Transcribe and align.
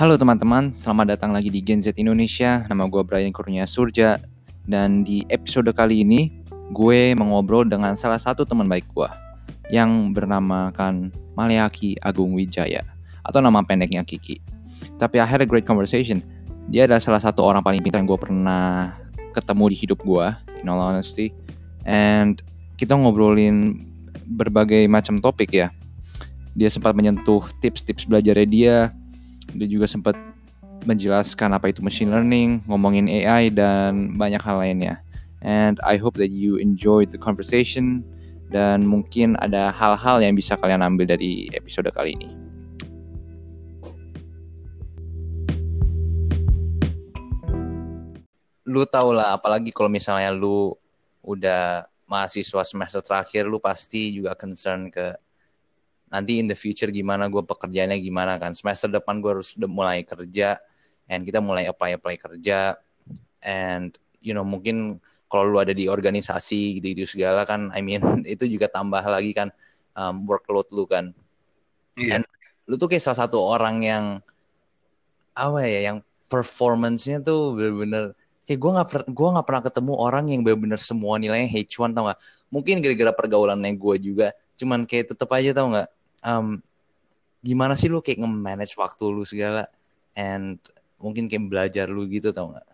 Halo 0.00 0.16
teman-teman, 0.16 0.72
selamat 0.72 1.12
datang 1.12 1.36
lagi 1.36 1.52
di 1.52 1.60
Gen 1.60 1.84
Z 1.84 1.92
Indonesia. 2.00 2.64
Nama 2.72 2.88
gue 2.88 3.04
Brian 3.04 3.36
Kurnia 3.36 3.68
Surja. 3.68 4.16
Dan 4.64 5.04
di 5.04 5.28
episode 5.28 5.68
kali 5.76 6.00
ini, 6.00 6.40
gue 6.72 7.12
mengobrol 7.12 7.68
dengan 7.68 7.92
salah 8.00 8.16
satu 8.16 8.48
teman 8.48 8.64
baik 8.64 8.88
gue 8.96 9.04
yang 9.68 10.16
bernamakan 10.16 11.12
Maliaki 11.36 12.00
Agung 12.00 12.32
Wijaya 12.32 12.80
atau 13.28 13.44
nama 13.44 13.60
pendeknya 13.60 14.00
Kiki. 14.00 14.40
Tapi 14.96 15.20
I 15.20 15.28
had 15.28 15.44
a 15.44 15.48
great 15.48 15.68
conversation. 15.68 16.24
Dia 16.72 16.88
adalah 16.88 17.04
salah 17.04 17.20
satu 17.20 17.44
orang 17.44 17.60
paling 17.60 17.84
pintar 17.84 18.00
yang 18.00 18.08
gue 18.08 18.16
pernah 18.16 18.96
ketemu 19.36 19.64
di 19.68 19.76
hidup 19.84 20.00
gue, 20.00 20.26
in 20.64 20.72
all 20.72 20.80
honesty. 20.80 21.28
And 21.84 22.40
kita 22.80 22.96
ngobrolin 22.96 23.84
berbagai 24.24 24.80
macam 24.88 25.20
topik 25.20 25.52
ya. 25.52 25.68
Dia 26.56 26.72
sempat 26.72 26.96
menyentuh 26.96 27.44
tips-tips 27.60 28.08
belajarnya 28.08 28.48
dia, 28.48 28.96
dia 29.54 29.68
juga 29.68 29.86
sempat 29.90 30.14
menjelaskan 30.88 31.52
apa 31.52 31.68
itu 31.68 31.84
machine 31.84 32.08
learning, 32.08 32.64
ngomongin 32.64 33.08
AI 33.08 33.52
dan 33.52 34.16
banyak 34.16 34.40
hal 34.40 34.60
lainnya. 34.60 35.00
And 35.40 35.80
I 35.84 35.96
hope 35.96 36.20
that 36.20 36.32
you 36.32 36.60
enjoy 36.60 37.08
the 37.08 37.16
conversation 37.16 38.04
dan 38.52 38.84
mungkin 38.84 39.38
ada 39.40 39.72
hal-hal 39.72 40.20
yang 40.20 40.36
bisa 40.36 40.58
kalian 40.58 40.84
ambil 40.84 41.08
dari 41.08 41.48
episode 41.54 41.88
kali 41.94 42.18
ini. 42.18 42.28
Lu 48.70 48.86
tau 48.86 49.10
lah, 49.10 49.34
apalagi 49.34 49.74
kalau 49.74 49.90
misalnya 49.90 50.30
lu 50.30 50.76
udah 51.26 51.88
mahasiswa 52.06 52.62
semester 52.62 53.02
terakhir, 53.02 53.46
lu 53.46 53.58
pasti 53.58 54.14
juga 54.14 54.34
concern 54.38 54.90
ke 54.90 55.14
nanti 56.10 56.42
in 56.42 56.50
the 56.50 56.58
future 56.58 56.90
gimana 56.90 57.30
gue 57.30 57.40
pekerjaannya 57.40 57.98
gimana 58.02 58.36
kan. 58.36 58.52
Semester 58.52 58.90
depan 58.90 59.22
gue 59.22 59.38
harus 59.38 59.54
udah 59.54 59.70
mulai 59.70 60.02
kerja 60.02 60.58
and 61.06 61.22
kita 61.22 61.38
mulai 61.38 61.70
apply 61.70 61.94
apply 61.96 62.18
kerja 62.18 62.74
and 63.42 63.96
you 64.18 64.34
know 64.34 64.44
mungkin 64.44 64.98
kalau 65.30 65.46
lu 65.46 65.58
ada 65.62 65.70
di 65.70 65.86
organisasi 65.86 66.82
gitu 66.82 66.86
gitu 66.92 67.04
segala 67.18 67.46
kan 67.46 67.70
I 67.70 67.80
mean 67.80 68.02
itu 68.34 68.50
juga 68.50 68.66
tambah 68.66 69.00
lagi 69.06 69.30
kan 69.30 69.48
um, 69.94 70.26
workload 70.26 70.66
lu 70.74 70.84
kan. 70.84 71.14
Yeah. 71.94 72.20
and 72.20 72.24
lu 72.70 72.78
tuh 72.78 72.90
kayak 72.90 73.02
salah 73.02 73.26
satu 73.26 73.38
orang 73.42 73.82
yang 73.82 74.04
apa 75.34 75.62
ya 75.66 75.90
yang 75.90 75.98
performance-nya 76.30 77.22
tuh 77.22 77.58
bener-bener 77.58 78.14
kayak 78.46 78.58
gue 78.58 78.70
nggak 78.70 78.88
gue 79.10 79.28
nggak 79.34 79.46
pernah 79.46 79.62
ketemu 79.62 79.92
orang 79.98 80.24
yang 80.30 80.40
bener-bener 80.46 80.78
semua 80.78 81.18
nilainya 81.18 81.50
H1 81.50 81.90
tau 81.94 82.10
gak 82.10 82.18
mungkin 82.50 82.78
gara-gara 82.82 83.12
pergaulannya 83.14 83.74
gue 83.74 83.96
juga 83.98 84.34
cuman 84.58 84.86
kayak 84.86 85.14
tetep 85.14 85.30
aja 85.30 85.50
tau 85.54 85.70
nggak 85.70 85.88
um, 86.24 86.60
gimana 87.40 87.72
sih 87.76 87.88
lu 87.88 88.04
kayak 88.04 88.20
nge-manage 88.20 88.76
waktu 88.76 89.04
lu 89.08 89.24
segala 89.24 89.64
and 90.16 90.60
mungkin 91.00 91.26
kayak 91.26 91.48
belajar 91.48 91.86
lu 91.88 92.04
gitu 92.08 92.30
tau 92.30 92.52
nggak? 92.52 92.68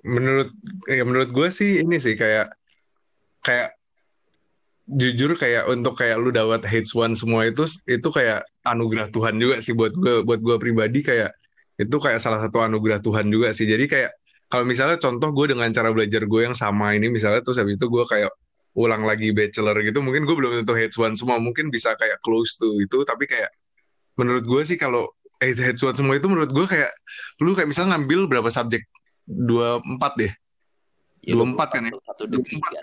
Menurut 0.00 0.50
ya 0.88 1.04
menurut 1.04 1.28
gue 1.28 1.48
sih 1.52 1.84
ini 1.84 2.00
sih 2.00 2.16
kayak 2.16 2.56
kayak 3.44 3.76
jujur 4.90 5.38
kayak 5.38 5.70
untuk 5.70 5.94
kayak 5.94 6.18
lu 6.18 6.34
dapat 6.34 6.66
H1 6.66 7.14
semua 7.14 7.46
itu 7.46 7.62
itu 7.86 8.08
kayak 8.10 8.42
anugerah 8.66 9.06
Tuhan 9.12 9.38
juga 9.38 9.62
sih 9.62 9.70
buat 9.76 9.94
gue 9.94 10.26
buat 10.26 10.42
gue 10.42 10.56
pribadi 10.58 11.04
kayak 11.06 11.30
itu 11.78 11.96
kayak 11.96 12.18
salah 12.18 12.42
satu 12.42 12.58
anugerah 12.58 12.98
Tuhan 12.98 13.30
juga 13.30 13.54
sih 13.54 13.70
jadi 13.70 13.86
kayak 13.86 14.10
kalau 14.50 14.66
misalnya 14.66 14.98
contoh 14.98 15.30
gue 15.30 15.54
dengan 15.54 15.70
cara 15.70 15.94
belajar 15.94 16.26
gue 16.26 16.40
yang 16.42 16.58
sama 16.58 16.98
ini 16.98 17.06
misalnya 17.06 17.38
terus 17.38 17.62
habis 17.62 17.78
itu 17.78 17.86
gue 17.86 18.02
kayak 18.02 18.34
ulang 18.78 19.02
lagi 19.02 19.34
bachelor 19.34 19.74
gitu 19.82 19.98
mungkin 19.98 20.22
gue 20.22 20.36
belum 20.36 20.62
tentu 20.62 20.74
H1 20.78 21.18
semua 21.18 21.42
mungkin 21.42 21.74
bisa 21.74 21.98
kayak 21.98 22.22
close 22.22 22.54
to 22.54 22.78
itu 22.78 23.02
tapi 23.02 23.26
kayak 23.26 23.50
menurut 24.14 24.46
gue 24.46 24.62
sih 24.62 24.78
kalau 24.78 25.10
H1 25.40 25.96
semua 25.96 26.14
itu 26.20 26.28
menurut 26.28 26.52
gue 26.52 26.66
kayak 26.68 26.92
lu 27.40 27.56
kayak 27.56 27.72
misalnya 27.72 27.96
ngambil 27.96 28.28
berapa 28.28 28.52
subjek? 28.52 28.84
Dua 29.24 29.80
empat 29.80 30.12
deh. 30.20 30.32
Ya, 31.24 31.32
dua 31.32 31.48
empat 31.48 31.68
kan 31.72 31.88
ya? 31.88 31.92
dua 32.28 32.44
tiga 32.44 32.78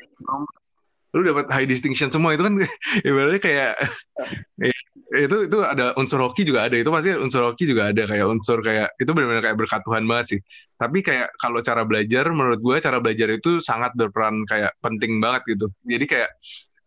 lu 1.16 1.22
dapat 1.24 1.48
high 1.52 1.68
distinction 1.68 2.12
semua 2.12 2.36
itu 2.36 2.44
kan 2.44 2.54
ibaratnya 3.08 3.42
kayak 3.42 3.74
ya, 4.68 4.76
itu 5.24 5.48
itu 5.48 5.58
ada 5.64 5.96
unsur 5.96 6.20
hoki 6.20 6.44
juga 6.44 6.68
ada 6.68 6.76
itu 6.76 6.90
pasti 6.92 7.16
unsur 7.16 7.48
hoki 7.48 7.64
juga 7.64 7.90
ada 7.96 8.04
kayak 8.04 8.26
unsur 8.28 8.60
kayak 8.60 8.92
itu 9.00 9.12
benar-benar 9.16 9.44
kayak 9.44 9.58
berkat 9.58 9.82
Tuhan 9.88 10.04
banget 10.04 10.26
sih. 10.38 10.42
Tapi 10.78 11.02
kayak 11.02 11.34
kalau 11.42 11.64
cara 11.66 11.82
belajar 11.90 12.30
menurut 12.30 12.62
gue 12.62 12.76
cara 12.78 13.02
belajar 13.02 13.34
itu 13.34 13.58
sangat 13.58 13.98
berperan 13.98 14.46
kayak 14.46 14.78
penting 14.78 15.18
banget 15.18 15.58
gitu. 15.58 15.74
Jadi 15.88 16.06
kayak 16.06 16.30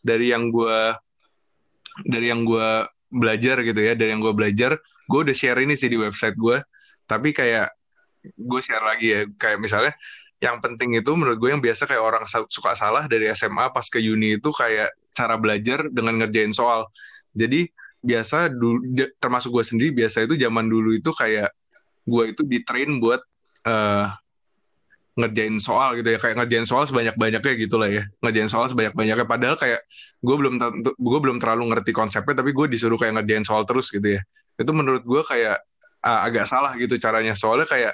dari 0.04 0.30
yang 0.30 0.52
gue 0.54 0.94
dari 2.06 2.26
yang 2.30 2.46
gue 2.46 2.86
belajar 3.10 3.60
gitu 3.66 3.80
ya 3.82 3.98
dari 3.98 4.14
yang 4.14 4.22
gue 4.22 4.30
belajar 4.30 4.78
gue 5.10 5.20
udah 5.26 5.34
share 5.34 5.58
ini 5.58 5.74
sih 5.74 5.90
di 5.90 5.98
website 5.98 6.38
gue 6.38 6.62
tapi 7.10 7.34
kayak 7.34 7.74
gue 8.22 8.60
share 8.62 8.84
lagi 8.86 9.06
ya 9.10 9.20
kayak 9.34 9.58
misalnya 9.58 9.92
yang 10.40 10.56
penting 10.58 10.96
itu 10.96 11.12
menurut 11.12 11.36
gue 11.36 11.50
yang 11.52 11.60
biasa 11.60 11.84
kayak 11.84 12.00
orang 12.00 12.24
suka 12.48 12.72
salah 12.72 13.04
dari 13.04 13.28
SMA 13.36 13.68
pas 13.76 13.84
ke 13.92 14.00
uni 14.00 14.40
itu 14.40 14.48
kayak 14.48 14.88
cara 15.12 15.36
belajar 15.36 15.84
dengan 15.92 16.16
ngerjain 16.24 16.50
soal. 16.56 16.88
Jadi 17.36 17.68
biasa 18.00 18.48
dulu 18.48 18.80
termasuk 19.20 19.52
gue 19.52 19.64
sendiri 19.68 19.90
biasa 19.92 20.24
itu 20.24 20.40
zaman 20.40 20.64
dulu 20.64 20.96
itu 20.96 21.12
kayak 21.12 21.52
gue 22.08 22.24
itu 22.32 22.42
di 22.48 22.64
train 22.64 22.96
buat 22.96 23.20
uh, 23.68 24.08
ngerjain 25.20 25.60
soal 25.60 26.00
gitu 26.00 26.08
ya. 26.08 26.16
Kayak 26.16 26.36
ngerjain 26.40 26.64
soal 26.64 26.88
sebanyak 26.88 27.14
banyaknya 27.20 27.52
gitu 27.60 27.76
lah 27.76 27.92
ya. 27.92 28.08
Ngerjain 28.24 28.48
soal 28.48 28.66
sebanyak 28.72 28.96
banyaknya 28.96 29.28
padahal 29.28 29.60
kayak 29.60 29.84
gue 30.24 30.36
belum 30.40 30.56
gue 30.96 31.18
belum 31.20 31.36
terlalu 31.36 31.76
ngerti 31.76 31.92
konsepnya 31.92 32.40
tapi 32.40 32.56
gue 32.56 32.66
disuruh 32.72 32.96
kayak 32.96 33.20
ngerjain 33.20 33.44
soal 33.44 33.68
terus 33.68 33.92
gitu 33.92 34.16
ya. 34.16 34.24
Itu 34.56 34.72
menurut 34.72 35.04
gue 35.04 35.20
kayak 35.20 35.60
uh, 36.00 36.20
agak 36.24 36.48
salah 36.48 36.72
gitu 36.80 36.96
caranya. 36.96 37.36
Soalnya 37.36 37.68
kayak 37.68 37.92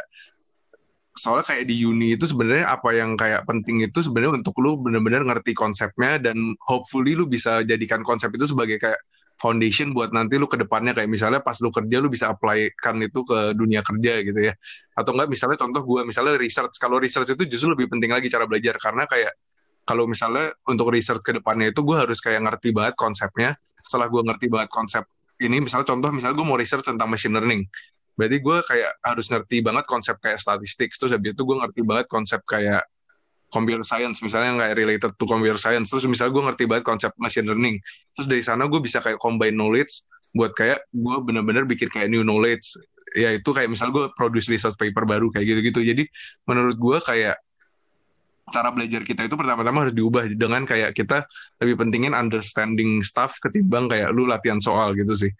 soalnya 1.16 1.48
kayak 1.48 1.64
di 1.64 1.82
uni 1.88 2.12
itu 2.12 2.28
sebenarnya 2.28 2.68
apa 2.68 2.92
yang 2.92 3.16
kayak 3.16 3.48
penting 3.48 3.80
itu 3.80 4.04
sebenarnya 4.04 4.36
untuk 4.44 4.52
lu 4.60 4.76
bener-bener 4.76 5.24
ngerti 5.24 5.56
konsepnya 5.56 6.20
dan 6.20 6.36
hopefully 6.68 7.16
lu 7.16 7.24
bisa 7.24 7.64
jadikan 7.64 8.04
konsep 8.04 8.28
itu 8.36 8.44
sebagai 8.44 8.76
kayak 8.76 9.00
foundation 9.40 9.96
buat 9.96 10.12
nanti 10.12 10.36
lu 10.36 10.44
ke 10.48 10.60
depannya 10.60 10.92
kayak 10.92 11.08
misalnya 11.08 11.40
pas 11.40 11.56
lu 11.64 11.72
kerja 11.72 11.96
lu 12.00 12.08
bisa 12.12 12.32
apply 12.32 12.72
kan 12.76 13.00
itu 13.00 13.24
ke 13.24 13.56
dunia 13.56 13.80
kerja 13.80 14.12
gitu 14.24 14.40
ya. 14.52 14.54
Atau 14.96 15.16
enggak 15.16 15.28
misalnya 15.32 15.56
contoh 15.60 15.82
gue 15.84 16.00
misalnya 16.08 16.36
research. 16.36 16.76
Kalau 16.80 16.96
research 17.00 17.32
itu 17.32 17.44
justru 17.48 17.72
lebih 17.72 17.88
penting 17.92 18.12
lagi 18.12 18.28
cara 18.32 18.44
belajar 18.48 18.76
karena 18.80 19.04
kayak 19.08 19.32
kalau 19.88 20.08
misalnya 20.08 20.52
untuk 20.68 20.88
research 20.92 21.24
ke 21.24 21.36
depannya 21.36 21.72
itu 21.72 21.80
gue 21.84 21.96
harus 21.96 22.20
kayak 22.20 22.44
ngerti 22.44 22.72
banget 22.72 22.94
konsepnya. 22.96 23.56
Setelah 23.84 24.08
gue 24.08 24.22
ngerti 24.24 24.46
banget 24.48 24.70
konsep 24.72 25.04
ini 25.36 25.60
misalnya 25.60 25.86
contoh 25.92 26.08
misalnya 26.12 26.36
gue 26.36 26.46
mau 26.48 26.56
research 26.56 26.86
tentang 26.88 27.08
machine 27.12 27.36
learning. 27.36 27.68
Berarti 28.16 28.36
gue 28.40 28.56
kayak 28.64 28.90
harus 29.04 29.26
ngerti 29.28 29.56
banget 29.60 29.84
konsep 29.84 30.16
kayak 30.18 30.40
statistik. 30.40 30.90
Terus 30.96 31.12
habis 31.12 31.36
itu 31.36 31.42
gue 31.44 31.56
ngerti 31.60 31.80
banget 31.84 32.06
konsep 32.08 32.40
kayak 32.48 32.82
computer 33.50 33.86
science 33.86 34.18
misalnya 34.20 34.48
yang 34.52 34.60
kayak 34.60 34.76
related 34.76 35.12
to 35.14 35.24
computer 35.24 35.58
science 35.58 35.88
terus 35.88 36.04
misalnya 36.10 36.32
gue 36.34 36.44
ngerti 36.50 36.64
banget 36.66 36.84
konsep 36.84 37.12
machine 37.16 37.46
learning 37.46 37.78
terus 38.12 38.26
dari 38.26 38.42
sana 38.42 38.66
gue 38.66 38.80
bisa 38.82 38.98
kayak 38.98 39.22
combine 39.22 39.54
knowledge 39.54 40.02
buat 40.34 40.52
kayak 40.52 40.82
gue 40.90 41.16
bener-bener 41.22 41.62
bikin 41.64 41.88
kayak 41.88 42.10
new 42.10 42.26
knowledge 42.26 42.74
ya 43.14 43.32
itu 43.32 43.46
kayak 43.54 43.70
misalnya 43.70 43.92
gue 43.94 44.04
produce 44.18 44.50
research 44.50 44.76
paper 44.76 45.06
baru 45.06 45.30
kayak 45.30 45.46
gitu-gitu 45.46 45.80
jadi 45.80 46.02
menurut 46.44 46.76
gue 46.76 46.98
kayak 47.00 47.36
cara 48.46 48.70
belajar 48.70 49.02
kita 49.02 49.26
itu 49.26 49.34
pertama-tama 49.34 49.88
harus 49.88 49.94
diubah 49.94 50.30
dengan 50.30 50.62
kayak 50.62 50.94
kita 50.94 51.26
lebih 51.58 51.82
pentingin 51.82 52.14
understanding 52.14 53.02
stuff 53.02 53.38
ketimbang 53.42 53.90
kayak 53.90 54.14
lu 54.14 54.26
latihan 54.26 54.62
soal 54.62 54.94
gitu 54.94 55.18
sih 55.18 55.32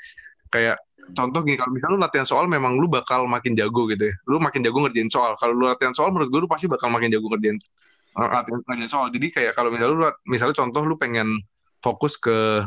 kayak 0.51 0.79
contoh 1.15 1.41
gini 1.47 1.55
kalau 1.55 1.71
misalnya 1.71 1.95
lu 1.95 2.01
latihan 2.03 2.27
soal 2.27 2.51
memang 2.51 2.81
lu 2.81 2.91
bakal 2.91 3.29
makin 3.31 3.55
jago 3.55 3.87
gitu 3.87 4.11
ya. 4.11 4.15
Lu 4.27 4.43
makin 4.43 4.65
jago 4.65 4.83
ngerjain 4.83 5.11
soal. 5.13 5.39
Kalau 5.39 5.55
lu 5.55 5.71
latihan 5.71 5.95
soal 5.95 6.11
menurut 6.11 6.29
gue 6.33 6.41
lu 6.43 6.51
pasti 6.51 6.67
bakal 6.67 6.91
makin 6.91 7.13
jago 7.13 7.31
ngerjain 7.31 7.61
latihan 8.17 8.61
latihan 8.65 8.91
soal. 8.91 9.07
Jadi 9.13 9.27
kayak 9.31 9.53
kalau 9.55 9.69
misalnya 9.71 9.95
lu 9.95 10.07
misalnya 10.27 10.57
contoh 10.57 10.83
lu 10.83 10.97
pengen 10.97 11.39
fokus 11.85 12.17
ke 12.19 12.65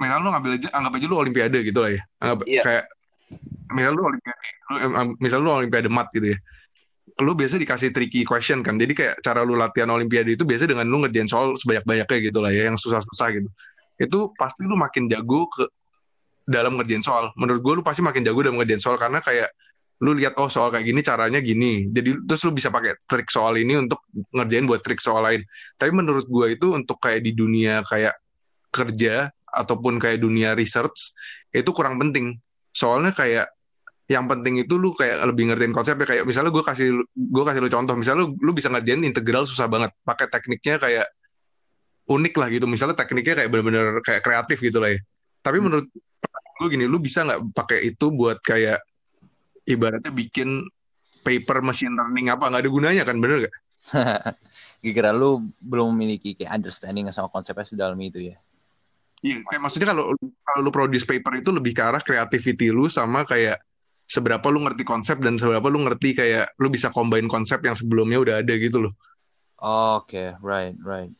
misalnya 0.00 0.24
lu 0.24 0.30
ngambil 0.32 0.50
aja 0.56 0.68
anggap 0.74 0.92
aja 0.96 1.06
lu 1.06 1.16
olimpiade 1.16 1.58
gitu 1.64 1.78
lah 1.80 1.90
ya. 1.94 2.02
Anggap 2.20 2.38
yeah. 2.44 2.64
kayak 2.64 2.84
misalnya 3.70 3.96
lu 3.96 4.04
olimpiade 4.10 4.40
lu, 4.42 4.76
misalnya 5.22 5.44
lu 5.44 5.52
olimpiade 5.54 5.88
mat 5.88 6.08
gitu 6.12 6.34
ya. 6.34 6.38
Lu 7.20 7.36
biasa 7.36 7.60
dikasih 7.60 7.92
tricky 7.92 8.24
question 8.24 8.64
kan. 8.64 8.80
Jadi 8.80 8.92
kayak 8.96 9.14
cara 9.20 9.44
lu 9.44 9.56
latihan 9.56 9.92
olimpiade 9.92 10.34
itu 10.34 10.44
biasa 10.44 10.66
dengan 10.66 10.88
lu 10.88 11.04
ngerjain 11.04 11.28
soal 11.28 11.52
sebanyak-banyaknya 11.56 12.18
gitu 12.32 12.38
lah 12.40 12.50
ya 12.50 12.68
yang 12.72 12.80
susah-susah 12.80 13.28
gitu. 13.36 13.48
Itu 14.00 14.32
pasti 14.40 14.64
lu 14.64 14.74
makin 14.80 15.06
jago 15.12 15.46
ke 15.52 15.68
dalam 16.50 16.74
ngerjain 16.74 17.06
soal. 17.06 17.30
Menurut 17.38 17.60
gue 17.62 17.72
lu 17.78 17.82
pasti 17.86 18.02
makin 18.02 18.26
jago 18.26 18.42
dalam 18.42 18.58
ngerjain 18.58 18.82
soal 18.82 18.98
karena 18.98 19.22
kayak 19.22 19.54
lu 20.00 20.16
lihat 20.16 20.32
oh 20.40 20.48
soal 20.48 20.72
kayak 20.72 20.88
gini 20.88 21.00
caranya 21.04 21.38
gini. 21.38 21.86
Jadi 21.92 22.24
terus 22.26 22.40
lu 22.48 22.50
bisa 22.56 22.72
pakai 22.72 22.98
trik 23.06 23.28
soal 23.30 23.54
ini 23.60 23.78
untuk 23.78 24.02
ngerjain 24.32 24.64
buat 24.66 24.80
trik 24.82 24.98
soal 24.98 25.22
lain. 25.22 25.44
Tapi 25.76 25.90
menurut 25.92 26.26
gue 26.26 26.56
itu 26.56 26.72
untuk 26.72 26.98
kayak 26.98 27.20
di 27.22 27.36
dunia 27.36 27.84
kayak 27.84 28.16
kerja 28.72 29.28
ataupun 29.50 30.00
kayak 30.00 30.18
dunia 30.24 30.56
research 30.56 31.12
itu 31.52 31.70
kurang 31.76 32.00
penting. 32.00 32.40
Soalnya 32.72 33.12
kayak 33.12 33.46
yang 34.10 34.26
penting 34.26 34.58
itu 34.58 34.74
lu 34.74 34.96
kayak 34.96 35.22
lebih 35.28 35.52
ngertiin 35.52 35.70
konsepnya. 35.76 36.08
Kayak 36.08 36.24
misalnya 36.24 36.50
gue 36.50 36.64
kasih 36.64 36.88
gue 37.14 37.44
kasih 37.44 37.60
lu 37.60 37.70
contoh. 37.70 37.94
Misalnya 37.94 38.24
lu, 38.24 38.34
lu 38.40 38.50
bisa 38.56 38.72
ngerjain 38.72 39.04
integral 39.04 39.44
susah 39.44 39.68
banget. 39.68 39.92
Pakai 40.00 40.26
tekniknya 40.32 40.80
kayak 40.80 41.06
unik 42.08 42.34
lah 42.40 42.48
gitu. 42.48 42.66
Misalnya 42.66 42.96
tekniknya 42.96 43.36
kayak 43.36 43.48
bener-bener 43.52 44.00
kayak 44.00 44.24
kreatif 44.24 44.58
gitu 44.64 44.80
lah 44.80 44.96
ya. 44.96 45.00
Tapi 45.44 45.60
menurut 45.60 45.86
gue 46.60 46.68
gini 46.76 46.84
lu 46.84 47.00
bisa 47.00 47.24
nggak 47.24 47.56
pakai 47.56 47.88
itu 47.88 48.12
buat 48.12 48.36
kayak 48.44 48.84
ibaratnya 49.64 50.12
bikin 50.12 50.68
paper 51.24 51.64
machine 51.64 51.96
learning 51.96 52.28
apa 52.28 52.52
nggak 52.52 52.60
ada 52.60 52.70
gunanya 52.70 53.02
kan 53.08 53.16
bener 53.16 53.48
gak? 53.48 53.54
Kira 54.84 55.16
lu 55.16 55.40
belum 55.64 55.96
memiliki 55.96 56.36
kayak 56.36 56.60
understanding 56.60 57.08
sama 57.16 57.32
konsepnya 57.32 57.64
sedalam 57.64 57.96
itu 58.00 58.20
ya? 58.20 58.36
Iya, 59.20 59.44
kayak 59.44 59.60
maksudnya 59.60 59.92
kalau 59.92 60.16
kalau 60.16 60.60
lu 60.60 60.72
produce 60.72 61.04
paper 61.04 61.40
itu 61.40 61.52
lebih 61.52 61.72
ke 61.76 61.80
arah 61.84 62.00
creativity 62.00 62.72
lu 62.72 62.88
sama 62.88 63.24
kayak 63.24 63.60
seberapa 64.08 64.42
lu 64.48 64.64
ngerti 64.64 64.84
konsep 64.84 65.20
dan 65.20 65.36
seberapa 65.36 65.64
lu 65.68 65.84
ngerti 65.84 66.16
kayak 66.16 66.56
lu 66.56 66.72
bisa 66.72 66.88
combine 66.88 67.28
konsep 67.28 67.60
yang 67.60 67.76
sebelumnya 67.76 68.16
udah 68.20 68.34
ada 68.40 68.54
gitu 68.56 68.88
loh. 68.88 68.92
Oke, 69.60 70.16
okay, 70.16 70.28
right, 70.40 70.76
right. 70.80 71.12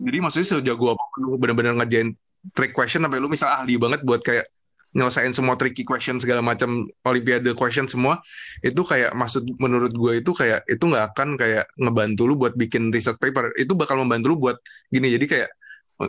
Jadi 0.00 0.16
maksudnya 0.20 0.48
sejago 0.48 0.96
apa 0.96 1.04
lu 1.20 1.36
bener-bener 1.36 1.76
ngerjain 1.76 2.16
trick 2.56 2.72
question 2.72 3.04
sampai 3.04 3.20
lu 3.20 3.28
misal 3.28 3.52
ahli 3.52 3.76
banget 3.76 4.00
buat 4.00 4.24
kayak 4.24 4.48
nyelesain 4.96 5.28
semua 5.36 5.60
tricky 5.60 5.84
question 5.84 6.16
segala 6.16 6.40
macam 6.40 6.88
olimpiade 7.04 7.52
question 7.52 7.84
semua 7.84 8.24
itu 8.64 8.80
kayak 8.80 9.12
maksud 9.12 9.44
menurut 9.60 9.92
gue 9.92 10.24
itu 10.24 10.32
kayak 10.32 10.64
itu 10.64 10.80
nggak 10.80 11.12
akan 11.12 11.36
kayak 11.36 11.68
ngebantu 11.76 12.24
lu 12.24 12.34
buat 12.40 12.56
bikin 12.56 12.88
research 12.88 13.20
paper 13.20 13.52
itu 13.60 13.76
bakal 13.76 14.00
membantu 14.00 14.32
lu 14.32 14.36
buat 14.40 14.56
gini 14.88 15.12
jadi 15.12 15.26
kayak 15.28 15.50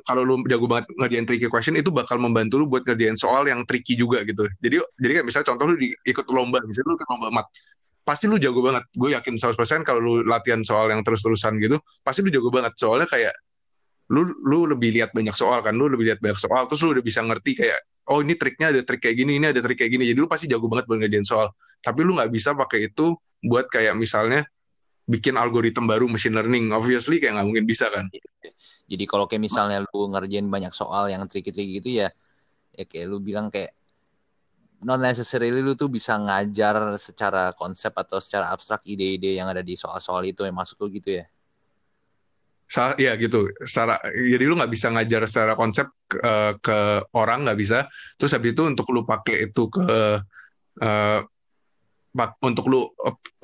kalau 0.03 0.23
lu 0.27 0.43
jago 0.51 0.67
banget 0.67 0.91
ngerjain 0.99 1.25
tricky 1.27 1.47
question 1.47 1.75
itu 1.79 1.91
bakal 1.91 2.19
membantu 2.19 2.59
lu 2.59 2.67
buat 2.67 2.83
ngerjain 2.83 3.15
soal 3.15 3.47
yang 3.47 3.63
tricky 3.63 3.95
juga 3.95 4.19
gitu. 4.27 4.43
Jadi 4.59 4.83
jadi 4.99 5.11
kayak 5.19 5.25
misalnya 5.31 5.47
contoh 5.55 5.65
lu 5.71 5.75
di, 5.79 5.95
ikut 6.03 6.27
lomba, 6.27 6.59
misalnya 6.67 6.87
lu 6.91 6.95
ikut 6.99 7.07
lomba 7.07 7.27
mat. 7.31 7.47
Pasti 8.03 8.27
lu 8.27 8.35
jago 8.35 8.59
banget. 8.59 8.83
Gue 8.91 9.15
yakin 9.15 9.39
100% 9.39 9.87
kalau 9.87 9.99
lu 10.03 10.13
latihan 10.27 10.59
soal 10.59 10.91
yang 10.91 10.99
terus-terusan 11.07 11.55
gitu, 11.63 11.79
pasti 12.03 12.19
lu 12.19 12.29
jago 12.35 12.51
banget. 12.51 12.75
Soalnya 12.75 13.07
kayak 13.07 13.31
lu 14.11 14.27
lu 14.43 14.67
lebih 14.75 14.91
lihat 14.91 15.15
banyak 15.15 15.31
soal 15.31 15.63
kan, 15.63 15.71
lu 15.71 15.87
lebih 15.87 16.11
lihat 16.11 16.19
banyak 16.19 16.35
soal 16.35 16.67
terus 16.67 16.83
lu 16.83 16.91
udah 16.91 17.03
bisa 17.03 17.23
ngerti 17.23 17.63
kayak 17.63 17.79
oh 18.07 18.19
ini 18.23 18.33
triknya 18.39 18.71
ada 18.71 18.81
trik 18.83 19.03
kayak 19.03 19.17
gini, 19.19 19.31
ini 19.39 19.51
ada 19.51 19.59
trik 19.59 19.77
kayak 19.77 19.91
gini. 19.91 20.03
Jadi 20.07 20.19
lu 20.19 20.27
pasti 20.27 20.45
jago 20.47 20.67
banget 20.71 20.87
buat 20.87 20.99
ngerjain 21.03 21.27
soal. 21.27 21.51
Tapi 21.83 21.99
lu 22.01 22.15
nggak 22.17 22.31
bisa 22.31 22.55
pakai 22.55 22.89
itu 22.91 23.15
buat 23.43 23.69
kayak 23.69 23.93
misalnya 23.93 24.47
bikin 25.07 25.39
algoritma 25.39 25.95
baru 25.95 26.11
machine 26.11 26.35
learning 26.35 26.75
obviously 26.75 27.23
kayak 27.23 27.39
nggak 27.39 27.47
mungkin 27.47 27.63
bisa 27.63 27.87
kan 27.87 28.11
jadi 28.91 29.03
kalau 29.07 29.23
kayak 29.23 29.39
misalnya 29.39 29.79
lu 29.87 30.11
ngerjain 30.11 30.43
banyak 30.51 30.75
soal 30.75 31.07
yang 31.07 31.23
tricky-tricky 31.23 31.79
gitu 31.79 32.03
ya 32.03 32.11
ya 32.75 32.83
kayak 32.83 33.07
lu 33.07 33.23
bilang 33.23 33.47
kayak 33.47 33.71
non 34.83 34.99
necessarily 34.99 35.63
lu 35.63 35.79
tuh 35.79 35.87
bisa 35.87 36.19
ngajar 36.19 36.99
secara 36.99 37.55
konsep 37.55 37.95
atau 37.95 38.19
secara 38.19 38.51
abstrak 38.51 38.83
ide-ide 38.83 39.39
yang 39.39 39.47
ada 39.47 39.63
di 39.63 39.79
soal-soal 39.79 40.27
itu 40.27 40.43
yang 40.43 40.53
masuk 40.53 40.75
tuh 40.75 40.91
gitu 40.91 41.23
ya 41.23 41.25
Sa 42.67 42.91
ya 42.99 43.15
gitu. 43.15 43.47
Secara 43.63 44.03
jadi 44.11 44.43
lu 44.43 44.59
nggak 44.59 44.71
bisa 44.71 44.91
ngajar 44.91 45.23
secara 45.23 45.53
konsep 45.55 45.87
ke, 46.03 46.59
ke 46.59 46.77
orang 47.15 47.47
nggak 47.47 47.59
bisa. 47.59 47.87
Terus 48.19 48.35
habis 48.35 48.51
itu 48.51 48.63
untuk 48.67 48.91
lu 48.91 49.07
pakai 49.07 49.47
itu 49.47 49.63
ke 49.71 49.87
uh, 50.83 51.19
untuk 52.43 52.65
lu 52.67 52.89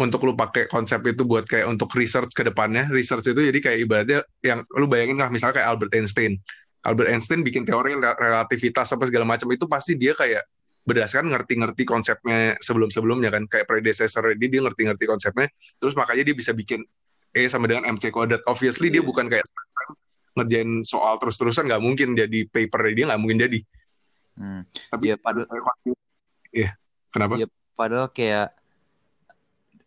untuk 0.02 0.22
lu 0.26 0.34
pakai 0.34 0.66
konsep 0.66 1.00
itu 1.06 1.24
buat 1.24 1.46
kayak 1.46 1.70
untuk 1.70 1.94
research 1.96 2.36
ke 2.36 2.44
depannya. 2.44 2.90
Research 2.92 3.32
itu 3.32 3.42
jadi 3.48 3.60
kayak 3.64 3.78
ibaratnya 3.86 4.20
yang 4.44 4.66
lu 4.76 4.92
bayangin 4.92 5.22
lah 5.22 5.30
misalnya 5.32 5.62
kayak 5.62 5.70
Albert 5.72 5.94
Einstein. 5.96 6.34
Albert 6.84 7.10
Einstein 7.16 7.48
bikin 7.48 7.64
teori 7.64 7.96
relativitas 7.96 8.92
apa 8.92 9.08
segala 9.08 9.24
macam 9.24 9.48
itu 9.56 9.72
pasti 9.72 9.96
dia 9.96 10.12
kayak 10.18 10.44
berdasarkan 10.84 11.32
ngerti-ngerti 11.32 11.88
konsepnya 11.88 12.60
sebelum-sebelumnya 12.60 13.32
kan. 13.32 13.44
Kayak 13.48 13.72
predecessor 13.72 14.36
dia 14.36 14.50
dia 14.52 14.62
ngerti-ngerti 14.66 15.06
konsepnya. 15.08 15.48
Terus 15.80 15.94
makanya 15.96 16.28
dia 16.28 16.36
bisa 16.36 16.52
bikin 16.52 16.84
E 17.34 17.50
sama 17.50 17.66
dengan 17.66 17.90
MC 17.98 18.14
kuadrat 18.14 18.46
obviously 18.46 18.88
yeah. 18.88 19.00
dia 19.00 19.02
iya. 19.02 19.10
bukan 19.10 19.26
kayak 19.26 19.46
ngerjain 20.34 20.82
soal 20.86 21.18
terus-terusan 21.22 21.70
nggak 21.70 21.82
mungkin 21.82 22.18
jadi 22.18 22.40
paper 22.50 22.94
dia 22.94 23.06
nggak 23.10 23.22
mungkin 23.22 23.40
jadi 23.42 23.60
hmm. 24.38 24.62
tapi 24.90 25.06
ya 25.14 25.18
pada 25.18 25.46
ya 26.54 26.70
kenapa 27.14 27.34
ya, 27.38 27.48
padahal 27.78 28.10
kayak 28.10 28.54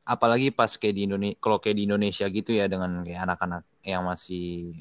apalagi 0.07 0.55
pas 0.55 0.71
kayak 0.79 0.95
di 0.95 1.03
Indonesia 1.11 1.39
kalau 1.43 1.59
kayak 1.59 1.77
di 1.83 1.85
Indonesia 1.91 2.27
gitu 2.31 2.51
ya 2.55 2.71
dengan 2.71 3.03
kayak 3.03 3.27
anak-anak 3.27 3.63
yang 3.83 4.07
masih 4.07 4.79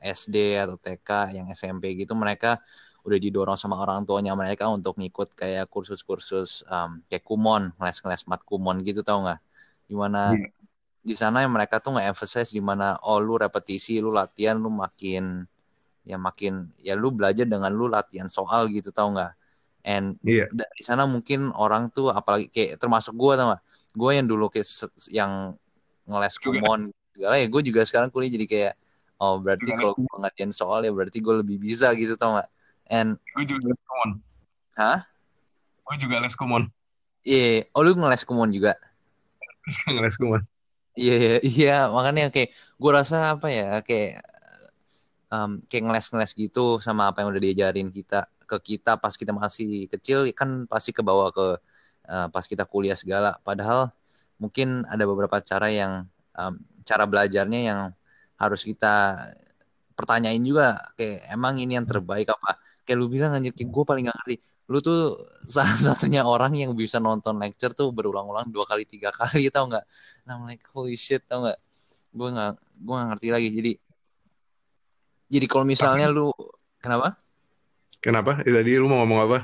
SD 0.00 0.60
atau 0.60 0.76
TK 0.76 1.36
yang 1.36 1.46
SMP 1.52 1.96
gitu 1.96 2.12
mereka 2.12 2.60
udah 3.00 3.16
didorong 3.16 3.56
sama 3.56 3.80
orang 3.80 4.04
tuanya 4.04 4.36
mereka 4.36 4.68
untuk 4.68 5.00
ngikut 5.00 5.32
kayak 5.32 5.72
kursus-kursus 5.72 6.64
um, 6.68 7.00
kayak 7.08 7.24
kumon 7.24 7.72
ngeles-ngeles 7.80 8.28
mat 8.28 8.44
kumon 8.44 8.84
gitu 8.84 9.00
tau 9.00 9.24
nggak 9.24 9.40
gimana 9.88 10.36
yeah. 10.36 10.59
Di 11.00 11.16
sana 11.16 11.40
yang 11.40 11.52
mereka 11.56 11.80
tuh 11.80 11.96
nggak 11.96 12.12
emphasize 12.12 12.52
di 12.52 12.60
mana 12.60 13.00
oh 13.08 13.16
lu 13.18 13.40
repetisi 13.40 14.04
lu 14.04 14.12
latihan 14.12 14.60
lu 14.60 14.68
makin 14.68 15.40
ya 16.04 16.20
makin 16.20 16.68
ya 16.80 16.92
lu 16.96 17.08
belajar 17.12 17.48
dengan 17.48 17.72
lu 17.72 17.88
latihan 17.88 18.28
soal 18.28 18.68
gitu 18.68 18.92
tau 18.92 19.12
nggak? 19.12 19.32
And 19.80 20.20
yeah. 20.20 20.44
di 20.52 20.84
sana 20.84 21.08
mungkin 21.08 21.56
orang 21.56 21.88
tuh 21.88 22.12
apalagi 22.12 22.52
kayak 22.52 22.76
termasuk 22.76 23.16
gue 23.16 23.32
tau 23.32 23.56
gak 23.56 23.62
gue 23.96 24.10
yang 24.12 24.28
dulu 24.28 24.52
kayak 24.52 24.68
yang 25.08 25.56
ngeles 26.04 26.36
kumon 26.36 26.92
segala 27.16 27.40
ya 27.40 27.48
gue 27.48 27.62
juga 27.64 27.80
sekarang 27.88 28.12
kuliah 28.12 28.28
jadi 28.28 28.46
kayak 28.46 28.72
oh 29.24 29.40
berarti 29.40 29.72
kalau 29.72 29.96
gue 29.96 30.16
ngadain 30.20 30.52
soal 30.52 30.84
ya 30.84 30.92
berarti 30.92 31.24
gue 31.24 31.34
lebih 31.40 31.56
bisa 31.56 31.96
gitu 31.96 32.12
tau 32.20 32.36
gak 32.36 32.48
and 32.92 33.16
gue 33.40 33.44
juga 33.48 33.72
les 33.72 33.80
kumon 33.88 34.10
hah? 34.76 35.00
Gue 35.80 35.96
juga 35.96 36.16
les 36.20 36.36
kumon 36.36 36.62
iya 37.24 37.64
yeah. 37.64 37.72
oh 37.72 37.80
lu 37.80 37.96
ngeles 37.96 38.28
kumon 38.28 38.52
juga? 38.52 38.76
Ngeles 39.88 40.20
kumon 40.20 40.44
iya 40.98 41.12
iya 41.14 41.66
yeah, 41.66 41.80
makanya 41.94 42.22
kayak 42.34 42.50
gue 42.80 42.90
rasa 42.98 43.16
apa 43.34 43.46
ya 43.52 43.78
kayak 43.86 44.22
um, 45.30 45.62
kayak 45.70 45.82
ngeles-ngeles 45.86 46.32
gitu 46.34 46.60
sama 46.82 47.08
apa 47.10 47.22
yang 47.22 47.30
udah 47.32 47.42
diajarin 47.42 47.88
kita 47.94 48.26
ke 48.50 48.56
kita 48.74 48.98
pas 48.98 49.14
kita 49.14 49.30
masih 49.30 49.86
kecil 49.86 50.26
kan 50.34 50.66
pasti 50.66 50.90
ke 50.90 51.02
bawah 51.06 51.30
ke 51.30 51.46
uh, 52.10 52.26
pas 52.34 52.44
kita 52.44 52.66
kuliah 52.66 52.98
segala. 52.98 53.38
Padahal 53.46 53.94
mungkin 54.42 54.82
ada 54.90 55.04
beberapa 55.06 55.38
cara 55.38 55.70
yang 55.70 56.10
um, 56.34 56.54
cara 56.82 57.04
belajarnya 57.06 57.60
yang 57.62 57.80
harus 58.34 58.62
kita 58.66 59.16
pertanyain 59.94 60.42
juga. 60.42 60.74
Kayak 60.98 61.30
emang 61.30 61.54
ini 61.62 61.78
yang 61.78 61.86
terbaik 61.86 62.26
apa? 62.34 62.58
Kayak 62.82 62.98
lu 62.98 63.06
bilang 63.06 63.30
anjir 63.38 63.54
kayak 63.54 63.70
gue 63.70 63.84
paling 63.86 64.04
gak 64.10 64.16
ngerti 64.24 64.36
lu 64.70 64.78
tuh 64.78 65.18
salah 65.42 65.74
satunya 65.74 66.22
orang 66.32 66.54
yang 66.54 66.72
bisa 66.78 67.02
nonton 67.02 67.36
lecture 67.42 67.74
tuh 67.74 67.90
berulang-ulang 67.90 68.46
dua 68.48 68.64
kali 68.64 68.86
tiga 68.86 69.10
kali 69.10 69.50
tau 69.50 69.66
nggak 69.66 69.84
nah 70.24 70.38
like 70.46 70.62
holy 70.70 70.94
shit 70.94 71.26
tau 71.26 71.42
nggak 71.42 71.58
gue 72.10 72.28
nggak 72.30 72.52
gue 72.78 72.94
nggak 72.94 73.08
ngerti 73.14 73.28
lagi 73.34 73.48
jadi 73.50 73.72
jadi 75.30 75.46
kalau 75.46 75.64
misalnya 75.66 76.06
Tapi, 76.10 76.16
lu 76.16 76.26
kenapa 76.78 77.08
kenapa 77.98 78.30
tadi 78.46 78.70
lu 78.78 78.86
mau 78.86 79.02
ngomong 79.02 79.20
apa 79.26 79.38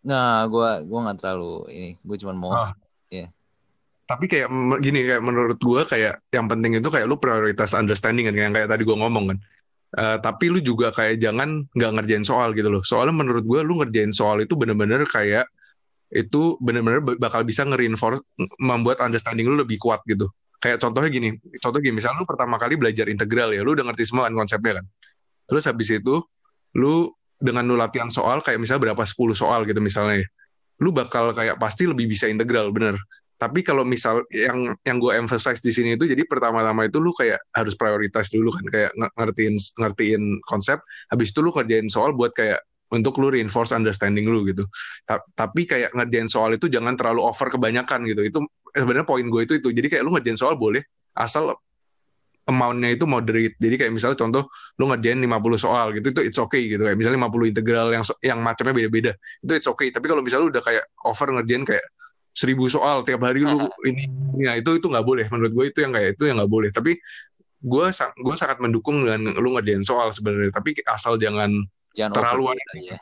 Nah, 0.00 0.48
gue 0.48 0.70
gua 0.88 0.98
nggak 1.08 1.18
terlalu 1.20 1.54
ini, 1.72 1.90
gue 2.00 2.16
cuma 2.24 2.32
mau, 2.32 2.52
oh. 2.56 2.70
ya. 3.12 3.28
Yeah. 3.28 3.28
Tapi 4.08 4.26
kayak 4.26 4.48
gini 4.82 5.06
kayak 5.06 5.22
menurut 5.22 5.58
gue 5.60 5.82
kayak 5.86 6.18
yang 6.34 6.50
penting 6.50 6.82
itu 6.82 6.88
kayak 6.90 7.06
lu 7.06 7.20
prioritas 7.20 7.78
understanding 7.78 8.26
kan, 8.26 8.34
yang 8.34 8.54
kayak 8.56 8.66
tadi 8.66 8.82
gue 8.82 8.96
ngomong 8.96 9.36
kan. 9.36 9.38
Uh, 9.90 10.22
tapi 10.22 10.46
lu 10.46 10.62
juga 10.62 10.94
kayak 10.94 11.18
jangan 11.18 11.66
nggak 11.74 11.90
ngerjain 11.98 12.22
soal 12.22 12.54
gitu 12.54 12.70
loh. 12.70 12.82
Soalnya 12.86 13.14
menurut 13.14 13.42
gue 13.42 13.60
lu 13.66 13.82
ngerjain 13.82 14.14
soal 14.14 14.42
itu 14.42 14.54
bener-bener 14.54 15.02
kayak 15.10 15.50
itu 16.10 16.58
bener-bener 16.58 17.02
bakal 17.18 17.42
bisa 17.46 17.62
nge-reinforce 17.66 18.22
membuat 18.58 19.02
understanding 19.02 19.46
lu 19.50 19.58
lebih 19.58 19.78
kuat 19.82 20.02
gitu. 20.06 20.30
Kayak 20.60 20.82
contohnya 20.82 21.08
gini, 21.08 21.28
contoh 21.62 21.80
gini, 21.80 21.96
misalnya 21.96 22.20
lu 22.20 22.28
pertama 22.28 22.60
kali 22.60 22.76
belajar 22.76 23.08
integral 23.08 23.50
ya, 23.50 23.64
lu 23.64 23.72
udah 23.72 23.86
ngerti 23.88 24.04
semua 24.04 24.28
kan 24.28 24.34
konsepnya 24.36 24.82
kan. 24.82 24.86
Terus 25.48 25.64
habis 25.66 25.88
itu 25.88 26.20
lu 26.76 27.10
dengan 27.40 27.64
lu 27.64 27.74
latihan 27.74 28.12
soal 28.12 28.44
kayak 28.44 28.60
misalnya 28.60 28.92
berapa 28.92 29.02
10 29.02 29.32
soal 29.32 29.64
gitu 29.64 29.80
misalnya 29.80 30.28
lu 30.80 30.92
bakal 30.92 31.32
kayak 31.32 31.56
pasti 31.56 31.88
lebih 31.88 32.04
bisa 32.06 32.28
integral 32.28 32.68
bener 32.68 33.00
tapi 33.40 33.64
kalau 33.64 33.88
misal 33.88 34.20
yang 34.28 34.76
yang 34.84 35.00
gue 35.00 35.16
emphasize 35.16 35.64
di 35.64 35.72
sini 35.72 35.96
itu 35.96 36.04
jadi 36.04 36.28
pertama-tama 36.28 36.84
itu 36.84 37.00
lu 37.00 37.16
kayak 37.16 37.40
harus 37.56 37.72
prioritas 37.72 38.28
dulu 38.28 38.52
kan 38.52 38.66
kayak 38.68 38.92
ngertiin 39.16 39.56
ngertiin 39.56 40.22
konsep 40.44 40.84
habis 41.08 41.32
itu 41.32 41.40
lu 41.40 41.48
kerjain 41.48 41.88
soal 41.88 42.12
buat 42.12 42.36
kayak 42.36 42.60
untuk 42.92 43.16
lu 43.16 43.32
reinforce 43.32 43.72
understanding 43.72 44.28
lu 44.28 44.44
gitu 44.44 44.68
tapi 45.32 45.64
kayak 45.64 45.96
ngerjain 45.96 46.28
soal 46.28 46.52
itu 46.52 46.68
jangan 46.68 46.92
terlalu 47.00 47.24
over 47.24 47.48
kebanyakan 47.48 48.04
gitu 48.04 48.20
itu 48.28 48.38
sebenarnya 48.76 49.08
poin 49.08 49.24
gue 49.24 49.40
itu 49.48 49.56
itu 49.56 49.72
jadi 49.72 49.88
kayak 49.88 50.02
lu 50.04 50.12
ngerjain 50.12 50.36
soal 50.36 50.60
boleh 50.60 50.84
asal 51.16 51.56
amount-nya 52.50 52.98
itu 52.98 53.06
moderate. 53.06 53.54
Jadi 53.62 53.78
kayak 53.78 53.92
misalnya 53.94 54.18
contoh 54.18 54.50
lu 54.74 54.90
ngerjain 54.90 55.22
50 55.22 55.54
soal 55.54 55.94
gitu 55.94 56.10
itu 56.10 56.20
it's 56.26 56.40
okay 56.42 56.66
gitu 56.66 56.82
kayak 56.82 56.98
misalnya 56.98 57.30
50 57.30 57.52
integral 57.54 57.86
yang 57.94 58.04
yang 58.26 58.38
macamnya 58.42 58.74
beda-beda. 58.74 59.12
Itu 59.38 59.52
it's 59.54 59.68
okay. 59.70 59.94
Tapi 59.94 60.06
kalau 60.10 60.20
misalnya 60.24 60.44
lu 60.48 60.50
udah 60.50 60.64
kayak 60.64 60.84
over 61.06 61.28
ngerjain 61.38 61.62
kayak 61.62 61.84
seribu 62.30 62.70
soal 62.70 63.02
tiap 63.02 63.26
hari 63.26 63.42
lu 63.42 63.66
ini 63.84 64.06
ya 64.38 64.56
itu 64.56 64.78
itu 64.78 64.86
nggak 64.86 65.06
boleh. 65.06 65.26
Menurut 65.28 65.52
gue 65.52 65.64
itu 65.74 65.78
yang 65.82 65.92
kayak 65.94 66.16
itu 66.16 66.24
yang 66.30 66.36
nggak 66.38 66.52
boleh. 66.52 66.70
Tapi 66.70 66.92
gue 67.60 67.86
gue 67.94 68.34
sangat 68.38 68.58
mendukung 68.62 69.04
dengan 69.04 69.36
lu 69.36 69.54
ngerjain 69.58 69.84
soal 69.84 70.14
sebenarnya. 70.14 70.54
Tapi 70.54 70.80
asal 70.86 71.20
jangan, 71.20 71.50
jangan 71.92 72.12
terlalu 72.16 72.54
over, 72.54 72.76
ya. 72.80 72.98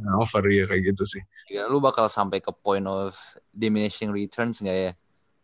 Nah, 0.00 0.18
over 0.18 0.42
ya 0.48 0.64
kayak 0.66 0.82
gitu 0.94 1.04
sih. 1.04 1.22
Ya, 1.52 1.68
lu 1.68 1.78
bakal 1.78 2.08
sampai 2.08 2.40
ke 2.40 2.50
point 2.50 2.84
of 2.88 3.12
diminishing 3.52 4.10
returns 4.10 4.58
nggak 4.64 4.78
ya? 4.90 4.92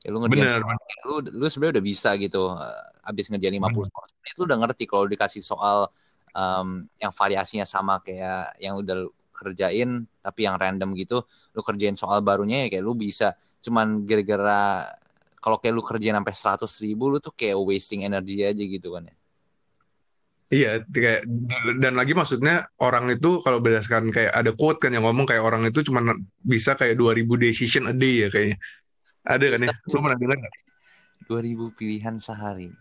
Ya, 0.06 0.08
lu 0.14 0.22
ngerjain 0.22 0.62
bener, 0.62 0.62
lu 1.10 1.14
lu 1.26 1.46
sebenarnya 1.50 1.82
udah 1.82 1.84
bisa 1.84 2.10
gitu 2.22 2.54
uh, 2.54 2.86
abis 3.02 3.34
ngerjain 3.34 3.58
50 3.58 3.66
hmm. 3.66 4.30
itu 4.30 4.40
udah 4.46 4.58
ngerti 4.62 4.84
kalau 4.86 5.10
dikasih 5.10 5.42
soal 5.42 5.90
um, 6.38 6.86
yang 7.02 7.10
variasinya 7.10 7.66
sama 7.66 7.98
kayak 7.98 8.54
yang 8.62 8.78
udah 8.78 9.10
kerjain 9.38 10.02
tapi 10.18 10.50
yang 10.50 10.58
random 10.58 10.98
gitu 10.98 11.22
lu 11.54 11.60
kerjain 11.62 11.94
soal 11.94 12.18
barunya 12.26 12.66
ya 12.66 12.74
kayak 12.74 12.84
lu 12.84 12.98
bisa 12.98 13.38
cuman 13.62 14.02
gara-gara 14.02 14.90
kalau 15.38 15.62
kayak 15.62 15.78
lu 15.78 15.82
kerjain 15.86 16.18
sampai 16.18 16.34
seratus 16.34 16.72
ribu 16.82 17.14
lu 17.14 17.22
tuh 17.22 17.30
kayak 17.30 17.54
wasting 17.54 18.02
energi 18.02 18.42
aja 18.42 18.58
gitu 18.58 18.98
kan 18.98 19.06
ya 19.06 19.14
Iya, 20.48 20.80
kayak 20.80 21.28
dan 21.76 21.92
lagi 21.92 22.16
maksudnya 22.16 22.72
orang 22.80 23.04
itu 23.12 23.44
kalau 23.44 23.60
berdasarkan 23.60 24.08
kayak 24.08 24.32
ada 24.32 24.56
quote 24.56 24.80
kan 24.80 24.96
yang 24.96 25.04
ngomong 25.04 25.28
kayak 25.28 25.44
orang 25.44 25.60
itu 25.68 25.84
cuma 25.84 26.00
bisa 26.40 26.72
kayak 26.72 26.96
2000 26.96 27.36
decision 27.36 27.84
a 27.84 27.92
day 27.92 28.24
ya 28.24 28.28
kayaknya. 28.32 28.56
Ada 29.28 29.44
kan 29.44 29.60
ya? 29.60 29.68
Lu 29.92 30.00
pernah 30.00 30.16
dengar 30.16 30.36
nggak? 30.40 30.54
2000 31.28 31.68
pilihan 31.76 32.16
sehari. 32.16 32.72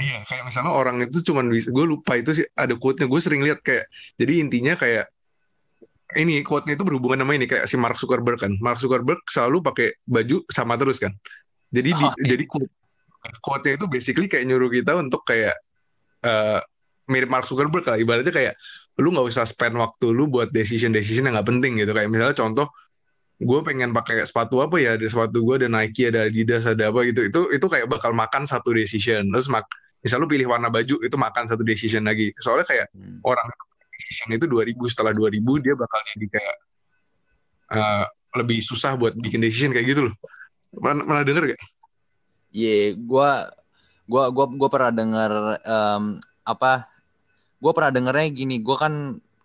Iya, 0.00 0.26
kayak 0.26 0.48
misalnya 0.48 0.72
orang 0.72 0.96
itu 1.06 1.22
cuma 1.22 1.44
bisa, 1.46 1.70
gue 1.70 1.84
lupa 1.86 2.18
itu 2.18 2.42
sih 2.42 2.46
ada 2.56 2.74
quote-nya, 2.74 3.06
gue 3.06 3.20
sering 3.22 3.46
lihat 3.46 3.62
kayak, 3.62 3.86
jadi 4.18 4.32
intinya 4.42 4.74
kayak, 4.74 5.06
ini 6.12 6.44
quote-nya 6.44 6.76
itu 6.76 6.84
berhubungan 6.84 7.24
sama 7.24 7.32
ini, 7.32 7.48
kayak 7.48 7.64
si 7.64 7.80
Mark 7.80 7.96
Zuckerberg 7.96 8.36
kan. 8.36 8.52
Mark 8.60 8.76
Zuckerberg 8.76 9.24
selalu 9.24 9.64
pakai 9.64 9.88
baju 10.04 10.44
sama 10.52 10.76
terus 10.76 11.00
kan. 11.00 11.16
Jadi 11.72 11.90
di, 11.90 12.04
Oh, 12.04 12.12
iya. 12.20 12.36
jadi 12.36 12.44
quote- 12.44 12.74
quote-nya 13.40 13.72
itu 13.80 13.86
basically 13.88 14.28
kayak 14.28 14.44
nyuruh 14.44 14.68
kita 14.68 14.94
untuk 14.94 15.24
kayak, 15.24 15.56
eh, 16.20 16.60
mirip 17.08 17.28
Mark 17.32 17.48
Zuckerberg 17.48 17.84
lah, 17.84 17.96
ibaratnya 17.96 18.30
kayak, 18.30 18.54
lu 19.00 19.10
nggak 19.10 19.26
usah 19.26 19.42
spend 19.42 19.74
waktu 19.74 20.06
lu 20.12 20.28
buat 20.28 20.52
decision-decision 20.52 21.26
yang 21.26 21.34
nggak 21.34 21.48
penting 21.50 21.80
gitu. 21.82 21.90
Kayak 21.90 22.08
misalnya 22.12 22.36
contoh, 22.36 22.68
gue 23.34 23.60
pengen 23.66 23.90
pakai 23.90 24.22
sepatu 24.22 24.62
apa 24.62 24.78
ya 24.78 24.94
ada 24.94 25.02
sepatu 25.10 25.42
gue 25.42 25.66
ada 25.66 25.68
Nike 25.68 26.06
ada 26.06 26.30
Adidas 26.30 26.70
ada 26.70 26.94
apa 26.94 27.02
gitu 27.02 27.26
itu 27.26 27.40
itu 27.50 27.66
kayak 27.66 27.90
bakal 27.90 28.14
makan 28.14 28.46
satu 28.46 28.70
decision 28.70 29.26
terus 29.26 29.50
mak 29.50 29.66
misal 29.98 30.22
lu 30.22 30.30
pilih 30.30 30.46
warna 30.46 30.70
baju 30.70 31.02
itu 31.02 31.16
makan 31.18 31.50
satu 31.50 31.66
decision 31.66 32.06
lagi 32.06 32.30
soalnya 32.38 32.62
kayak 32.62 32.86
Hmm. 32.94 33.18
orang 33.26 33.42
decision 33.98 34.28
itu 34.34 34.46
2000 34.50 34.74
setelah 34.90 35.12
2000 35.14 35.64
dia 35.64 35.74
bakal 35.78 35.98
jadi 36.14 36.26
kayak 36.30 36.56
eh, 37.74 38.04
lebih 38.34 38.58
susah 38.60 38.98
buat 38.98 39.14
bikin 39.14 39.38
decision 39.42 39.70
kayak 39.70 39.86
gitu 39.94 40.02
loh 40.10 40.14
pernah, 40.78 41.04
pernah 41.06 41.24
denger 41.24 41.44
gak? 41.54 41.62
Iya, 42.54 42.94
gua 42.98 43.50
gua 44.06 44.30
gua 44.30 44.46
gua 44.46 44.68
pernah 44.70 44.92
dengar 44.94 45.32
em, 45.62 46.04
apa? 46.46 46.86
Gua 47.58 47.72
pernah 47.74 47.90
dengarnya 47.94 48.30
gini, 48.30 48.62
gua 48.62 48.76
kan 48.78 48.94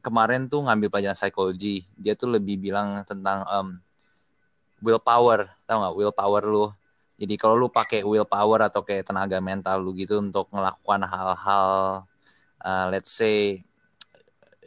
kemarin 0.05 0.45
tuh 0.45 0.65
ngambil 0.65 0.89
pelajaran 0.93 1.17
psikologi. 1.17 1.85
Dia 1.97 2.13
tuh 2.13 2.29
lebih 2.37 2.61
bilang 2.61 3.01
tentang 3.05 3.45
em, 3.49 3.67
willpower, 4.81 5.49
tau 5.65 5.77
nggak 5.81 5.95
willpower 5.97 6.43
lu. 6.45 6.67
Jadi 7.19 7.35
kalau 7.35 7.59
lu 7.59 7.67
pakai 7.67 8.05
willpower 8.05 8.63
atau 8.71 8.79
kayak 8.79 9.11
tenaga 9.11 9.43
mental 9.43 9.83
lu 9.83 9.91
gitu 9.97 10.23
untuk 10.23 10.47
melakukan 10.55 11.03
hal-hal 11.03 11.67
eh, 12.63 12.85
let's 12.93 13.11
say 13.11 13.59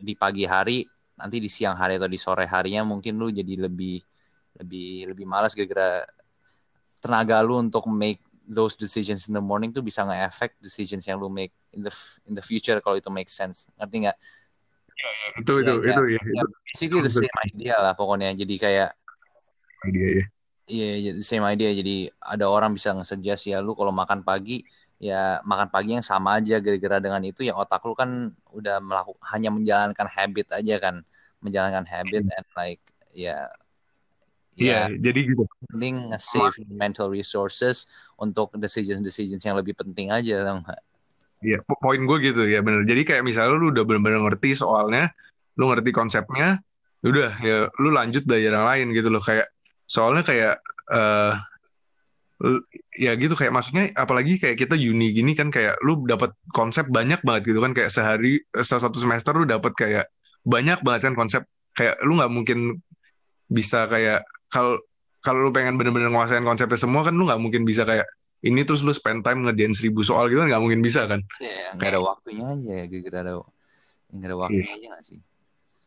di 0.02 0.18
pagi 0.18 0.42
hari, 0.42 0.82
nanti 1.14 1.38
di 1.38 1.46
siang 1.46 1.78
hari 1.78 1.94
atau 1.94 2.10
di 2.10 2.18
sore 2.18 2.50
harinya 2.50 2.82
mungkin 2.82 3.14
lu 3.14 3.30
jadi 3.30 3.70
lebih 3.70 4.02
lebih 4.58 5.14
lebih 5.14 5.26
malas 5.30 5.54
gara-gara 5.54 6.02
tenaga 6.98 7.38
lu 7.46 7.62
untuk 7.62 7.86
make 7.86 8.18
those 8.42 8.74
decisions 8.74 9.30
in 9.30 9.38
the 9.38 9.40
morning 9.40 9.70
tuh 9.70 9.80
bisa 9.80 10.02
nge-affect 10.02 10.58
decisions 10.58 11.06
yang 11.06 11.22
lu 11.22 11.30
make 11.30 11.54
in 11.70 11.86
the 11.86 11.92
in 12.26 12.34
the 12.34 12.42
future 12.42 12.82
kalau 12.82 12.98
itu 12.98 13.08
make 13.08 13.30
sense. 13.30 13.70
Ngerti 13.78 14.10
nggak? 14.10 14.18
itu 15.42 15.52
Ya, 15.62 15.72
itu 15.72 15.72
ya. 15.82 15.92
itu 15.94 16.02
ya 16.14 16.20
Ya, 16.36 16.42
basically 16.66 17.02
the 17.02 17.12
same 17.12 17.36
idea 17.46 17.76
lah 17.78 17.94
pokoknya. 17.94 18.34
Jadi 18.34 18.54
kayak 18.58 18.90
itu 19.82 19.90
dia 19.90 20.08
ya 20.22 20.24
iya 20.70 20.90
iya, 20.98 21.10
the 21.18 21.26
same 21.26 21.42
idea. 21.46 21.70
Jadi 21.74 22.10
ada 22.22 22.46
orang 22.46 22.74
bisa 22.74 22.94
nge-suggest 22.94 23.50
ya 23.50 23.58
lu 23.58 23.74
kalau 23.74 23.90
makan 23.90 24.22
pagi 24.22 24.62
ya 25.02 25.42
makan 25.42 25.66
pagi 25.66 25.98
yang 25.98 26.06
sama 26.06 26.38
aja 26.38 26.62
gara-gara 26.62 27.02
dengan 27.02 27.18
itu 27.26 27.42
ya 27.42 27.58
otak 27.58 27.82
lu 27.82 27.94
kan 27.98 28.30
udah 28.54 28.78
melakukan 28.78 29.26
hanya 29.34 29.50
menjalankan 29.50 30.06
habit 30.06 30.46
aja 30.54 30.78
kan 30.78 31.02
menjalankan 31.42 31.82
habit 31.82 32.22
and 32.22 32.46
like 32.54 32.78
ya 33.10 33.50
iya 34.54 34.86
ya 34.86 34.94
jadi 35.10 35.20
gitu 35.34 35.42
mending 35.74 36.14
nge-save 36.14 36.54
mental 36.70 37.10
resources 37.10 37.88
untuk 38.14 38.54
decision-decisions 38.54 39.42
yang 39.42 39.58
lebih 39.58 39.74
penting 39.74 40.14
aja 40.14 40.44
nggak? 40.60 40.82
Iya, 41.42 41.58
po- 41.66 41.80
poin 41.80 41.98
gue 41.98 42.18
gitu 42.22 42.46
ya 42.46 42.62
bener. 42.62 42.86
Jadi 42.86 43.02
kayak 43.02 43.26
misalnya 43.26 43.58
lu 43.58 43.74
udah 43.74 43.82
bener-bener 43.82 44.20
ngerti 44.22 44.54
soalnya, 44.54 45.10
lu 45.58 45.72
ngerti 45.72 45.90
konsepnya, 45.90 46.62
udah 47.02 47.30
ya 47.42 47.66
lu 47.82 47.90
lanjut 47.90 48.22
belajar 48.22 48.54
yang 48.54 48.66
lain 48.68 48.86
gitu 48.94 49.08
loh 49.10 49.18
kayak 49.18 49.50
soalnya 49.88 50.22
kayak 50.22 50.54
eh 50.92 51.32
l- 51.34 51.51
ya 52.98 53.14
gitu 53.14 53.38
kayak 53.38 53.54
maksudnya 53.54 53.94
apalagi 53.94 54.36
kayak 54.36 54.58
kita 54.58 54.74
uni 54.74 55.14
gini 55.14 55.32
kan 55.38 55.48
kayak 55.54 55.78
lu 55.86 56.02
dapat 56.02 56.34
konsep 56.50 56.90
banyak 56.90 57.22
banget 57.22 57.54
gitu 57.54 57.62
kan 57.62 57.70
kayak 57.70 57.90
sehari 57.94 58.42
eh, 58.42 58.66
satu 58.66 58.98
semester 58.98 59.30
lu 59.38 59.46
dapat 59.46 59.72
kayak 59.78 60.04
banyak 60.42 60.82
banget 60.82 61.10
kan 61.10 61.14
konsep. 61.14 61.42
Kayak 61.72 62.02
lu 62.04 62.18
nggak 62.18 62.32
mungkin 62.32 62.58
bisa 63.46 63.86
kayak 63.86 64.26
kalau 64.50 64.76
kalau 65.22 65.48
lu 65.48 65.50
pengen 65.54 65.78
bener-bener 65.78 66.10
nguasain 66.10 66.42
konsepnya 66.42 66.76
semua 66.76 67.06
kan 67.06 67.14
lu 67.14 67.24
nggak 67.30 67.38
mungkin 67.38 67.62
bisa 67.62 67.86
kayak 67.86 68.10
ini 68.42 68.66
terus 68.66 68.82
lu 68.82 68.90
spend 68.90 69.22
time 69.22 69.46
ngerjain 69.46 69.70
seribu 69.70 70.02
soal 70.02 70.26
gitu 70.26 70.42
kan 70.42 70.50
nggak 70.50 70.62
mungkin 70.62 70.82
bisa 70.82 71.06
kan? 71.06 71.22
Ya, 71.38 71.72
nggak 71.78 71.90
ada 71.94 72.00
waktunya 72.02 72.44
aja 72.50 72.72
ya, 72.82 72.84
gara-gara 72.90 73.18
ada 73.22 73.34
nggak 74.12 74.28
ada 74.28 74.36
waktunya 74.36 74.72
aja 74.74 74.86
nggak 74.92 75.04
sih? 75.06 75.20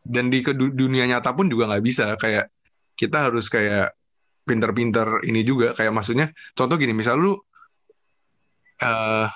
dan 0.06 0.30
di 0.30 0.38
ke 0.40 0.54
du- 0.54 0.70
dunia 0.70 1.04
nyata 1.10 1.34
pun 1.34 1.50
juga 1.50 1.66
nggak 1.66 1.84
bisa 1.84 2.14
kayak 2.14 2.46
kita 2.94 3.26
harus 3.28 3.50
kayak 3.50 3.92
pinter-pinter 4.46 5.26
ini 5.26 5.40
juga. 5.42 5.74
Kayak 5.76 5.92
maksudnya 5.98 6.26
contoh 6.54 6.76
gini 6.78 6.94
misal 6.94 7.18
lu 7.18 7.34
eh 8.76 9.26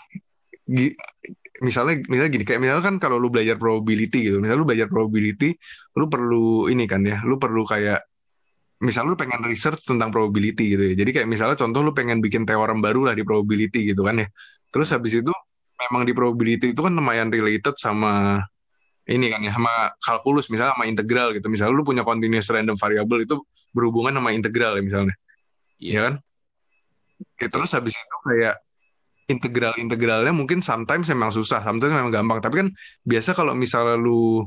gi- 0.68 0.96
misalnya 1.64 1.94
misalnya 2.08 2.30
gini 2.32 2.44
kayak 2.48 2.60
misalnya 2.60 2.84
kan 2.84 2.96
kalau 3.02 3.16
lu 3.20 3.28
belajar 3.32 3.56
probability 3.60 4.32
gitu 4.32 4.36
misal 4.40 4.56
lu 4.60 4.66
belajar 4.68 4.88
probability 4.88 5.56
lu 5.96 6.06
perlu 6.08 6.68
ini 6.72 6.84
kan 6.88 7.00
ya 7.04 7.20
lu 7.24 7.36
perlu 7.36 7.64
kayak 7.68 8.00
misal 8.80 9.04
lu 9.04 9.14
pengen 9.14 9.44
research 9.44 9.84
tentang 9.84 10.08
probability 10.08 10.72
gitu 10.72 10.82
ya. 10.92 10.94
Jadi 10.96 11.10
kayak 11.12 11.28
misalnya 11.28 11.56
contoh 11.60 11.84
lu 11.84 11.92
pengen 11.92 12.24
bikin 12.24 12.48
teorem 12.48 12.80
baru 12.80 13.12
lah 13.12 13.14
di 13.14 13.22
probability 13.28 13.92
gitu 13.92 14.08
kan 14.08 14.24
ya. 14.24 14.26
Terus 14.72 14.88
habis 14.96 15.20
itu 15.20 15.32
memang 15.76 16.08
di 16.08 16.12
probability 16.16 16.72
itu 16.72 16.80
kan 16.80 16.92
lumayan 16.96 17.28
related 17.28 17.76
sama 17.76 18.40
ini 19.04 19.28
kan 19.28 19.40
ya 19.44 19.52
sama 19.52 19.92
kalkulus 20.00 20.48
misalnya 20.48 20.72
sama 20.80 20.88
integral 20.88 21.36
gitu. 21.36 21.46
Misalnya 21.52 21.76
lu 21.76 21.84
punya 21.84 22.02
continuous 22.08 22.48
random 22.48 22.76
variable 22.80 23.20
itu 23.20 23.36
berhubungan 23.70 24.16
sama 24.18 24.30
integral 24.34 24.78
ya 24.78 24.82
misalnya. 24.82 25.14
Iya. 25.80 25.92
ya 25.92 26.00
kan? 26.06 26.14
Ya, 27.40 27.48
terus 27.48 27.70
habis 27.76 27.94
itu 27.96 28.16
kayak 28.24 28.56
integral 29.30 29.74
integralnya 29.78 30.34
mungkin 30.34 30.58
sometimes 30.58 31.06
memang 31.06 31.30
susah 31.30 31.62
sometimes 31.62 31.94
memang 31.94 32.10
gampang. 32.10 32.42
Tapi 32.42 32.54
kan 32.66 32.68
biasa 33.06 33.32
kalau 33.32 33.54
misalnya 33.54 33.94
lu 33.94 34.44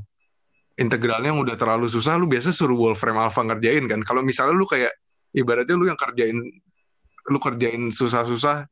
integralnya 0.75 1.31
yang 1.31 1.39
udah 1.39 1.55
terlalu 1.55 1.87
susah 1.87 2.17
lu 2.19 2.25
biasa 2.27 2.49
suruh 2.51 2.75
Wolfram 2.75 3.17
Alpha 3.17 3.41
ngerjain 3.45 3.85
kan. 3.87 4.03
Kalau 4.03 4.25
misalnya 4.25 4.53
lu 4.57 4.67
kayak 4.67 4.91
ibaratnya 5.33 5.75
lu 5.79 5.87
yang 5.87 5.97
kerjain 5.97 6.37
lu 7.23 7.39
kerjain 7.39 7.87
susah-susah 7.87 8.67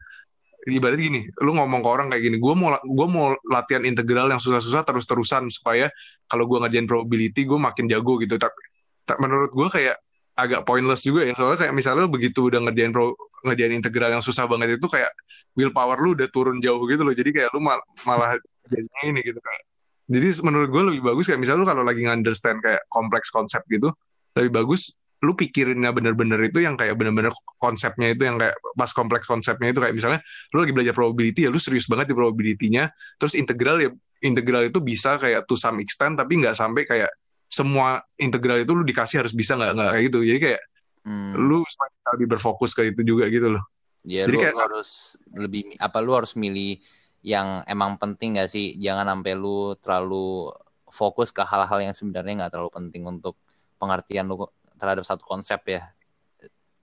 ibaratnya 0.68 1.02
gini 1.02 1.22
lu 1.42 1.58
ngomong 1.58 1.82
ke 1.82 1.90
orang 1.90 2.08
kayak 2.14 2.22
gini 2.28 2.38
gue 2.38 2.54
mau 2.54 2.76
gua 2.86 3.08
mau 3.10 3.28
latihan 3.50 3.82
integral 3.82 4.30
yang 4.30 4.38
susah-susah 4.38 4.86
terus-terusan 4.86 5.50
supaya 5.50 5.90
kalau 6.30 6.46
gue 6.46 6.62
ngerjain 6.62 6.86
probability 6.86 7.48
gue 7.48 7.58
makin 7.58 7.88
jago 7.88 8.20
gitu. 8.20 8.36
Tapi 8.36 8.62
ta- 9.08 9.18
menurut 9.18 9.50
gue 9.56 9.68
kayak 9.72 9.98
agak 10.38 10.64
pointless 10.64 11.04
juga 11.04 11.28
ya. 11.28 11.34
Soalnya 11.36 11.68
kayak 11.68 11.74
misalnya 11.76 12.08
begitu 12.08 12.48
udah 12.48 12.60
ngerjain 12.64 12.92
pro, 12.96 13.14
ngerjain 13.46 13.74
integral 13.76 14.12
yang 14.16 14.24
susah 14.24 14.48
banget 14.48 14.80
itu 14.80 14.88
kayak 14.88 15.12
willpower 15.58 15.98
lu 16.00 16.16
udah 16.18 16.28
turun 16.32 16.58
jauh 16.64 16.82
gitu 16.88 17.02
loh. 17.04 17.14
Jadi 17.16 17.30
kayak 17.36 17.50
lu 17.52 17.60
mal- 17.64 17.84
malah 18.08 18.38
jadinya 18.68 19.02
ini 19.04 19.20
gitu 19.26 19.42
kayak 19.42 19.64
jadi 20.12 20.28
menurut 20.44 20.70
gue 20.70 20.84
lebih 20.92 21.02
bagus 21.08 21.24
kayak 21.32 21.40
misalnya 21.40 21.64
lu 21.64 21.68
kalau 21.72 21.84
lagi 21.88 22.04
understand 22.04 22.60
kayak 22.60 22.84
kompleks 22.92 23.32
konsep 23.32 23.64
gitu 23.72 23.96
lebih 24.36 24.52
bagus 24.60 24.92
lu 25.22 25.38
pikirinnya 25.38 25.94
bener-bener 25.94 26.42
itu 26.50 26.66
yang 26.66 26.74
kayak 26.74 26.98
bener-bener 26.98 27.30
konsepnya 27.62 28.18
itu 28.18 28.26
yang 28.26 28.42
kayak 28.42 28.58
pas 28.74 28.90
kompleks 28.90 29.30
konsepnya 29.30 29.70
itu. 29.70 29.78
Kayak 29.78 29.96
misalnya 29.96 30.20
lu 30.50 30.66
lagi 30.66 30.74
belajar 30.74 30.94
probability 30.98 31.46
ya 31.46 31.54
lu 31.54 31.62
serius 31.62 31.86
banget 31.86 32.10
di 32.10 32.16
probability-nya. 32.18 32.90
Terus 33.22 33.38
integral 33.38 33.78
ya 33.86 33.90
integral 34.26 34.66
itu 34.66 34.82
bisa 34.82 35.22
kayak 35.22 35.46
to 35.46 35.54
some 35.54 35.78
extent 35.78 36.18
tapi 36.18 36.42
nggak 36.42 36.58
sampai 36.58 36.90
kayak 36.90 37.14
semua 37.52 38.00
integral 38.16 38.64
itu 38.64 38.72
lu 38.72 38.82
dikasih 38.82 39.22
harus 39.22 39.36
bisa 39.36 39.60
nggak 39.60 39.72
nggak 39.76 39.90
kayak 39.92 40.04
gitu 40.08 40.20
jadi 40.24 40.40
kayak 40.40 40.62
Hmm. 41.02 41.34
lu 41.34 41.66
lebih 42.14 42.30
berfokus 42.30 42.78
ke 42.78 42.94
itu 42.94 43.02
juga 43.02 43.26
gitu 43.26 43.50
loh 43.50 43.66
Ya 44.02 44.26
Jadi 44.26 44.34
lu, 44.34 44.42
kayak- 44.42 44.54
lu 44.54 44.62
harus 44.62 44.90
lebih 45.34 45.62
apa 45.78 45.98
lu 46.02 46.14
harus 46.14 46.34
milih 46.34 46.78
yang 47.22 47.62
emang 47.70 48.02
penting 48.02 48.42
gak 48.42 48.50
sih? 48.50 48.74
Jangan 48.82 49.06
sampai 49.06 49.38
lu 49.38 49.78
terlalu 49.78 50.50
fokus 50.90 51.30
ke 51.30 51.46
hal-hal 51.46 51.86
yang 51.86 51.94
sebenarnya 51.94 52.46
nggak 52.46 52.54
terlalu 52.54 52.74
penting 52.74 53.06
untuk 53.06 53.38
pengertian 53.78 54.26
lu 54.26 54.42
terhadap 54.78 55.06
satu 55.06 55.22
konsep 55.22 55.62
ya. 55.70 55.94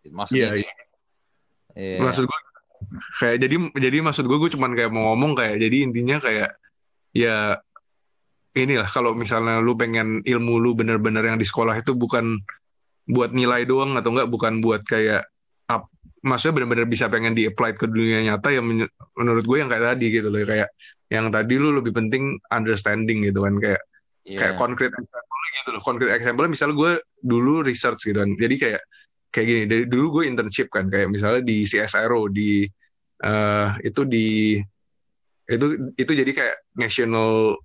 Maksudnya 0.06 0.54
gitu. 0.54 0.70
Iya. 1.74 1.98
maksud 2.02 2.24
gue 2.26 2.38
kayak 3.18 3.36
jadi 3.38 3.54
jadi 3.76 3.96
maksud 4.02 4.24
gue 4.26 4.38
gue 4.38 4.50
cuman 4.54 4.74
kayak 4.74 4.90
mau 4.90 5.10
ngomong 5.14 5.38
kayak 5.38 5.62
jadi 5.62 5.76
intinya 5.90 6.16
kayak 6.18 6.54
ya 7.14 7.58
inilah 8.66 8.88
kalau 8.88 9.14
misalnya 9.14 9.60
lu 9.62 9.76
pengen 9.78 10.24
ilmu 10.24 10.58
lu 10.58 10.74
bener-bener 10.74 11.22
yang 11.22 11.38
di 11.38 11.46
sekolah 11.46 11.78
itu 11.78 11.94
bukan 11.94 12.38
buat 13.08 13.30
nilai 13.32 13.64
doang 13.64 13.94
atau 13.96 14.12
enggak 14.12 14.28
bukan 14.28 14.60
buat 14.60 14.82
kayak 14.84 15.24
up, 15.68 15.88
maksudnya 16.24 16.62
bener-bener 16.62 16.86
bisa 16.88 17.08
pengen 17.08 17.32
di 17.36 17.48
apply 17.48 17.76
ke 17.76 17.88
dunia 17.88 18.20
nyata 18.24 18.52
ya 18.52 18.60
menye- 18.60 18.92
menurut 19.16 19.44
gue 19.44 19.56
yang 19.60 19.68
kayak 19.72 19.96
tadi 19.96 20.06
gitu 20.12 20.28
loh 20.28 20.40
kayak 20.44 20.68
yang 21.08 21.32
tadi 21.32 21.54
lu 21.56 21.72
lebih 21.72 21.92
penting 21.96 22.36
understanding 22.52 23.24
gitu 23.24 23.44
kan 23.44 23.56
kayak 23.56 23.82
Iya. 24.28 24.38
kayak 24.44 24.54
concrete 24.60 24.92
example 24.92 25.40
gitu 25.56 25.68
loh. 25.72 25.80
Concrete 25.80 26.12
example 26.12 26.44
misalnya 26.52 26.76
gue 26.76 26.92
dulu 27.24 27.64
research 27.64 28.12
gitu 28.12 28.20
kan. 28.20 28.30
Jadi 28.36 28.54
kayak 28.60 28.82
kayak 29.32 29.46
gini. 29.48 29.62
Dari 29.64 29.84
dulu 29.88 30.20
gue 30.20 30.24
internship 30.28 30.68
kan 30.68 30.92
kayak 30.92 31.08
misalnya 31.08 31.40
di 31.40 31.64
CSIRO 31.64 32.28
di 32.28 32.68
uh, 33.24 33.72
itu 33.80 34.04
di 34.04 34.60
itu 35.48 35.66
itu 35.96 36.12
jadi 36.12 36.30
kayak 36.36 36.56
national 36.76 37.56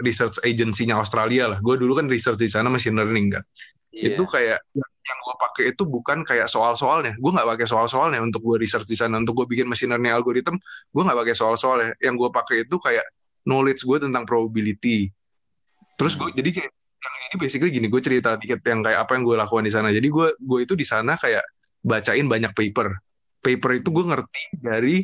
research 0.00 0.40
agency-nya 0.42 0.98
Australia 0.98 1.52
lah. 1.52 1.58
Gue 1.60 1.76
dulu 1.76 1.96
kan 2.00 2.06
research 2.08 2.40
di 2.40 2.48
sana 2.48 2.68
machine 2.72 2.96
learning 2.96 3.38
kan. 3.38 3.44
Yeah. 3.92 4.14
Itu 4.14 4.24
kayak 4.26 4.60
yang 4.76 5.18
gue 5.26 5.34
pakai 5.34 5.64
itu 5.74 5.82
bukan 5.86 6.22
kayak 6.22 6.46
soal-soalnya. 6.46 7.18
Gue 7.18 7.30
nggak 7.34 7.48
pakai 7.56 7.66
soal-soalnya 7.66 8.20
untuk 8.22 8.42
gue 8.42 8.56
research 8.62 8.86
di 8.86 8.96
sana. 8.96 9.18
Untuk 9.18 9.42
gue 9.42 9.46
bikin 9.46 9.66
machine 9.66 9.90
learning 9.92 10.12
algorithm, 10.14 10.56
gue 10.90 11.02
nggak 11.02 11.18
pakai 11.26 11.34
soal-soalnya. 11.34 11.92
Yang 11.98 12.14
gue 12.26 12.30
pakai 12.30 12.56
itu 12.66 12.76
kayak 12.78 13.06
knowledge 13.44 13.82
gue 13.84 13.98
tentang 13.98 14.24
probability. 14.28 15.10
Terus 15.98 16.14
gue 16.16 16.30
jadi 16.32 16.50
kayak 16.50 16.72
yang 17.00 17.14
ini 17.32 17.36
basically 17.40 17.70
gini, 17.72 17.86
gue 17.88 18.02
cerita 18.04 18.36
dikit 18.36 18.60
yang 18.64 18.84
kayak 18.84 18.98
apa 19.08 19.16
yang 19.16 19.24
gue 19.24 19.36
lakukan 19.36 19.64
di 19.64 19.72
sana. 19.72 19.88
Jadi 19.88 20.08
gue 20.08 20.26
gue 20.36 20.58
itu 20.64 20.74
di 20.76 20.84
sana 20.84 21.16
kayak 21.16 21.44
bacain 21.80 22.28
banyak 22.28 22.52
paper. 22.52 22.92
Paper 23.40 23.70
itu 23.80 23.88
gue 23.88 24.04
ngerti 24.04 24.44
dari 24.60 25.00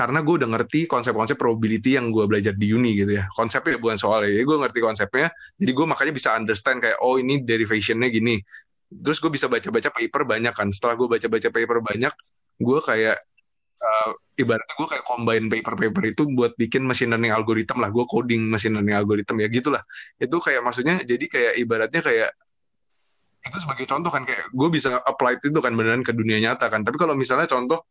karena 0.00 0.24
gue 0.24 0.34
udah 0.40 0.48
ngerti 0.48 0.88
konsep-konsep 0.88 1.36
probability 1.36 2.00
yang 2.00 2.08
gue 2.08 2.24
belajar 2.24 2.56
di 2.56 2.72
uni 2.72 2.96
gitu 2.96 3.20
ya. 3.20 3.28
Konsepnya 3.36 3.76
bukan 3.76 4.00
soalnya 4.00 4.32
ya 4.32 4.48
gue 4.48 4.56
ngerti 4.56 4.80
konsepnya. 4.80 5.28
Jadi 5.60 5.70
gue 5.76 5.84
makanya 5.84 6.12
bisa 6.16 6.32
understand 6.32 6.80
kayak 6.80 7.04
oh 7.04 7.20
ini 7.20 7.44
derivationnya 7.44 8.08
gini. 8.08 8.40
Terus 8.88 9.20
gue 9.20 9.28
bisa 9.28 9.52
baca-baca 9.52 9.92
paper 9.92 10.22
banyak 10.24 10.56
kan. 10.56 10.72
Setelah 10.72 10.96
gue 10.96 11.04
baca-baca 11.04 11.48
paper 11.52 11.78
banyak 11.84 12.12
gue 12.64 12.78
kayak 12.80 13.16
uh, 13.76 14.10
ibaratnya 14.40 14.74
gue 14.80 14.88
kayak 14.88 15.04
combine 15.04 15.46
paper-paper 15.52 16.02
itu 16.16 16.22
buat 16.32 16.56
bikin 16.56 16.80
machine 16.88 17.12
learning 17.12 17.36
algorithm 17.36 17.84
lah. 17.84 17.92
Gue 17.92 18.08
coding 18.08 18.40
machine 18.48 18.80
learning 18.80 18.96
algorithm 18.96 19.36
ya 19.36 19.52
gitulah. 19.52 19.84
Itu 20.16 20.40
kayak 20.40 20.64
maksudnya 20.64 21.04
jadi 21.04 21.24
kayak 21.28 21.52
ibaratnya 21.60 22.00
kayak 22.00 22.30
itu 23.40 23.56
sebagai 23.60 23.84
contoh 23.84 24.08
kan 24.08 24.24
kayak 24.24 24.48
gue 24.48 24.68
bisa 24.72 24.96
apply 25.04 25.44
itu 25.44 25.60
kan 25.60 25.76
beneran 25.76 26.00
ke 26.00 26.16
dunia 26.16 26.40
nyata 26.40 26.72
kan. 26.72 26.88
Tapi 26.88 26.96
kalau 26.96 27.12
misalnya 27.12 27.44
contoh 27.44 27.84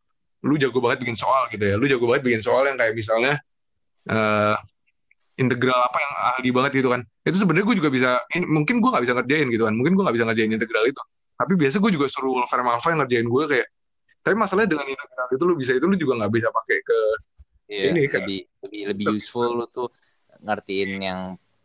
lu 0.46 0.56
jago 0.56 0.80
banget 0.80 1.04
bikin 1.04 1.18
soal 1.18 1.48
gitu 1.52 1.64
ya. 1.64 1.76
Lu 1.76 1.86
jago 1.90 2.06
banget 2.08 2.24
bikin 2.26 2.42
soal 2.44 2.64
yang 2.68 2.78
kayak 2.80 2.94
misalnya 2.96 3.40
uh, 4.08 4.56
integral 5.40 5.80
apa 5.80 5.98
yang 6.00 6.14
ahli 6.36 6.50
banget 6.52 6.72
gitu 6.84 6.90
kan. 6.92 7.02
Itu 7.24 7.38
sebenarnya 7.40 7.66
gue 7.68 7.78
juga 7.80 7.90
bisa 7.92 8.10
mungkin 8.48 8.80
gue 8.80 8.90
nggak 8.92 9.04
bisa 9.04 9.16
ngerjain 9.20 9.48
gitu 9.52 9.64
kan. 9.68 9.74
Mungkin 9.76 9.92
gue 9.96 10.04
nggak 10.04 10.16
bisa 10.16 10.26
ngerjain 10.28 10.52
integral 10.52 10.86
itu. 10.88 11.04
Tapi 11.40 11.54
biasa 11.56 11.76
gue 11.80 11.92
juga 11.96 12.08
suruh 12.12 12.32
Wolfram 12.40 12.68
Alpha 12.68 12.92
yang 12.92 13.00
ngerjain 13.04 13.28
gue 13.28 13.44
kayak 13.48 13.68
tapi 14.20 14.36
masalahnya 14.36 14.76
dengan 14.76 14.88
integral 14.88 15.28
itu 15.32 15.44
lu 15.48 15.56
bisa 15.56 15.72
itu 15.76 15.86
lu 15.88 15.96
juga 15.96 16.14
nggak 16.20 16.32
bisa 16.36 16.48
pakai 16.52 16.78
ke 16.84 17.00
iya, 17.72 17.84
ini 17.92 18.02
kan. 18.06 18.22
lebih 18.24 18.40
lebih 18.62 18.82
lebih 18.94 19.06
useful 19.16 19.48
lu 19.56 19.66
tuh 19.72 19.88
ngertiin 20.44 20.92
yang 21.00 21.20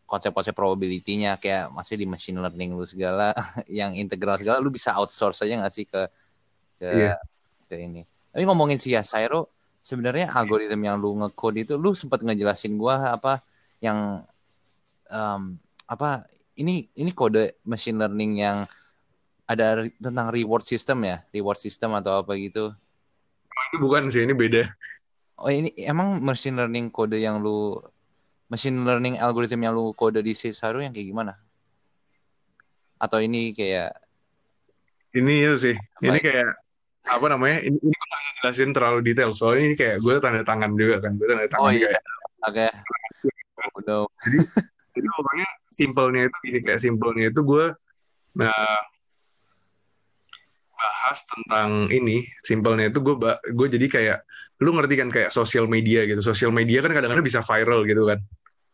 konsep-konsep 0.07 0.55
probability-nya 0.55 1.41
kayak 1.43 1.75
masih 1.75 1.99
di 1.99 2.07
machine 2.07 2.39
learning 2.39 2.79
lu 2.79 2.87
segala 2.87 3.35
yang 3.69 3.93
integral 3.99 4.39
segala 4.39 4.63
lu 4.63 4.71
bisa 4.71 4.95
outsource 4.95 5.43
aja 5.43 5.59
nggak 5.59 5.75
sih 5.75 5.87
ke 5.89 6.03
ke 6.79 6.89
iya. 6.89 7.15
ke 7.67 7.75
ini 7.75 8.07
tapi 8.35 8.43
ngomongin 8.51 8.83
si 8.83 8.91
Yasairo, 8.91 9.47
sebenarnya 9.79 10.35
algoritma 10.35 10.91
yang 10.91 10.99
lu 10.99 11.15
ngecode 11.23 11.63
itu 11.63 11.79
lu 11.79 11.95
sempat 11.95 12.19
ngejelasin 12.19 12.75
gua 12.75 13.15
apa 13.15 13.39
yang 13.79 14.27
um, 15.07 15.55
apa 15.87 16.27
ini 16.59 16.91
ini 16.99 17.15
kode 17.15 17.55
machine 17.63 17.95
learning 17.95 18.43
yang 18.43 18.67
ada 19.47 19.87
tentang 20.03 20.35
reward 20.35 20.67
system 20.67 21.07
ya, 21.07 21.23
reward 21.31 21.63
system 21.63 21.95
atau 21.95 22.19
apa 22.19 22.35
gitu. 22.35 22.75
Ini 23.71 23.77
bukan 23.79 24.11
sih, 24.11 24.27
ini 24.27 24.35
beda. 24.35 24.67
Oh 25.39 25.47
ini 25.47 25.71
emang 25.79 26.19
machine 26.19 26.59
learning 26.59 26.91
kode 26.91 27.23
yang 27.23 27.39
lu 27.39 27.79
machine 28.51 28.83
learning 28.83 29.23
algoritma 29.23 29.71
yang 29.71 29.79
lu 29.79 29.95
kode 29.95 30.19
di 30.27 30.35
Cesaru 30.35 30.83
yang 30.83 30.91
kayak 30.91 31.07
gimana? 31.07 31.39
Atau 32.99 33.23
ini 33.23 33.55
kayak 33.55 33.95
ini 35.15 35.47
ya 35.47 35.55
sih. 35.55 35.79
Ini 36.03 36.19
kayak 36.19 36.64
apa 37.05 37.27
namanya 37.29 37.61
ini, 37.61 37.77
ini 37.77 37.93
gue 37.93 38.09
gak 38.09 38.35
jelasin 38.41 38.71
terlalu 38.73 39.01
detail 39.05 39.31
soalnya 39.37 39.63
ini 39.69 39.77
kayak 39.77 39.97
gue 40.01 40.15
tanda 40.25 40.41
tangan 40.41 40.73
juga 40.73 40.97
kan 41.05 41.13
gue 41.21 41.27
tanda 41.29 41.45
tangan 41.53 41.69
oh, 41.69 41.73
iya. 41.73 41.89
kayak 41.93 42.03
oke 42.49 42.55
okay. 42.57 42.71
oh, 43.77 43.81
no. 43.85 43.99
jadi 44.25 44.39
jadi 44.95 45.09
pokoknya 45.13 45.49
simpelnya 45.69 46.23
itu 46.31 46.37
gini 46.49 46.59
kayak 46.65 46.81
simpelnya 46.81 47.25
itu 47.29 47.41
gue 47.45 47.67
nah 48.41 48.79
bahas 50.75 51.21
tentang 51.29 51.71
ini 51.93 52.25
simpelnya 52.41 52.89
itu 52.89 53.01
gue 53.05 53.15
gue 53.53 53.69
jadi 53.69 53.87
kayak 53.89 54.19
lu 54.65 54.73
ngerti 54.73 54.95
kan 54.97 55.09
kayak 55.13 55.31
sosial 55.33 55.69
media 55.69 56.09
gitu 56.09 56.21
sosial 56.25 56.53
media 56.53 56.81
kan 56.81 56.93
kadang-kadang 56.93 57.25
bisa 57.25 57.45
viral 57.45 57.85
gitu 57.85 58.09
kan 58.09 58.19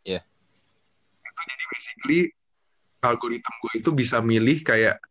iya 0.06 0.18
yeah. 0.18 0.22
itu 1.26 1.42
jadi 1.50 1.64
basically 1.66 2.20
algoritma 3.02 3.54
gue 3.64 3.72
itu 3.82 3.90
bisa 3.90 4.22
milih 4.22 4.62
kayak 4.62 5.02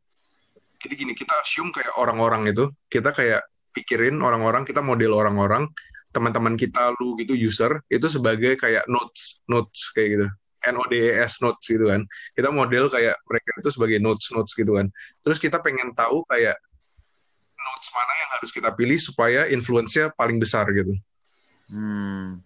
jadi 0.80 0.94
gini 0.96 1.14
kita 1.14 1.36
assume 1.44 1.76
kayak 1.76 1.96
orang-orang 2.00 2.56
itu 2.56 2.72
kita 2.88 3.12
kayak 3.12 3.44
pikirin 3.76 4.18
orang-orang 4.24 4.64
kita 4.64 4.80
model 4.80 5.14
orang-orang 5.14 5.68
teman-teman 6.10 6.58
kita 6.58 6.96
lu 6.98 7.14
gitu 7.22 7.38
user 7.38 7.86
itu 7.86 8.10
sebagai 8.10 8.58
kayak 8.58 8.88
notes 8.90 9.44
notes 9.46 9.94
kayak 9.94 10.10
gitu. 10.18 10.28
NODES 10.60 11.40
notes 11.40 11.66
gitu 11.72 11.88
kan. 11.88 12.04
Kita 12.36 12.52
model 12.52 12.92
kayak 12.92 13.16
mereka 13.24 13.50
itu 13.64 13.70
sebagai 13.72 13.98
notes 14.04 14.28
notes 14.36 14.52
gitu 14.52 14.76
kan. 14.76 14.92
Terus 15.24 15.40
kita 15.40 15.64
pengen 15.64 15.96
tahu 15.96 16.28
kayak 16.28 16.60
notes 17.56 17.88
mana 17.96 18.14
yang 18.20 18.30
harus 18.36 18.52
kita 18.52 18.70
pilih 18.76 19.00
supaya 19.00 19.48
influence-nya 19.48 20.12
paling 20.20 20.36
besar 20.36 20.68
gitu. 20.76 21.00
Hmm. 21.72 22.44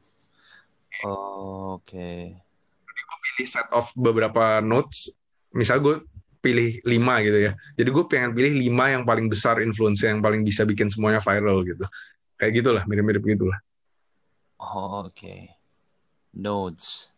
Oh, 1.04 1.82
oke. 1.82 1.90
Okay. 1.90 2.38
Jadi 2.86 3.02
gue 3.02 3.20
pilih 3.34 3.48
set 3.50 3.68
of 3.74 3.90
beberapa 3.98 4.62
notes. 4.62 5.10
Misal 5.50 5.82
gue 5.82 6.06
pilih 6.44 6.76
lima 6.84 7.24
gitu 7.24 7.40
ya. 7.40 7.52
Jadi 7.80 7.88
gue 7.88 8.04
pengen 8.04 8.36
pilih 8.36 8.52
lima 8.52 8.92
yang 8.92 9.08
paling 9.08 9.32
besar 9.32 9.64
influence 9.64 10.04
yang 10.04 10.20
paling 10.20 10.44
bisa 10.44 10.68
bikin 10.68 10.92
semuanya 10.92 11.24
viral 11.24 11.64
gitu. 11.64 11.88
Kayak 12.36 12.52
gitulah, 12.60 12.84
mirip-mirip 12.84 13.24
gitulah. 13.24 13.56
Oh, 14.60 15.08
oke. 15.08 15.16
Okay. 15.16 15.48
Notes. 16.36 17.16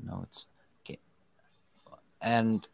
Notes. 0.00 0.48
Oke. 0.80 0.96
Okay. 0.96 0.98
And 2.24 2.64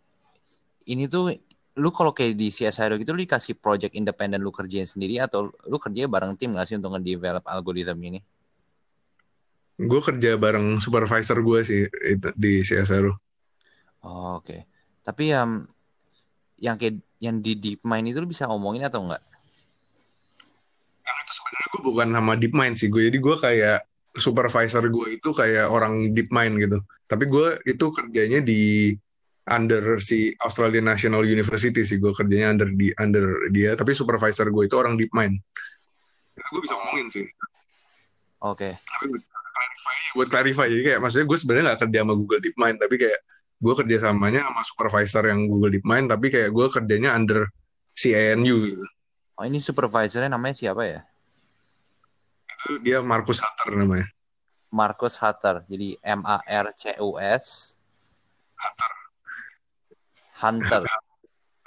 ini 0.87 1.11
tuh 1.11 1.35
lu 1.75 1.91
kalau 1.91 2.15
kayak 2.15 2.39
di 2.39 2.55
CSI 2.55 2.87
gitu 3.03 3.11
lu 3.11 3.27
dikasih 3.27 3.59
project 3.59 3.99
independen 3.99 4.39
lu 4.39 4.55
kerjain 4.55 4.87
sendiri 4.87 5.19
atau 5.19 5.51
lu 5.67 5.77
kerja 5.83 6.07
bareng 6.07 6.39
tim 6.39 6.55
gak 6.55 6.71
sih 6.71 6.79
untuk 6.79 6.95
nge-develop 6.95 7.43
algoritma 7.51 7.99
ini? 7.99 8.23
Gue 9.75 9.99
kerja 9.99 10.39
bareng 10.39 10.79
supervisor 10.79 11.43
gue 11.43 11.61
sih 11.67 11.83
itu 11.83 12.31
di 12.39 12.63
CSI. 12.63 13.03
Oh, 13.03 14.39
Oke. 14.39 14.47
Okay. 14.47 14.61
Tapi 15.05 15.37
yang 15.37 15.69
yang 16.59 16.81
kayak 16.81 17.05
yang 17.21 17.45
di 17.45 17.53
DeepMind 17.57 18.09
itu 18.09 18.19
lu 18.25 18.29
bisa 18.29 18.49
ngomongin 18.49 18.89
atau 18.89 19.05
enggak? 19.05 19.21
Yang 21.05 21.17
itu 21.21 21.33
sebenarnya 21.37 21.69
gue 21.69 21.83
bukan 21.85 22.09
nama 22.09 22.33
DeepMind 22.41 22.75
sih 22.81 22.89
gue. 22.89 23.03
Jadi 23.13 23.19
gue 23.21 23.37
kayak 23.37 23.79
supervisor 24.17 24.85
gue 24.89 25.07
itu 25.21 25.31
kayak 25.37 25.69
orang 25.69 26.17
DeepMind 26.17 26.55
gitu. 26.61 26.79
Tapi 27.05 27.25
gue 27.29 27.61
itu 27.69 27.87
kerjanya 27.93 28.41
di 28.41 28.97
under 29.45 30.01
si 30.01 30.33
Australian 30.41 30.89
National 30.89 31.21
University 31.29 31.85
sih 31.85 32.01
gue 32.01 32.17
kerjanya 32.17 32.57
under 32.57 32.69
di 32.73 32.89
under 32.97 33.53
dia. 33.53 33.77
Tapi 33.77 33.93
supervisor 33.93 34.49
gue 34.49 34.65
itu 34.65 34.77
orang 34.81 34.97
DeepMind. 34.97 35.37
Itu 36.35 36.49
gue 36.49 36.63
bisa 36.65 36.75
ngomongin 36.81 37.09
sih. 37.13 37.29
Oke. 38.41 38.73
Okay. 38.73 38.73
Tapi 38.77 39.05
buat 39.13 39.25
clarify, 39.29 39.97
buat 40.17 40.29
clarify 40.33 40.67
jadi 40.73 40.83
kayak 40.93 41.01
maksudnya 41.05 41.27
gue 41.29 41.39
sebenarnya 41.39 41.65
nggak 41.73 41.81
kerja 41.85 41.99
sama 42.01 42.15
Google 42.17 42.41
DeepMind 42.41 42.77
tapi 42.81 42.97
kayak 42.97 43.21
gue 43.59 43.75
kerjasamanya 43.75 44.51
sama 44.51 44.63
supervisor 44.67 45.25
yang 45.31 45.47
Google 45.47 45.73
DeepMind 45.75 46.11
tapi 46.11 46.29
kayak 46.29 46.51
gue 46.51 46.67
kerjanya 46.71 47.15
under 47.15 47.49
CNU 47.95 48.57
gitu. 48.71 48.85
Oh 49.35 49.45
ini 49.47 49.59
supervisornya 49.59 50.31
namanya 50.31 50.55
siapa 50.55 50.83
ya? 50.87 51.01
Itu 52.55 52.79
dia 52.83 53.03
Marcus 53.03 53.43
Hutter 53.43 53.75
namanya. 53.75 54.07
Marcus 54.71 55.19
Hutter. 55.19 55.63
Jadi 55.67 55.99
M 56.03 56.23
A 56.27 56.43
R 56.43 56.71
C 56.75 56.95
U 57.03 57.19
S 57.19 57.79
Hutter. 58.59 58.93
Hunter. 60.43 60.83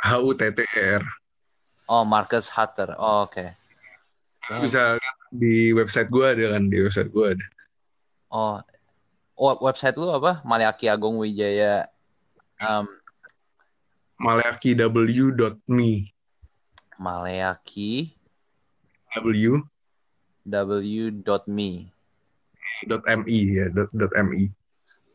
H 0.03 0.11
U 0.23 0.31
T 0.35 0.41
T 0.51 0.59
E 0.63 0.83
R. 0.99 1.03
Oh 1.87 2.03
Marcus 2.03 2.51
Hutter. 2.51 2.95
Oh, 2.99 3.27
Oke. 3.27 3.51
Okay. 4.47 4.59
Bisa 4.63 4.95
lihat 4.95 5.17
di 5.27 5.75
website 5.75 6.07
gue 6.07 6.23
ada 6.23 6.55
kan 6.55 6.71
di 6.71 6.77
website 6.79 7.11
gue 7.11 7.35
ada. 7.35 7.45
Oh, 8.31 8.59
website 9.37 9.95
lu 9.95 10.09
apa? 10.09 10.41
Maliaki 10.41 10.89
Agung 10.89 11.21
Wijaya 11.21 11.85
um, 12.61 12.85
maleaki.w.me 14.17 15.91
Maleaki 16.97 18.17
W 19.21 19.61
w.me 20.47 21.69
dot 22.87 23.03
.me 23.05 23.35
ya 23.41 23.65
dot, 23.69 23.89
dot 23.93 24.13
.me 24.25 24.49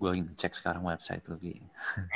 gue 0.02 0.08
lagi 0.10 0.22
cek 0.34 0.54
sekarang 0.54 0.82
website 0.82 1.22
lagi 1.30 1.62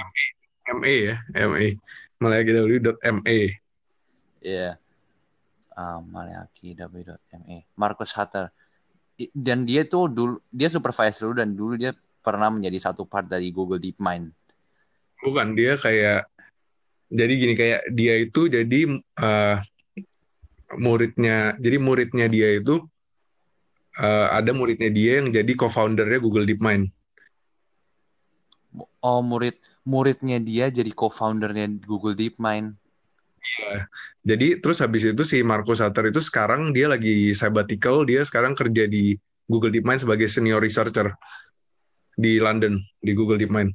ME 0.78 0.94
ya 1.10 1.16
ME 1.46 1.78
Maleaki 2.22 2.50
w.me 2.54 3.38
Iya. 4.46 4.74
Yeah. 4.74 4.74
um, 5.74 6.06
Maleaki 6.10 6.74
w.me 6.78 7.66
Marcus 7.74 8.14
Hatter 8.14 8.50
dan 9.33 9.64
dia 9.64 9.88
tuh 9.88 10.12
dulu 10.12 10.35
dia 10.52 10.68
supervisor 10.68 11.33
dan 11.37 11.57
dulu 11.57 11.81
dia 11.81 11.96
pernah 12.20 12.52
menjadi 12.52 12.90
satu 12.90 13.09
part 13.09 13.24
dari 13.26 13.48
Google 13.55 13.81
DeepMind. 13.81 14.33
bukan 15.24 15.57
dia 15.57 15.81
kayak 15.81 16.29
jadi 17.09 17.33
gini 17.33 17.55
kayak 17.57 17.81
dia 17.96 18.14
itu 18.20 18.52
jadi 18.52 19.00
uh, 19.16 19.57
muridnya 20.76 21.57
jadi 21.57 21.76
muridnya 21.81 22.26
dia 22.29 22.61
itu 22.61 22.85
uh, 23.96 24.26
ada 24.35 24.52
muridnya 24.52 24.90
dia 24.92 25.22
yang 25.22 25.33
jadi 25.33 25.52
co-foundernya 25.57 26.18
Google 26.20 26.44
DeepMind. 26.44 26.92
Oh 29.00 29.24
murid 29.24 29.57
muridnya 29.87 30.37
dia 30.42 30.68
jadi 30.68 30.90
co-foundernya 30.92 31.81
Google 31.87 32.18
DeepMind. 32.18 32.76
Iya. 33.46 33.87
Jadi 34.26 34.59
terus 34.59 34.82
habis 34.82 35.06
itu 35.06 35.22
si 35.22 35.38
Marcus 35.46 35.78
Sutter 35.78 36.11
itu 36.11 36.18
sekarang 36.18 36.74
dia 36.74 36.90
lagi 36.90 37.30
sabbatical, 37.30 38.02
dia 38.02 38.26
sekarang 38.26 38.59
kerja 38.59 38.90
di 38.90 39.14
Google 39.46 39.70
DeepMind 39.70 40.02
sebagai 40.02 40.26
senior 40.26 40.59
researcher 40.59 41.14
di 42.18 42.42
London 42.42 42.82
di 42.98 43.12
Google 43.14 43.38
DeepMind. 43.38 43.70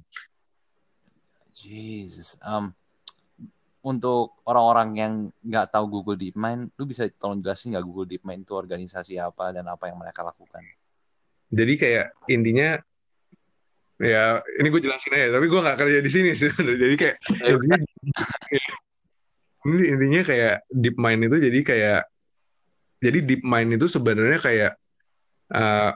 Jesus. 1.55 2.35
Um, 2.43 2.75
untuk 3.81 4.37
orang-orang 4.45 4.89
yang 4.97 5.13
nggak 5.41 5.73
tahu 5.73 5.87
Google 5.89 6.19
DeepMind, 6.19 6.75
lu 6.75 6.83
bisa 6.85 7.07
tolong 7.17 7.39
jelasin 7.39 7.73
nggak 7.73 7.85
Google 7.85 8.07
DeepMind 8.09 8.43
itu 8.43 8.53
organisasi 8.53 9.17
apa 9.17 9.55
dan 9.55 9.65
apa 9.71 9.87
yang 9.87 9.97
mereka 9.97 10.21
lakukan? 10.21 10.61
Jadi 11.51 11.73
kayak 11.75 12.05
intinya 12.27 12.79
ya 14.01 14.41
ini 14.57 14.67
gue 14.67 14.81
jelasin 14.81 15.13
aja, 15.13 15.29
tapi 15.37 15.45
gue 15.47 15.61
nggak 15.61 15.77
kerja 15.77 15.99
di 16.01 16.11
sini 16.11 16.31
sih. 16.35 16.49
Jadi 16.83 16.95
kayak 16.99 17.17
ini 19.67 19.93
intinya 19.93 20.21
kayak 20.25 20.55
DeepMind 20.73 21.21
itu 21.29 21.37
jadi 21.49 21.59
kayak 21.61 22.01
jadi 23.01 23.19
DeepMind 23.25 23.69
itu 23.77 23.85
sebenarnya 23.89 24.39
kayak 24.41 24.71
uh, 25.53 25.91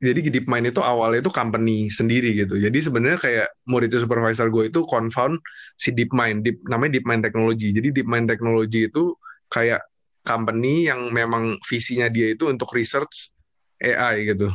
jadi 0.00 0.20
DeepMind 0.32 0.72
itu 0.72 0.80
awalnya 0.80 1.20
itu 1.20 1.28
company 1.28 1.92
sendiri 1.92 2.32
gitu. 2.32 2.56
Jadi 2.56 2.78
sebenarnya 2.80 3.20
kayak 3.20 3.48
murid 3.68 3.92
supervisor 3.92 4.48
gue 4.48 4.72
itu 4.72 4.80
confound 4.88 5.36
si 5.76 5.92
DeepMind, 5.92 6.40
Deep, 6.40 6.64
namanya 6.64 6.96
DeepMind 6.96 7.20
Technology. 7.20 7.68
Jadi 7.76 7.88
DeepMind 8.00 8.26
Technology 8.32 8.88
itu 8.88 9.12
kayak 9.52 9.84
company 10.24 10.88
yang 10.88 11.12
memang 11.12 11.60
visinya 11.68 12.08
dia 12.08 12.32
itu 12.32 12.48
untuk 12.48 12.72
research 12.72 13.36
AI 13.76 14.32
gitu. 14.32 14.48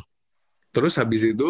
Terus 0.74 0.98
habis 0.98 1.22
itu 1.22 1.46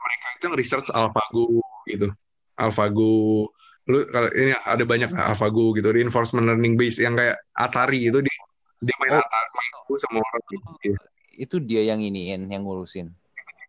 mereka 0.00 0.26
itu 0.40 0.46
research 0.56 0.88
AlphaGo 0.88 1.60
gitu. 1.84 2.08
AlphaGo, 2.56 3.52
lu 3.84 4.08
kalau 4.08 4.32
ini 4.32 4.56
ada 4.56 4.84
banyak 4.84 5.10
lah 5.12 5.36
AlphaGo 5.36 5.76
gitu, 5.76 5.92
reinforcement 5.92 6.48
learning 6.48 6.74
base 6.80 7.04
yang 7.04 7.14
kayak 7.16 7.36
Atari 7.52 8.08
itu 8.08 8.24
dia 8.24 8.38
dia 8.80 8.96
main 9.00 9.16
oh. 9.16 9.20
Atari 9.20 9.48
main 9.52 9.70
sama 10.00 10.18
orang 10.24 10.42
gitu 10.48 10.96
itu 11.38 11.56
dia 11.62 11.82
yang 11.82 12.00
iniin, 12.00 12.46
yang 12.50 12.62
ngurusin. 12.62 13.10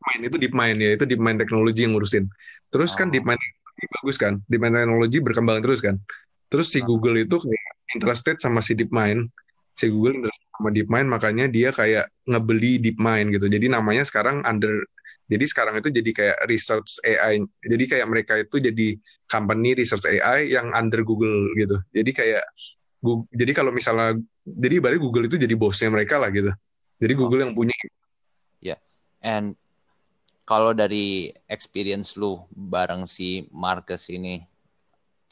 Main 0.05 0.21
itu 0.21 0.37
DeepMind 0.37 0.77
ya, 0.77 0.89
itu 0.93 1.05
DeepMind 1.09 1.37
teknologi 1.41 1.81
yang 1.85 1.97
ngurusin. 1.97 2.29
Terus 2.69 2.93
kan 2.93 3.09
oh. 3.09 3.11
kan 3.11 3.13
DeepMind 3.13 3.41
bagus 4.01 4.17
kan, 4.17 4.33
DeepMind 4.47 4.75
teknologi 4.77 5.17
berkembang 5.21 5.59
terus 5.61 5.81
kan. 5.81 5.97
Terus 6.49 6.69
si 6.69 6.79
oh. 6.81 6.85
Google 6.85 7.25
itu 7.25 7.41
kayak 7.41 7.73
interested 7.97 8.37
sama 8.37 8.61
si 8.61 8.77
DeepMind. 8.77 9.29
Si 9.75 9.91
Google 9.91 10.23
interested 10.23 10.49
sama 10.55 10.69
DeepMind, 10.71 11.07
makanya 11.09 11.45
dia 11.51 11.69
kayak 11.73 12.07
ngebeli 12.29 12.79
DeepMind 12.79 13.35
gitu. 13.35 13.49
Jadi 13.49 13.65
namanya 13.67 14.05
sekarang 14.05 14.45
under 14.45 14.85
jadi 15.25 15.45
sekarang 15.49 15.81
itu 15.81 15.89
jadi 15.89 16.11
kayak 16.13 16.37
research 16.45 17.01
AI. 17.01 17.41
Jadi 17.65 17.83
kayak 17.89 18.07
mereka 18.07 18.33
itu 18.37 18.61
jadi 18.61 18.87
company 19.25 19.73
research 19.73 20.05
AI 20.05 20.53
yang 20.53 20.69
under 20.77 21.01
Google 21.01 21.49
gitu. 21.57 21.81
Jadi 21.89 22.11
kayak 22.13 22.45
Google, 23.01 23.25
jadi 23.33 23.51
kalau 23.57 23.73
misalnya 23.73 24.21
jadi 24.45 24.77
balik 24.77 25.01
Google 25.01 25.25
itu 25.25 25.41
jadi 25.41 25.53
bosnya 25.57 25.89
mereka 25.89 26.21
lah 26.21 26.29
gitu. 26.29 26.53
Jadi 27.01 27.13
Google 27.17 27.41
yang 27.49 27.53
punya. 27.57 27.73
Ya, 28.61 28.77
yeah. 28.77 28.79
and 29.25 29.57
kalau 30.45 30.77
dari 30.77 31.33
experience 31.49 32.13
lu 32.21 32.37
bareng 32.53 33.09
si 33.09 33.49
Marcus 33.49 34.13
ini, 34.13 34.45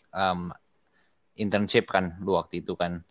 um, 0.09 0.49
internship 1.37 1.85
kan 1.85 2.17
lu 2.25 2.33
waktu 2.33 2.65
itu 2.65 2.73
kan, 2.73 3.05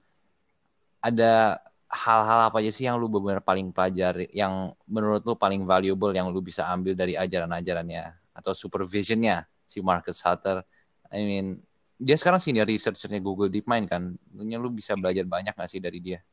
ada 0.98 1.62
hal-hal 1.92 2.48
apa 2.48 2.64
aja 2.64 2.72
sih 2.72 2.88
yang 2.88 2.96
lu 2.96 3.12
benar-benar 3.12 3.44
paling 3.44 3.68
pelajari, 3.68 4.26
yang 4.32 4.72
menurut 4.88 5.20
lu 5.28 5.36
paling 5.36 5.68
valuable 5.68 6.10
yang 6.16 6.32
lu 6.32 6.40
bisa 6.40 6.64
ambil 6.72 6.96
dari 6.96 7.14
ajaran-ajarannya 7.20 8.16
atau 8.32 8.56
supervisionnya 8.56 9.44
si 9.68 9.84
Marcus 9.84 10.24
Hutter? 10.24 10.64
I 11.12 11.20
mean, 11.20 11.60
dia 12.00 12.16
sekarang 12.16 12.40
senior 12.40 12.64
researchernya 12.64 13.20
Google 13.20 13.52
DeepMind 13.52 13.86
kan, 13.92 14.16
tentunya 14.32 14.56
lu 14.56 14.72
bisa 14.72 14.96
belajar 14.96 15.28
banyak 15.28 15.52
gak 15.52 15.68
sih 15.68 15.78
dari 15.78 16.00
dia? 16.00 16.24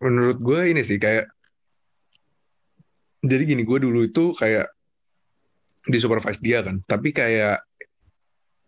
menurut 0.00 0.38
gue 0.38 0.60
ini 0.68 0.82
sih 0.84 1.00
kayak 1.00 1.32
jadi 3.24 3.42
gini 3.48 3.62
gue 3.64 3.78
dulu 3.80 4.04
itu 4.04 4.36
kayak 4.36 4.68
di 5.88 5.98
supervise 5.98 6.42
dia 6.42 6.60
kan 6.60 6.84
tapi 6.84 7.10
kayak 7.10 7.64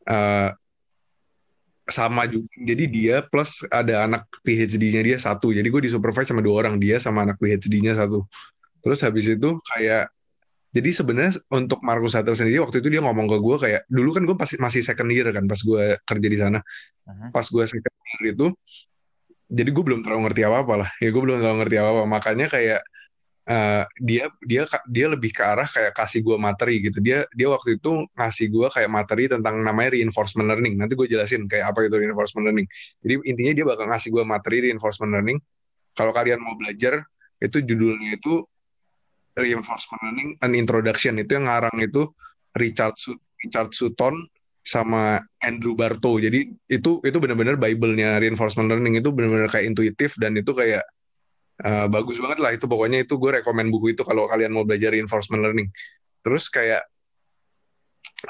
uh, 0.09 0.50
sama 1.84 2.24
juga. 2.24 2.48
Jadi 2.56 2.84
dia 2.88 3.16
plus 3.20 3.64
ada 3.68 4.08
anak 4.08 4.24
PhD-nya 4.40 5.02
dia 5.04 5.16
satu. 5.20 5.52
Jadi 5.52 5.68
gue 5.68 5.82
di 5.84 5.90
supervise 5.92 6.32
sama 6.32 6.40
dua 6.40 6.64
orang 6.64 6.80
dia 6.80 6.96
sama 6.96 7.28
anak 7.28 7.36
PhD-nya 7.40 7.96
satu. 7.96 8.24
Terus 8.80 9.00
habis 9.04 9.28
itu 9.28 9.60
kayak 9.74 10.08
jadi 10.74 10.90
sebenarnya 10.90 11.38
untuk 11.54 11.78
Markus 11.86 12.18
Sutter 12.18 12.34
sendiri 12.34 12.58
waktu 12.58 12.82
itu 12.82 12.90
dia 12.90 12.98
ngomong 12.98 13.30
ke 13.30 13.36
gue 13.38 13.56
kayak 13.62 13.80
dulu 13.86 14.10
kan 14.10 14.22
gue 14.26 14.34
pasti 14.34 14.58
masih 14.58 14.82
second 14.82 15.06
year 15.14 15.30
kan 15.30 15.46
pas 15.46 15.60
gue 15.62 15.84
kerja 16.02 16.28
di 16.28 16.38
sana. 16.40 16.58
Uh-huh. 17.04 17.28
pas 17.30 17.44
gue 17.44 17.64
second 17.68 17.96
year 18.16 18.22
itu 18.32 18.46
jadi 19.52 19.70
gue 19.70 19.84
belum 19.84 20.00
terlalu 20.02 20.20
ngerti 20.28 20.42
apa 20.48 20.56
apa 20.66 20.74
lah. 20.82 20.90
Ya 20.98 21.08
gue 21.12 21.22
belum 21.22 21.38
terlalu 21.38 21.56
ngerti 21.62 21.76
apa 21.78 21.90
apa 21.94 22.02
makanya 22.08 22.46
kayak 22.50 22.80
uh, 23.48 23.85
dia 24.00 24.33
dia 24.44 24.64
dia 24.88 25.07
lebih 25.09 25.30
ke 25.33 25.42
arah 25.44 25.68
kayak 25.68 25.92
kasih 25.92 26.20
gue 26.24 26.37
materi 26.37 26.80
gitu. 26.80 26.98
Dia 27.00 27.28
dia 27.33 27.48
waktu 27.52 27.76
itu 27.80 28.09
ngasih 28.16 28.46
gue 28.50 28.66
kayak 28.72 28.90
materi 28.90 29.28
tentang 29.28 29.61
namanya 29.61 29.96
reinforcement 29.96 30.48
learning. 30.48 30.74
Nanti 30.80 30.96
gue 30.96 31.09
jelasin 31.09 31.44
kayak 31.48 31.72
apa 31.72 31.88
itu 31.88 31.96
reinforcement 31.96 32.44
learning. 32.48 32.66
Jadi 33.04 33.14
intinya 33.28 33.52
dia 33.52 33.64
bakal 33.68 33.85
ngasih 33.92 34.09
gue 34.12 34.24
materi 34.24 34.57
reinforcement 34.70 35.12
learning. 35.12 35.38
Kalau 35.94 36.11
kalian 36.11 36.40
mau 36.42 36.59
belajar 36.59 37.07
itu 37.38 37.61
judulnya 37.62 38.18
itu 38.18 38.42
reinforcement 39.37 40.00
learning 40.00 40.28
an 40.40 40.52
introduction. 40.57 41.20
Itu 41.20 41.38
yang 41.38 41.46
ngarang 41.50 41.76
itu 41.85 42.11
Richard 42.57 42.96
Richard 43.44 43.70
Sutton 43.76 44.24
sama 44.64 45.20
Andrew 45.44 45.76
Barto. 45.76 46.16
Jadi 46.16 46.48
itu 46.72 46.90
itu 47.04 47.16
benar-benar 47.20 47.61
Bible-nya 47.61 48.16
reinforcement 48.16 48.72
learning. 48.72 48.96
Itu 48.98 49.12
benar-benar 49.12 49.52
kayak 49.52 49.68
intuitif 49.68 50.16
dan 50.16 50.35
itu 50.40 50.57
kayak 50.57 50.83
uh, 51.62 51.86
bagus 51.86 52.18
banget 52.18 52.38
lah 52.42 52.50
itu 52.56 52.66
pokoknya 52.66 53.06
itu 53.06 53.14
gue 53.14 53.30
rekomend 53.38 53.70
buku 53.70 53.94
itu 53.94 54.02
kalau 54.02 54.26
kalian 54.26 54.50
mau 54.50 54.66
belajar 54.66 54.90
reinforcement 54.90 55.44
learning. 55.44 55.68
Terus 56.24 56.50
kayak 56.50 56.82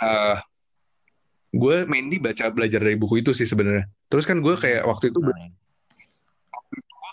uh, 0.02 0.36
gue 1.54 1.76
mainly 1.86 2.18
baca 2.20 2.50
belajar 2.50 2.82
dari 2.82 2.98
buku 2.98 3.24
itu 3.24 3.32
sih 3.32 3.48
sebenarnya. 3.48 3.88
Terus 4.10 4.28
kan 4.28 4.42
gue 4.42 4.54
kayak 4.58 4.84
waktu 4.84 5.14
itu 5.14 5.18
gue 5.22 5.34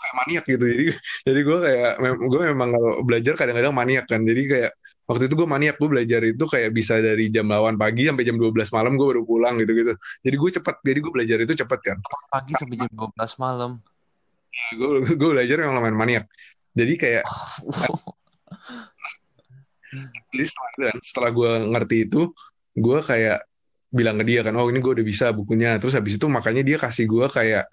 kayak 0.02 0.16
maniak 0.18 0.44
gitu. 0.50 0.66
Jadi 0.66 0.86
jadi 1.30 1.40
gue 1.40 1.58
kayak 1.64 1.92
gue 2.20 2.42
memang 2.52 2.70
kalau 2.76 2.92
belajar 3.06 3.34
kadang-kadang 3.40 3.72
maniak 3.72 4.06
kan. 4.10 4.26
Jadi 4.26 4.44
kayak 4.50 4.72
waktu 5.12 5.28
itu 5.28 5.36
gue 5.36 5.48
maniak 5.48 5.76
gue 5.76 5.90
belajar 5.92 6.22
itu 6.24 6.44
kayak 6.48 6.72
bisa 6.72 6.96
dari 7.04 7.28
jam 7.28 7.44
8 7.44 7.76
pagi 7.76 8.08
sampai 8.08 8.24
jam 8.24 8.40
12 8.40 8.72
malam 8.72 8.96
gue 8.96 9.08
baru 9.12 9.24
pulang 9.28 9.60
gitu 9.60 9.76
gitu 9.76 9.94
jadi 10.24 10.36
gue 10.40 10.50
cepet 10.62 10.76
jadi 10.88 11.00
gue 11.04 11.12
belajar 11.12 11.38
itu 11.44 11.54
cepet 11.58 11.80
kan 11.84 11.98
pagi 12.32 12.56
sampai 12.56 12.76
jam 12.80 12.92
12 12.96 13.44
malam 13.44 13.72
gue 14.76 15.16
gue 15.16 15.30
belajar 15.32 15.64
yang 15.64 15.76
lumayan 15.76 15.98
maniak. 15.98 16.26
Jadi 16.72 16.94
kayak 16.96 17.24
jadi 20.32 20.44
setelah, 20.48 20.92
kan, 20.92 20.98
setelah 21.04 21.30
gue 21.36 21.52
ngerti 21.76 21.98
itu 22.08 22.32
gue 22.72 23.00
kayak 23.04 23.44
bilang 23.92 24.16
ke 24.16 24.24
dia 24.24 24.40
kan 24.40 24.56
oh 24.56 24.72
ini 24.72 24.80
gue 24.80 24.94
udah 24.96 25.06
bisa 25.06 25.36
bukunya. 25.36 25.76
Terus 25.78 26.00
habis 26.00 26.16
itu 26.16 26.26
makanya 26.32 26.64
dia 26.64 26.78
kasih 26.80 27.06
gue 27.08 27.28
kayak 27.28 27.68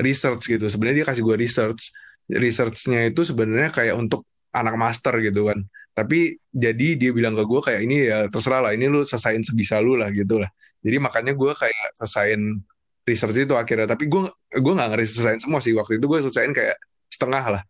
research 0.00 0.50
gitu. 0.50 0.66
Sebenarnya 0.68 1.04
dia 1.04 1.06
kasih 1.08 1.22
gue 1.24 1.36
research. 1.36 1.82
Researchnya 2.28 3.12
itu 3.12 3.20
sebenarnya 3.24 3.70
kayak 3.72 3.94
untuk 3.96 4.28
anak 4.52 4.76
master 4.76 5.16
gitu 5.24 5.48
kan. 5.48 5.64
Tapi 5.94 6.36
jadi 6.50 6.98
dia 6.98 7.10
bilang 7.14 7.38
ke 7.38 7.44
gue 7.46 7.60
kayak 7.62 7.80
ini 7.86 8.10
ya 8.10 8.26
terserah 8.26 8.68
lah 8.68 8.72
ini 8.74 8.90
lu 8.90 9.06
selesaiin 9.06 9.46
sebisa 9.46 9.78
lu 9.78 9.96
lah 9.96 10.10
gitu 10.10 10.42
lah. 10.42 10.50
Jadi 10.84 10.96
makanya 11.00 11.32
gue 11.32 11.52
kayak 11.56 11.96
selesaiin 11.96 12.60
research 13.04 13.38
itu 13.44 13.54
akhirnya. 13.54 13.88
Tapi 13.88 14.08
gue 14.08 14.22
gue 14.52 14.72
nggak 14.74 14.88
ngerti 14.96 15.06
selesaiin 15.14 15.40
semua 15.40 15.60
sih. 15.60 15.72
Waktu 15.76 16.00
itu 16.00 16.04
gue 16.08 16.18
selesaiin 16.28 16.52
kayak 16.52 16.76
setengah 17.08 17.44
lah. 17.60 17.62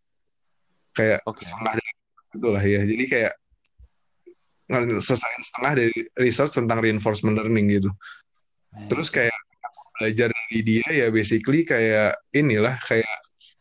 Kayak 0.94 1.20
okay. 1.26 1.44
setengah 1.44 1.74
dari 1.74 1.92
itu 2.34 2.48
lah 2.50 2.64
ya 2.66 2.82
jadi 2.82 3.04
kayak 3.06 3.34
selesaiin 4.98 5.42
setengah 5.44 5.72
dari 5.78 5.98
research 6.18 6.52
tentang 6.58 6.82
reinforcement 6.82 7.38
learning 7.38 7.78
gitu. 7.78 7.90
Terus 8.90 9.08
kayak 9.12 9.34
belajar 9.94 10.34
dari 10.34 10.60
dia 10.66 10.86
ya 10.90 11.06
basically 11.14 11.62
kayak 11.62 12.18
inilah 12.34 12.74
kayak 12.82 13.14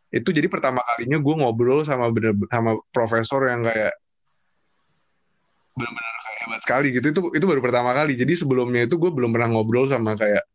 itu 0.09 0.29
jadi 0.29 0.49
pertama 0.49 0.81
kalinya 0.81 1.21
gue 1.21 1.35
ngobrol 1.37 1.85
sama 1.85 2.09
bener 2.09 2.33
sama 2.49 2.77
profesor 2.89 3.45
yang 3.49 3.61
kayak 3.65 3.93
benar-benar 5.73 6.15
kayak 6.21 6.37
hebat 6.45 6.59
sekali 6.61 6.87
gitu. 6.93 7.05
Itu 7.13 7.19
itu 7.33 7.45
baru 7.45 7.61
pertama 7.61 7.93
kali. 7.93 8.17
Jadi 8.17 8.33
sebelumnya 8.37 8.85
itu 8.89 8.97
gue 8.97 9.11
belum 9.13 9.29
pernah 9.33 9.53
ngobrol 9.53 9.85
sama 9.85 10.17
kayak 10.17 10.45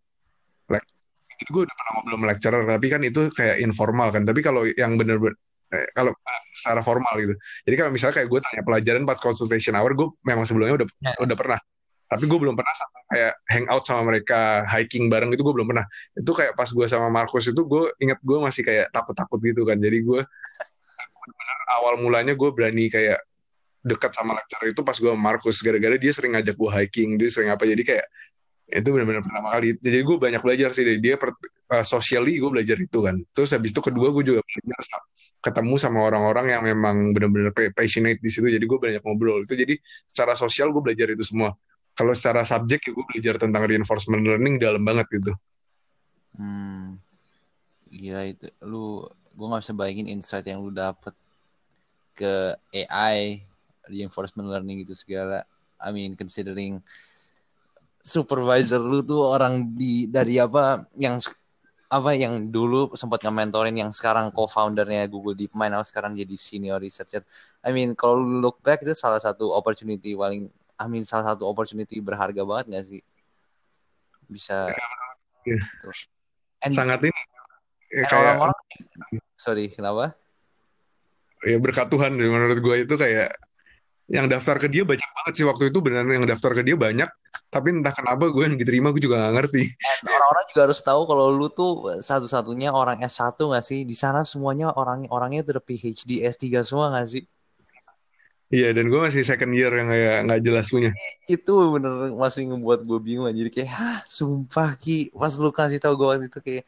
jadi 1.38 1.50
gue 1.54 1.62
udah 1.70 1.76
pernah 1.78 1.92
ngobrol 1.94 2.14
sama 2.18 2.26
lecturer 2.34 2.62
tapi 2.66 2.86
kan 2.90 3.00
itu 3.06 3.20
kayak 3.30 3.56
informal 3.62 4.08
kan. 4.10 4.22
Tapi 4.26 4.40
kalau 4.42 4.66
yang 4.66 4.98
bener-bener 4.98 5.38
eh, 5.70 5.86
kalau 5.94 6.10
eh, 6.10 6.42
secara 6.50 6.82
formal 6.82 7.14
gitu. 7.22 7.34
Jadi 7.62 7.74
kalau 7.78 7.90
misalnya 7.94 8.14
kayak 8.18 8.28
gue 8.28 8.40
tanya 8.42 8.62
pelajaran 8.66 9.02
pas 9.06 9.18
consultation 9.22 9.74
hour 9.78 9.94
gue 9.94 10.08
memang 10.26 10.42
sebelumnya 10.42 10.82
udah 10.82 10.86
ya. 10.98 11.14
udah 11.22 11.36
pernah. 11.38 11.60
Tapi 12.08 12.24
gue 12.24 12.38
belum 12.40 12.56
pernah 12.56 12.74
sampai 12.74 13.00
kayak 13.12 13.34
hangout 13.52 13.84
sama 13.84 14.02
mereka 14.08 14.64
hiking 14.66 15.12
bareng 15.12 15.30
itu 15.30 15.42
gue 15.46 15.54
belum 15.54 15.68
pernah. 15.70 15.86
Itu 16.16 16.32
kayak 16.34 16.58
pas 16.58 16.68
gue 16.72 16.86
sama 16.90 17.06
Markus 17.12 17.44
itu 17.46 17.62
gue 17.62 17.84
inget 18.02 18.18
gue 18.18 18.38
masih 18.42 18.62
kayak 18.66 18.90
takut-takut 18.90 19.38
gitu 19.38 19.62
kan. 19.62 19.78
Jadi 19.78 19.98
gue 20.02 20.20
benar 21.28 21.58
awal 21.78 22.00
mulanya 22.00 22.34
gue 22.34 22.50
berani 22.50 22.88
kayak 22.88 23.20
dekat 23.84 24.10
sama 24.10 24.34
lecturer 24.34 24.74
itu 24.74 24.82
pas 24.82 24.96
gue 24.98 25.06
sama 25.06 25.22
Markus. 25.22 25.62
Gara-gara 25.62 25.94
dia 25.94 26.10
sering 26.10 26.34
ngajak 26.34 26.56
gue 26.58 26.70
hiking 26.82 27.14
dia 27.14 27.30
sering 27.30 27.54
apa. 27.54 27.62
Jadi 27.62 27.86
kayak 27.86 28.06
itu 28.68 28.88
benar-benar 28.92 29.24
pertama 29.24 29.48
kali. 29.56 29.80
Jadi 29.80 29.98
gue 30.04 30.16
banyak 30.20 30.42
belajar 30.44 30.70
sih. 30.76 30.84
Dari 30.84 31.00
dia 31.00 31.16
per, 31.16 31.32
uh, 31.72 31.84
socially 31.84 32.36
gue 32.36 32.50
belajar 32.52 32.76
itu 32.76 32.98
kan. 33.00 33.16
Terus 33.32 33.56
habis 33.56 33.72
itu 33.72 33.80
kedua 33.80 34.12
gue 34.12 34.24
juga 34.24 34.40
belajar 34.44 34.78
ketemu 35.38 35.74
sama 35.80 36.04
orang-orang 36.04 36.46
yang 36.52 36.62
memang 36.66 37.16
benar-benar 37.16 37.56
passionate 37.72 38.20
di 38.20 38.28
situ. 38.28 38.52
Jadi 38.52 38.64
gue 38.68 38.78
banyak 38.78 39.00
ngobrol 39.00 39.40
itu. 39.48 39.56
Jadi 39.56 39.80
secara 40.04 40.36
sosial 40.36 40.68
gue 40.68 40.84
belajar 40.84 41.08
itu 41.08 41.24
semua. 41.24 41.56
Kalau 41.96 42.12
secara 42.12 42.44
subjek 42.44 42.84
ya 42.84 42.90
gue 42.92 43.04
belajar 43.08 43.34
tentang 43.40 43.62
reinforcement 43.64 44.22
learning 44.22 44.60
dalam 44.60 44.84
banget 44.84 45.08
gitu. 45.16 45.32
Hmm. 46.36 47.00
Iya 47.88 48.36
itu. 48.36 48.46
Lu 48.68 49.08
gue 49.08 49.46
nggak 49.48 49.64
bisa 49.64 49.74
bayangin 49.74 50.12
insight 50.12 50.44
yang 50.44 50.60
lu 50.60 50.68
dapet 50.68 51.16
ke 52.12 52.52
AI 52.84 53.48
reinforcement 53.88 54.52
learning 54.52 54.84
itu 54.84 54.92
segala. 54.92 55.48
I 55.78 55.94
mean 55.94 56.18
considering 56.18 56.82
supervisor 58.08 58.80
lu 58.80 59.04
tuh 59.04 59.20
orang 59.20 59.76
di 59.76 60.08
dari 60.08 60.40
apa 60.40 60.88
yang 60.96 61.20
apa 61.88 62.12
yang 62.12 62.52
dulu 62.52 62.92
sempat 62.92 63.24
nge-mentorin 63.24 63.72
yang 63.72 63.88
sekarang 63.92 64.28
co-foundernya 64.28 65.08
Google 65.08 65.32
DeepMind 65.32 65.72
atau 65.72 65.86
sekarang 65.88 66.12
jadi 66.12 66.36
senior 66.36 66.80
researcher. 66.80 67.24
I 67.64 67.72
mean 67.72 67.96
kalau 67.96 68.20
look 68.20 68.60
back 68.60 68.84
itu 68.84 68.92
salah 68.92 69.20
satu 69.20 69.52
opportunity 69.52 70.12
paling 70.12 70.52
I 70.76 70.86
mean 70.88 71.08
salah 71.08 71.32
satu 71.32 71.48
opportunity 71.48 71.96
berharga 72.04 72.44
banget 72.44 72.76
gak 72.76 72.84
sih? 72.92 73.02
Bisa 74.28 74.68
ya. 75.48 75.56
gitu. 75.56 75.88
And, 76.60 76.76
sangat 76.76 77.08
ini 77.08 77.20
ya, 77.88 78.04
kayak 78.04 78.20
orang-orang 78.20 78.58
sorry 79.40 79.72
kenapa? 79.72 80.12
Ya 81.40 81.56
berkat 81.56 81.88
Tuhan 81.88 82.20
menurut 82.20 82.60
gue 82.60 82.76
itu 82.84 82.94
kayak 83.00 83.32
yang 84.08 84.24
daftar 84.24 84.56
ke 84.56 84.72
dia 84.72 84.88
banyak 84.88 85.04
banget 85.04 85.32
sih 85.36 85.44
waktu 85.44 85.68
itu 85.68 85.84
benar 85.84 86.08
yang 86.08 86.24
daftar 86.24 86.56
ke 86.56 86.62
dia 86.64 86.76
banyak. 86.80 87.08
Tapi 87.48 87.68
entah 87.76 87.92
kenapa 87.92 88.28
gue 88.32 88.44
yang 88.44 88.56
diterima 88.56 88.88
gue 88.92 89.04
juga 89.04 89.20
gak 89.28 89.34
ngerti. 89.36 89.62
Orang-orang 90.04 90.44
juga 90.48 90.60
harus 90.68 90.80
tahu 90.80 91.02
kalau 91.04 91.28
lu 91.28 91.48
tuh 91.52 92.00
satu-satunya 92.00 92.72
orang 92.72 93.04
S1 93.04 93.36
gak 93.36 93.64
sih? 93.64 93.84
Di 93.84 93.92
sana 93.92 94.24
semuanya 94.24 94.72
orang 94.72 95.04
orangnya 95.12 95.44
udah 95.44 95.60
PhD 95.60 96.24
S3 96.24 96.64
semua 96.64 96.92
gak 96.96 97.08
sih? 97.08 97.24
Iya 98.48 98.72
dan 98.72 98.88
gue 98.88 98.96
masih 98.96 99.28
second 99.28 99.52
year 99.52 99.68
yang 99.68 99.92
kayak 99.92 100.24
nggak 100.24 100.40
jelas 100.40 100.72
punya. 100.72 100.88
Itu 101.28 101.68
bener 101.68 102.16
masih 102.16 102.48
ngebuat 102.48 102.80
gue 102.88 102.98
bingung 103.04 103.28
jadi 103.28 103.52
kayak 103.52 103.70
hah 103.76 104.00
sumpah 104.08 104.72
ki. 104.72 105.12
Pas 105.12 105.36
lu 105.36 105.52
kasih 105.52 105.76
tau 105.76 105.92
gue 106.00 106.08
waktu 106.08 106.32
itu 106.32 106.40
kayak 106.40 106.64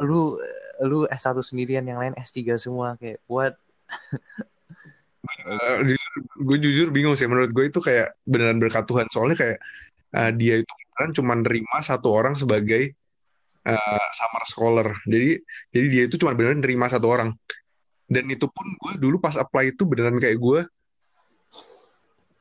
lu 0.00 0.40
lu 0.88 1.04
S1 1.04 1.36
sendirian 1.44 1.84
yang 1.84 2.00
lain 2.00 2.16
S3 2.16 2.56
semua. 2.56 2.96
Kayak 2.96 3.20
what 3.28 3.60
uh, 5.46 5.78
gue 6.38 6.58
jujur 6.58 6.88
bingung 6.90 7.14
sih. 7.14 7.28
Menurut 7.30 7.50
gue 7.54 7.70
itu 7.70 7.78
kayak 7.78 8.16
beneran 8.26 8.58
berkat 8.58 8.84
Tuhan. 8.88 9.06
Soalnya 9.12 9.36
kayak 9.38 9.58
uh, 10.14 10.30
dia 10.34 10.62
itu 10.62 10.72
kan 10.98 11.14
cuma 11.14 11.38
nerima 11.38 11.78
satu 11.84 12.10
orang 12.10 12.34
sebagai 12.34 12.94
uh, 13.68 14.06
summer 14.14 14.44
scholar. 14.48 14.88
Jadi 15.06 15.38
jadi 15.70 15.86
dia 15.86 16.02
itu 16.10 16.16
cuma 16.18 16.34
beneran 16.34 16.58
nerima 16.62 16.90
satu 16.90 17.06
orang. 17.10 17.30
Dan 18.08 18.24
itu 18.32 18.48
pun 18.48 18.66
gue 18.72 18.92
dulu 18.96 19.20
pas 19.20 19.36
apply 19.36 19.76
itu 19.76 19.84
beneran 19.84 20.16
kayak 20.16 20.40
gue 20.40 20.60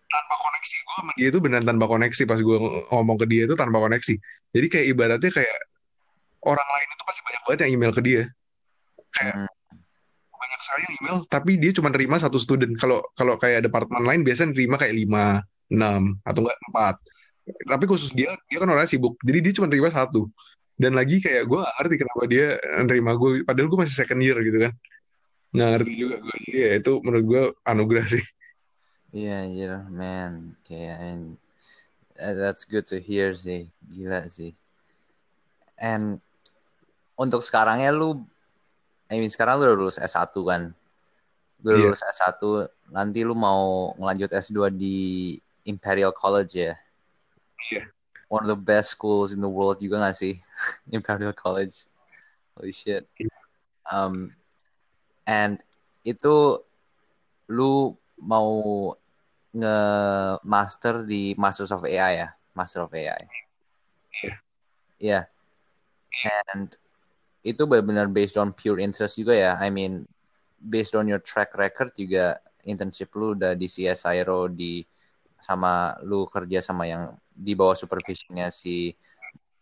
tanpa 0.07 0.35
koneksi. 0.39 0.75
Gue 0.79 0.95
sama 0.95 1.11
dia 1.19 1.27
itu 1.27 1.39
beneran 1.43 1.65
tanpa 1.67 1.85
koneksi. 1.85 2.23
Pas 2.23 2.39
gue 2.39 2.57
ngomong 2.89 3.17
ke 3.21 3.25
dia 3.27 3.43
itu 3.45 3.55
tanpa 3.59 3.77
koneksi. 3.83 4.15
Jadi 4.55 4.67
kayak 4.71 4.85
ibaratnya 4.95 5.31
kayak 5.31 5.57
orang 6.47 6.67
lain 6.67 6.87
itu 6.87 7.03
pasti 7.03 7.21
banyak 7.27 7.41
banget 7.43 7.59
yang 7.67 7.71
email 7.75 7.91
ke 7.91 8.01
dia. 8.01 8.23
Kayak 9.11 9.35
hmm. 9.35 9.56
Banyak 10.57 10.65
sekali 10.65 10.81
yang 10.89 10.95
email 10.97 11.17
tapi 11.29 11.51
dia 11.61 11.71
cuma 11.77 11.89
terima 11.93 12.17
satu 12.17 12.41
student. 12.41 12.73
Kalau 12.81 13.05
kalau 13.13 13.37
kayak 13.37 13.69
departemen 13.69 14.01
lain 14.01 14.21
biasanya 14.25 14.57
terima 14.57 14.81
kayak 14.81 14.95
lima 14.97 15.45
enam 15.69 16.17
atau 16.25 16.41
enggak 16.41 16.57
empat. 16.73 16.95
Tapi 17.45 17.83
khusus 17.85 18.09
dia 18.17 18.33
dia 18.49 18.57
kan 18.57 18.67
orangnya 18.73 18.89
sibuk. 18.89 19.21
Jadi 19.21 19.37
dia 19.45 19.53
cuma 19.61 19.69
terima 19.69 19.93
satu. 19.93 20.25
Dan 20.77 20.93
lagi 20.97 21.21
kayak 21.21 21.45
gue 21.49 21.57
gak 21.57 21.73
ngerti 21.81 21.95
kenapa 22.01 22.23
dia 22.29 22.45
nerima 22.85 23.11
gue 23.17 23.41
padahal 23.41 23.69
gue 23.69 23.79
masih 23.85 23.95
second 23.97 24.21
year 24.21 24.37
gitu 24.41 24.57
kan. 24.65 24.73
Nggak 25.53 25.69
ngerti 25.77 25.91
juga 25.93 26.15
gue 26.21 26.35
jadi 26.49 26.57
ya 26.57 26.71
itu 26.81 26.91
menurut 27.05 27.25
gue 27.25 27.43
anugerah 27.65 28.05
sih. 28.09 28.25
Iya, 29.15 29.47
yeah, 29.47 29.79
yeah, 29.79 29.81
man. 29.87 30.59
Kayak, 30.67 30.99
uh, 32.19 32.35
that's 32.35 32.67
good 32.67 32.83
to 32.91 32.99
hear 32.99 33.31
sih. 33.31 33.71
Gila 33.87 34.27
sih. 34.27 34.51
And 35.79 36.19
untuk 37.15 37.39
sekarangnya 37.41 37.95
lu, 37.95 38.27
I 39.07 39.23
mean 39.23 39.31
sekarang 39.31 39.59
lu 39.59 39.71
udah 39.71 39.77
lulus 39.79 39.99
S1 39.99 40.35
kan? 40.43 40.75
Lu 41.63 41.69
yeah. 41.71 41.79
lulus 41.87 42.03
S1, 42.03 42.67
nanti 42.91 43.23
lu 43.23 43.33
mau 43.33 43.95
ngelanjut 43.95 44.35
S2 44.35 44.71
di 44.75 44.97
Imperial 45.63 46.11
College 46.11 46.53
ya? 46.55 46.73
Iya. 47.71 47.83
Yeah. 47.83 47.85
One 48.27 48.43
of 48.43 48.51
the 48.51 48.59
best 48.59 48.91
schools 48.91 49.31
in 49.31 49.39
the 49.39 49.47
world 49.47 49.79
juga 49.79 50.03
gak 50.03 50.19
sih? 50.19 50.35
Imperial 50.95 51.31
College. 51.31 51.87
Holy 52.59 52.75
shit. 52.75 53.07
Iya. 53.15 53.31
Um, 53.87 54.35
and 55.23 55.63
itu 56.03 56.59
lu 57.47 57.95
mau 58.19 58.91
nge-master 59.55 61.07
di 61.07 61.31
Masters 61.39 61.71
of 61.71 61.87
AI 61.87 62.27
ya, 62.27 62.29
Master 62.51 62.83
of 62.83 62.91
AI. 62.91 63.15
Iya. 63.15 63.23
Yeah. 64.19 64.35
Yeah. 64.99 65.23
And 66.51 66.75
itu 67.47 67.63
benar-benar 67.63 68.11
based 68.11 68.35
on 68.35 68.51
pure 68.51 68.83
interest 68.83 69.15
juga 69.15 69.31
ya. 69.31 69.53
I 69.55 69.71
mean, 69.71 70.03
based 70.59 70.91
on 70.99 71.07
your 71.07 71.23
track 71.23 71.55
record 71.55 71.95
juga 71.95 72.43
internship 72.67 73.15
lu 73.15 73.31
udah 73.39 73.55
di 73.55 73.71
CSIRO 73.71 74.51
di 74.51 74.83
sama 75.39 75.95
lu 76.03 76.27
kerja 76.27 76.59
sama 76.59 76.83
yang 76.89 77.15
di 77.31 77.55
bawah 77.55 77.77
supervisionnya 77.77 78.51
si 78.51 78.91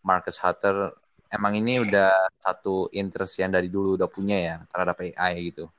Marcus 0.02 0.42
Hutter. 0.42 0.90
Emang 1.30 1.54
ini 1.54 1.82
udah 1.82 2.10
satu 2.42 2.90
interest 2.90 3.38
yang 3.38 3.54
dari 3.54 3.70
dulu 3.70 3.94
udah 3.94 4.10
punya 4.10 4.36
ya 4.38 4.56
terhadap 4.66 4.98
AI 5.02 5.54
gitu. 5.54 5.70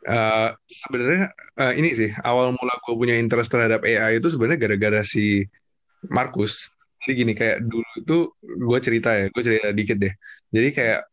Uh, 0.00 0.56
sebenarnya 0.64 1.28
uh, 1.60 1.76
ini 1.76 1.92
sih 1.92 2.08
awal 2.24 2.56
mula 2.56 2.72
gue 2.80 2.94
punya 2.96 3.20
interest 3.20 3.52
terhadap 3.52 3.84
AI 3.84 4.16
itu 4.16 4.32
sebenarnya 4.32 4.56
gara-gara 4.64 5.00
si 5.04 5.44
Markus. 6.08 6.72
Jadi 7.10 7.26
gini 7.26 7.34
kayak 7.34 7.66
dulu 7.66 7.90
itu 7.98 8.18
gue 8.38 8.78
cerita 8.78 9.10
ya, 9.18 9.26
gue 9.34 9.42
cerita 9.42 9.74
dikit 9.74 9.98
deh. 9.98 10.14
Jadi 10.54 10.68
kayak 10.70 11.10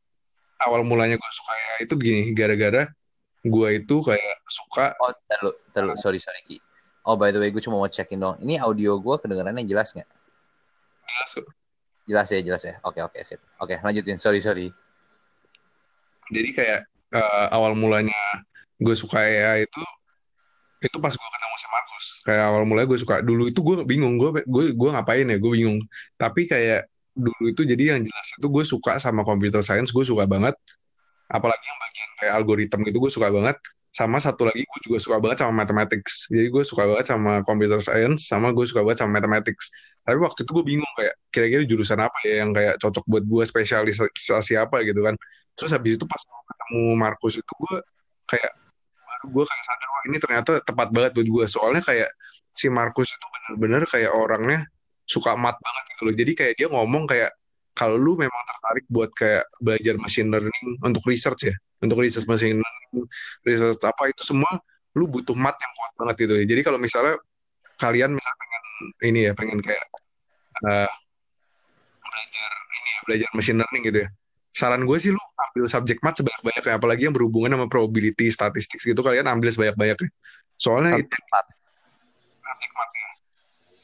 awal 0.62 0.86
mulanya 0.86 1.18
gue 1.18 1.32
suka 1.34 1.50
AI 1.58 1.90
itu 1.90 1.98
begini, 1.98 2.38
gara-gara 2.38 2.86
gue 3.42 3.70
itu 3.82 3.96
kayak 4.06 4.38
suka. 4.46 4.94
Oh, 5.02 5.10
terlalu, 5.26 5.52
terlalu, 5.74 5.98
sorry 5.98 6.22
sorry 6.22 6.38
Ki. 6.46 6.62
Oh 7.02 7.18
by 7.18 7.34
the 7.34 7.42
way, 7.42 7.50
gue 7.50 7.58
cuma 7.66 7.82
mau 7.82 7.90
cekin 7.90 8.22
dong. 8.22 8.38
Ini 8.46 8.62
audio 8.62 9.02
gue 9.02 9.16
kedengarannya 9.18 9.66
jelas 9.66 9.90
nggak? 9.90 10.06
Jelas 11.02 11.30
kok. 11.34 11.50
Jelas 12.06 12.28
ya, 12.30 12.40
jelas 12.46 12.62
ya. 12.62 12.78
Oke 12.86 13.02
oke 13.02 13.18
sip. 13.26 13.42
Oke 13.58 13.82
lanjutin. 13.82 14.22
Sorry 14.22 14.38
sorry. 14.38 14.70
Jadi 16.30 16.50
kayak 16.54 16.86
uh, 17.10 17.50
awal 17.50 17.74
mulanya 17.74 18.46
gue 18.78 18.94
suka 18.94 19.26
AI 19.26 19.66
itu 19.66 19.82
itu 20.78 20.98
pas 21.02 21.10
gue 21.10 21.30
ketemu 21.34 21.56
si 21.58 21.68
Markus 21.74 22.06
kayak 22.22 22.44
awal 22.54 22.64
mulai 22.70 22.86
gue 22.86 22.98
suka 23.02 23.26
dulu 23.26 23.50
itu 23.50 23.60
gue 23.66 23.82
bingung 23.82 24.22
gue 24.22 24.46
gue 24.46 24.64
gue 24.78 24.90
ngapain 24.94 25.26
ya 25.26 25.38
gue 25.42 25.52
bingung. 25.58 25.80
Tapi 26.20 26.46
kayak 26.46 26.86
dulu 27.18 27.44
itu 27.50 27.62
jadi 27.66 27.98
yang 27.98 28.06
jelas 28.06 28.28
itu 28.38 28.48
gue 28.48 28.64
suka 28.64 29.02
sama 29.02 29.26
computer 29.26 29.66
science 29.66 29.90
gue 29.90 30.06
suka 30.06 30.30
banget. 30.30 30.54
Apalagi 31.28 31.66
yang 31.66 31.80
bagian 31.82 32.10
kayak 32.22 32.34
algoritma 32.38 32.86
itu 32.86 33.00
gue 33.02 33.12
suka 33.12 33.30
banget. 33.34 33.58
Sama 33.90 34.22
satu 34.22 34.46
lagi 34.46 34.62
gue 34.62 34.80
juga 34.86 35.02
suka 35.02 35.18
banget 35.18 35.38
sama 35.42 35.66
mathematics. 35.66 36.30
Jadi 36.30 36.48
gue 36.54 36.64
suka 36.64 36.84
banget 36.86 37.06
sama 37.10 37.42
computer 37.42 37.82
science 37.82 38.30
sama 38.30 38.54
gue 38.54 38.66
suka 38.70 38.86
banget 38.86 39.02
sama 39.02 39.18
mathematics. 39.18 39.74
Tapi 40.06 40.18
waktu 40.22 40.46
itu 40.46 40.52
gue 40.54 40.66
bingung 40.78 40.92
kayak 40.94 41.16
kira-kira 41.34 41.64
jurusan 41.66 42.00
apa 42.00 42.18
ya 42.22 42.46
yang 42.46 42.54
kayak 42.54 42.78
cocok 42.78 43.04
buat 43.10 43.24
gue 43.26 43.44
spesialisasi 43.50 44.54
apa 44.62 44.86
gitu 44.86 45.02
kan. 45.02 45.18
Terus 45.58 45.74
habis 45.74 45.98
itu 45.98 46.06
pas 46.06 46.22
ketemu 46.22 46.94
Markus 46.94 47.42
itu 47.42 47.54
gue 47.66 47.76
kayak 48.30 48.67
gue 49.26 49.44
kayak 49.46 49.64
sadar 49.66 49.88
wah 49.90 50.04
ini 50.06 50.18
ternyata 50.22 50.52
tepat 50.62 50.88
banget 50.94 51.12
buat 51.18 51.28
gue 51.28 51.46
soalnya 51.50 51.82
kayak 51.82 52.10
si 52.58 52.68
Markus 52.74 53.14
itu 53.14 53.26
bener-bener 53.30 53.86
kayak 53.86 54.12
orangnya 54.14 54.66
suka 55.08 55.38
mat 55.38 55.56
banget 55.62 55.84
gitu 55.94 56.02
loh. 56.10 56.14
Jadi 56.18 56.32
kayak 56.34 56.54
dia 56.58 56.68
ngomong 56.68 57.04
kayak 57.06 57.32
kalau 57.78 57.96
lu 57.96 58.18
memang 58.18 58.44
tertarik 58.50 58.86
buat 58.90 59.14
kayak 59.14 59.46
belajar 59.62 59.94
machine 60.02 60.28
learning 60.34 60.82
untuk 60.82 61.06
research 61.06 61.54
ya 61.54 61.56
untuk 61.78 62.02
research 62.02 62.26
machine 62.26 62.58
learning 62.58 63.06
research 63.46 63.78
apa 63.86 64.10
itu 64.10 64.26
semua 64.26 64.50
lu 64.98 65.06
butuh 65.06 65.38
mat 65.38 65.54
yang 65.62 65.72
kuat 65.78 65.92
banget 66.02 66.16
gitu. 66.26 66.34
Ya 66.42 66.46
jadi 66.50 66.62
kalau 66.66 66.82
misalnya 66.82 67.22
kalian 67.78 68.18
misalnya 68.18 68.38
pengen 68.42 68.64
ini 69.06 69.20
ya 69.30 69.32
pengen 69.38 69.60
kayak 69.62 69.86
uh, 70.66 70.90
belajar 72.02 72.52
ini 72.74 72.90
ya 72.90 73.00
belajar 73.06 73.30
machine 73.38 73.58
learning 73.62 73.84
gitu 73.86 74.00
ya 74.06 74.10
saran 74.58 74.82
gue 74.90 74.98
sih 74.98 75.14
lu 75.14 75.22
ambil 75.22 75.70
subjek 75.70 76.02
mat 76.02 76.18
sebanyak-banyaknya 76.18 76.82
apalagi 76.82 77.06
yang 77.06 77.14
berhubungan 77.14 77.54
sama 77.54 77.66
probability 77.70 78.34
statistik 78.34 78.82
gitu 78.82 78.98
kalian 79.06 79.30
ambil 79.30 79.54
sebanyak-banyaknya. 79.54 80.10
Soalnya 80.58 80.98
subjek 80.98 81.14
itu 81.14 81.30
mat 81.30 81.46
subjek 82.42 82.72
mat 82.74 82.90
ya. 82.90 83.10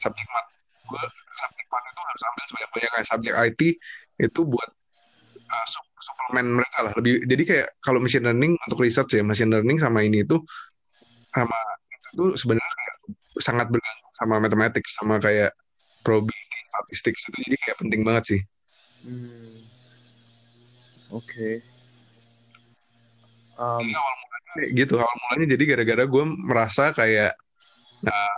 Subjek 0.02 0.26
mat 0.26 0.46
gue 0.84 1.02
subjek 1.38 1.66
mat 1.70 1.82
itu 1.86 2.00
harus 2.02 2.22
ambil 2.26 2.44
sebanyak 2.50 2.70
banyak 2.74 2.90
kayak 2.90 3.06
subjek 3.06 3.34
IT 3.38 3.60
itu 4.14 4.40
buat 4.42 4.70
uh, 5.46 5.66
suplemen 6.02 6.46
mereka 6.58 6.78
lah. 6.90 6.92
Lebih 6.98 7.12
jadi 7.22 7.42
kayak 7.46 7.68
kalau 7.78 8.02
machine 8.02 8.26
learning 8.26 8.58
untuk 8.66 8.78
research 8.82 9.14
ya 9.14 9.22
machine 9.22 9.54
learning 9.54 9.78
sama 9.78 10.02
ini 10.02 10.26
itu 10.26 10.42
sama 11.30 11.54
itu 12.14 12.34
sebenarnya 12.34 12.74
kayak 12.74 12.96
sangat 13.38 13.66
bergantung 13.70 14.12
sama 14.14 14.34
matematik 14.42 14.84
sama 14.90 15.22
kayak 15.22 15.54
probability 16.02 16.58
statistik 16.66 17.14
itu. 17.14 17.38
Jadi 17.46 17.56
kayak 17.62 17.76
penting 17.78 18.00
banget 18.02 18.24
sih. 18.26 18.40
Hmm. 19.06 19.63
Oke. 21.14 21.22
Okay. 21.22 21.54
um, 23.54 23.86
awal 23.86 24.14
mulanya 24.18 24.64
gitu 24.74 24.94
awal 24.98 25.16
mulanya 25.30 25.46
jadi 25.54 25.64
gara-gara 25.70 26.04
gue 26.10 26.24
merasa 26.26 26.84
kayak 26.90 27.38
nah, 28.02 28.34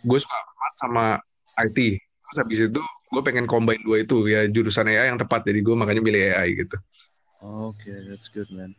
gue 0.00 0.18
suka 0.18 0.36
banget 0.40 0.74
sama 0.80 1.04
IT 1.60 1.78
terus 2.00 2.36
habis 2.40 2.58
itu 2.64 2.82
gue 3.14 3.22
pengen 3.22 3.46
combine 3.46 3.78
dua 3.86 4.02
itu 4.02 4.26
ya 4.26 4.42
jurusan 4.50 4.90
AI 4.90 5.14
yang 5.14 5.20
tepat. 5.22 5.46
Jadi 5.46 5.62
gue 5.62 5.74
makanya 5.78 6.02
pilih 6.02 6.22
AI 6.34 6.48
gitu. 6.58 6.76
Oke 7.38 7.86
okay, 7.86 7.96
that's 8.10 8.26
good 8.26 8.50
man. 8.50 8.74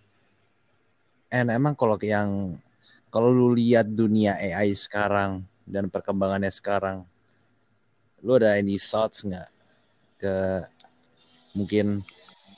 And 1.31 1.47
emang 1.47 1.79
kalau 1.79 1.95
yang 2.03 2.60
kalau 3.08 3.31
lu 3.31 3.55
lihat 3.55 3.88
dunia 3.88 4.36
AI 4.36 4.75
sekarang 4.75 5.47
dan 5.63 5.88
perkembangannya 5.88 6.51
sekarang 6.51 7.08
lu 8.19 8.36
ada 8.36 8.60
any 8.60 8.75
thoughts 8.75 9.23
nggak 9.23 9.47
ke 10.19 10.36
mungkin 11.55 12.03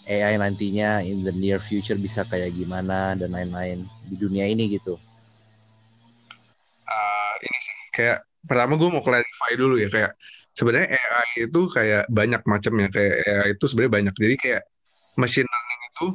AI 0.07 0.39
nantinya 0.39 1.03
in 1.03 1.21
the 1.27 1.35
near 1.35 1.59
future 1.59 1.99
bisa 1.99 2.23
kayak 2.23 2.55
gimana 2.55 3.13
dan 3.19 3.29
lain-lain 3.35 3.83
di 4.07 4.15
dunia 4.15 4.47
ini 4.47 4.79
gitu? 4.79 4.95
Uh, 6.87 7.33
ini 7.43 7.57
sih. 7.59 7.77
Kayak 7.91 8.23
pertama 8.47 8.79
gue 8.79 8.87
mau 8.87 9.03
clarify 9.03 9.51
dulu 9.59 9.75
ya 9.75 9.91
kayak 9.91 10.11
sebenarnya 10.55 10.95
AI 10.95 11.51
itu 11.51 11.61
kayak 11.67 12.07
banyak 12.07 12.41
macamnya 12.47 12.87
kayak 12.87 13.15
AI 13.27 13.47
itu 13.59 13.65
sebenarnya 13.67 13.93
banyak. 13.99 14.15
Jadi 14.15 14.35
kayak 14.39 14.63
machine 15.19 15.45
learning 15.45 15.81
itu 15.91 16.05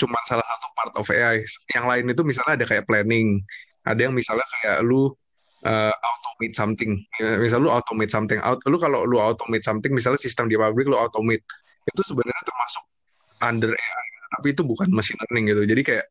cuma 0.00 0.18
salah 0.24 0.46
satu 0.48 0.66
part 0.72 0.94
of 0.96 1.06
AI 1.12 1.44
yang 1.76 1.84
lain 1.84 2.04
itu 2.08 2.22
misalnya 2.24 2.52
ada 2.56 2.66
kayak 2.66 2.88
planning. 2.88 3.44
Ada 3.84 4.08
yang 4.08 4.14
misalnya 4.16 4.46
kayak 4.48 4.80
lu 4.80 5.12
uh, 5.68 5.92
automate 5.92 6.56
something. 6.56 7.04
Misal 7.20 7.60
lu 7.60 7.68
automate 7.68 8.08
something. 8.08 8.40
Out 8.40 8.64
lu 8.64 8.80
kalau 8.80 9.04
lu 9.04 9.20
automate 9.20 9.62
something 9.62 9.92
misalnya 9.92 10.18
sistem 10.18 10.48
di 10.48 10.56
pabrik 10.56 10.88
lu 10.88 10.96
automate. 10.96 11.44
Itu 11.84 12.00
sebenarnya 12.00 12.42
termasuk 12.46 12.84
under 13.42 13.74
AI 13.74 14.06
tapi 14.32 14.56
itu 14.56 14.62
bukan 14.64 14.88
machine 14.88 15.20
learning 15.28 15.44
gitu. 15.52 15.62
Jadi 15.68 15.82
kayak 15.84 16.06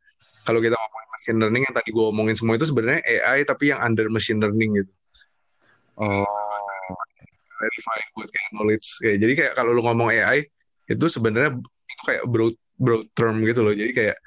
kalau 0.45 0.61
kita 0.61 0.77
ngomongin 0.77 1.09
machine 1.09 1.37
learning 1.41 1.63
yang 1.65 1.75
tadi 1.75 1.89
gue 1.89 2.05
omongin 2.05 2.35
semua 2.37 2.53
itu 2.57 2.65
sebenarnya 2.69 3.01
AI 3.01 3.45
tapi 3.45 3.73
yang 3.73 3.79
under 3.81 4.07
machine 4.13 4.37
learning 4.37 4.85
gitu. 4.85 4.91
Oh. 5.97 6.25
Verify 7.61 7.99
buat 8.17 8.29
kayak 8.29 8.49
knowledge. 8.57 8.87
Ya, 9.05 9.15
jadi 9.21 9.33
kayak 9.37 9.53
kalau 9.53 9.73
lu 9.73 9.81
ngomong 9.85 10.09
AI 10.09 10.49
itu 10.89 11.05
sebenarnya 11.09 11.61
itu 11.61 12.03
kayak 12.05 12.23
broad 12.25 12.55
broad 12.77 13.05
term 13.13 13.41
gitu 13.45 13.61
loh. 13.61 13.73
Jadi 13.73 13.91
kayak 13.93 14.17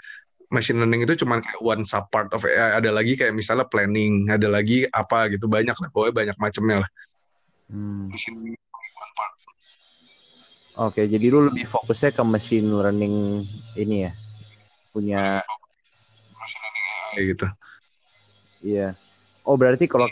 machine 0.50 0.78
learning 0.78 1.02
itu 1.02 1.26
cuma 1.26 1.42
kayak 1.42 1.58
one 1.58 1.82
sub 1.82 2.06
part 2.14 2.30
of 2.30 2.46
AI 2.46 2.78
ada 2.78 2.90
lagi 2.94 3.18
kayak 3.18 3.34
misalnya 3.34 3.66
planning 3.66 4.30
ada 4.30 4.46
lagi 4.46 4.86
apa 4.86 5.30
gitu. 5.34 5.50
Banyak 5.50 5.74
lah 5.74 5.88
pokoknya 5.90 6.14
banyak 6.14 6.36
macamnya 6.38 6.76
lah. 6.86 6.90
Hmm. 7.64 8.12
machine 8.12 8.38
learning 8.38 8.60
Oke, 10.74 11.06
jadi 11.06 11.30
lu 11.30 11.46
lebih 11.46 11.70
fokusnya 11.70 12.10
ke 12.10 12.22
machine 12.26 12.66
learning 12.66 13.46
ini 13.78 14.10
ya, 14.10 14.12
punya 14.90 15.38
machine 16.34 16.62
learning 16.66 16.84
kayak 17.14 17.26
gitu. 17.30 17.46
Iya. 18.64 18.88
Oh 19.46 19.54
berarti 19.54 19.86
kalau 19.86 20.10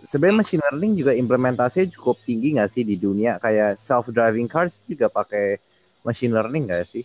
sebenarnya 0.00 0.40
machine 0.40 0.62
learning 0.64 0.92
juga 0.96 1.12
implementasinya 1.12 1.92
cukup 1.92 2.16
tinggi 2.24 2.56
nggak 2.56 2.72
sih 2.72 2.88
di 2.88 2.96
dunia? 2.96 3.36
Kayak 3.36 3.76
self 3.76 4.08
driving 4.08 4.48
cars 4.48 4.80
juga 4.88 5.12
pakai 5.12 5.60
machine 6.00 6.32
learning 6.32 6.72
nggak 6.72 6.88
sih? 6.88 7.04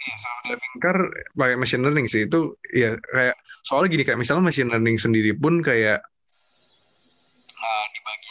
Iya, 0.00 0.14
self 0.24 0.38
driving 0.48 0.76
car 0.80 0.98
pakai 1.36 1.56
machine 1.60 1.82
learning 1.84 2.06
sih 2.08 2.24
itu 2.24 2.56
ya 2.72 2.96
kayak 2.96 3.36
soalnya 3.60 3.92
gini 3.92 4.02
kayak 4.08 4.16
misalnya 4.24 4.48
machine 4.48 4.72
learning 4.72 4.96
sendiri 4.96 5.36
pun 5.36 5.60
kayak 5.60 6.00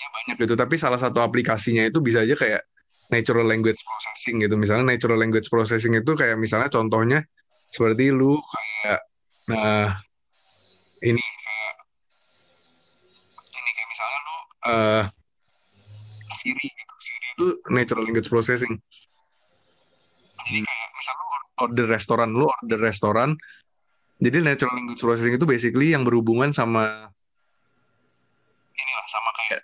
banyak 0.09 0.35
gitu. 0.41 0.53
Tapi 0.57 0.75
salah 0.75 0.99
satu 0.99 1.21
aplikasinya 1.23 1.85
itu 1.87 1.99
bisa 2.03 2.25
aja 2.25 2.35
kayak 2.35 2.61
natural 3.09 3.45
language 3.45 3.81
processing 3.81 4.41
gitu. 4.41 4.55
Misalnya 4.55 4.85
natural 4.85 5.17
language 5.17 5.49
processing 5.49 5.97
itu 5.97 6.11
kayak 6.13 6.37
misalnya 6.37 6.69
contohnya 6.69 7.19
seperti 7.69 8.13
lu 8.13 8.37
kayak 8.37 9.01
nah 9.49 9.97
ini 11.01 11.21
kayak 11.21 11.75
ini 13.49 13.69
kayak 13.73 13.89
misalnya 13.89 14.19
lu 14.21 14.37
uh, 14.69 15.03
Siri 16.37 16.67
gitu. 16.69 16.95
Siri 17.01 17.27
itu 17.33 17.45
natural 17.73 18.03
language 18.05 18.29
processing. 18.29 18.73
Jadi 20.45 20.59
kayak 20.61 20.89
misalnya 20.93 21.23
lu 21.25 21.37
order 21.65 21.87
restoran 21.89 22.29
lu 22.31 22.45
order 22.45 22.79
restoran. 22.79 23.29
Jadi 24.19 24.43
natural 24.43 24.75
language 24.75 25.01
processing 25.01 25.39
itu 25.39 25.47
basically 25.47 25.95
yang 25.95 26.03
berhubungan 26.03 26.51
sama 26.51 27.07
inilah 28.79 29.07
sama 29.11 29.29
kayak 29.35 29.61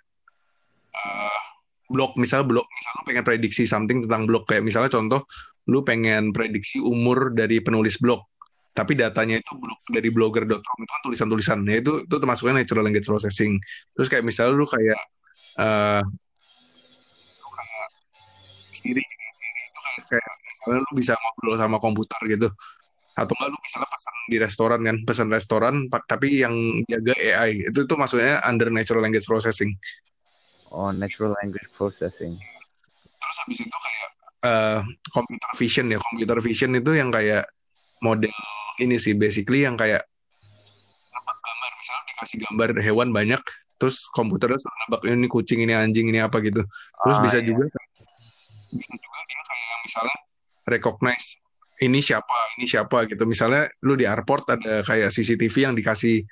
uh, 0.96 1.40
blog 1.86 2.18
misal 2.18 2.42
blog 2.42 2.66
misal 2.66 2.90
lu 2.98 3.02
pengen 3.06 3.24
prediksi 3.24 3.62
something 3.68 4.02
tentang 4.02 4.26
blog 4.26 4.42
kayak 4.48 4.66
misalnya 4.66 4.90
contoh 4.90 5.22
lu 5.66 5.82
pengen 5.82 6.30
prediksi 6.30 6.78
umur 6.78 7.34
dari 7.34 7.58
penulis 7.58 7.98
blog. 7.98 8.22
Tapi 8.76 8.92
datanya 8.92 9.40
itu 9.40 9.56
blog 9.56 9.80
dari 9.88 10.08
blogger.com 10.12 10.78
itu 10.84 10.92
kan 10.92 11.02
tulisan-tulisan. 11.02 11.58
Ya 11.64 11.80
itu 11.80 12.04
itu 12.04 12.16
termasuknya 12.20 12.60
natural 12.62 12.84
language 12.86 13.08
processing. 13.08 13.56
Terus 13.96 14.06
kayak 14.12 14.24
misalnya 14.26 14.52
lu 14.52 14.68
kayak 14.68 15.00
uh, 15.58 16.04
Siri 18.76 19.00
Siri 19.32 19.60
itu 19.72 19.80
kayak, 19.80 20.02
kayak 20.12 20.32
misalnya 20.44 20.78
lu 20.84 20.92
bisa 20.92 21.12
ngobrol 21.16 21.56
sama 21.56 21.76
komputer 21.80 22.20
gitu. 22.28 22.48
Atau 23.16 23.32
enggak 23.40 23.48
lu 23.48 23.58
misalnya 23.64 23.88
pesan 23.88 24.14
di 24.28 24.36
restoran 24.36 24.80
kan 24.84 24.96
pesan 25.08 25.28
restoran 25.32 25.74
tapi 26.04 26.44
yang 26.44 26.54
jaga 26.84 27.16
AI 27.16 27.72
itu 27.72 27.80
tuh 27.88 27.96
maksudnya 27.96 28.44
under 28.44 28.68
natural 28.68 29.00
language 29.00 29.24
processing 29.24 29.72
oh 30.72 30.90
natural 30.94 31.34
language 31.42 31.68
processing. 31.74 32.38
Terus 33.20 33.36
habis 33.42 33.58
itu 33.62 33.76
kayak 33.76 34.08
uh, 34.46 34.80
computer 35.10 35.50
vision 35.58 35.86
ya. 35.90 35.98
Computer 35.98 36.38
vision 36.42 36.70
itu 36.74 36.90
yang 36.94 37.10
kayak 37.10 37.44
model 38.02 38.32
ini 38.82 38.96
sih 39.00 39.16
basically 39.16 39.64
yang 39.64 39.74
kayak 39.74 40.04
nebak 41.10 41.38
gambar. 41.42 41.70
Misalnya 41.78 42.04
dikasih 42.12 42.38
gambar 42.46 42.68
hewan 42.82 43.10
banyak 43.10 43.42
terus 43.76 44.08
komputernya 44.08 44.56
suruh 44.56 44.78
nebak 44.88 45.00
ini 45.04 45.28
kucing 45.28 45.60
ini 45.60 45.76
anjing 45.76 46.08
ini 46.08 46.20
apa 46.24 46.40
gitu. 46.40 46.64
Terus 47.04 47.18
oh, 47.20 47.22
bisa 47.22 47.38
iya. 47.40 47.46
juga 47.46 47.64
bisa 48.72 48.94
juga 48.96 49.18
dia 49.28 49.42
kayak 49.46 49.76
misalnya 49.84 50.16
recognize 50.66 51.26
ini 51.84 52.00
siapa 52.00 52.36
ini 52.56 52.64
siapa 52.64 52.98
gitu. 53.10 53.22
Misalnya 53.28 53.68
lu 53.84 53.94
di 54.00 54.08
airport 54.08 54.56
ada 54.56 54.80
kayak 54.84 55.12
CCTV 55.12 55.54
yang 55.60 55.74
dikasih 55.76 56.24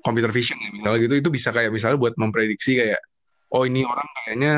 computer 0.00 0.32
vision 0.32 0.56
ya 0.56 0.70
misalnya 0.72 0.98
gitu. 1.04 1.14
Itu 1.20 1.28
bisa 1.28 1.52
kayak 1.52 1.70
misalnya 1.72 1.98
buat 2.00 2.16
memprediksi 2.16 2.80
kayak 2.80 3.00
oh 3.54 3.62
ini 3.64 3.84
orang 3.84 4.08
kayaknya 4.24 4.54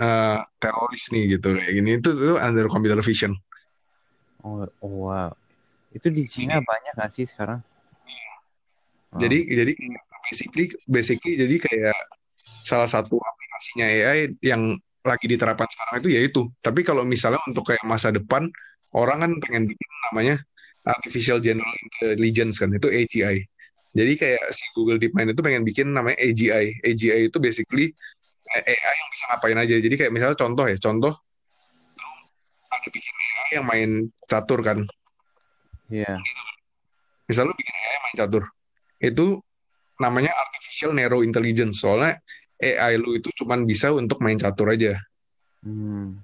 uh, 0.00 0.38
teroris 0.56 1.08
nih 1.12 1.36
gitu. 1.38 1.54
Kayak 1.56 1.72
gini. 1.76 1.90
Itu 2.00 2.10
itu 2.16 2.34
under 2.36 2.66
computer 2.68 2.98
vision. 3.00 3.32
Oh, 4.42 4.66
oh 4.82 4.94
wow. 5.10 5.30
Itu 5.92 6.08
di 6.08 6.24
Cina 6.24 6.58
banyak 6.58 6.96
gak 6.96 7.12
sih 7.12 7.28
sekarang? 7.28 7.60
Oh. 9.12 9.20
jadi 9.20 9.38
jadi 9.44 9.72
basically 10.24 10.66
basically 10.88 11.34
jadi 11.36 11.56
kayak 11.60 11.98
salah 12.64 12.88
satu 12.88 13.20
aplikasinya 13.20 13.84
AI 13.84 14.32
yang 14.40 14.80
lagi 15.04 15.26
diterapkan 15.28 15.68
sekarang 15.68 16.00
itu 16.00 16.08
yaitu 16.16 16.40
tapi 16.64 16.80
kalau 16.80 17.04
misalnya 17.04 17.42
untuk 17.44 17.68
kayak 17.68 17.84
masa 17.84 18.08
depan 18.08 18.48
orang 18.96 19.18
kan 19.20 19.32
pengen 19.44 19.68
bikin 19.68 19.90
namanya 20.08 20.36
artificial 20.88 21.44
general 21.44 21.68
intelligence 21.84 22.56
kan 22.56 22.72
itu 22.72 22.88
AGI 22.88 23.44
jadi 23.92 24.12
kayak 24.16 24.44
si 24.56 24.64
Google 24.72 24.96
DeepMind 24.96 25.36
itu 25.36 25.42
pengen 25.44 25.62
bikin 25.68 25.92
namanya 25.92 26.16
AGI 26.16 26.80
AGI 26.80 27.28
itu 27.28 27.36
basically 27.36 27.92
AI 28.60 28.94
yang 29.00 29.10
bisa 29.10 29.24
ngapain 29.32 29.58
aja 29.58 29.74
jadi 29.80 29.94
kayak 29.96 30.12
misalnya 30.12 30.36
contoh 30.36 30.64
ya 30.68 30.76
contoh 30.76 31.14
ada 32.72 32.88
bikin 32.88 33.14
AI 33.14 33.50
yang 33.56 33.66
main 33.66 33.90
catur 34.28 34.60
kan 34.60 34.78
Iya 35.92 36.08
yeah. 36.08 36.18
gitu 36.20 36.42
misal 37.28 37.48
lu 37.48 37.54
bikin 37.56 37.72
AI 37.72 37.98
main 38.04 38.16
catur 38.16 38.44
itu 39.02 39.26
namanya 40.00 40.32
artificial 40.36 40.92
narrow 40.92 41.24
intelligence 41.24 41.80
soalnya 41.80 42.20
AI 42.60 43.00
lu 43.00 43.16
itu 43.16 43.28
cuman 43.42 43.64
bisa 43.64 43.92
untuk 43.92 44.20
main 44.20 44.36
catur 44.36 44.72
aja 44.72 44.96
hmm. 45.64 46.20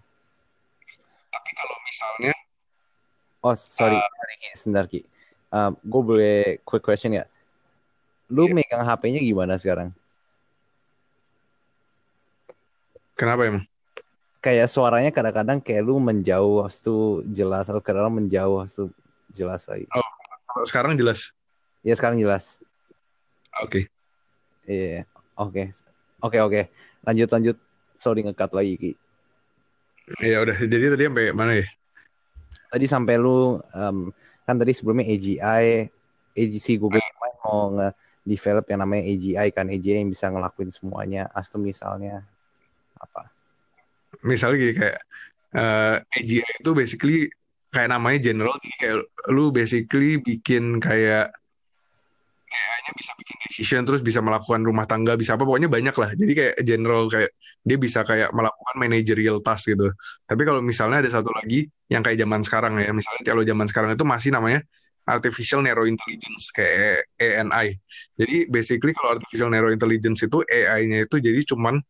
tapi 1.32 1.50
kalau 1.56 1.76
misalnya 1.84 2.34
Oh 3.38 3.54
sorry, 3.54 3.94
uh, 3.94 4.02
sebentar 4.58 4.90
Ki. 4.90 5.06
Uh, 5.48 5.70
gue 5.78 6.02
boleh 6.02 6.38
quick 6.66 6.82
question 6.82 7.14
ya. 7.14 7.24
Lu 8.28 8.50
yeah. 8.50 8.54
megang 8.58 8.82
HP-nya 8.82 9.22
gimana 9.22 9.54
sekarang? 9.54 9.94
Kenapa 13.18 13.42
emang? 13.50 13.66
Kayak 14.38 14.70
suaranya 14.70 15.10
kadang-kadang 15.10 15.58
kayak 15.58 15.82
lu 15.82 15.98
menjauh, 15.98 16.62
itu 16.70 17.26
jelas, 17.26 17.66
atau 17.66 17.82
kadang 17.82 18.14
menjauh, 18.14 18.62
itu 18.62 18.86
jelas 19.34 19.66
lagi. 19.66 19.90
Oh, 19.90 20.62
sekarang 20.62 20.94
jelas? 20.94 21.34
Ya 21.82 21.98
sekarang 21.98 22.22
jelas. 22.22 22.62
Oke. 23.58 23.90
Okay. 24.62 24.70
Iya, 24.70 25.02
yeah. 25.02 25.04
oke. 25.34 25.50
Okay. 25.50 25.66
Oke 26.18 26.38
oke, 26.42 26.62
lanjut 27.06 27.30
lanjut. 27.30 27.56
Sorry 27.94 28.26
ngekat 28.26 28.50
lagi 28.50 28.74
Ki. 28.74 28.92
Ya 30.22 30.42
udah, 30.42 30.54
jadi 30.66 30.94
tadi 30.94 31.04
sampai 31.06 31.26
mana 31.30 31.52
ya? 31.62 31.66
Tadi 32.74 32.86
sampai 32.90 33.14
lu 33.18 33.58
um, 33.62 34.10
kan 34.42 34.54
tadi 34.58 34.74
sebelumnya 34.74 35.06
AGI, 35.06 35.86
AGC 36.34 36.66
Google 36.78 37.02
DeepMind 37.02 37.36
mau 37.46 37.60
nge-develop 37.74 38.66
yang 38.66 38.80
namanya 38.82 39.02
AGI 39.06 39.48
kan, 39.54 39.66
AGI 39.70 40.02
yang 40.02 40.10
bisa 40.10 40.26
ngelakuin 40.26 40.70
semuanya. 40.74 41.30
Astum 41.34 41.62
misalnya 41.62 42.26
apa? 42.98 43.22
Misalnya 44.26 44.56
gini 44.58 44.74
kayak 44.74 44.98
uh, 45.54 45.96
AGI 46.18 46.42
itu 46.60 46.70
basically 46.74 47.16
kayak 47.70 47.88
namanya 47.92 48.18
general, 48.32 48.56
jadi 48.58 48.76
kayak 48.80 48.96
lu 49.30 49.54
basically 49.54 50.18
bikin 50.18 50.82
kayak 50.82 51.30
kayaknya 52.48 52.92
bisa 52.96 53.12
bikin 53.20 53.36
decision 53.44 53.80
terus 53.84 54.00
bisa 54.00 54.24
melakukan 54.24 54.64
rumah 54.64 54.88
tangga 54.88 55.14
bisa 55.20 55.36
apa 55.36 55.44
pokoknya 55.44 55.68
banyak 55.68 55.92
lah. 55.94 56.10
Jadi 56.16 56.32
kayak 56.32 56.54
general 56.64 57.06
kayak 57.12 57.30
dia 57.62 57.78
bisa 57.78 58.00
kayak 58.02 58.32
melakukan 58.32 58.76
managerial 58.80 59.38
task 59.44 59.70
gitu. 59.76 59.92
Tapi 60.24 60.42
kalau 60.48 60.64
misalnya 60.64 61.04
ada 61.04 61.10
satu 61.12 61.28
lagi 61.36 61.68
yang 61.92 62.00
kayak 62.00 62.18
zaman 62.20 62.40
sekarang 62.40 62.72
ya 62.80 62.92
misalnya 62.92 63.22
kalau 63.24 63.42
zaman 63.44 63.66
sekarang 63.68 63.90
itu 63.96 64.04
masih 64.04 64.30
namanya 64.32 64.60
artificial 65.08 65.64
narrow 65.64 65.88
intelligence 65.88 66.52
kayak 66.52 67.08
ANI 67.16 67.80
jadi 68.20 68.44
basically 68.52 68.92
kalau 68.92 69.16
artificial 69.16 69.48
narrow 69.48 69.72
intelligence 69.72 70.20
itu 70.20 70.44
AI-nya 70.44 71.08
itu 71.08 71.16
jadi 71.16 71.40
cuman 71.48 71.80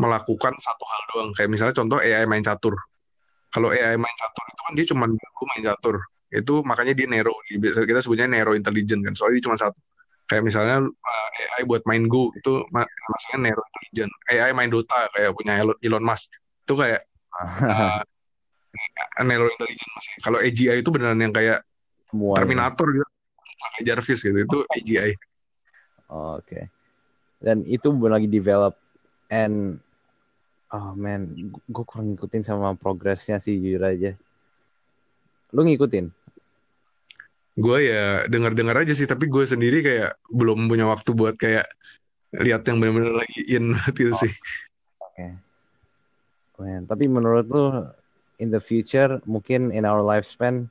melakukan 0.00 0.54
satu 0.58 0.84
hal 0.84 1.02
doang. 1.12 1.28
Kayak 1.34 1.50
misalnya 1.50 1.74
contoh 1.76 1.98
AI 2.02 2.26
main 2.26 2.42
catur. 2.42 2.74
Kalau 3.50 3.70
AI 3.70 3.94
main 3.94 4.16
catur 4.18 4.44
itu 4.50 4.60
kan 4.60 4.72
dia 4.74 4.86
cuman 4.90 5.08
main 5.18 5.62
catur. 5.62 5.96
Itu 6.34 6.54
makanya 6.66 6.94
dia 6.98 7.06
narrow 7.06 7.34
kita 7.62 8.00
sebutnya 8.02 8.26
narrow 8.26 8.58
intelligence 8.58 9.02
kan. 9.02 9.14
Soalnya 9.14 9.34
dia 9.38 9.44
cuma 9.46 9.56
satu. 9.58 9.78
Kayak 10.24 10.42
misalnya 10.48 10.76
uh, 10.88 11.28
AI 11.60 11.68
buat 11.68 11.84
main 11.84 12.08
Go 12.08 12.32
itu 12.32 12.64
maksudnya 12.72 13.38
narrow 13.52 13.60
intelligence 13.60 14.14
AI 14.32 14.50
main 14.56 14.72
Dota 14.72 15.06
kayak 15.14 15.30
punya 15.36 15.62
Elon 15.62 16.04
Musk. 16.04 16.32
Itu 16.64 16.74
kayak 16.74 17.06
uh, 17.70 18.02
narrow 19.22 19.46
intelligence 19.46 19.92
masih. 19.94 20.12
Kalau 20.24 20.38
AGI 20.42 20.80
itu 20.80 20.90
beneran 20.90 21.20
yang 21.22 21.30
kayak 21.30 21.62
Semuanya. 22.10 22.38
Terminator 22.42 22.86
gitu. 22.90 23.06
Kayak 23.78 23.84
Jarvis 23.86 24.20
gitu. 24.24 24.38
Itu 24.42 24.58
AGI 24.74 25.14
oke. 26.14 26.44
Okay. 26.46 26.64
dan 27.44 27.60
itu 27.68 27.92
belum 27.92 28.16
lagi 28.16 28.28
develop 28.30 28.78
and 29.28 29.76
oh 30.72 30.92
man 30.96 31.28
gue 31.68 31.84
kurang 31.84 32.14
ngikutin 32.14 32.42
sama 32.46 32.72
progresnya 32.78 33.36
sih 33.42 33.60
jujur 33.60 33.84
aja. 33.84 34.16
Lu 35.52 35.66
ngikutin? 35.66 36.08
Gue 37.54 37.78
ya 37.86 38.26
dengar-dengar 38.26 38.82
aja 38.82 38.96
sih 38.96 39.06
tapi 39.06 39.30
gue 39.30 39.44
sendiri 39.44 39.84
kayak 39.84 40.18
belum 40.32 40.66
punya 40.66 40.88
waktu 40.88 41.14
buat 41.14 41.36
kayak 41.36 41.68
lihat 42.34 42.66
yang 42.66 42.82
benar-benar 42.82 43.22
lagi 43.22 43.40
in 43.46 43.76
gitu 43.96 44.10
oh. 44.10 44.18
sih. 44.18 44.32
oke. 44.98 45.26
Okay. 46.54 46.78
tapi 46.86 47.04
menurut 47.10 47.46
lu 47.50 47.82
in 48.38 48.50
the 48.50 48.62
future 48.62 49.22
mungkin 49.26 49.70
in 49.70 49.86
our 49.86 50.02
lifespan 50.02 50.66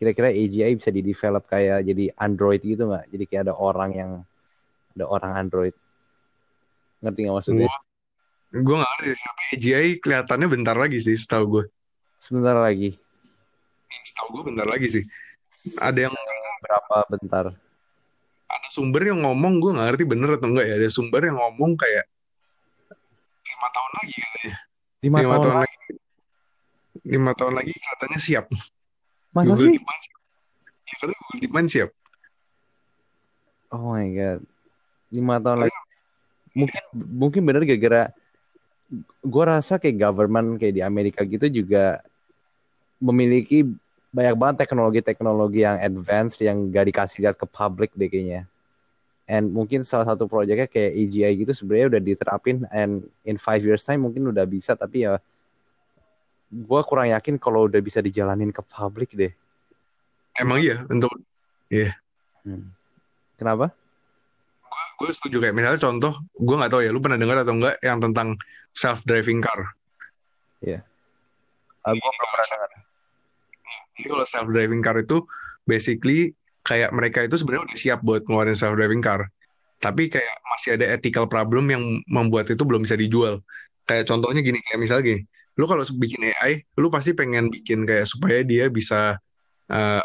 kira-kira 0.00 0.32
AGI 0.32 0.74
bisa 0.74 0.88
di 0.90 1.04
develop 1.04 1.44
kayak 1.46 1.84
jadi 1.84 2.08
Android 2.18 2.62
gitu 2.64 2.88
nggak? 2.88 3.06
Jadi 3.12 3.24
kayak 3.28 3.42
ada 3.50 3.54
orang 3.54 3.90
yang 3.94 4.10
ada 4.96 5.04
orang 5.06 5.32
Android. 5.36 5.76
Ngerti 7.04 7.20
nggak 7.28 7.36
maksudnya 7.36 7.68
gue 8.50 8.74
nggak 8.74 8.90
ngerti 8.98 9.10
tapi 9.14 9.42
AGI 9.54 9.90
kelihatannya 10.02 10.48
bentar 10.50 10.74
lagi 10.74 10.98
sih 10.98 11.14
setahu 11.14 11.44
gue 11.46 11.64
sebentar 12.20 12.54
lagi. 12.54 12.94
Setahu 14.04 14.28
gue 14.38 14.42
bentar 14.52 14.68
lagi 14.68 14.86
sih. 14.86 15.04
Ada 15.80 16.06
yang 16.06 16.14
berapa 16.60 16.96
bentar? 17.08 17.44
Ada 18.50 18.68
sumber 18.68 19.08
yang 19.08 19.24
ngomong 19.24 19.58
gue 19.58 19.70
nggak 19.74 19.86
ngerti 19.94 20.04
bener 20.04 20.36
atau 20.36 20.48
enggak 20.52 20.66
ya. 20.68 20.74
Ada 20.76 20.88
sumber 20.92 21.22
yang 21.24 21.40
ngomong 21.40 21.74
kayak 21.80 22.04
lima 23.40 23.68
tahun 23.72 23.92
lagi 24.00 24.14
katanya 24.16 24.56
lima, 25.00 25.18
tahun, 25.20 25.32
tahun 25.32 25.56
lagi. 25.56 25.78
lima 27.00 27.30
tahun 27.32 27.54
lagi 27.56 27.74
katanya 27.76 28.18
siap. 28.20 28.46
Masa 29.32 29.52
Google 29.56 29.64
sih? 29.64 29.76
Demand 29.80 30.00
siap. 30.04 30.20
ya 30.84 30.94
katanya 31.00 31.18
Google 31.18 31.40
Demand 31.40 31.68
siap. 31.68 31.90
Oh 33.70 33.82
my 33.94 34.06
god. 34.12 34.40
Lima 35.08 35.34
tahun 35.40 35.58
lagi. 35.66 35.78
Mungkin 36.50 36.82
mungkin 37.14 37.42
bener 37.46 37.62
gara-gara 37.62 38.10
gue 39.22 39.44
rasa 39.46 39.78
kayak 39.78 40.02
government 40.02 40.58
kayak 40.58 40.74
di 40.74 40.82
Amerika 40.82 41.22
gitu 41.22 41.46
juga 41.62 42.02
memiliki 42.98 43.62
banyak 44.10 44.34
banget 44.34 44.56
teknologi-teknologi 44.66 45.62
yang 45.62 45.78
advance 45.78 46.34
yang 46.42 46.66
gak 46.68 46.90
dikasih 46.90 47.18
lihat 47.22 47.38
ke 47.38 47.46
publik 47.46 47.94
deh 47.94 48.10
kayaknya. 48.10 48.50
And 49.30 49.54
mungkin 49.54 49.86
salah 49.86 50.10
satu 50.10 50.26
proyeknya 50.26 50.66
kayak 50.66 50.90
AGI 50.90 51.32
gitu 51.46 51.54
sebenarnya 51.54 51.86
udah 51.94 52.02
diterapin 52.02 52.66
and 52.74 53.06
in 53.22 53.38
five 53.38 53.62
years 53.62 53.86
time 53.86 54.02
mungkin 54.02 54.26
udah 54.26 54.42
bisa 54.42 54.74
tapi 54.74 55.06
ya 55.06 55.22
gue 56.50 56.80
kurang 56.82 57.14
yakin 57.14 57.38
kalau 57.38 57.70
udah 57.70 57.78
bisa 57.78 58.02
dijalanin 58.02 58.50
ke 58.50 58.58
publik 58.66 59.14
deh. 59.14 59.30
Emang 60.34 60.58
iya 60.58 60.82
untuk 60.90 61.14
iya. 61.70 61.94
Yeah. 62.42 62.58
Hmm. 62.58 62.74
Kenapa? 63.38 63.70
Gue 65.00 65.10
setuju 65.16 65.40
kayak 65.40 65.56
misalnya 65.56 65.80
contoh 65.80 66.12
gue 66.36 66.56
nggak 66.60 66.72
tahu 66.76 66.84
ya 66.84 66.92
lu 66.92 67.00
pernah 67.00 67.16
dengar 67.16 67.40
atau 67.40 67.56
enggak 67.56 67.80
yang 67.80 67.98
tentang 68.04 68.36
self 68.76 69.00
driving 69.08 69.40
car. 69.40 69.72
Iya. 70.60 70.84
Yeah. 70.84 71.96
Gue 71.96 72.10
belum 72.12 72.30
pernah 72.36 72.46
dengar 72.52 72.70
jadi 74.00 74.16
kalau 74.16 74.24
self 74.24 74.48
driving 74.48 74.80
car 74.80 74.96
itu 74.96 75.20
basically 75.68 76.32
kayak 76.64 76.88
mereka 76.96 77.20
itu 77.20 77.36
sebenarnya 77.36 77.68
udah 77.68 77.76
siap 77.76 78.00
buat 78.00 78.24
ngeluarin 78.24 78.56
self 78.56 78.72
driving 78.72 79.04
car. 79.04 79.28
Tapi 79.76 80.08
kayak 80.08 80.40
masih 80.56 80.80
ada 80.80 80.88
ethical 80.96 81.28
problem 81.28 81.68
yang 81.68 81.84
membuat 82.08 82.48
itu 82.48 82.64
belum 82.64 82.88
bisa 82.88 82.96
dijual. 82.96 83.44
Kayak 83.84 84.08
contohnya 84.08 84.40
gini, 84.40 84.60
kayak 84.64 84.80
misalnya 84.80 85.04
gini, 85.04 85.20
lu 85.60 85.68
kalau 85.68 85.84
bikin 86.00 86.32
AI, 86.32 86.64
lu 86.80 86.88
pasti 86.88 87.12
pengen 87.12 87.52
bikin 87.52 87.84
kayak 87.84 88.08
supaya 88.08 88.40
dia 88.40 88.68
bisa 88.72 89.20
uh, 89.68 90.02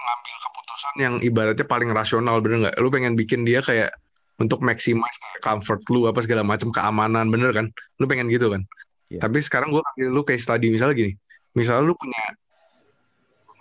ngambil 0.00 0.36
keputusan 0.80 0.96
yang 0.96 1.14
ibaratnya 1.20 1.66
paling 1.68 1.90
rasional, 1.92 2.40
bener 2.40 2.68
nggak? 2.68 2.76
Lu 2.80 2.88
pengen 2.88 3.12
bikin 3.12 3.44
dia 3.44 3.60
kayak 3.60 3.92
untuk 4.40 4.64
maximize 4.64 5.20
kayak 5.20 5.40
comfort 5.44 5.84
lu 5.92 6.08
apa 6.08 6.24
segala 6.24 6.40
macam 6.40 6.72
keamanan, 6.72 7.28
bener 7.28 7.52
kan? 7.52 7.68
Lu 8.00 8.08
pengen 8.08 8.32
gitu 8.32 8.48
kan? 8.48 8.64
Yeah. 9.12 9.20
Tapi 9.20 9.44
sekarang 9.44 9.76
gue 9.76 9.84
kasih 9.84 10.08
lu 10.08 10.24
kayak 10.24 10.40
study 10.40 10.72
misalnya 10.72 10.96
gini, 10.96 11.12
misalnya 11.52 11.84
lu 11.84 11.94
punya 11.98 12.16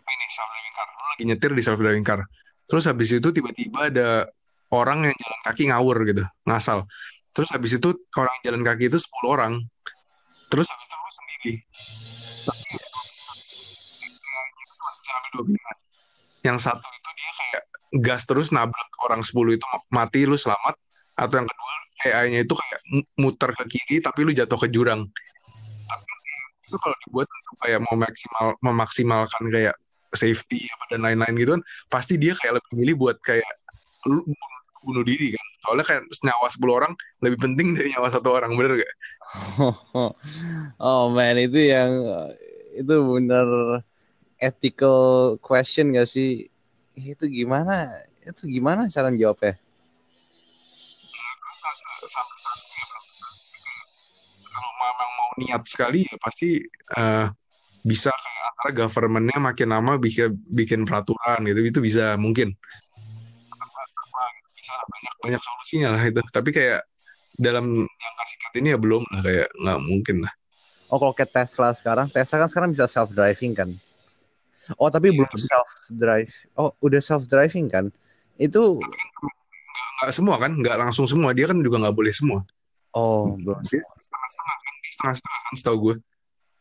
ini 0.10 0.26
self 0.30 0.50
driving 0.50 0.74
car 0.74 0.88
lu 0.90 1.04
lagi 1.06 1.24
nyetir 1.26 1.52
di 1.54 1.62
self 1.62 1.80
driving 1.80 2.06
car 2.06 2.20
terus 2.70 2.86
habis 2.86 3.10
itu 3.14 3.28
tiba-tiba 3.34 3.90
ada 3.90 4.10
orang 4.70 5.10
yang 5.10 5.16
jalan 5.18 5.40
kaki 5.46 5.64
ngawur 5.70 5.98
gitu 6.06 6.24
ngasal 6.46 6.86
terus 7.34 7.50
habis 7.54 7.78
itu 7.78 7.90
orang 8.18 8.34
yang 8.42 8.44
jalan 8.54 8.62
kaki 8.66 8.90
itu 8.90 8.98
10 8.98 9.10
orang 9.30 9.54
terus 10.50 10.70
habis 10.70 10.86
itu 10.86 10.96
lu 10.98 11.12
sendiri 11.14 11.54
yang 16.46 16.58
satu 16.58 16.88
itu 16.90 17.09
dia 17.20 17.32
kayak 17.36 17.64
gas 18.00 18.24
terus 18.24 18.56
nabrak 18.56 18.88
orang 19.04 19.20
10 19.20 19.60
itu 19.60 19.66
mati 19.92 20.24
lu 20.24 20.40
selamat. 20.40 20.80
Atau 21.20 21.44
yang 21.44 21.48
kedua 21.52 21.74
AI-nya 22.00 22.40
itu 22.48 22.56
kayak 22.56 22.80
muter 23.20 23.52
ke 23.52 23.64
kiri 23.68 23.96
tapi 24.00 24.24
lu 24.24 24.32
jatuh 24.32 24.56
ke 24.56 24.72
jurang. 24.72 25.04
Itu 26.64 26.80
kalau 26.80 26.96
dibuat 27.04 27.28
untuk 27.28 27.56
kayak 27.60 27.80
mau 27.84 27.96
maksimal 28.00 28.46
memaksimalkan 28.64 29.44
kayak 29.52 29.76
safety 30.16 30.66
apa 30.72 30.84
dan 30.96 31.00
lain-lain 31.06 31.36
gitu 31.38 31.52
kan 31.54 31.64
pasti 31.86 32.18
dia 32.18 32.34
kayak 32.34 32.58
lebih 32.58 32.72
milih 32.74 32.96
buat 32.98 33.18
kayak 33.22 33.46
lu 34.08 34.24
bunuh 34.80 35.04
diri 35.04 35.36
kan. 35.36 35.46
Soalnya 35.60 35.86
kayak 35.86 36.04
nyawa 36.24 36.48
10 36.48 36.72
orang 36.72 36.94
lebih 37.20 37.38
penting 37.44 37.68
dari 37.76 37.92
nyawa 37.92 38.08
satu 38.08 38.32
orang 38.32 38.56
bener 38.56 38.80
gak? 38.80 38.94
oh 40.88 41.12
man 41.12 41.36
itu 41.36 41.60
yang 41.68 41.92
itu 42.80 42.96
bener 42.96 43.48
ethical 44.40 45.36
question 45.44 45.92
gak 45.92 46.08
sih 46.08 46.48
itu 46.96 47.26
gimana? 47.30 47.90
Itu 48.24 48.50
gimana 48.50 48.90
cara 48.90 49.14
jawabnya? 49.14 49.58
Niat 55.40 55.64
sekali 55.72 56.04
ya 56.04 56.16
pasti 56.20 56.60
uh, 57.00 57.32
bisa 57.80 58.12
kayak 58.12 58.44
antara 58.52 58.72
governmentnya 58.76 59.38
makin 59.40 59.72
lama 59.72 59.96
bikin 59.96 60.36
bikin 60.52 60.84
peraturan 60.84 61.48
gitu. 61.48 61.62
Itu 61.64 61.80
bisa 61.80 62.20
mungkin. 62.20 62.52
Bisa 64.52 64.74
banyak 64.84 65.14
banyak 65.24 65.42
solusinya 65.42 65.96
lah 65.96 66.04
itu. 66.04 66.20
Tapi 66.28 66.50
kayak 66.52 66.84
dalam 67.40 67.88
jangka 67.88 68.24
singkat 68.28 68.54
ini 68.60 68.68
ya 68.76 68.78
belum 68.78 69.04
lah 69.08 69.22
kayak 69.24 69.50
nggak 69.56 69.80
mungkin 69.80 70.18
lah. 70.28 70.34
Oh 70.92 71.00
kalau 71.00 71.14
kayak 71.16 71.32
Tesla 71.32 71.72
sekarang 71.72 72.12
Tesla 72.12 72.44
kan 72.44 72.50
sekarang 72.52 72.70
bisa 72.76 72.90
self 72.90 73.14
driving 73.16 73.56
kan 73.56 73.70
oh 74.78 74.90
tapi 74.92 75.10
iya, 75.10 75.18
belum 75.24 75.34
self 75.40 75.70
drive 75.90 76.30
oh 76.60 76.76
udah 76.84 77.02
self 77.02 77.26
driving 77.26 77.72
kan? 77.72 77.90
Itu 78.38 78.84
nggak 80.04 80.14
semua 80.14 80.36
kan? 80.38 80.54
Nggak 80.54 80.78
langsung 80.78 81.10
semua. 81.10 81.34
Dia 81.34 81.50
kan 81.50 81.58
juga 81.64 81.82
nggak 81.82 81.96
boleh 81.96 82.14
semua. 82.14 82.46
Oh 82.94 83.34
belum 83.38 83.62
setengah-setengah 83.66 84.58
setengah-setengah 84.90 85.42
kan 85.46 85.54
setahu 85.56 85.78
gue 85.80 85.96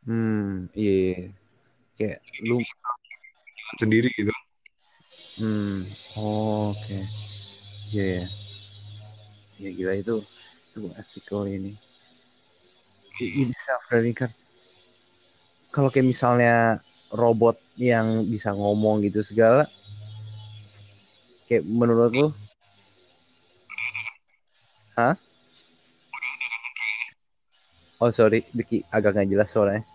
hmm 0.08 0.72
iya 0.76 1.32
yeah. 1.98 2.16
kayak 2.16 2.18
lu 2.46 2.60
sendiri 3.76 4.08
gitu. 4.16 4.32
Hmm 5.38 5.84
oh, 6.18 6.72
oke. 6.72 6.80
Okay. 6.80 7.02
iya. 7.92 8.24
Yeah. 8.24 8.26
ya 9.58 9.70
gila 9.74 9.94
itu 9.98 10.16
itu 10.72 10.80
asik 10.96 11.26
kok 11.28 11.44
ini. 11.44 11.74
Ini 13.18 13.50
self 13.52 13.82
learning 13.90 14.14
kan? 14.14 14.30
Kalau 15.74 15.90
kayak 15.90 16.06
misalnya 16.06 16.78
robot 17.10 17.58
yang 17.78 18.26
bisa 18.26 18.50
ngomong 18.50 19.06
gitu 19.06 19.22
segala 19.22 19.70
kayak 21.46 21.62
menurut 21.62 22.12
lu 22.12 22.28
Hah? 24.98 25.14
Oh 28.02 28.10
sorry, 28.10 28.42
Diki 28.50 28.82
agak 28.90 29.14
nggak 29.14 29.30
jelas 29.30 29.46
soalnya. 29.54 29.86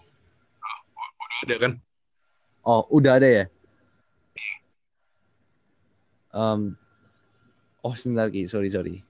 Udah 1.43 1.43
ada 1.43 1.55
kan? 1.59 1.71
Oh, 2.63 2.87
udah 2.87 3.19
ada 3.19 3.27
ya? 3.27 3.45
Um, 6.31 6.79
oh 7.83 7.91
sebentar 7.99 8.31
Ki, 8.31 8.47
sorry 8.47 8.71
sorry. 8.71 9.03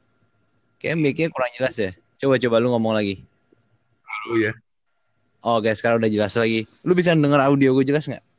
Kayak 0.82 0.98
mic 0.98 1.22
kurang 1.30 1.54
jelas 1.54 1.78
ya. 1.78 1.94
Coba 2.18 2.42
coba 2.42 2.58
lu 2.58 2.74
ngomong 2.74 2.98
lagi. 2.98 3.22
Halo 4.02 4.34
ya. 4.42 4.52
Oh, 5.46 5.62
oke, 5.62 5.70
sekarang 5.78 6.02
udah 6.02 6.10
jelas 6.10 6.34
lagi. 6.34 6.66
Lu 6.82 6.98
bisa 6.98 7.14
denger 7.14 7.38
audio 7.38 7.78
gue 7.78 7.86
jelas 7.86 8.10
nggak? 8.10 8.33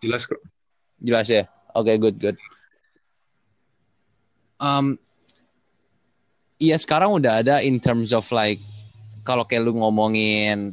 Jelas 0.00 0.28
kok. 0.28 0.40
Jelas 1.00 1.26
ya. 1.28 1.48
Oke, 1.76 1.92
okay, 1.92 1.96
good 2.00 2.16
good. 2.16 2.36
Um, 4.56 4.96
iya 6.56 6.80
sekarang 6.80 7.12
udah 7.12 7.44
ada 7.44 7.60
in 7.60 7.76
terms 7.76 8.16
of 8.16 8.24
like 8.32 8.60
kalau 9.20 9.44
kayak 9.44 9.68
lu 9.68 9.76
ngomongin 9.76 10.72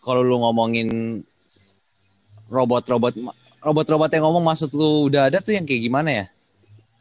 kalau 0.00 0.24
lu 0.24 0.40
ngomongin 0.40 1.20
robot-robot 2.48 3.12
robot-robot 3.62 4.10
yang 4.10 4.24
ngomong 4.24 4.44
maksud 4.48 4.72
lu 4.72 5.12
udah 5.12 5.28
ada 5.28 5.38
tuh 5.44 5.54
yang 5.54 5.68
kayak 5.68 5.82
gimana 5.84 6.10
ya? 6.10 6.26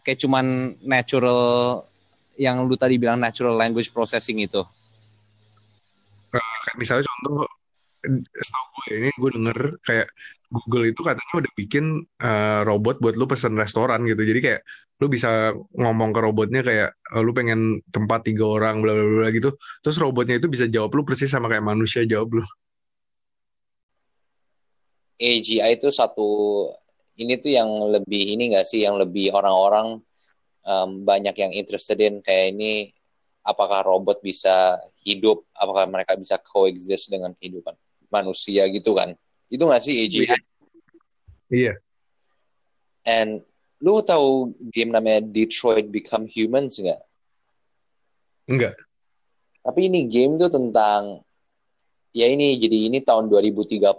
Kayak 0.03 0.19
cuman 0.27 0.75
natural 0.83 1.81
yang 2.35 2.61
lu 2.67 2.75
tadi 2.75 2.99
bilang 2.99 3.19
natural 3.19 3.55
language 3.55 3.89
processing 3.95 4.43
itu. 4.43 4.61
Kayak 6.31 6.77
misalnya 6.77 7.03
contoh 7.07 7.47
setahu 8.09 8.65
gue 8.75 8.85
ini 8.97 9.09
gue 9.13 9.29
denger 9.37 9.57
kayak 9.85 10.07
Google 10.51 10.91
itu 10.91 10.99
katanya 10.99 11.33
udah 11.47 11.51
bikin 11.55 11.85
uh, 12.19 12.61
robot 12.67 12.99
buat 12.99 13.15
lu 13.15 13.23
pesen 13.23 13.55
restoran 13.55 14.03
gitu. 14.03 14.27
Jadi 14.27 14.39
kayak 14.43 14.61
lu 14.99 15.07
bisa 15.07 15.55
ngomong 15.79 16.11
ke 16.11 16.19
robotnya 16.19 16.61
kayak 16.61 16.89
uh, 17.15 17.21
lu 17.23 17.31
pengen 17.31 17.79
tempat 17.87 18.27
tiga 18.27 18.45
orang 18.45 18.83
bla 18.83 18.91
bla 18.91 19.05
bla 19.23 19.29
gitu. 19.31 19.55
Terus 19.79 19.97
robotnya 20.01 20.37
itu 20.41 20.51
bisa 20.51 20.67
jawab 20.67 20.91
lu 20.91 21.07
persis 21.07 21.31
sama 21.31 21.47
kayak 21.47 21.63
manusia 21.63 22.03
jawab 22.03 22.43
lu. 22.43 22.45
AGI 25.21 25.77
itu 25.77 25.87
satu 25.93 26.67
ini 27.21 27.37
tuh 27.37 27.53
yang 27.53 27.69
lebih 27.93 28.33
ini 28.33 28.57
gak 28.57 28.65
sih 28.65 28.81
yang 28.81 28.97
lebih 28.97 29.29
orang-orang 29.31 30.01
um, 30.65 31.05
banyak 31.05 31.37
yang 31.37 31.53
interested 31.53 32.01
in 32.01 32.19
kayak 32.25 32.57
ini 32.57 32.89
apakah 33.45 33.85
robot 33.85 34.21
bisa 34.25 34.77
hidup 35.05 35.45
apakah 35.53 35.85
mereka 35.89 36.17
bisa 36.17 36.41
coexist 36.41 37.13
dengan 37.13 37.33
kehidupan 37.37 37.77
manusia 38.11 38.67
gitu 38.69 38.93
kan. 38.93 39.15
Itu 39.47 39.67
gak 39.67 39.83
sih 39.83 40.05
AGI 40.05 40.27
iya. 40.27 40.35
Yeah. 41.51 41.75
and 43.03 43.43
lu 43.81 43.99
tahu 44.05 44.55
game 44.71 44.93
namanya 44.93 45.25
Detroit 45.25 45.89
Become 45.89 46.29
Humans 46.29 46.79
nggak? 46.79 47.01
Enggak 48.51 48.75
tapi 49.61 49.87
ini 49.87 50.09
game 50.09 50.41
tuh 50.41 50.49
tentang 50.49 51.21
ya 52.11 52.27
ini 52.27 52.57
jadi 52.57 52.89
ini 52.91 52.99
tahun 53.05 53.29
2035 53.29 53.93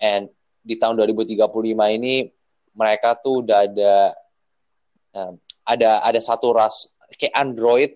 and 0.00 0.24
di 0.64 0.74
tahun 0.80 0.96
2035 0.96 1.36
ini 2.00 2.14
mereka 2.72 3.16
tuh 3.20 3.44
udah 3.44 3.68
ada 3.68 3.94
um, 5.14 5.32
ada 5.68 6.00
ada 6.02 6.20
satu 6.20 6.56
ras 6.56 6.96
kayak 7.20 7.36
android 7.36 7.90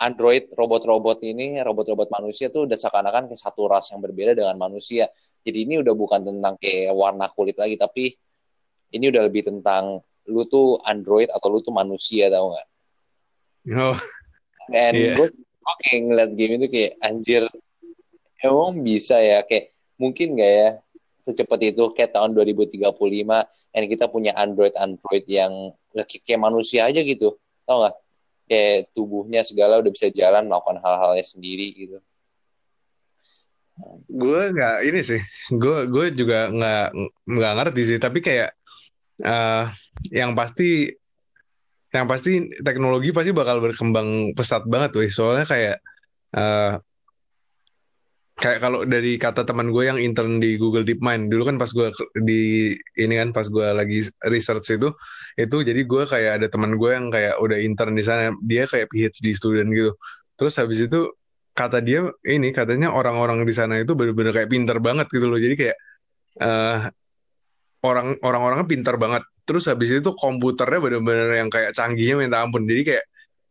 android 0.00 0.48
robot-robot 0.56 1.20
ini 1.20 1.60
robot-robot 1.60 2.08
manusia 2.08 2.48
tuh 2.48 2.64
udah 2.64 2.76
seakan-akan 2.80 3.28
kayak 3.28 3.40
satu 3.40 3.68
ras 3.68 3.92
yang 3.92 4.00
berbeda 4.00 4.32
dengan 4.32 4.56
manusia. 4.56 5.06
Jadi 5.44 5.68
ini 5.68 5.84
udah 5.84 5.92
bukan 5.92 6.24
tentang 6.24 6.56
kayak 6.56 6.96
warna 6.96 7.28
kulit 7.28 7.54
lagi 7.60 7.76
tapi 7.76 8.16
ini 8.96 9.04
udah 9.12 9.22
lebih 9.28 9.44
tentang 9.44 10.00
lu 10.26 10.42
tuh 10.48 10.80
android 10.88 11.28
atau 11.28 11.52
lu 11.52 11.60
tuh 11.60 11.76
manusia 11.76 12.32
tau 12.32 12.56
nggak? 12.56 12.68
Oh. 13.76 13.98
And 14.72 14.96
yeah. 14.96 15.14
gue 15.20 15.28
gue 15.36 15.74
kayak 15.84 16.00
ngeliat 16.08 16.30
game 16.34 16.52
itu 16.56 16.66
kayak 16.72 16.92
anjir 17.04 17.42
emang 18.40 18.80
bisa 18.80 19.20
ya? 19.20 19.44
Kayak 19.44 19.76
mungkin 20.00 20.40
gak 20.40 20.52
ya? 20.52 20.70
Secepat 21.20 21.60
itu 21.60 21.92
kayak 21.92 22.16
tahun 22.16 22.32
2035 22.32 22.88
and 23.76 23.84
kita 23.84 24.08
punya 24.08 24.32
android 24.40 24.72
android 24.80 25.28
yang 25.28 25.76
kayak 25.92 26.40
manusia 26.40 26.88
aja 26.88 27.04
gitu 27.04 27.36
tau 27.68 27.84
gak 27.84 27.94
kayak 28.50 28.90
tubuhnya 28.90 29.46
segala 29.46 29.78
udah 29.78 29.94
bisa 29.94 30.10
jalan 30.10 30.50
melakukan 30.50 30.82
hal-halnya 30.82 31.22
sendiri 31.22 31.70
gitu. 31.70 32.02
Gue 34.10 34.50
nggak 34.50 34.76
ini 34.90 35.00
sih 35.00 35.22
gue 35.54 35.78
gue 35.86 36.06
juga 36.18 36.50
nggak 36.50 36.86
nggak 37.30 37.52
ngerti 37.62 37.82
sih 37.86 37.98
tapi 38.02 38.18
kayak 38.20 38.50
uh, 39.22 39.70
yang 40.10 40.34
pasti 40.34 40.90
yang 41.94 42.06
pasti 42.10 42.50
teknologi 42.60 43.14
pasti 43.14 43.30
bakal 43.30 43.62
berkembang 43.62 44.34
pesat 44.34 44.66
banget 44.66 44.90
tuh 44.98 45.06
soalnya 45.08 45.46
kayak 45.46 45.76
uh, 46.34 46.76
kayak 48.40 48.58
kalau 48.64 48.88
dari 48.88 49.20
kata 49.20 49.44
teman 49.44 49.68
gue 49.68 49.84
yang 49.84 49.98
intern 50.00 50.40
di 50.40 50.56
Google 50.56 50.84
DeepMind 50.84 51.28
dulu 51.28 51.48
kan 51.48 51.56
pas 51.60 51.68
gue 51.68 51.92
di 52.24 52.72
ini 52.96 53.14
kan 53.20 53.30
pas 53.36 53.44
gue 53.44 53.66
lagi 53.76 54.06
research 54.28 54.80
itu 54.80 54.88
itu 55.36 55.56
jadi 55.62 55.80
gue 55.84 56.02
kayak 56.08 56.32
ada 56.42 56.46
teman 56.50 56.74
gue 56.78 56.90
yang 56.90 57.06
kayak 57.12 57.38
udah 57.38 57.58
intern 57.60 57.94
di 57.94 58.04
sana 58.06 58.34
dia 58.42 58.64
kayak 58.66 58.90
PhD 58.90 59.26
student 59.34 59.68
gitu. 59.70 59.92
Terus 60.38 60.54
habis 60.58 60.78
itu 60.82 61.12
kata 61.52 61.82
dia 61.84 62.08
ini 62.24 62.54
katanya 62.54 62.94
orang-orang 62.94 63.44
di 63.44 63.52
sana 63.52 63.76
itu 63.82 63.92
bener-bener 63.98 64.32
kayak 64.32 64.50
pinter 64.50 64.78
banget 64.80 65.06
gitu 65.12 65.26
loh. 65.28 65.38
Jadi 65.38 65.54
kayak 65.58 65.76
uh, 66.40 66.88
orang 67.84 68.16
orang-orangnya 68.24 68.66
pinter 68.68 68.94
banget. 68.96 69.22
Terus 69.44 69.66
habis 69.66 69.90
itu 69.90 70.10
komputernya 70.14 70.78
bener-bener 70.78 71.28
yang 71.42 71.48
kayak 71.50 71.74
canggihnya 71.74 72.16
minta 72.16 72.40
ampun. 72.40 72.64
Jadi 72.64 72.82
kayak 72.94 73.04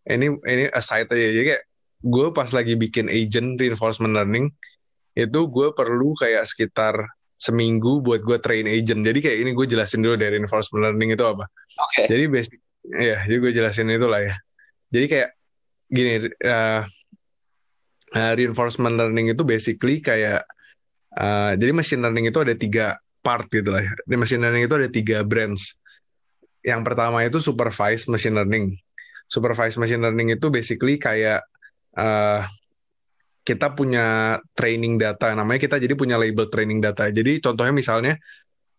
ini 0.09 0.25
ini 0.47 0.63
aside 0.71 1.09
aja. 1.11 1.27
Jadi 1.35 1.45
kayak 1.55 1.63
gue 1.99 2.27
pas 2.31 2.49
lagi 2.55 2.73
bikin 2.79 3.11
agent 3.11 3.59
reinforcement 3.59 4.15
learning 4.15 4.47
itu 5.19 5.39
gue 5.51 5.67
perlu 5.75 6.15
kayak 6.15 6.47
sekitar 6.47 6.95
seminggu 7.39 8.03
buat 8.03 8.19
gue 8.19 8.37
train 8.43 8.67
agent. 8.67 8.99
Jadi 8.99 9.19
kayak 9.23 9.37
ini 9.39 9.51
gue 9.55 9.65
jelasin 9.65 10.03
dulu 10.03 10.19
dari 10.19 10.35
reinforcement 10.35 10.91
learning 10.91 11.15
itu 11.15 11.23
apa. 11.23 11.47
Oke. 11.47 12.03
Okay. 12.03 12.05
Jadi 12.11 12.23
basic, 12.27 12.59
ya, 12.99 13.17
jadi 13.23 13.37
gue 13.39 13.51
jelasin 13.55 13.87
itu 13.87 14.07
lah 14.11 14.21
ya. 14.21 14.35
Jadi 14.91 15.05
kayak 15.07 15.29
gini, 15.87 16.11
uh, 16.43 16.83
uh, 18.11 18.33
reinforcement 18.35 18.99
learning 18.99 19.31
itu 19.31 19.47
basically 19.47 20.03
kayak, 20.03 20.43
uh, 21.15 21.55
jadi 21.55 21.71
machine 21.71 22.03
learning 22.03 22.27
itu 22.27 22.39
ada 22.43 22.53
tiga 22.59 22.99
part 23.23 23.47
gitu 23.47 23.71
lah. 23.71 23.87
Ya. 23.87 23.93
Di 24.03 24.15
machine 24.19 24.43
learning 24.43 24.67
itu 24.67 24.75
ada 24.75 24.89
tiga 24.91 25.23
branch. 25.23 25.79
Yang 26.59 26.81
pertama 26.83 27.23
itu 27.23 27.39
supervised 27.39 28.11
machine 28.11 28.35
learning. 28.35 28.75
Supervised 29.31 29.79
machine 29.79 30.03
learning 30.03 30.35
itu 30.35 30.51
basically 30.51 30.99
kayak 30.99 31.39
uh, 31.95 32.43
kita 33.49 33.73
punya 33.73 34.37
training 34.53 35.01
data. 35.01 35.33
Namanya 35.33 35.57
kita 35.65 35.81
jadi 35.81 35.97
punya 35.97 36.21
label 36.21 36.45
training 36.53 36.77
data. 36.85 37.09
Jadi 37.09 37.41
contohnya 37.41 37.73
misalnya 37.73 38.13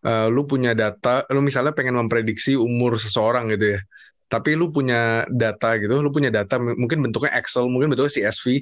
uh, 0.07 0.31
lu 0.31 0.47
punya 0.47 0.79
data 0.79 1.27
lu 1.35 1.43
misalnya 1.43 1.75
pengen 1.75 1.99
memprediksi 1.99 2.55
umur 2.55 2.95
seseorang 2.95 3.51
gitu 3.59 3.75
ya. 3.75 3.81
Tapi 4.31 4.55
lu 4.55 4.71
punya 4.71 5.27
data 5.27 5.75
gitu 5.83 5.99
lu 5.99 6.15
punya 6.15 6.31
data 6.31 6.63
mungkin 6.63 7.03
bentuknya 7.03 7.35
Excel 7.35 7.67
mungkin 7.67 7.91
bentuknya 7.91 8.15
CSV 8.15 8.47
uh, 8.47 8.55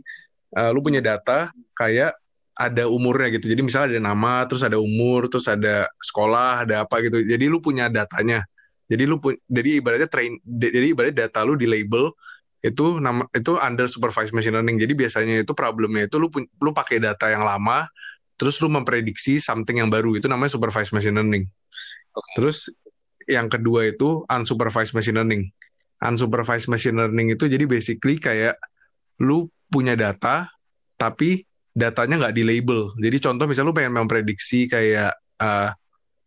eh, 0.65 0.71
lu 0.73 0.81
punya 0.81 1.05
data 1.05 1.53
kayak 1.77 2.17
ada 2.57 2.89
umurnya 2.89 3.29
gitu. 3.37 3.53
Jadi 3.53 3.61
misalnya 3.61 3.87
ada 3.95 4.03
nama 4.03 4.33
terus 4.49 4.65
ada 4.65 4.81
umur 4.81 5.29
terus 5.29 5.45
ada 5.47 5.87
sekolah 6.01 6.65
ada 6.65 6.89
apa 6.89 7.05
gitu. 7.05 7.21
Jadi 7.21 7.45
lu 7.53 7.61
punya 7.61 7.93
datanya. 7.93 8.49
Jadi 8.89 9.05
lu 9.05 9.21
jadi 9.45 9.85
ibaratnya 9.85 10.09
train 10.09 10.41
jadi 10.41 10.97
ibaratnya 10.97 11.29
data 11.29 11.45
lu 11.45 11.61
di 11.61 11.69
label 11.69 12.09
itu 12.59 12.99
nama 12.99 13.23
itu 13.31 13.55
under 13.55 13.87
supervised 13.87 14.35
machine 14.35 14.59
learning. 14.59 14.83
Jadi 14.83 14.93
biasanya 14.99 15.35
itu 15.43 15.53
problemnya 15.55 16.11
itu 16.11 16.19
lu 16.19 16.27
lu 16.35 16.71
pakai 16.75 16.99
data 16.99 17.31
yang 17.31 17.47
lama 17.47 17.87
terus 18.39 18.59
lu 18.63 18.71
memprediksi 18.71 19.43
something 19.43 19.83
yang 19.83 19.91
baru 19.91 20.15
itu 20.15 20.31
namanya 20.31 20.55
supervised 20.55 20.95
machine 20.95 21.15
learning. 21.15 21.47
Okay. 22.15 22.35
Terus 22.39 22.71
yang 23.31 23.51
kedua 23.51 23.91
itu 23.91 24.27
unsupervised 24.27 24.95
machine 24.95 25.19
learning. 25.19 25.43
Unsupervised 25.99 26.71
machine 26.71 26.99
learning 26.99 27.35
itu 27.35 27.51
jadi 27.51 27.67
basically 27.67 28.19
kayak 28.23 28.59
lu 29.23 29.51
punya 29.71 29.99
data 29.99 30.51
tapi 30.99 31.47
datanya 31.75 32.27
nggak 32.27 32.35
di 32.35 32.43
label. 32.43 32.95
Jadi 32.99 33.17
contoh 33.23 33.47
misalnya 33.47 33.71
lu 33.71 33.77
pengen 33.77 33.95
memprediksi 33.95 34.67
kayak 34.67 35.15
uh, 35.39 35.71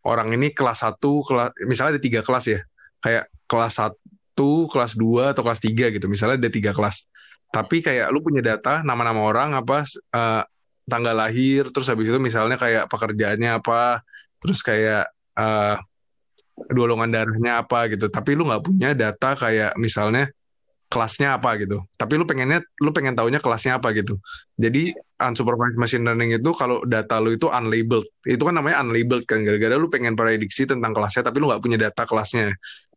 orang 0.04 0.32
ini 0.32 0.52
kelas 0.52 0.84
1, 0.84 0.96
kelas 1.00 1.50
misalnya 1.68 1.96
ada 1.96 2.02
tiga 2.02 2.20
kelas 2.24 2.44
ya. 2.48 2.60
Kayak 3.04 3.28
kelas 3.48 3.76
1 3.80 3.92
satu, 3.92 3.98
kelas 4.38 4.96
2 4.96 5.32
atau 5.36 5.42
kelas 5.44 5.60
3 5.60 5.94
gitu. 5.94 6.06
Misalnya 6.08 6.40
ada 6.40 6.50
tiga 6.52 6.72
kelas. 6.72 7.04
Tapi 7.52 7.84
kayak 7.84 8.08
lu 8.08 8.24
punya 8.24 8.40
data 8.40 8.80
nama-nama 8.80 9.20
orang 9.20 9.52
apa 9.52 9.84
uh, 10.16 10.42
tanggal 10.88 11.14
lahir, 11.14 11.68
terus 11.68 11.86
habis 11.92 12.08
itu 12.08 12.16
misalnya 12.16 12.56
kayak 12.56 12.88
pekerjaannya 12.88 13.60
apa, 13.60 14.00
terus 14.40 14.64
kayak 14.64 15.04
uh, 15.36 15.76
golongan 16.72 17.12
darahnya 17.12 17.60
apa 17.60 17.92
gitu. 17.92 18.08
Tapi 18.08 18.34
lu 18.34 18.48
nggak 18.48 18.64
punya 18.64 18.96
data 18.96 19.36
kayak 19.36 19.76
misalnya 19.76 20.32
kelasnya 20.92 21.40
apa 21.40 21.56
gitu. 21.56 21.80
Tapi 21.96 22.20
lu 22.20 22.28
pengennya 22.28 22.60
lu 22.84 22.92
pengen 22.92 23.16
taunya 23.16 23.40
kelasnya 23.40 23.80
apa 23.80 23.96
gitu. 23.96 24.20
Jadi 24.60 24.92
unsupervised 25.16 25.80
machine 25.80 26.04
learning 26.04 26.36
itu 26.36 26.50
kalau 26.52 26.84
data 26.84 27.16
lu 27.16 27.32
itu 27.32 27.48
unlabeled. 27.48 28.04
Itu 28.28 28.44
kan 28.44 28.60
namanya 28.60 28.84
unlabeled 28.84 29.24
kan 29.24 29.40
gara-gara 29.40 29.80
lu 29.80 29.88
pengen 29.88 30.12
prediksi 30.12 30.68
tentang 30.68 30.92
kelasnya 30.92 31.32
tapi 31.32 31.40
lu 31.40 31.48
nggak 31.48 31.64
punya 31.64 31.80
data 31.80 32.04
kelasnya. 32.04 32.52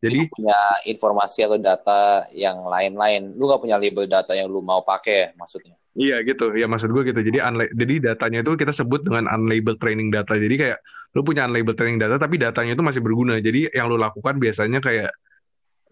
Jadi 0.06 0.22
Lu 0.22 0.30
punya 0.30 0.60
informasi 0.86 1.40
atau 1.50 1.58
data 1.58 2.22
yang 2.38 2.62
lain-lain. 2.62 3.34
Lu 3.34 3.50
nggak 3.50 3.62
punya 3.66 3.82
label 3.82 4.06
data 4.06 4.38
yang 4.38 4.46
lu 4.46 4.62
mau 4.62 4.86
pakai 4.86 5.34
maksudnya. 5.34 5.74
Iya 5.96 6.20
gitu, 6.28 6.52
ya 6.54 6.68
maksud 6.68 6.92
gue 6.92 7.08
gitu. 7.08 7.24
Jadi 7.24 7.40
unla- 7.40 7.72
jadi 7.72 8.14
datanya 8.14 8.44
itu 8.44 8.52
kita 8.60 8.76
sebut 8.76 9.08
dengan 9.08 9.32
unlabeled 9.32 9.80
training 9.80 10.12
data. 10.12 10.36
Jadi 10.36 10.56
kayak 10.60 10.80
lu 11.16 11.24
punya 11.24 11.48
unlabeled 11.48 11.80
training 11.80 11.98
data, 11.98 12.20
tapi 12.20 12.36
datanya 12.36 12.76
itu 12.76 12.84
masih 12.84 13.02
berguna. 13.02 13.40
Jadi 13.40 13.72
yang 13.72 13.88
lu 13.88 13.96
lakukan 13.96 14.36
biasanya 14.36 14.84
kayak 14.84 15.10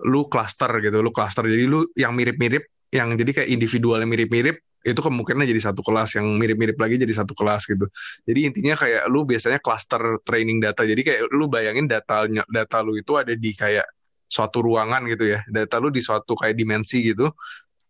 lu 0.04 0.28
cluster 0.28 0.70
gitu, 0.84 1.00
lu 1.00 1.10
cluster. 1.16 1.48
Jadi 1.48 1.64
lu 1.64 1.88
yang 1.96 2.12
mirip-mirip, 2.12 2.68
yang 2.92 3.16
jadi 3.16 3.32
kayak 3.42 3.50
individual 3.50 4.04
yang 4.04 4.12
mirip-mirip, 4.12 4.60
itu 4.84 5.00
kemungkinan 5.00 5.48
jadi 5.48 5.72
satu 5.72 5.80
kelas, 5.80 6.20
yang 6.20 6.28
mirip-mirip 6.36 6.76
lagi 6.76 7.00
jadi 7.00 7.24
satu 7.24 7.32
kelas 7.32 7.64
gitu. 7.72 7.88
Jadi 8.28 8.40
intinya 8.52 8.76
kayak 8.76 9.08
lu 9.08 9.24
biasanya 9.24 9.64
cluster 9.64 10.20
training 10.28 10.60
data. 10.60 10.84
Jadi 10.84 11.00
kayak 11.00 11.32
lu 11.32 11.48
bayangin 11.48 11.88
datanya, 11.88 12.44
data 12.52 12.84
lu 12.84 13.00
itu 13.00 13.16
ada 13.16 13.32
di 13.32 13.56
kayak 13.56 13.88
suatu 14.34 14.66
ruangan 14.66 15.06
gitu 15.06 15.38
ya. 15.38 15.40
Data 15.46 15.78
lu 15.78 15.94
di 15.94 16.02
suatu 16.02 16.34
kayak 16.34 16.58
dimensi 16.58 17.06
gitu. 17.06 17.30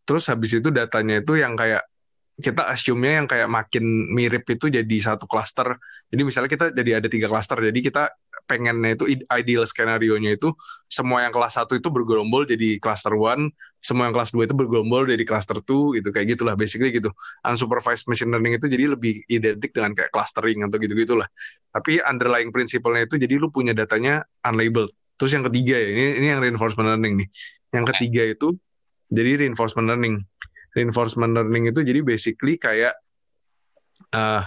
Terus 0.03 0.27
habis 0.27 0.51
itu 0.59 0.67
datanya 0.67 1.23
itu 1.23 1.39
yang 1.39 1.55
kayak 1.55 1.87
kita 2.33 2.65
assume-nya 2.65 3.23
yang 3.23 3.27
kayak 3.29 3.45
makin 3.45 3.85
mirip 4.09 4.43
itu 4.49 4.65
jadi 4.67 4.97
satu 4.99 5.29
klaster. 5.29 5.77
Jadi 6.09 6.21
misalnya 6.25 6.49
kita 6.49 6.65
jadi 6.73 6.91
ada 6.99 7.07
tiga 7.07 7.29
klaster. 7.29 7.61
Jadi 7.61 7.79
kita 7.79 8.09
pengennya 8.43 8.99
itu 8.99 9.05
id- 9.07 9.27
ideal 9.31 9.63
skenario-nya 9.63 10.35
itu 10.35 10.51
semua 10.89 11.23
yang 11.23 11.31
kelas 11.31 11.55
satu 11.55 11.79
itu 11.79 11.87
bergerombol 11.87 12.43
jadi 12.43 12.75
cluster 12.81 13.15
one, 13.15 13.53
semua 13.79 14.09
yang 14.09 14.15
kelas 14.17 14.35
dua 14.35 14.43
itu 14.49 14.55
bergerombol 14.57 15.07
jadi 15.07 15.23
cluster 15.23 15.61
two 15.63 15.95
gitu 15.95 16.09
kayak 16.11 16.35
gitulah 16.35 16.57
basically 16.57 16.91
gitu. 16.91 17.13
Unsupervised 17.45 18.09
machine 18.09 18.33
learning 18.33 18.59
itu 18.59 18.67
jadi 18.67 18.85
lebih 18.97 19.23
identik 19.29 19.71
dengan 19.71 19.93
kayak 19.95 20.11
clustering 20.11 20.65
atau 20.65 20.77
gitu-gitulah. 20.81 21.29
Tapi 21.71 22.01
underlying 22.03 22.49
principle-nya 22.49 23.05
itu 23.07 23.15
jadi 23.21 23.33
lu 23.37 23.53
punya 23.53 23.71
datanya 23.77 24.25
unlabeled. 24.43 24.91
Terus 25.23 25.39
yang 25.39 25.47
ketiga 25.47 25.79
ya, 25.79 25.87
ini 25.87 26.03
ini 26.19 26.27
yang 26.35 26.43
reinforcement 26.43 26.91
learning 26.91 27.23
nih. 27.23 27.27
Yang 27.71 27.85
ketiga 27.95 28.21
itu 28.27 28.47
jadi 29.07 29.47
reinforcement 29.47 29.87
learning 29.87 30.19
reinforcement 30.75 31.31
learning 31.31 31.71
itu 31.71 31.79
jadi 31.79 32.03
basically 32.03 32.59
kayak 32.59 32.91
uh, 34.11 34.43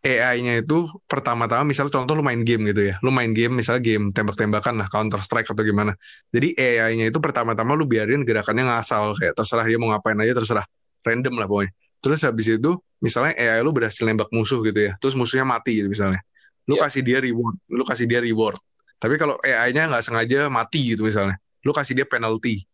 AI-nya 0.00 0.64
itu 0.64 0.88
pertama-tama 1.04 1.66
misalnya 1.66 1.92
contoh 1.98 2.14
lu 2.16 2.22
main 2.22 2.40
game 2.40 2.70
gitu 2.70 2.92
ya. 2.92 2.94
Lu 3.02 3.10
main 3.10 3.34
game 3.34 3.58
misalnya 3.58 3.82
game 3.82 4.14
tembak-tembakan 4.14 4.78
lah 4.78 4.86
Counter 4.86 5.18
Strike 5.20 5.50
atau 5.50 5.60
gimana. 5.60 5.92
Jadi 6.30 6.54
AI-nya 6.54 7.10
itu 7.10 7.18
pertama-tama 7.18 7.74
lu 7.74 7.84
biarin 7.84 8.22
gerakannya 8.22 8.70
ngasal 8.70 9.18
kayak 9.18 9.34
terserah 9.36 9.66
dia 9.66 9.76
mau 9.76 9.90
ngapain 9.90 10.16
aja 10.22 10.38
terserah 10.38 10.64
random 11.02 11.34
lah 11.34 11.50
pokoknya. 11.50 11.72
Terus 12.00 12.20
habis 12.24 12.46
itu 12.48 12.70
misalnya 13.02 13.36
AI 13.36 13.60
lu 13.60 13.76
berhasil 13.76 14.06
nembak 14.06 14.32
musuh 14.32 14.64
gitu 14.64 14.88
ya. 14.88 14.96
Terus 15.02 15.18
musuhnya 15.18 15.44
mati 15.44 15.84
gitu 15.84 15.92
misalnya. 15.92 16.24
Lu 16.64 16.78
Iya. 16.78 16.88
kasih 16.88 17.02
dia 17.02 17.18
reward, 17.20 17.56
lu 17.68 17.84
kasih 17.84 18.06
dia 18.08 18.20
reward. 18.24 18.56
Tapi 19.00 19.16
kalau 19.16 19.40
AI-nya 19.40 19.88
nggak 19.88 20.04
sengaja 20.04 20.52
mati 20.52 20.92
gitu 20.92 21.08
misalnya. 21.08 21.40
Lu 21.64 21.72
kasih 21.72 21.96
dia 21.96 22.04
penalty 22.04 22.68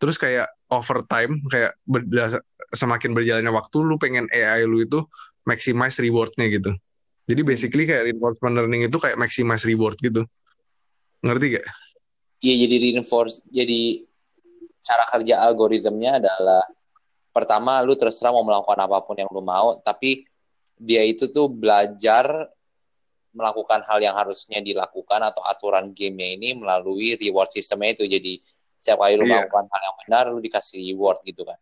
terus 0.00 0.16
kayak 0.16 0.48
over 0.72 1.04
time 1.04 1.44
kayak 1.52 1.76
semakin 2.72 3.12
berjalannya 3.12 3.52
waktu 3.52 3.76
lu 3.84 4.00
pengen 4.00 4.26
AI 4.32 4.64
lu 4.64 4.80
itu 4.80 5.04
maximize 5.44 6.00
rewardnya 6.00 6.48
gitu 6.48 6.72
jadi 7.28 7.44
basically 7.44 7.84
kayak 7.84 8.08
reinforcement 8.08 8.56
learning 8.56 8.88
itu 8.88 8.96
kayak 8.96 9.20
maximize 9.20 9.62
reward 9.68 10.00
gitu 10.00 10.24
ngerti 11.20 11.60
gak? 11.60 11.68
Iya 12.40 12.64
jadi 12.64 12.76
reinforce 12.80 13.44
jadi 13.52 14.08
cara 14.80 15.04
kerja 15.12 15.44
algoritmnya 15.44 16.16
adalah 16.16 16.64
pertama 17.28 17.84
lu 17.84 17.92
terserah 17.92 18.32
mau 18.32 18.40
melakukan 18.40 18.80
apa 18.80 19.04
pun 19.04 19.20
yang 19.20 19.28
lu 19.28 19.44
mau 19.44 19.76
tapi 19.84 20.24
dia 20.80 21.04
itu 21.04 21.28
tuh 21.28 21.52
belajar 21.52 22.48
melakukan 23.30 23.80
hal 23.86 23.98
yang 23.98 24.14
harusnya 24.14 24.58
dilakukan 24.58 25.22
atau 25.22 25.42
aturan 25.46 25.94
gamenya 25.94 26.34
ini 26.34 26.48
melalui 26.54 27.14
reward 27.14 27.48
sistemnya 27.48 27.94
itu 27.94 28.04
jadi 28.04 28.42
setiap 28.76 29.00
kali 29.00 29.14
lu 29.14 29.24
Iya. 29.24 29.46
melakukan 29.46 29.64
hal 29.70 29.80
yang 29.86 29.96
benar 30.02 30.24
lu 30.30 30.40
dikasih 30.40 30.78
reward 30.90 31.22
gitu 31.22 31.44
kan 31.44 31.58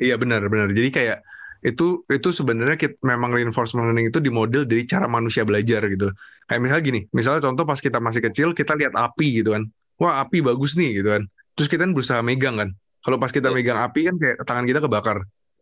Iya 0.00 0.16
benar 0.16 0.40
benar. 0.48 0.72
Jadi 0.72 0.88
kayak 0.88 1.20
itu 1.60 2.08
itu 2.08 2.28
sebenarnya 2.32 2.80
kit- 2.80 2.96
memang 3.04 3.36
reinforcement 3.36 3.84
learning 3.84 4.08
itu 4.08 4.16
dimodel 4.16 4.64
dari 4.64 4.88
cara 4.88 5.04
manusia 5.04 5.44
belajar 5.44 5.84
gitu. 5.92 6.08
Kayak 6.48 6.60
misalnya 6.64 6.84
gini, 6.88 7.00
misalnya 7.12 7.44
contoh 7.44 7.68
pas 7.68 7.76
kita 7.76 8.00
masih 8.00 8.24
kecil 8.24 8.56
kita 8.56 8.72
lihat 8.80 8.96
api 8.96 9.44
gitu 9.44 9.52
kan. 9.52 9.68
Wah, 10.00 10.24
api 10.24 10.40
bagus 10.40 10.72
nih 10.72 11.04
gitu 11.04 11.12
kan. 11.12 11.28
Terus 11.52 11.68
kita 11.68 11.84
kan 11.84 11.92
berusaha 11.92 12.24
megang 12.24 12.56
kan. 12.56 12.72
Kalau 13.04 13.20
pas 13.20 13.28
kita 13.28 13.52
Iya. 13.52 13.56
megang 13.60 13.76
api 13.76 14.00
kan 14.08 14.16
kayak 14.16 14.36
tangan 14.40 14.64
kita 14.64 14.80
kebakar. 14.80 15.18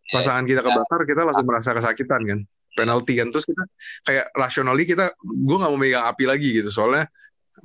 Pas 0.07 0.23
tangan 0.23 0.45
kita 0.47 0.61
kebakar 0.63 0.99
kita 1.03 1.21
langsung 1.27 1.43
merasa 1.43 1.69
kesakitan 1.75 2.21
kan. 2.23 2.39
Penalti 2.79 3.13
kan. 3.19 3.27
Terus 3.29 3.45
kita 3.45 3.63
kayak 4.07 4.25
rationally 4.31 4.83
kita 4.87 5.11
gue 5.19 5.57
nggak 5.59 5.71
mau 5.71 5.79
megang 5.79 6.05
api 6.07 6.23
lagi 6.23 6.49
gitu. 6.55 6.71
Soalnya 6.71 7.11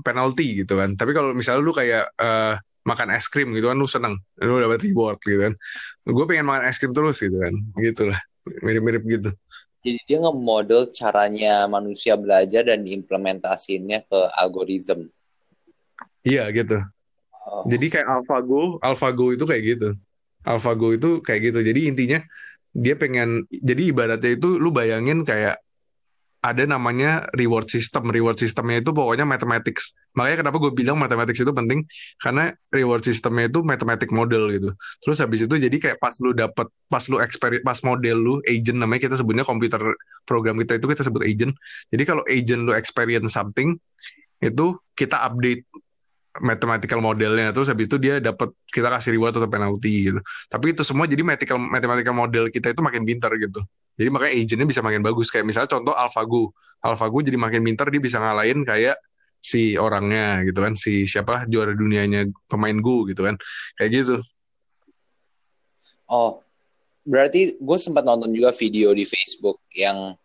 penalti 0.03 0.67
gitu 0.67 0.75
kan. 0.75 0.99
Tapi 0.99 1.15
kalau 1.15 1.31
misalnya 1.31 1.63
lu 1.63 1.71
kayak 1.71 2.11
eh, 2.19 2.55
makan 2.85 3.09
es 3.17 3.31
krim 3.31 3.55
gitu 3.55 3.71
kan 3.71 3.79
lu 3.79 3.89
seneng, 3.89 4.19
lu 4.43 4.59
dapat 4.59 4.83
reward 4.83 5.19
gitu 5.23 5.39
kan. 5.39 5.53
Gue 6.03 6.25
pengen 6.27 6.51
makan 6.51 6.67
es 6.67 6.77
krim 6.83 6.91
terus 6.91 7.23
gitu 7.23 7.39
kan. 7.39 7.55
Gitulah. 7.79 8.21
Mirip-mirip 8.45 9.03
gitu. 9.09 9.31
Jadi 9.85 10.01
dia 10.09 10.17
nge-model 10.17 10.89
caranya 10.97 11.69
manusia 11.69 12.17
belajar 12.17 12.65
dan 12.65 12.89
diimplementasinya 12.89 14.01
ke 14.09 14.21
algoritma 14.41 15.05
iya 16.25 16.49
gitu. 16.51 16.81
Oh. 17.45 17.69
jadi 17.69 18.01
kayak 18.01 18.09
AlphaGo 18.09 18.81
AlphaGo 18.81 19.37
itu 19.37 19.45
kayak 19.45 19.63
gitu. 19.77 19.89
AlphaGo 20.45 20.97
itu 20.97 21.11
kayak 21.21 21.53
gitu. 21.53 21.61
Jadi 21.61 21.81
intinya 21.93 22.19
dia 22.75 22.99
pengen 22.99 23.47
jadi 23.49 23.95
ibaratnya 23.95 24.35
itu 24.35 24.59
lu 24.59 24.75
bayangin 24.75 25.23
kayak 25.23 25.63
ada 26.45 26.69
namanya 26.69 27.25
reward 27.33 27.73
system. 27.73 28.13
Reward 28.13 28.37
systemnya 28.37 28.85
itu 28.85 28.93
pokoknya 28.93 29.25
mathematics. 29.25 29.97
Makanya 30.13 30.45
kenapa 30.45 30.61
gue 30.61 30.73
bilang 30.77 31.01
mathematics 31.01 31.41
itu 31.41 31.49
penting? 31.57 31.89
Karena 32.21 32.53
reward 32.69 33.01
systemnya 33.01 33.49
itu 33.49 33.65
mathematic 33.65 34.13
model 34.13 34.53
gitu. 34.53 34.77
Terus 35.01 35.25
habis 35.25 35.49
itu 35.49 35.57
jadi 35.57 35.73
kayak 35.73 35.97
pas 35.97 36.13
lu 36.21 36.37
dapet 36.37 36.69
pas 36.93 37.01
lu 37.09 37.17
eksperi 37.25 37.65
pas 37.65 37.81
model 37.81 38.21
lu 38.21 38.35
agent 38.45 38.77
namanya 38.77 39.09
kita 39.09 39.17
sebutnya 39.17 39.49
komputer 39.49 39.81
program 40.29 40.61
kita 40.61 40.77
itu 40.77 40.85
kita 40.85 41.03
sebut 41.09 41.25
agent. 41.25 41.57
Jadi 41.89 42.03
kalau 42.05 42.21
agent 42.29 42.61
lu 42.69 42.77
experience 42.77 43.33
something 43.33 43.81
itu 44.45 44.77
kita 44.93 45.25
update 45.25 45.65
mathematical 46.43 46.99
modelnya. 46.99 47.55
Terus 47.55 47.71
habis 47.71 47.87
itu 47.87 47.97
dia 48.01 48.19
dapat 48.19 48.51
kita 48.71 48.91
kasih 48.91 49.15
reward 49.15 49.39
atau 49.39 49.47
penalti 49.47 50.11
gitu. 50.11 50.21
Tapi 50.51 50.75
itu 50.75 50.83
semua 50.83 51.07
jadi 51.07 51.23
mathematical 51.23 51.59
mathematical 51.61 52.15
model 52.17 52.45
kita 52.51 52.75
itu 52.75 52.81
makin 52.83 53.03
pintar 53.07 53.31
gitu. 53.39 53.63
Jadi 53.95 54.09
makanya 54.11 54.33
agentnya 54.35 54.67
bisa 54.67 54.83
makin 54.83 55.03
bagus. 55.07 55.31
Kayak 55.31 55.47
misalnya 55.47 55.71
contoh 55.71 55.95
AlphaGo. 55.95 56.51
AlphaGo 56.83 57.19
jadi 57.23 57.39
makin 57.39 57.63
pintar 57.63 57.87
dia 57.95 58.03
bisa 58.03 58.19
ngalahin 58.19 58.67
kayak 58.67 58.99
si 59.39 59.79
orangnya 59.79 60.43
gitu 60.43 60.59
kan. 60.59 60.75
Si 60.75 61.07
siapa? 61.07 61.47
Juara 61.47 61.71
dunianya 61.77 62.27
pemain 62.51 62.75
Go 62.83 63.07
gitu 63.07 63.23
kan. 63.23 63.39
Kayak 63.79 63.91
gitu. 64.03 64.17
Oh, 66.11 66.43
berarti 67.07 67.55
gue 67.57 67.79
sempat 67.79 68.03
nonton 68.03 68.35
juga 68.35 68.51
video 68.51 68.91
di 68.93 69.07
Facebook 69.07 69.63
yang 69.73 70.19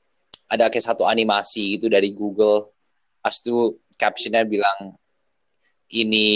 ada 0.49 0.65
kayak 0.73 0.89
satu 0.89 1.05
animasi 1.05 1.77
gitu 1.77 1.93
dari 1.93 2.09
Google. 2.09 2.73
Pas 3.21 3.37
itu 3.37 3.77
captionnya 3.99 4.47
bilang 4.47 4.97
ini 5.89 6.27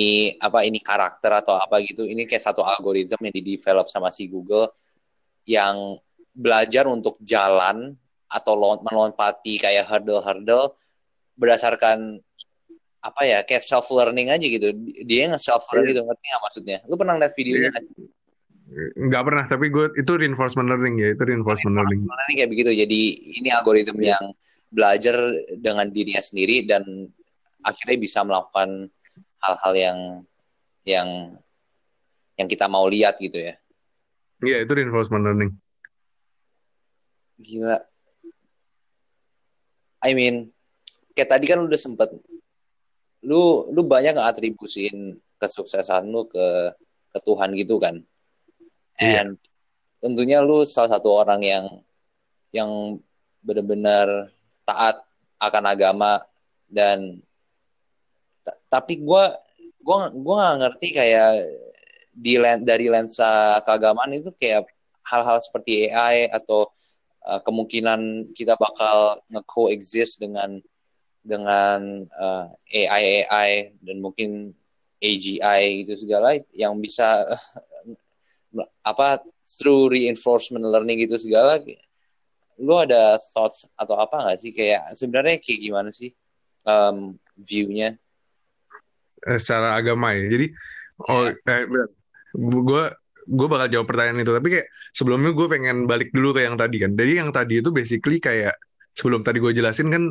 apa 0.41 0.65
ini 0.65 0.81
karakter 0.81 1.29
atau 1.45 1.57
apa 1.57 1.77
gitu. 1.85 2.09
Ini 2.09 2.25
kayak 2.25 2.41
satu 2.41 2.65
algoritma 2.65 3.29
yang 3.29 3.35
di-develop 3.37 3.85
sama 3.85 4.09
si 4.09 4.25
Google 4.25 4.73
yang 5.45 5.97
belajar 6.33 6.89
untuk 6.89 7.21
jalan 7.21 7.93
atau 8.25 8.53
melompati 8.81 9.61
kayak 9.61 9.85
hurdle-hurdle 9.85 10.73
berdasarkan 11.37 12.17
apa 13.03 13.21
ya 13.27 13.39
kayak 13.45 13.61
self 13.61 13.91
learning 13.93 14.31
aja 14.33 14.41
gitu 14.41 14.73
dia 15.05 15.29
nge 15.29 15.37
self 15.43 15.67
learn 15.75 15.85
Iya. 15.85 15.91
gitu 15.93 16.01
ngerti 16.07 16.25
nggak 16.25 16.41
maksudnya 16.41 16.77
lu 16.87 16.95
pernah 16.95 17.15
lihat 17.19 17.33
videonya 17.35 17.61
Iya. 17.61 17.69
nggak? 17.69 17.85
nggak 19.05 19.23
pernah 19.27 19.43
tapi 19.45 19.65
gue 19.69 19.85
itu 20.01 20.11
reinforcement 20.17 20.65
learning 20.65 20.95
ya 20.97 21.07
itu 21.13 21.21
reinforcement 21.21 21.75
learning 21.77 21.99
Sebenarnya 22.09 22.35
kayak 22.41 22.49
begitu. 22.49 22.71
Jadi 22.73 23.01
ini 23.37 23.49
algoritma 23.53 24.01
yang 24.01 24.25
belajar 24.73 25.15
dengan 25.61 25.85
dirinya 25.93 26.23
sendiri 26.23 26.65
dan 26.65 26.81
akhirnya 27.61 27.97
bisa 28.01 28.25
melakukan 28.25 28.89
hal-hal 29.43 29.73
yang 29.75 29.97
yang 30.83 31.07
yang 32.39 32.47
kita 32.49 32.65
mau 32.65 32.87
lihat 32.89 33.19
gitu 33.21 33.37
ya. 33.37 33.55
iya 34.43 34.63
itu 34.65 34.71
reinforcement 34.75 35.23
learning 35.23 35.53
Gila. 37.43 37.77
I 40.03 40.11
mean, 40.15 40.51
kayak 41.15 41.31
tadi 41.31 41.45
kan 41.47 41.63
lu 41.63 41.67
udah 41.67 41.79
sempet 41.79 42.09
lu 43.23 43.71
lu 43.71 43.81
banyak 43.87 44.19
ngatribusin 44.19 45.15
kesuksesan 45.39 46.11
lu 46.11 46.27
ke 46.27 46.75
ke 47.15 47.19
Tuhan 47.23 47.55
gitu 47.55 47.79
kan. 47.79 47.99
Iya. 48.99 49.27
And 49.27 49.31
tentunya 50.03 50.43
lu 50.43 50.67
salah 50.67 50.99
satu 50.99 51.23
orang 51.23 51.41
yang 51.43 51.65
yang 52.51 52.99
benar-benar 53.43 54.31
taat 54.67 55.03
akan 55.39 55.63
agama 55.67 56.23
dan 56.67 57.19
tapi 58.67 58.99
gua 59.03 59.35
gua 59.83 60.11
gua 60.11 60.35
nggak 60.35 60.57
ngerti 60.61 60.87
kayak 60.95 61.31
di 62.13 62.37
dari 62.61 62.87
lensa 62.93 63.59
keagamaan 63.65 64.13
itu 64.13 64.29
kayak 64.37 64.69
hal-hal 65.03 65.37
seperti 65.41 65.89
AI 65.91 66.29
atau 66.29 66.69
uh, 67.27 67.41
kemungkinan 67.43 68.31
kita 68.37 68.55
bakal 68.55 69.19
nge-coexist 69.33 70.21
dengan 70.21 70.61
dengan 71.23 72.03
uh, 72.19 72.47
AI 72.71 73.25
AI 73.27 73.49
dan 73.79 74.03
mungkin 74.03 74.51
AGI 75.03 75.83
gitu 75.83 76.07
segala 76.07 76.39
yang 76.55 76.79
bisa 76.79 77.23
apa 78.89 79.19
through 79.43 79.91
reinforcement 79.91 80.63
learning 80.63 81.03
gitu 81.03 81.19
segala. 81.19 81.59
Lu 82.61 82.79
ada 82.79 83.19
thoughts 83.33 83.67
atau 83.75 83.99
apa 83.99 84.23
nggak 84.23 84.39
sih? 84.39 84.51
Kayak 84.55 84.95
sebenarnya 84.95 85.41
kayak 85.43 85.59
gimana 85.59 85.89
sih 85.91 86.15
um, 86.63 87.19
view-nya? 87.35 87.97
eh, 87.97 87.99
secara 89.39 89.75
agama 89.79 90.13
ya. 90.15 90.27
Jadi 90.27 90.47
oh 91.09 91.29
eh, 91.31 91.63
gue 92.37 92.83
gue 93.23 93.47
bakal 93.47 93.67
jawab 93.71 93.87
pertanyaan 93.87 94.23
itu. 94.23 94.31
Tapi 94.35 94.47
kayak 94.51 94.67
sebelumnya 94.91 95.31
gue 95.31 95.47
pengen 95.47 95.87
balik 95.87 96.11
dulu 96.11 96.35
ke 96.35 96.43
yang 96.43 96.59
tadi 96.59 96.77
kan. 96.83 96.91
Jadi 96.95 97.11
yang 97.19 97.29
tadi 97.31 97.63
itu 97.63 97.69
basically 97.71 98.19
kayak 98.19 98.55
sebelum 98.93 99.25
tadi 99.25 99.41
gue 99.41 99.51
jelasin 99.55 99.89
kan 99.89 100.03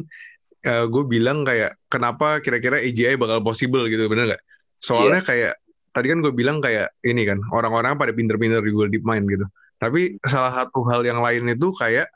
uh, 0.66 0.84
gue 0.88 1.04
bilang 1.06 1.46
kayak 1.46 1.78
kenapa 1.86 2.42
kira-kira 2.42 2.82
AGI 2.82 3.14
bakal 3.20 3.42
possible 3.44 3.86
gitu 3.86 4.08
bener 4.08 4.34
nggak? 4.34 4.42
Soalnya 4.82 5.22
yeah. 5.22 5.28
kayak 5.28 5.52
tadi 5.92 6.06
kan 6.08 6.18
gue 6.24 6.32
bilang 6.32 6.58
kayak 6.64 6.96
ini 7.04 7.22
kan 7.28 7.38
orang-orang 7.52 7.94
pada 8.00 8.16
pinter-pinter 8.16 8.64
di 8.64 8.70
Google 8.72 8.90
DeepMind 8.90 9.26
gitu. 9.28 9.46
Tapi 9.76 10.16
salah 10.22 10.54
satu 10.54 10.86
hal 10.88 11.02
yang 11.02 11.20
lain 11.20 11.52
itu 11.52 11.74
kayak 11.74 12.06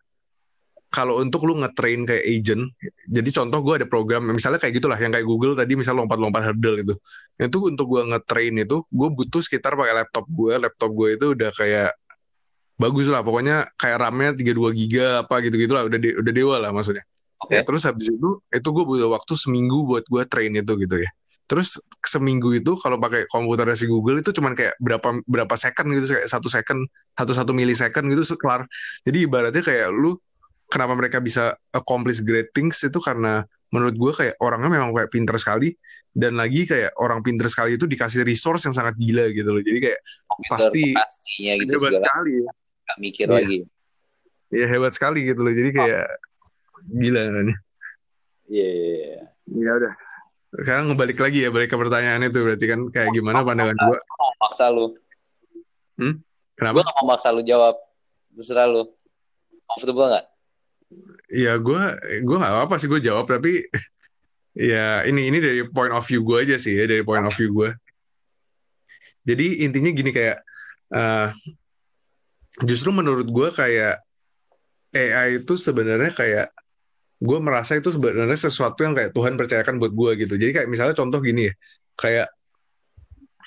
kalau 0.87 1.19
untuk 1.21 1.45
lu 1.45 1.59
ngetrain 1.61 2.07
kayak 2.07 2.25
agent, 2.25 2.73
jadi 3.11 3.29
contoh 3.43 3.59
gue 3.61 3.75
ada 3.83 3.87
program, 3.91 4.23
misalnya 4.31 4.63
kayak 4.63 4.81
gitulah, 4.81 4.97
yang 4.97 5.13
kayak 5.13 5.27
Google 5.27 5.53
tadi, 5.59 5.75
misal 5.75 5.99
lompat-lompat 5.99 6.53
hurdle 6.53 6.77
itu. 6.81 6.95
Itu 7.37 7.59
untuk 7.69 7.87
gue 7.91 8.03
ngetrain 8.07 8.55
itu, 8.55 8.87
gue 8.87 9.09
butuh 9.11 9.43
sekitar 9.43 9.75
pakai 9.75 9.95
laptop 10.03 10.25
gue, 10.31 10.53
laptop 10.57 10.91
gue 10.95 11.09
itu 11.19 11.27
udah 11.37 11.51
kayak 11.53 11.91
bagus 12.79 13.07
lah, 13.11 13.21
pokoknya 13.21 13.73
kayak 13.77 13.99
RAM-nya 13.99 14.31
32 14.37 14.79
giga 14.79 15.07
apa 15.27 15.35
gitu-gitu 15.43 15.73
lah, 15.75 15.85
udah 15.85 15.99
de 15.99 16.11
udah 16.17 16.33
dewa 16.33 16.57
lah 16.63 16.71
maksudnya. 16.71 17.05
Okay. 17.37 17.61
Ya, 17.61 17.63
terus 17.67 17.85
habis 17.85 18.09
itu, 18.09 18.41
itu 18.49 18.69
gue 18.73 18.85
butuh 18.87 19.13
waktu 19.13 19.33
seminggu 19.37 19.85
buat 19.85 20.05
gue 20.09 20.23
train 20.25 20.53
itu 20.57 20.73
gitu 20.81 20.97
ya. 21.05 21.11
Terus 21.47 21.79
seminggu 22.03 22.59
itu 22.59 22.75
kalau 22.83 22.99
pakai 22.99 23.31
komputer 23.31 23.71
si 23.79 23.87
Google 23.87 24.19
itu 24.19 24.35
cuman 24.35 24.59
kayak 24.59 24.75
berapa 24.83 25.23
berapa 25.31 25.55
second 25.55 25.95
gitu 25.95 26.19
kayak 26.19 26.27
satu 26.27 26.51
second 26.51 26.91
satu 27.15 27.33
satu 27.39 27.51
milisecond 27.55 28.11
gitu 28.11 28.35
kelar. 28.35 28.67
Jadi 29.07 29.31
ibaratnya 29.31 29.63
kayak 29.63 29.95
lu 29.95 30.19
kenapa 30.67 30.93
mereka 30.99 31.19
bisa 31.23 31.55
accomplish 31.71 32.23
great 32.23 32.51
things 32.51 32.83
itu 32.83 32.99
karena 32.99 33.47
menurut 33.71 33.95
gue 33.99 34.13
kayak 34.15 34.35
orangnya 34.43 34.71
memang 34.71 34.91
kayak 34.95 35.11
pinter 35.11 35.37
sekali. 35.39 35.75
Dan 36.17 36.41
lagi 36.41 36.65
kayak 36.65 36.97
orang 36.97 37.21
pinter 37.21 37.45
sekali 37.53 37.77
itu 37.77 37.85
dikasih 37.85 38.25
resource 38.25 38.65
yang 38.65 38.73
sangat 38.73 38.97
gila 38.97 39.29
gitu 39.37 39.53
loh. 39.53 39.61
Jadi 39.61 39.79
kayak 39.85 40.01
pasti 40.49 40.97
pastinya 40.97 41.53
gitu 41.61 41.77
hebat 41.77 41.93
segala. 41.93 42.07
sekali. 42.09 42.35
Gak 42.87 42.99
mikir 43.05 43.27
yeah. 43.29 43.37
lagi. 43.37 43.59
Iya 44.47 44.67
hebat 44.73 44.93
sekali 44.97 45.21
gitu 45.29 45.41
loh. 45.45 45.53
Jadi 45.53 45.71
kayak 45.77 46.07
oh. 46.09 46.97
gila 46.97 47.23
kan. 47.29 47.47
Iya 48.49 48.65
yeah, 48.65 48.73
yeah. 49.05 49.25
ya 49.61 49.71
udah. 49.77 49.95
Sekarang 50.57 50.85
ngebalik 50.89 51.19
lagi 51.21 51.39
ya 51.45 51.51
balik 51.53 51.69
ke 51.69 51.77
pertanyaan 51.77 52.25
itu 52.25 52.39
berarti 52.41 52.65
kan. 52.65 52.81
Kayak 52.89 53.09
gimana 53.13 53.45
pandangan 53.45 53.77
gue 53.77 53.99
maksa 54.41 54.73
lu. 54.73 54.97
Hmm? 55.97 56.21
kenapa? 56.57 56.81
Gue 56.81 56.85
gak 56.89 56.97
mau 57.05 57.07
maksa 57.13 57.29
lu 57.29 57.45
jawab. 57.45 57.77
Terserah 58.33 58.73
lu. 58.73 58.89
Comfortable 59.69 60.17
gak 60.17 60.36
ya 61.33 61.59
gue 61.59 61.83
gue 62.23 62.37
nggak 62.39 62.71
apa 62.71 62.75
sih 62.79 62.87
gue 62.87 63.03
jawab 63.03 63.27
tapi 63.27 63.67
ya 64.55 65.03
ini 65.05 65.29
ini 65.29 65.39
dari 65.43 65.61
point 65.67 65.93
of 65.93 66.07
view 66.07 66.23
gue 66.23 66.47
aja 66.47 66.57
sih 66.57 66.79
ya 66.79 66.87
dari 66.87 67.03
point 67.03 67.27
of 67.27 67.35
view 67.35 67.51
gue 67.53 67.71
jadi 69.27 69.67
intinya 69.67 69.91
gini 69.91 70.11
kayak 70.15 70.39
uh, 70.95 71.35
justru 72.63 72.95
menurut 72.95 73.27
gue 73.27 73.49
kayak 73.51 73.99
AI 74.95 75.43
itu 75.43 75.59
sebenarnya 75.59 76.15
kayak 76.15 76.49
gue 77.17 77.39
merasa 77.43 77.75
itu 77.75 77.91
sebenarnya 77.91 78.39
sesuatu 78.39 78.87
yang 78.87 78.95
kayak 78.95 79.11
Tuhan 79.13 79.35
percayakan 79.41 79.81
buat 79.81 79.93
gue 79.93 80.25
gitu. 80.25 80.35
Jadi 80.37 80.53
kayak 80.53 80.69
misalnya 80.69 80.95
contoh 80.95 81.19
gini 81.21 81.51
ya 81.51 81.55
kayak 81.97 82.29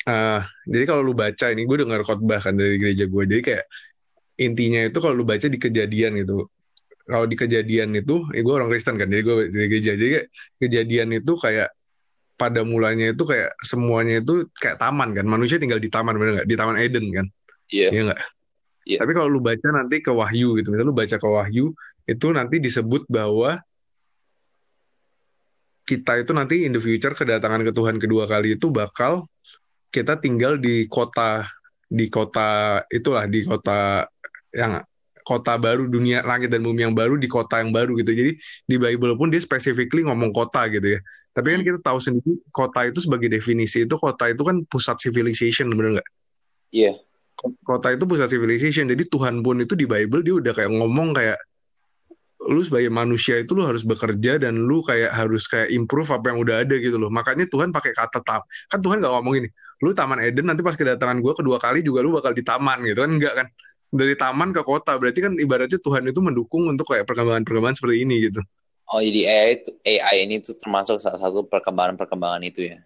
uh, 0.09 0.41
jadi 0.65 0.83
kalau 0.89 1.01
lu 1.05 1.13
baca 1.13 1.45
ini 1.53 1.63
gue 1.69 1.77
dengar 1.85 2.01
khotbah 2.01 2.41
kan 2.41 2.57
dari 2.57 2.81
gereja 2.81 3.05
gue 3.05 3.23
jadi 3.29 3.41
kayak 3.45 3.65
intinya 4.41 4.81
itu 4.89 4.97
kalau 4.97 5.13
lu 5.13 5.25
baca 5.27 5.45
di 5.45 5.59
kejadian 5.61 6.17
gitu 6.25 6.49
kalau 7.09 7.25
di 7.25 7.33
kejadian 7.33 7.97
itu, 7.97 8.29
eh, 8.37 8.45
gue 8.45 8.53
orang 8.53 8.69
Kristen 8.69 9.01
kan, 9.01 9.09
jadi 9.09 9.21
gue 9.25 9.35
di 9.49 9.65
gereja. 9.65 9.91
Jadi 9.97 10.09
kayak 10.13 10.27
kejadian 10.61 11.09
itu 11.17 11.33
kayak 11.33 11.69
pada 12.39 12.61
mulanya 12.63 13.11
itu 13.11 13.23
kayak 13.25 13.51
semuanya 13.65 14.21
itu 14.21 14.47
kayak 14.53 14.77
taman 14.77 15.17
kan. 15.17 15.25
Manusia 15.25 15.57
tinggal 15.57 15.81
di 15.81 15.89
taman, 15.89 16.15
bener 16.15 16.31
nggak? 16.39 16.47
Di 16.47 16.55
Taman 16.55 16.77
Eden 16.77 17.05
kan? 17.09 17.25
Iya. 17.73 17.81
Yeah. 17.81 17.91
Iya 17.91 18.01
nggak? 18.07 18.21
Yeah. 18.85 18.99
Tapi 19.01 19.11
kalau 19.17 19.27
lu 19.27 19.41
baca 19.41 19.67
nanti 19.73 19.95
ke 19.99 20.11
Wahyu 20.13 20.55
gitu, 20.61 20.69
misalnya 20.69 20.87
lu 20.87 20.95
baca 20.95 21.15
ke 21.17 21.27
Wahyu, 21.27 21.65
itu 22.05 22.27
nanti 22.31 22.55
disebut 22.61 23.09
bahwa 23.09 23.59
kita 25.89 26.21
itu 26.21 26.31
nanti 26.37 26.69
in 26.69 26.71
the 26.77 26.81
future 26.81 27.17
kedatangan 27.17 27.65
ke 27.65 27.73
Tuhan 27.73 27.97
kedua 27.97 28.29
kali 28.29 28.61
itu 28.61 28.69
bakal 28.69 29.25
kita 29.89 30.21
tinggal 30.21 30.61
di 30.61 30.85
kota 30.85 31.49
di 31.89 32.05
kota 32.13 32.81
itulah 32.93 33.25
di 33.25 33.41
kota 33.41 34.05
yang 34.53 34.77
kota 35.29 35.53
baru 35.61 35.85
dunia 35.85 36.25
langit 36.25 36.49
dan 36.49 36.65
bumi 36.65 36.89
yang 36.89 36.97
baru 36.97 37.13
di 37.21 37.29
kota 37.29 37.61
yang 37.61 37.69
baru 37.69 37.93
gitu. 38.01 38.17
Jadi 38.17 38.31
di 38.65 38.75
Bible 38.81 39.13
pun 39.13 39.29
dia 39.29 39.37
specifically 39.37 40.01
ngomong 40.01 40.33
kota 40.33 40.65
gitu 40.73 40.97
ya. 40.97 40.99
Tapi 41.37 41.53
kan 41.53 41.59
hmm. 41.61 41.67
kita 41.69 41.79
tahu 41.85 41.97
sendiri 42.01 42.33
kota 42.49 42.89
itu 42.89 42.99
sebagai 43.05 43.29
definisi 43.29 43.85
itu 43.85 43.95
kota 44.01 44.33
itu 44.33 44.41
kan 44.41 44.65
pusat 44.65 44.97
civilization 44.97 45.69
bener 45.69 46.01
nggak? 46.01 46.09
Iya. 46.73 46.97
Yeah. 46.97 46.97
kota 47.63 47.95
itu 47.95 48.03
pusat 48.03 48.27
civilization. 48.27 48.89
Jadi 48.91 49.07
Tuhan 49.07 49.39
pun 49.39 49.63
itu 49.63 49.71
di 49.77 49.87
Bible 49.87 50.25
dia 50.25 50.35
udah 50.35 50.51
kayak 50.51 50.75
ngomong 50.75 51.15
kayak 51.15 51.39
lu 52.51 52.59
sebagai 52.63 52.91
manusia 52.91 53.39
itu 53.39 53.51
lu 53.55 53.63
harus 53.63 53.83
bekerja 53.83 54.39
dan 54.39 54.55
lu 54.59 54.79
kayak 54.83 55.11
harus 55.11 55.47
kayak 55.47 55.71
improve 55.71 56.07
apa 56.11 56.35
yang 56.35 56.39
udah 56.43 56.55
ada 56.67 56.75
gitu 56.75 56.99
loh. 56.99 57.07
Makanya 57.07 57.47
Tuhan 57.47 57.71
pakai 57.71 57.95
kata 57.95 58.19
tap 58.23 58.43
kan 58.67 58.79
Tuhan 58.83 58.99
nggak 58.99 59.13
ngomong 59.15 59.35
ini 59.39 59.47
lu 59.79 59.95
taman 59.95 60.19
Eden 60.19 60.51
nanti 60.51 60.59
pas 60.59 60.75
kedatangan 60.75 61.23
gue 61.23 61.33
kedua 61.39 61.55
kali 61.55 61.79
juga 61.79 62.03
lu 62.03 62.11
bakal 62.15 62.35
di 62.35 62.43
taman 62.43 62.83
gitu 62.83 62.99
kan? 62.99 63.11
Enggak 63.15 63.33
kan 63.39 63.47
dari 63.89 64.13
taman 64.13 64.53
ke 64.53 64.61
kota 64.61 64.95
berarti 65.01 65.19
kan 65.25 65.33
ibaratnya 65.37 65.81
Tuhan 65.81 66.05
itu 66.05 66.21
mendukung 66.21 66.69
untuk 66.69 66.93
kayak 66.93 67.09
perkembangan-perkembangan 67.09 67.77
seperti 67.77 68.05
ini 68.05 68.29
gitu. 68.29 68.41
Oh 68.89 69.01
jadi 69.01 69.21
AI 69.29 69.49
itu 69.61 69.71
AI 69.85 70.15
ini 70.25 70.35
tuh 70.41 70.57
termasuk 70.57 70.97
salah 71.01 71.21
satu 71.21 71.45
perkembangan-perkembangan 71.45 72.41
itu 72.45 72.69
ya? 72.73 72.77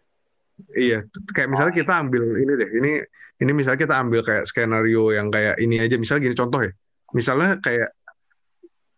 Iya 0.75 0.99
kayak 1.31 1.49
misalnya 1.51 1.73
kita 1.75 1.93
ambil 2.03 2.23
ini 2.39 2.51
deh 2.55 2.69
ini 2.79 2.91
ini 3.43 3.51
misalnya 3.51 3.79
kita 3.83 3.95
ambil 3.99 4.21
kayak 4.23 4.43
skenario 4.47 5.11
yang 5.11 5.27
kayak 5.27 5.59
ini 5.59 5.83
aja. 5.83 5.99
Misalnya 5.99 6.31
gini 6.31 6.35
contoh 6.37 6.61
ya. 6.63 6.71
Misalnya 7.11 7.59
kayak 7.59 7.89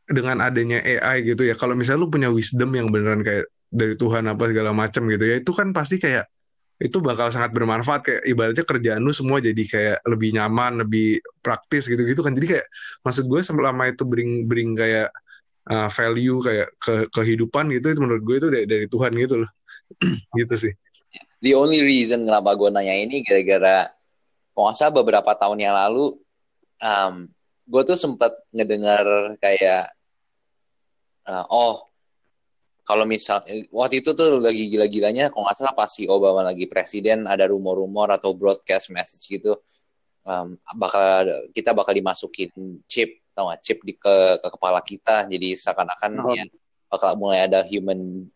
dengan 0.05 0.37
adanya 0.45 0.85
AI 0.85 1.25
gitu 1.25 1.41
ya. 1.41 1.57
Kalau 1.57 1.73
misalnya 1.73 2.05
lu 2.05 2.09
punya 2.13 2.29
wisdom 2.29 2.69
yang 2.77 2.93
beneran 2.93 3.25
kayak 3.25 3.49
dari 3.75 3.97
Tuhan 3.97 4.29
apa 4.29 4.43
segala 4.47 4.71
macam 4.71 5.03
gitu 5.09 5.25
ya 5.25 5.35
itu 5.41 5.51
kan 5.51 5.73
pasti 5.75 5.97
kayak 5.99 6.29
itu 6.76 6.99
bakal 6.99 7.32
sangat 7.32 7.55
bermanfaat 7.55 8.01
kayak 8.03 8.21
ibaratnya 8.28 8.65
kerjaan 8.67 8.99
lu 8.99 9.15
semua 9.15 9.39
jadi 9.39 9.63
kayak 9.63 9.97
lebih 10.11 10.36
nyaman, 10.36 10.84
lebih 10.84 11.23
praktis 11.39 11.88
gitu-gitu 11.88 12.19
kan. 12.19 12.36
Jadi 12.36 12.59
kayak 12.59 12.67
maksud 12.99 13.32
gue 13.32 13.39
selama 13.39 13.88
itu 13.88 14.03
bring 14.03 14.43
bring 14.43 14.76
kayak 14.76 15.07
uh, 15.71 15.88
value 15.88 16.43
kayak 16.43 16.76
ke 16.76 17.07
kehidupan 17.15 17.71
gitu 17.71 17.95
itu 17.95 17.99
menurut 18.03 18.23
gue 18.28 18.36
itu 18.36 18.47
dari, 18.51 18.65
dari 18.67 18.86
Tuhan 18.91 19.11
gitu 19.15 19.36
loh. 19.47 19.51
gitu 20.39 20.55
sih. 20.59 20.73
The 21.39 21.55
only 21.55 21.80
reason 21.80 22.28
kenapa 22.28 22.59
gue 22.59 22.67
nanya 22.67 22.91
ini 22.91 23.23
gara-gara 23.23 23.88
kalau 24.51 24.71
beberapa 24.91 25.32
tahun 25.36 25.63
yang 25.63 25.76
lalu 25.76 26.15
um, 26.84 27.28
gue 27.65 27.82
tuh 27.88 27.95
sempat 27.95 28.36
ngedengar 28.51 29.03
kayak 29.39 29.95
uh, 31.28 31.45
oh 31.47 31.88
kalau 32.86 33.03
misal 33.03 33.41
waktu 33.73 34.05
itu 34.05 34.13
tuh 34.13 34.39
lagi 34.39 34.69
gila-gilanya 34.69 35.33
kalau 35.33 35.49
nggak 35.49 35.57
salah 35.57 35.73
pas 35.73 35.89
si 35.89 36.05
Obama 36.05 36.45
lagi 36.45 36.69
presiden 36.69 37.25
ada 37.25 37.49
rumor-rumor 37.49 38.13
atau 38.13 38.38
broadcast 38.38 38.93
message 38.93 39.25
gitu 39.27 39.57
um, 40.23 40.53
bakal 40.77 41.25
kita 41.51 41.73
bakal 41.73 41.91
dimasukin 41.91 42.79
chip 42.86 43.25
tau 43.36 43.51
gak 43.51 43.59
chip 43.59 43.83
di 43.83 43.97
ke, 43.99 44.39
ke 44.39 44.47
kepala 44.47 44.79
kita 44.79 45.27
jadi 45.27 45.59
seakan-akan 45.59 46.11
oh. 46.23 46.31
ya 46.31 46.45
bakal 46.88 47.17
mulai 47.19 47.43
ada 47.43 47.65
human 47.67 48.29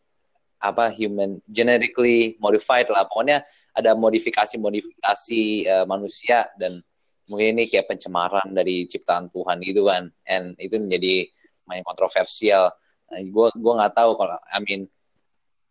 apa 0.59 0.91
human 0.91 1.39
genetically 1.47 2.35
modified 2.43 2.91
lah. 2.91 3.07
Pokoknya 3.07 3.43
ada 3.71 3.95
modifikasi-modifikasi 3.95 5.43
uh, 5.71 5.85
manusia 5.87 6.51
dan 6.59 6.83
mungkin 7.31 7.55
ini 7.55 7.71
kayak 7.71 7.87
pencemaran 7.87 8.51
dari 8.51 8.83
ciptaan 8.83 9.31
Tuhan 9.31 9.63
gitu 9.63 9.87
kan. 9.87 10.11
And 10.27 10.59
itu 10.59 10.75
menjadi 10.75 11.31
main 11.63 11.83
kontroversial 11.87 12.75
nah, 13.09 13.21
gue 13.53 13.73
nggak 13.75 13.93
tahu 13.97 14.11
kalau 14.17 14.37
I 14.53 14.59
mean 14.61 14.85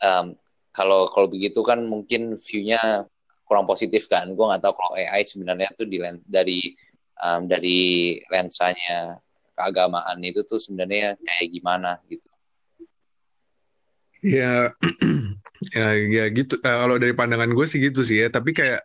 um, 0.03 0.35
kalau 0.75 1.11
kalau 1.11 1.27
begitu 1.27 1.59
kan 1.67 1.83
mungkin 1.87 2.39
view-nya 2.39 3.07
kurang 3.49 3.65
positif 3.65 4.07
kan. 4.07 4.31
Gue 4.37 4.45
nggak 4.45 4.63
tahu 4.63 4.75
kalau 4.77 4.93
AI 4.95 5.25
sebenarnya 5.25 5.73
tuh 5.75 5.89
di 5.89 5.99
dari 6.29 6.71
um, 7.25 7.49
dari 7.49 8.15
lensanya 8.29 9.19
keagamaan 9.57 10.23
itu 10.23 10.45
tuh 10.47 10.61
sebenarnya 10.61 11.19
kayak 11.19 11.49
gimana 11.51 11.99
gitu. 12.07 12.29
Ya 14.23 14.71
ya 15.75 15.87
ya 15.97 16.25
gitu. 16.31 16.61
Uh, 16.63 16.77
kalau 16.87 16.97
dari 17.01 17.17
pandangan 17.17 17.51
gue 17.51 17.67
sih 17.67 17.81
gitu 17.83 18.05
sih 18.05 18.23
ya. 18.23 18.29
Tapi 18.31 18.55
kayak 18.55 18.85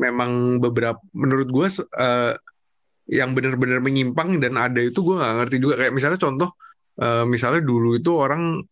memang 0.00 0.62
beberapa 0.62 1.02
menurut 1.12 1.48
gue 1.50 1.68
uh, 1.98 2.32
yang 3.06 3.36
benar-benar 3.36 3.78
menyimpang 3.84 4.40
dan 4.42 4.56
ada 4.56 4.80
itu 4.80 5.02
gue 5.04 5.16
nggak 5.18 5.34
ngerti 5.42 5.56
juga. 5.60 5.74
Kayak 5.84 5.92
misalnya 5.92 6.20
contoh 6.22 6.50
uh, 7.00 7.24
misalnya 7.28 7.62
dulu 7.62 7.96
itu 7.96 8.10
orang 8.12 8.64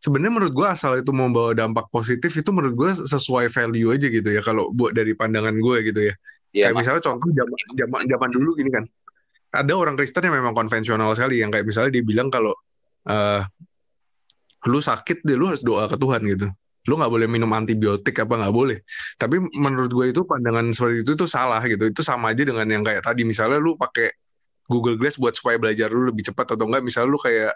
sebenarnya 0.00 0.32
menurut 0.38 0.54
gue 0.54 0.66
asal 0.68 0.92
itu 1.00 1.10
membawa 1.10 1.56
dampak 1.56 1.88
positif 1.88 2.30
itu 2.30 2.50
menurut 2.52 2.74
gue 2.76 2.90
sesuai 3.08 3.48
value 3.48 3.90
aja 3.90 4.06
gitu 4.06 4.28
ya 4.28 4.40
kalau 4.44 4.70
buat 4.70 4.92
dari 4.92 5.16
pandangan 5.16 5.56
gue 5.56 5.76
gitu 5.90 6.00
ya. 6.12 6.14
ya 6.52 6.70
kayak 6.70 6.74
misalnya 6.78 7.02
contoh 7.04 7.30
zaman 7.32 7.58
zaman 7.74 8.00
zaman 8.06 8.30
dulu 8.30 8.50
gini 8.56 8.70
kan. 8.70 8.84
Ada 9.56 9.72
orang 9.72 9.96
Kristen 9.96 10.28
yang 10.28 10.36
memang 10.36 10.52
konvensional 10.52 11.16
sekali 11.16 11.40
yang 11.40 11.48
kayak 11.48 11.64
misalnya 11.64 11.96
dia 11.96 12.04
bilang 12.04 12.28
kalau 12.28 12.52
uh, 13.08 13.40
lu 14.68 14.82
sakit 14.82 15.24
deh 15.24 15.38
lu 15.38 15.48
harus 15.48 15.64
doa 15.64 15.88
ke 15.88 15.96
Tuhan 15.96 16.20
gitu. 16.28 16.46
Lu 16.86 16.94
nggak 17.00 17.10
boleh 17.10 17.26
minum 17.26 17.50
antibiotik 17.50 18.14
apa 18.20 18.36
nggak 18.36 18.54
boleh. 18.54 18.78
Tapi 19.16 19.42
menurut 19.58 19.90
gue 19.90 20.06
itu 20.12 20.22
pandangan 20.22 20.70
seperti 20.70 21.02
itu 21.02 21.12
tuh 21.18 21.28
salah 21.30 21.62
gitu. 21.64 21.88
Itu 21.88 22.04
sama 22.04 22.36
aja 22.36 22.46
dengan 22.46 22.68
yang 22.68 22.84
kayak 22.84 23.02
tadi 23.02 23.24
misalnya 23.24 23.58
lu 23.58 23.74
pakai 23.74 24.12
Google 24.66 24.98
Glass 24.98 25.16
buat 25.18 25.34
supaya 25.34 25.56
belajar 25.56 25.88
lu 25.90 26.10
lebih 26.10 26.26
cepat 26.30 26.58
atau 26.58 26.66
enggak 26.66 26.82
misalnya 26.82 27.08
lu 27.10 27.20
kayak 27.20 27.54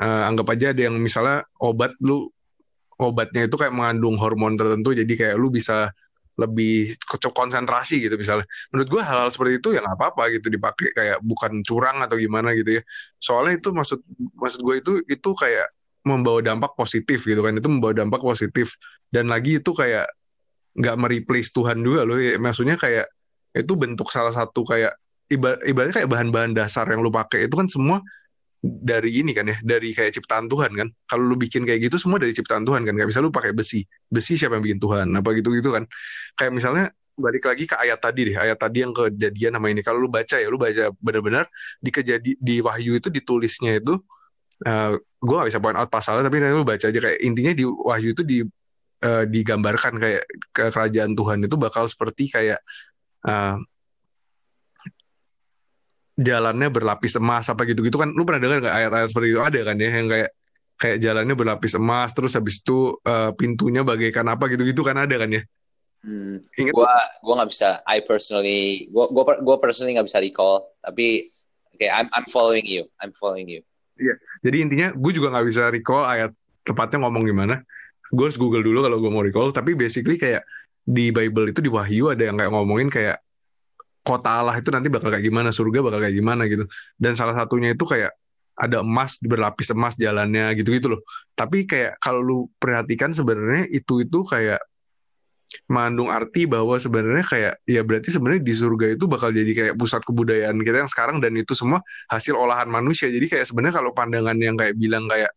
uh, 0.00 0.28
anggap 0.28 0.46
aja 0.56 0.66
ada 0.72 0.82
yang 0.88 0.96
misalnya 0.96 1.44
obat 1.60 1.92
lu 2.00 2.28
obatnya 3.00 3.48
itu 3.48 3.56
kayak 3.56 3.72
mengandung 3.72 4.20
hormon 4.20 4.56
tertentu 4.56 4.92
jadi 4.92 5.12
kayak 5.16 5.36
lu 5.40 5.48
bisa 5.48 5.92
lebih 6.40 6.96
konsentrasi 7.20 8.00
gitu 8.08 8.16
misalnya. 8.16 8.48
Menurut 8.72 8.88
gue 8.88 9.02
hal-hal 9.04 9.28
seperti 9.28 9.60
itu 9.60 9.68
ya 9.76 9.84
nggak 9.84 9.96
apa-apa 10.00 10.22
gitu 10.32 10.48
dipakai 10.48 10.88
kayak 10.96 11.18
bukan 11.20 11.60
curang 11.60 12.00
atau 12.00 12.16
gimana 12.16 12.56
gitu 12.56 12.80
ya. 12.80 12.82
Soalnya 13.20 13.60
itu 13.60 13.68
maksud 13.76 14.00
maksud 14.40 14.60
gue 14.64 14.74
itu 14.80 14.92
itu 15.04 15.30
kayak 15.36 15.68
membawa 16.00 16.40
dampak 16.40 16.72
positif 16.72 17.28
gitu 17.28 17.44
kan 17.44 17.52
itu 17.52 17.68
membawa 17.68 17.92
dampak 17.92 18.24
positif 18.24 18.80
dan 19.12 19.28
lagi 19.28 19.60
itu 19.60 19.76
kayak 19.76 20.08
nggak 20.72 20.96
mereplace 20.96 21.52
Tuhan 21.52 21.76
juga 21.84 22.08
loh 22.08 22.16
ya. 22.16 22.40
maksudnya 22.40 22.80
kayak 22.80 23.04
itu 23.52 23.72
bentuk 23.76 24.08
salah 24.08 24.32
satu 24.32 24.64
kayak 24.64 24.96
ibaratnya 25.30 25.94
kayak 26.02 26.10
bahan-bahan 26.10 26.52
dasar 26.52 26.90
yang 26.90 27.00
lu 27.00 27.14
pakai 27.14 27.46
itu 27.46 27.54
kan 27.54 27.70
semua 27.70 28.02
dari 28.60 29.24
ini 29.24 29.32
kan 29.32 29.48
ya, 29.48 29.56
dari 29.64 29.96
kayak 29.96 30.20
ciptaan 30.20 30.50
Tuhan 30.50 30.70
kan. 30.76 30.88
Kalau 31.08 31.24
lu 31.24 31.36
bikin 31.40 31.64
kayak 31.64 31.88
gitu 31.88 31.96
semua 31.96 32.20
dari 32.20 32.36
ciptaan 32.36 32.66
Tuhan 32.68 32.84
kan. 32.84 32.92
Kayak 32.92 33.08
misalnya 33.08 33.26
lu 33.32 33.34
pakai 33.34 33.52
besi. 33.56 33.88
Besi 34.12 34.36
siapa 34.36 34.60
yang 34.60 34.64
bikin 34.64 34.80
Tuhan? 34.82 35.06
Apa 35.16 35.32
gitu-gitu 35.32 35.72
kan. 35.72 35.88
Kayak 36.36 36.52
misalnya 36.52 36.84
balik 37.16 37.48
lagi 37.48 37.64
ke 37.64 37.76
ayat 37.80 37.98
tadi 38.04 38.20
deh. 38.28 38.36
Ayat 38.36 38.58
tadi 38.60 38.84
yang 38.84 38.92
kejadian 38.92 39.56
sama 39.56 39.72
ini. 39.72 39.80
Kalau 39.80 39.96
lu 39.96 40.12
baca 40.12 40.36
ya, 40.36 40.48
lu 40.52 40.60
baca 40.60 40.92
benar-benar 41.00 41.48
di 41.80 41.88
kejadi 41.88 42.30
di 42.36 42.56
Wahyu 42.60 43.00
itu 43.00 43.08
ditulisnya 43.08 43.80
itu 43.80 43.96
uh, 44.66 44.68
eh, 44.68 44.92
gue 45.00 45.34
gak 45.36 45.48
bisa 45.52 45.60
point 45.60 45.76
out 45.76 45.88
pasalnya 45.88 46.28
tapi 46.28 46.40
nanti 46.40 46.56
lu 46.56 46.64
baca 46.64 46.86
aja 46.88 47.00
kayak 47.00 47.18
intinya 47.20 47.52
di 47.56 47.64
Wahyu 47.64 48.12
itu 48.12 48.22
di 48.24 48.38
uh, 49.04 49.24
digambarkan 49.24 49.94
kayak 50.00 50.22
ke 50.52 50.64
kerajaan 50.72 51.12
Tuhan 51.16 51.38
itu 51.44 51.56
bakal 51.56 51.84
seperti 51.88 52.28
kayak 52.32 52.60
uh, 53.24 53.56
jalannya 56.20 56.68
berlapis 56.68 57.16
emas 57.16 57.48
apa 57.48 57.64
gitu-gitu 57.64 57.96
kan 57.96 58.12
lu 58.12 58.28
pernah 58.28 58.44
dengar 58.44 58.60
nggak 58.60 58.76
ayat-ayat 58.76 59.08
seperti 59.08 59.28
itu 59.32 59.40
ada 59.40 59.60
kan 59.64 59.76
ya 59.80 59.88
yang 59.88 60.08
kayak 60.12 60.30
kayak 60.80 60.96
jalannya 61.00 61.34
berlapis 61.36 61.72
emas 61.80 62.12
terus 62.12 62.36
habis 62.36 62.60
itu 62.60 63.00
uh, 63.08 63.32
pintunya 63.32 63.80
bagaikan 63.80 64.28
apa 64.28 64.52
gitu-gitu 64.52 64.84
kan 64.84 65.00
ada 65.00 65.16
kan 65.16 65.32
ya 65.32 65.44
Hmm, 66.00 66.40
Ingat 66.56 66.72
gua 66.72 66.96
gua 67.20 67.34
nggak 67.44 67.50
bisa 67.52 67.84
I 67.84 68.00
personally 68.00 68.88
gua 68.88 69.12
gua 69.12 69.36
gua 69.44 69.60
personally 69.60 69.92
nggak 69.92 70.08
bisa 70.08 70.16
recall 70.24 70.72
tapi 70.80 71.28
oke 71.68 71.76
okay, 71.76 71.92
I'm 71.92 72.08
I'm 72.16 72.24
following 72.24 72.64
you 72.64 72.88
I'm 73.04 73.12
following 73.12 73.52
you. 73.52 73.60
Iya. 74.00 74.16
Jadi 74.40 74.56
intinya 74.64 74.88
gue 74.96 75.12
juga 75.12 75.28
nggak 75.28 75.46
bisa 75.46 75.68
recall 75.68 76.08
ayat 76.08 76.32
tepatnya 76.64 77.04
ngomong 77.04 77.28
gimana. 77.28 77.60
Gue 78.08 78.32
harus 78.32 78.40
Google 78.40 78.64
dulu 78.64 78.80
kalau 78.80 78.96
gue 78.96 79.10
mau 79.12 79.20
recall. 79.20 79.52
Tapi 79.52 79.76
basically 79.76 80.16
kayak 80.16 80.42
di 80.80 81.12
Bible 81.12 81.52
itu 81.52 81.60
di 81.60 81.68
Wahyu 81.68 82.08
ada 82.08 82.24
yang 82.24 82.40
kayak 82.40 82.50
ngomongin 82.50 82.88
kayak 82.88 83.20
kota 84.00 84.40
Allah 84.42 84.56
itu 84.56 84.72
nanti 84.72 84.88
bakal 84.88 85.12
kayak 85.12 85.24
gimana, 85.24 85.52
surga 85.52 85.78
bakal 85.84 86.00
kayak 86.00 86.16
gimana 86.16 86.48
gitu. 86.48 86.64
Dan 86.96 87.14
salah 87.16 87.36
satunya 87.36 87.76
itu 87.76 87.84
kayak 87.84 88.12
ada 88.60 88.84
emas 88.84 89.16
berlapis 89.24 89.72
emas 89.72 89.96
jalannya 89.96 90.52
gitu-gitu 90.60 90.92
loh. 90.96 91.00
Tapi 91.32 91.64
kayak 91.64 91.96
kalau 92.00 92.20
lu 92.20 92.38
perhatikan 92.60 93.16
sebenarnya 93.16 93.68
itu 93.72 94.04
itu 94.04 94.20
kayak 94.24 94.60
mengandung 95.66 96.14
arti 96.14 96.46
bahwa 96.46 96.78
sebenarnya 96.78 97.26
kayak 97.26 97.54
ya 97.66 97.82
berarti 97.82 98.14
sebenarnya 98.14 98.42
di 98.46 98.54
surga 98.54 98.86
itu 98.94 99.04
bakal 99.10 99.34
jadi 99.34 99.50
kayak 99.50 99.74
pusat 99.74 100.02
kebudayaan 100.06 100.54
kita 100.62 100.86
yang 100.86 100.90
sekarang 100.90 101.18
dan 101.18 101.34
itu 101.34 101.58
semua 101.58 101.82
hasil 102.06 102.38
olahan 102.38 102.70
manusia. 102.70 103.10
Jadi 103.10 103.26
kayak 103.26 103.46
sebenarnya 103.50 103.82
kalau 103.82 103.90
pandangan 103.90 104.36
yang 104.38 104.54
kayak 104.54 104.78
bilang 104.78 105.10
kayak 105.10 105.32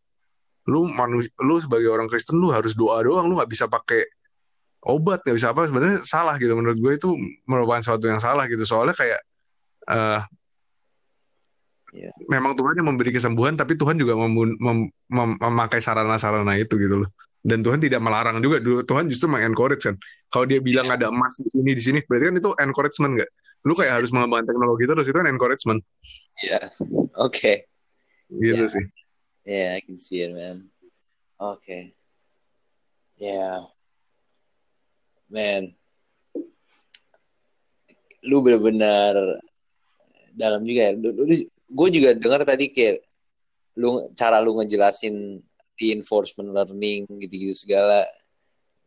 lu 0.70 0.88
manusia 0.88 1.32
lu 1.44 1.60
sebagai 1.60 1.90
orang 1.92 2.08
Kristen 2.08 2.40
lu 2.40 2.54
harus 2.54 2.78
doa 2.78 3.04
doang 3.04 3.28
lu 3.28 3.36
nggak 3.36 3.52
bisa 3.52 3.66
pakai 3.68 4.06
obat 4.84 5.24
nggak 5.24 5.36
bisa 5.36 5.56
apa 5.56 5.68
sebenarnya 5.68 6.04
salah 6.04 6.36
gitu 6.36 6.54
menurut 6.60 6.78
gue 6.80 6.94
itu 7.00 7.10
merupakan 7.48 7.80
sesuatu 7.80 8.06
yang 8.08 8.20
salah 8.20 8.46
gitu 8.52 8.68
soalnya 8.68 8.96
kayak 8.96 9.20
uh, 9.88 10.22
yeah. 11.96 12.14
memang 12.28 12.58
Tuhan 12.58 12.76
yang 12.76 12.88
memberi 12.92 13.16
kesembuhan 13.16 13.56
tapi 13.56 13.80
Tuhan 13.80 13.96
juga 13.96 14.20
mem 14.20 14.34
mem 14.60 14.78
mem 15.08 15.30
memakai 15.40 15.80
sarana-sarana 15.80 16.60
itu 16.60 16.76
gitu 16.76 17.06
loh 17.06 17.10
dan 17.44 17.60
Tuhan 17.60 17.80
tidak 17.80 18.00
melarang 18.00 18.40
juga 18.40 18.60
Tuhan 18.64 19.08
justru 19.08 19.28
mengencourage 19.32 19.88
kan 19.88 19.96
kalau 20.28 20.46
dia 20.48 20.60
bilang 20.60 20.88
yeah. 20.92 20.98
ada 21.00 21.08
emas 21.12 21.40
di 21.40 21.50
sini 21.52 21.72
di 21.76 21.84
sini 21.84 22.00
berarti 22.04 22.32
kan 22.32 22.36
itu 22.40 22.50
encouragement 22.60 23.12
nggak 23.20 23.30
lu 23.64 23.74
kayak 23.80 24.04
harus 24.04 24.12
mengembangkan 24.12 24.52
teknologi 24.52 24.84
terus 24.84 25.08
itu 25.08 25.16
kan 25.16 25.28
encouragement 25.32 25.80
ya 26.44 26.60
yeah. 26.60 26.66
oke 27.24 27.32
okay. 27.32 27.64
gitu 28.36 28.68
yeah. 28.68 28.72
sih 28.72 28.86
yeah 29.48 29.70
I 29.76 29.82
can 29.84 29.96
see 29.96 30.28
it 30.28 30.36
man 30.36 30.68
oke 31.40 31.64
okay. 31.64 31.96
yeah 33.16 33.64
man 35.34 35.74
lu 38.24 38.40
benar-benar 38.40 39.42
dalam 40.34 40.64
juga 40.64 40.90
ya. 40.90 40.92
Gue 41.74 41.88
juga 41.90 42.16
dengar 42.16 42.46
tadi 42.48 42.70
kayak 42.72 43.04
lu 43.76 44.00
cara 44.14 44.40
lu 44.40 44.56
ngejelasin 44.62 45.42
reinforcement 45.82 46.54
learning 46.54 47.10
gitu-gitu 47.20 47.68
segala. 47.68 48.06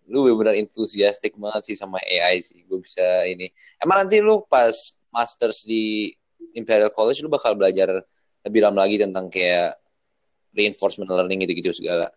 Lu 0.06 0.22
benar-benar 0.24 0.54
enthusiastic 0.56 1.34
banget 1.36 1.74
sih 1.74 1.76
sama 1.76 1.98
AI 2.00 2.40
sih. 2.40 2.64
Gue 2.64 2.80
bisa 2.80 3.26
ini. 3.26 3.50
Emang 3.82 4.06
nanti 4.06 4.22
lu 4.22 4.46
pas 4.46 4.72
masters 5.10 5.66
di 5.66 6.14
Imperial 6.56 6.94
College 6.94 7.20
lu 7.26 7.28
bakal 7.28 7.58
belajar 7.58 7.90
lebih 8.46 8.62
dalam 8.62 8.78
lagi 8.78 8.96
tentang 8.96 9.28
kayak 9.28 9.76
reinforcement 10.56 11.10
learning 11.10 11.44
gitu-gitu 11.44 11.74
segala 11.76 12.08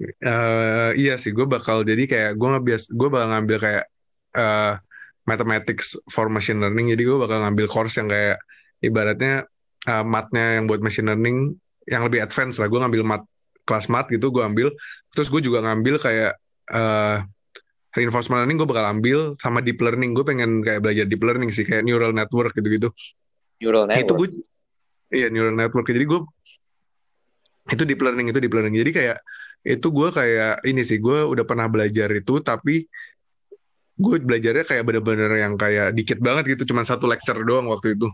Uh, 0.00 0.90
iya 0.98 1.14
sih, 1.20 1.30
gue 1.30 1.46
bakal 1.46 1.86
jadi 1.86 2.04
kayak 2.08 2.30
gue 2.34 2.48
ngebias, 2.48 2.90
gue 2.90 3.08
bakal 3.12 3.28
ngambil 3.30 3.58
kayak 3.60 3.84
uh, 4.34 4.74
mathematics 5.28 5.94
for 6.10 6.26
machine 6.26 6.58
learning. 6.58 6.90
Jadi 6.90 7.02
gue 7.06 7.18
bakal 7.20 7.38
ngambil 7.46 7.66
course 7.70 8.00
yang 8.00 8.10
kayak 8.10 8.42
ibaratnya 8.82 9.46
uh, 9.86 10.02
matnya 10.02 10.58
yang 10.58 10.66
buat 10.66 10.82
machine 10.82 11.06
learning 11.06 11.54
yang 11.86 12.02
lebih 12.02 12.18
advance 12.18 12.58
lah. 12.58 12.66
Gue 12.66 12.82
ngambil 12.82 13.02
mat 13.06 13.22
kelas 13.62 13.86
mat 13.86 14.10
gitu, 14.10 14.34
gue 14.34 14.42
ambil. 14.42 14.74
Terus 15.14 15.30
gue 15.30 15.38
juga 15.44 15.62
ngambil 15.62 16.02
kayak 16.02 16.32
uh, 16.74 17.22
reinforcement 17.94 18.42
learning 18.42 18.58
gue 18.58 18.68
bakal 18.68 18.86
ambil 18.90 19.18
sama 19.38 19.62
deep 19.62 19.78
learning. 19.78 20.18
Gue 20.18 20.26
pengen 20.26 20.66
kayak 20.66 20.82
belajar 20.82 21.04
deep 21.06 21.22
learning 21.22 21.54
sih, 21.54 21.62
kayak 21.62 21.86
neural 21.86 22.10
network 22.10 22.56
gitu-gitu. 22.58 22.90
Neural 23.62 23.86
network. 23.86 24.02
Itu 24.02 24.12
gue, 24.18 24.28
iya 25.14 25.30
neural 25.30 25.54
network. 25.54 25.86
Jadi 25.86 26.06
gue 26.10 26.20
itu 27.70 27.82
deep 27.86 28.02
learning 28.02 28.34
itu 28.34 28.38
deep 28.42 28.50
learning. 28.50 28.74
Jadi 28.74 28.90
kayak 28.90 29.18
itu 29.62 29.86
gue 29.94 30.08
kayak 30.10 30.66
ini 30.66 30.82
sih 30.82 30.98
gue 30.98 31.22
udah 31.22 31.46
pernah 31.46 31.70
belajar 31.70 32.10
itu 32.10 32.42
tapi 32.42 32.86
gue 33.94 34.14
belajarnya 34.18 34.64
kayak 34.66 34.82
bener-bener 34.82 35.30
yang 35.38 35.54
kayak 35.54 35.94
dikit 35.94 36.18
banget 36.18 36.58
gitu 36.58 36.74
cuman 36.74 36.82
satu 36.82 37.06
lecture 37.06 37.38
doang 37.46 37.70
waktu 37.70 37.94
itu. 37.94 38.10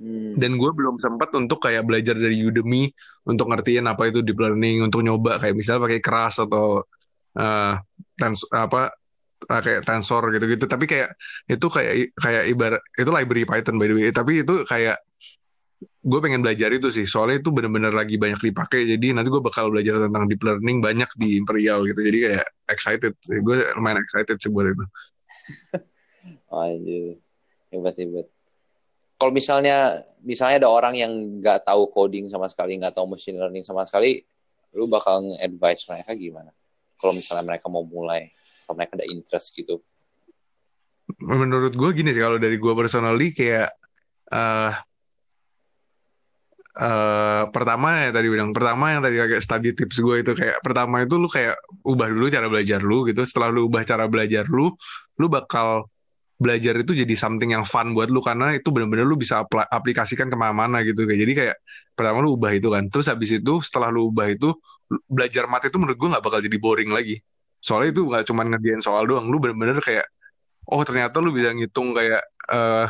Hmm. 0.00 0.32
dan 0.40 0.56
gue 0.56 0.70
belum 0.72 0.96
sempat 0.96 1.28
untuk 1.36 1.60
kayak 1.60 1.84
belajar 1.84 2.16
dari 2.16 2.40
Udemy 2.40 2.88
untuk 3.28 3.52
ngertiin 3.52 3.84
apa 3.84 4.08
itu 4.08 4.24
deep 4.24 4.40
learning 4.40 4.80
untuk 4.80 5.04
nyoba 5.04 5.36
kayak 5.36 5.52
misalnya 5.52 5.92
pakai 5.92 6.00
keras 6.00 6.40
atau 6.40 6.80
uh, 7.36 7.74
tens 8.16 8.48
apa 8.48 8.96
kayak 9.44 9.84
tensor 9.84 10.32
gitu-gitu. 10.32 10.64
Tapi 10.64 10.84
kayak 10.88 11.16
itu 11.48 11.66
kayak 11.68 12.16
kayak 12.16 12.44
ibarat 12.48 12.80
itu 12.96 13.10
library 13.12 13.44
Python 13.44 13.76
by 13.76 13.86
the 13.88 13.94
way. 13.96 14.08
Tapi 14.08 14.40
itu 14.40 14.64
kayak 14.64 14.96
gue 15.80 16.20
pengen 16.20 16.44
belajar 16.44 16.68
itu 16.72 16.92
sih 16.92 17.08
soalnya 17.08 17.40
itu 17.40 17.48
bener-bener 17.52 17.92
lagi 17.92 18.20
banyak 18.20 18.52
dipakai 18.52 18.84
jadi 18.84 19.16
nanti 19.16 19.32
gue 19.32 19.40
bakal 19.40 19.72
belajar 19.72 19.96
tentang 19.96 20.28
deep 20.28 20.40
learning 20.44 20.80
banyak 20.84 21.08
di 21.16 21.40
Imperial 21.40 21.84
gitu 21.88 22.00
jadi 22.04 22.18
kayak 22.28 22.46
excited 22.68 23.12
gue 23.16 23.56
lumayan 23.76 24.00
excited 24.00 24.36
sih 24.36 24.50
buat 24.52 24.68
itu. 24.72 24.84
Oh 26.52 26.60
anjir 26.60 27.16
hebat 27.72 27.96
hebat. 27.96 28.26
Kalau 29.16 29.32
misalnya 29.32 29.94
misalnya 30.26 30.66
ada 30.66 30.68
orang 30.68 30.94
yang 30.98 31.12
nggak 31.40 31.64
tahu 31.64 31.88
coding 31.88 32.28
sama 32.28 32.50
sekali 32.50 32.76
nggak 32.76 32.92
tahu 32.92 33.14
machine 33.14 33.38
learning 33.38 33.64
sama 33.64 33.86
sekali 33.86 34.20
lu 34.76 34.86
bakal 34.86 35.22
advice 35.40 35.86
mereka 35.88 36.12
gimana? 36.14 36.50
Kalau 37.00 37.16
misalnya 37.16 37.46
mereka 37.46 37.72
mau 37.72 37.86
mulai 37.86 38.28
atau 38.66 38.74
mereka 38.76 39.00
ada 39.00 39.06
interest 39.08 39.56
gitu. 39.56 39.80
Menurut 41.18 41.74
gue 41.74 41.90
gini 41.90 42.14
sih 42.14 42.22
kalau 42.22 42.38
dari 42.38 42.54
gue 42.54 42.72
personally 42.76 43.34
kayak 43.34 43.74
uh, 44.30 44.72
eh 46.70 47.42
pertama 47.50 48.06
ya 48.06 48.10
tadi 48.14 48.26
bilang 48.30 48.54
pertama 48.54 48.94
yang 48.94 49.02
tadi 49.02 49.18
kayak 49.18 49.42
study 49.42 49.70
tips 49.74 49.98
gue 49.98 50.16
itu 50.22 50.32
kayak 50.38 50.62
pertama 50.62 51.02
itu 51.02 51.18
lu 51.18 51.26
kayak 51.26 51.58
ubah 51.82 52.08
dulu 52.14 52.26
cara 52.30 52.46
belajar 52.46 52.78
lu 52.82 53.02
gitu. 53.10 53.20
Setelah 53.26 53.50
lu 53.50 53.66
ubah 53.66 53.82
cara 53.82 54.06
belajar 54.06 54.46
lu 54.46 54.70
lu 55.18 55.26
bakal 55.26 55.90
belajar 56.40 56.72
itu 56.80 56.92
jadi 56.96 57.14
something 57.18 57.52
yang 57.52 57.66
fun 57.68 57.92
buat 57.92 58.08
lu 58.08 58.22
karena 58.24 58.56
itu 58.56 58.72
bener-bener 58.72 59.04
lu 59.04 59.18
bisa 59.20 59.44
apl- 59.44 59.66
aplikasikan 59.68 60.30
ke 60.32 60.36
mana-mana 60.38 60.80
gitu 60.86 61.04
kayak. 61.04 61.20
Jadi 61.26 61.32
kayak 61.36 61.56
pertama 61.98 62.22
lu 62.24 62.38
ubah 62.38 62.52
itu 62.54 62.68
kan. 62.72 62.86
Terus 62.88 63.06
habis 63.12 63.30
itu 63.34 63.52
setelah 63.60 63.90
lu 63.92 64.08
ubah 64.14 64.30
itu 64.32 64.54
belajar 65.10 65.44
mat 65.50 65.66
itu 65.66 65.76
menurut 65.76 65.98
gue 65.98 66.08
nggak 66.16 66.24
bakal 66.24 66.40
jadi 66.40 66.58
boring 66.62 66.90
lagi. 66.94 67.18
Soalnya 67.60 67.90
itu 67.98 68.02
nggak 68.08 68.24
cuma 68.30 68.42
ngerjain 68.46 68.80
soal 68.82 69.04
doang. 69.10 69.26
Lu 69.28 69.36
bener-bener 69.42 69.78
kayak 69.82 70.06
oh 70.70 70.82
ternyata 70.86 71.18
lu 71.24 71.30
bisa 71.34 71.50
ngitung 71.56 71.92
kayak 71.96 72.22
eh 72.52 72.86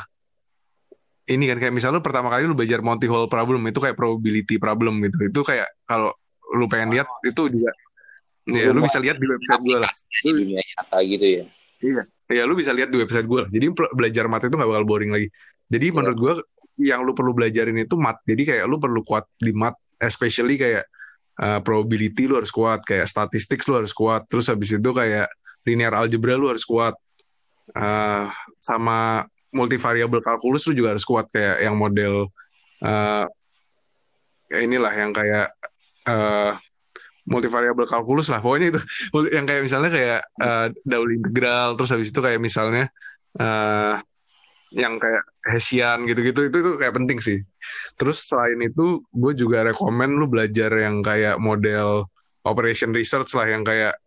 ini 1.30 1.46
kan 1.46 1.56
kayak 1.62 1.72
misalnya 1.72 2.02
lu 2.02 2.04
pertama 2.04 2.28
kali 2.28 2.44
lu 2.44 2.58
belajar 2.58 2.82
multi 2.82 3.06
hole 3.06 3.30
problem 3.30 3.62
itu 3.70 3.78
kayak 3.78 3.94
probability 3.94 4.58
problem 4.58 4.98
gitu 5.06 5.30
itu 5.30 5.40
kayak 5.46 5.70
kalau 5.86 6.10
lu 6.58 6.66
pengen 6.66 6.90
lihat 6.98 7.06
itu 7.22 7.46
juga 7.46 7.70
ya 8.50 8.74
lu 8.74 8.82
bisa 8.82 8.98
lihat 8.98 9.16
di 9.22 9.26
website 9.30 9.62
gue 9.62 9.78
lah 9.78 9.92
di 10.26 10.30
dunia 10.34 10.58
nyata 10.58 10.98
gitu 11.06 11.26
ya 11.40 11.44
Iya, 11.80 12.04
ya 12.28 12.42
lu 12.44 12.52
bisa 12.52 12.76
lihat 12.76 12.92
di 12.92 13.00
website 13.00 13.24
gue. 13.24 13.42
Jadi 13.48 13.72
pe- 13.72 13.92
belajar 13.96 14.28
mat 14.28 14.44
itu 14.44 14.52
nggak 14.52 14.68
bakal 14.68 14.84
boring 14.84 15.12
lagi. 15.16 15.32
Jadi 15.72 15.86
Iya. 15.88 15.96
menurut 15.96 16.18
gue 16.20 16.32
yang 16.84 17.00
lu 17.04 17.12
perlu 17.16 17.32
belajarin 17.32 17.76
itu 17.80 17.96
mat. 17.96 18.20
Jadi 18.28 18.42
kayak 18.44 18.64
lu 18.68 18.76
perlu 18.76 19.00
kuat 19.00 19.24
di 19.40 19.52
mat, 19.56 19.72
especially 19.96 20.60
kayak 20.60 20.84
uh, 21.40 21.60
probability 21.64 22.28
lu 22.28 22.36
harus 22.36 22.52
kuat, 22.52 22.84
kayak 22.84 23.08
statistics 23.08 23.64
lu 23.64 23.80
harus 23.80 23.96
kuat. 23.96 24.28
Terus 24.28 24.52
habis 24.52 24.76
itu 24.76 24.90
kayak 24.92 25.28
linear 25.64 25.96
algebra 25.96 26.36
lu 26.36 26.52
harus 26.52 26.68
kuat. 26.68 26.92
Uh, 27.72 28.28
sama 28.60 29.24
multivariable 29.50 30.22
calculus 30.22 30.66
lu 30.70 30.74
juga 30.78 30.94
harus 30.94 31.04
kuat 31.06 31.26
kayak 31.30 31.62
yang 31.62 31.74
model 31.74 32.30
uh, 32.86 33.26
ya 34.50 34.58
inilah 34.62 34.92
yang 34.94 35.10
kayak 35.14 35.54
uh, 36.10 36.54
multivariable 37.30 37.86
calculus 37.86 38.26
lah. 38.28 38.42
Pokoknya 38.42 38.74
itu 38.74 38.80
yang 39.36 39.46
kayak 39.46 39.62
misalnya 39.62 39.90
kayak 39.94 40.20
uh, 40.42 40.66
Dauli 40.82 41.22
integral 41.22 41.78
terus 41.78 41.90
habis 41.94 42.10
itu 42.10 42.20
kayak 42.20 42.40
misalnya 42.42 42.90
uh, 43.38 44.02
yang 44.70 45.02
kayak 45.02 45.26
Hessian 45.50 46.06
gitu-gitu 46.06 46.46
itu 46.50 46.56
itu 46.62 46.70
kayak 46.78 46.94
penting 46.94 47.18
sih. 47.22 47.38
Terus 47.98 48.26
selain 48.26 48.58
itu 48.62 49.02
gue 49.10 49.32
juga 49.34 49.66
rekomen 49.66 50.18
lu 50.18 50.30
belajar 50.30 50.70
yang 50.78 51.02
kayak 51.02 51.38
model 51.42 52.06
operation 52.46 52.94
research 52.94 53.34
lah 53.34 53.46
yang 53.50 53.66
kayak 53.66 53.98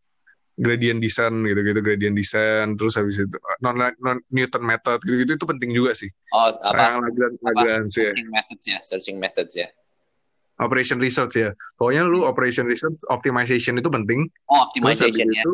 gradient 0.54 1.02
descent 1.02 1.34
gitu-gitu 1.50 1.82
gradient 1.82 2.14
descent 2.14 2.78
terus 2.78 2.94
habis 2.94 3.18
itu 3.26 3.38
non, 3.66 3.74
non 3.98 4.22
Newton 4.30 4.62
method 4.62 5.02
gitu-gitu 5.02 5.34
itu 5.42 5.46
penting 5.50 5.74
juga 5.74 5.98
sih. 5.98 6.10
Oh 6.30 6.54
apa? 6.62 6.94
Lagrange 6.94 7.38
Lagrange 7.42 7.96
ya. 7.98 8.14
Searching 8.14 8.30
methods 8.30 8.66
ya 8.66 8.78
searching 8.86 9.18
methods 9.18 9.54
ya. 9.58 9.68
Operation 10.62 11.02
research 11.02 11.34
ya. 11.42 11.50
Pokoknya 11.76 12.06
lu 12.06 12.30
operation 12.30 12.70
research 12.70 13.02
optimization 13.10 13.82
itu 13.82 13.90
penting. 13.90 14.30
Oh 14.46 14.70
optimization 14.70 15.28
ya. 15.34 15.42
itu, 15.42 15.52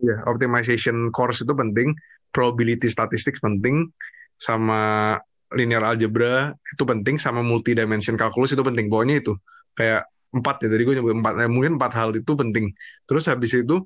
ya 0.00 0.16
optimization 0.24 1.12
course 1.12 1.44
itu 1.44 1.52
penting, 1.52 1.92
probability 2.32 2.88
statistics 2.88 3.44
penting, 3.44 3.92
sama 4.40 5.14
linear 5.52 5.84
algebra 5.84 6.56
itu 6.64 6.84
penting, 6.88 7.20
sama 7.20 7.44
multi-dimension 7.44 8.16
calculus 8.16 8.56
itu 8.56 8.64
penting. 8.64 8.88
Pokoknya 8.88 9.20
itu. 9.20 9.36
Kayak 9.76 10.08
empat 10.32 10.64
ya 10.64 10.68
tadi 10.72 10.82
gue 10.84 10.94
nyebut 10.96 11.14
empat, 11.20 11.32
eh, 11.44 11.50
mungkin 11.52 11.76
empat 11.76 11.92
hal 11.92 12.10
itu 12.16 12.32
penting. 12.32 12.72
Terus 13.04 13.28
habis 13.28 13.52
itu 13.52 13.84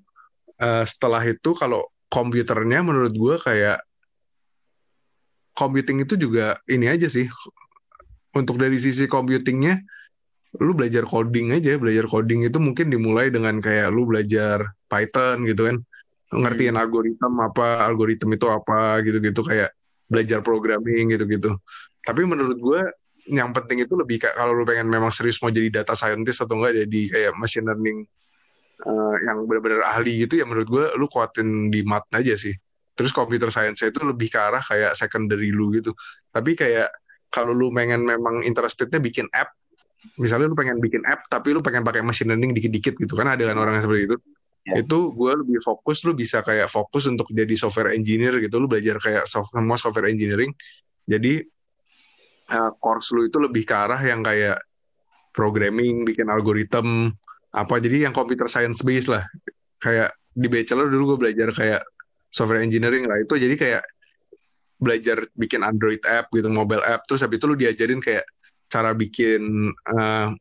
eh, 0.63 0.85
setelah 0.87 1.23
itu 1.27 1.51
kalau 1.59 1.83
komputernya 2.07 2.85
menurut 2.87 3.13
gue 3.13 3.37
kayak 3.41 3.83
computing 5.57 6.05
itu 6.05 6.15
juga 6.17 6.61
ini 6.71 6.89
aja 6.89 7.09
sih. 7.09 7.29
Untuk 8.33 8.57
dari 8.57 8.81
sisi 8.81 9.05
computingnya 9.05 9.77
lu 10.61 10.77
belajar 10.77 11.05
coding 11.09 11.57
aja, 11.57 11.77
belajar 11.81 12.05
coding 12.09 12.45
itu 12.45 12.61
mungkin 12.61 12.93
dimulai 12.93 13.33
dengan 13.33 13.57
kayak 13.61 13.89
lu 13.89 14.05
belajar 14.05 14.77
Python 14.89 15.49
gitu 15.49 15.69
kan, 15.69 15.77
ngertiin 16.33 16.77
algoritma 16.77 17.49
apa, 17.49 17.85
algoritma 17.85 18.37
itu 18.37 18.49
apa 18.49 19.01
gitu-gitu 19.05 19.41
kayak 19.45 19.73
belajar 20.13 20.45
programming 20.45 21.17
gitu-gitu. 21.17 21.57
Tapi 22.05 22.21
menurut 22.29 22.59
gue 22.61 22.81
yang 23.33 23.53
penting 23.53 23.85
itu 23.85 23.95
lebih 23.97 24.21
kayak 24.21 24.37
kalau 24.37 24.53
lu 24.53 24.65
pengen 24.65 24.89
memang 24.89 25.13
serius 25.13 25.41
mau 25.45 25.53
jadi 25.53 25.85
data 25.85 25.97
scientist 25.97 26.45
atau 26.45 26.59
enggak 26.59 26.85
jadi 26.85 27.01
kayak 27.13 27.33
machine 27.39 27.69
learning 27.69 28.09
eh, 28.81 29.17
yang 29.27 29.45
benar-benar 29.45 29.85
ahli 29.89 30.25
gitu 30.27 30.41
ya 30.41 30.45
menurut 30.49 30.69
gue 30.69 30.85
lu 30.97 31.07
kuatin 31.11 31.69
di 31.69 31.85
mat 31.85 32.09
aja 32.15 32.35
sih. 32.37 32.55
Terus 32.93 33.11
computer 33.11 33.49
science 33.49 33.85
itu 33.85 34.01
lebih 34.05 34.29
ke 34.29 34.39
arah 34.39 34.61
kayak 34.61 34.93
secondary 34.93 35.49
lu 35.53 35.73
gitu. 35.73 35.97
Tapi 36.29 36.53
kayak 36.53 36.89
kalau 37.33 37.57
lu 37.57 37.73
pengen 37.73 38.05
memang 38.05 38.45
interestednya 38.45 39.01
bikin 39.01 39.29
app 39.33 39.57
misalnya 40.19 40.51
lu 40.51 40.57
pengen 40.59 40.83
bikin 40.83 41.03
app 41.07 41.31
tapi 41.31 41.55
lu 41.55 41.63
pengen 41.63 41.87
pakai 41.87 42.03
machine 42.03 42.35
learning 42.35 42.53
dikit-dikit 42.53 42.99
gitu 42.99 43.15
kan 43.15 43.33
ada 43.39 43.47
kan 43.49 43.57
orang 43.57 43.79
yang 43.79 43.85
seperti 43.87 44.05
itu 44.13 44.19
Ya. 44.63 44.79
itu 44.79 45.11
gue 45.11 45.33
lebih 45.43 45.59
fokus 45.59 46.07
lu 46.07 46.15
bisa 46.15 46.39
kayak 46.39 46.71
fokus 46.71 47.11
untuk 47.11 47.27
jadi 47.35 47.51
software 47.59 47.99
engineer 47.99 48.39
gitu 48.39 48.63
lu 48.63 48.71
belajar 48.71 48.95
kayak 49.03 49.27
soft, 49.27 49.51
semua 49.51 49.75
software 49.75 50.07
engineering 50.07 50.55
jadi 51.03 51.43
uh, 52.55 52.71
course 52.79 53.11
lu 53.11 53.27
itu 53.27 53.43
lebih 53.43 53.67
ke 53.67 53.75
arah 53.75 53.99
yang 53.99 54.23
kayak 54.23 54.63
programming 55.35 56.07
bikin 56.07 56.31
algoritma 56.31 57.11
apa 57.53 57.75
jadi 57.79 58.09
yang 58.09 58.15
computer 58.17 58.49
science 58.49 58.81
based 58.81 59.13
lah. 59.13 59.29
Kayak 59.77 60.17
di 60.33 60.49
bachelor 60.49 60.89
dulu 60.89 61.15
gue 61.15 61.19
belajar 61.29 61.49
kayak 61.53 61.83
software 62.33 62.65
engineering 62.65 63.05
lah. 63.05 63.21
Itu 63.21 63.37
jadi 63.37 63.55
kayak 63.55 63.83
belajar 64.83 65.23
bikin 65.37 65.63
Android 65.63 66.03
app 66.09 66.33
gitu 66.33 66.49
mobile 66.49 66.83
app. 66.83 67.05
Terus 67.05 67.23
habis 67.23 67.39
itu 67.39 67.47
lu 67.47 67.55
diajarin 67.55 68.01
kayak 68.01 68.25
cara 68.73 68.97
bikin 68.97 69.71
uh, 69.93 70.33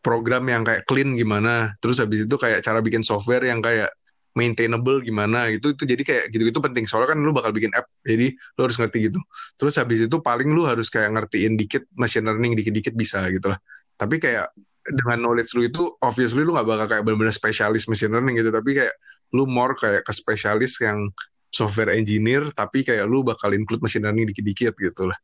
program 0.00 0.48
yang 0.48 0.64
kayak 0.64 0.88
clean 0.88 1.12
gimana. 1.14 1.76
Terus 1.78 2.00
habis 2.00 2.24
itu 2.24 2.36
kayak 2.40 2.64
cara 2.64 2.80
bikin 2.80 3.04
software 3.04 3.44
yang 3.44 3.60
kayak 3.60 3.92
maintainable 4.32 5.04
gimana 5.04 5.52
gitu. 5.52 5.76
Itu 5.76 5.84
jadi 5.84 6.02
kayak 6.02 6.24
gitu-gitu 6.32 6.58
penting. 6.64 6.88
Soalnya 6.88 7.14
kan 7.14 7.18
lu 7.20 7.36
bakal 7.36 7.52
bikin 7.52 7.70
app 7.76 7.86
jadi 8.00 8.32
lu 8.32 8.60
harus 8.64 8.76
ngerti 8.80 9.12
gitu. 9.12 9.20
Terus 9.60 9.76
habis 9.76 10.08
itu 10.08 10.16
paling 10.24 10.48
lu 10.50 10.64
harus 10.64 10.88
kayak 10.88 11.12
ngertiin 11.12 11.54
dikit 11.54 11.84
machine 11.94 12.24
learning 12.24 12.56
dikit-dikit 12.56 12.96
bisa 12.96 13.28
gitu 13.28 13.52
lah. 13.52 13.60
Tapi 13.96 14.20
kayak 14.20 14.52
dengan 14.92 15.18
knowledge 15.26 15.52
lu 15.58 15.66
itu 15.66 15.82
obviously 16.02 16.46
lu 16.46 16.54
nggak 16.54 16.68
bakal 16.68 16.86
kayak 16.86 17.02
benar-benar 17.02 17.34
spesialis 17.34 17.90
machine 17.90 18.12
learning 18.12 18.38
gitu. 18.38 18.50
Tapi 18.54 18.70
kayak 18.78 18.94
lu 19.34 19.44
more 19.46 19.74
kayak 19.74 20.06
ke 20.06 20.12
spesialis 20.14 20.78
yang 20.78 21.10
software 21.50 21.94
engineer 21.94 22.46
tapi 22.52 22.84
kayak 22.84 23.06
lu 23.08 23.24
bakal 23.26 23.50
include 23.54 23.82
machine 23.82 24.06
learning 24.06 24.30
dikit-dikit 24.30 24.74
gitu 24.76 25.02
lah. 25.08 25.18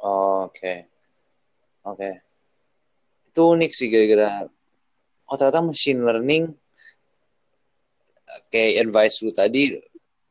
Oh, 0.00 0.46
oke. 0.48 0.74
Oke. 1.88 2.10
Itu 3.28 3.56
unik 3.56 3.72
sih 3.74 3.88
gara-gara 3.92 4.48
oh 5.28 5.36
ternyata 5.36 5.60
machine 5.60 6.00
learning 6.00 6.44
kayak 8.48 8.88
advice 8.88 9.20
lu 9.20 9.32
tadi 9.32 9.76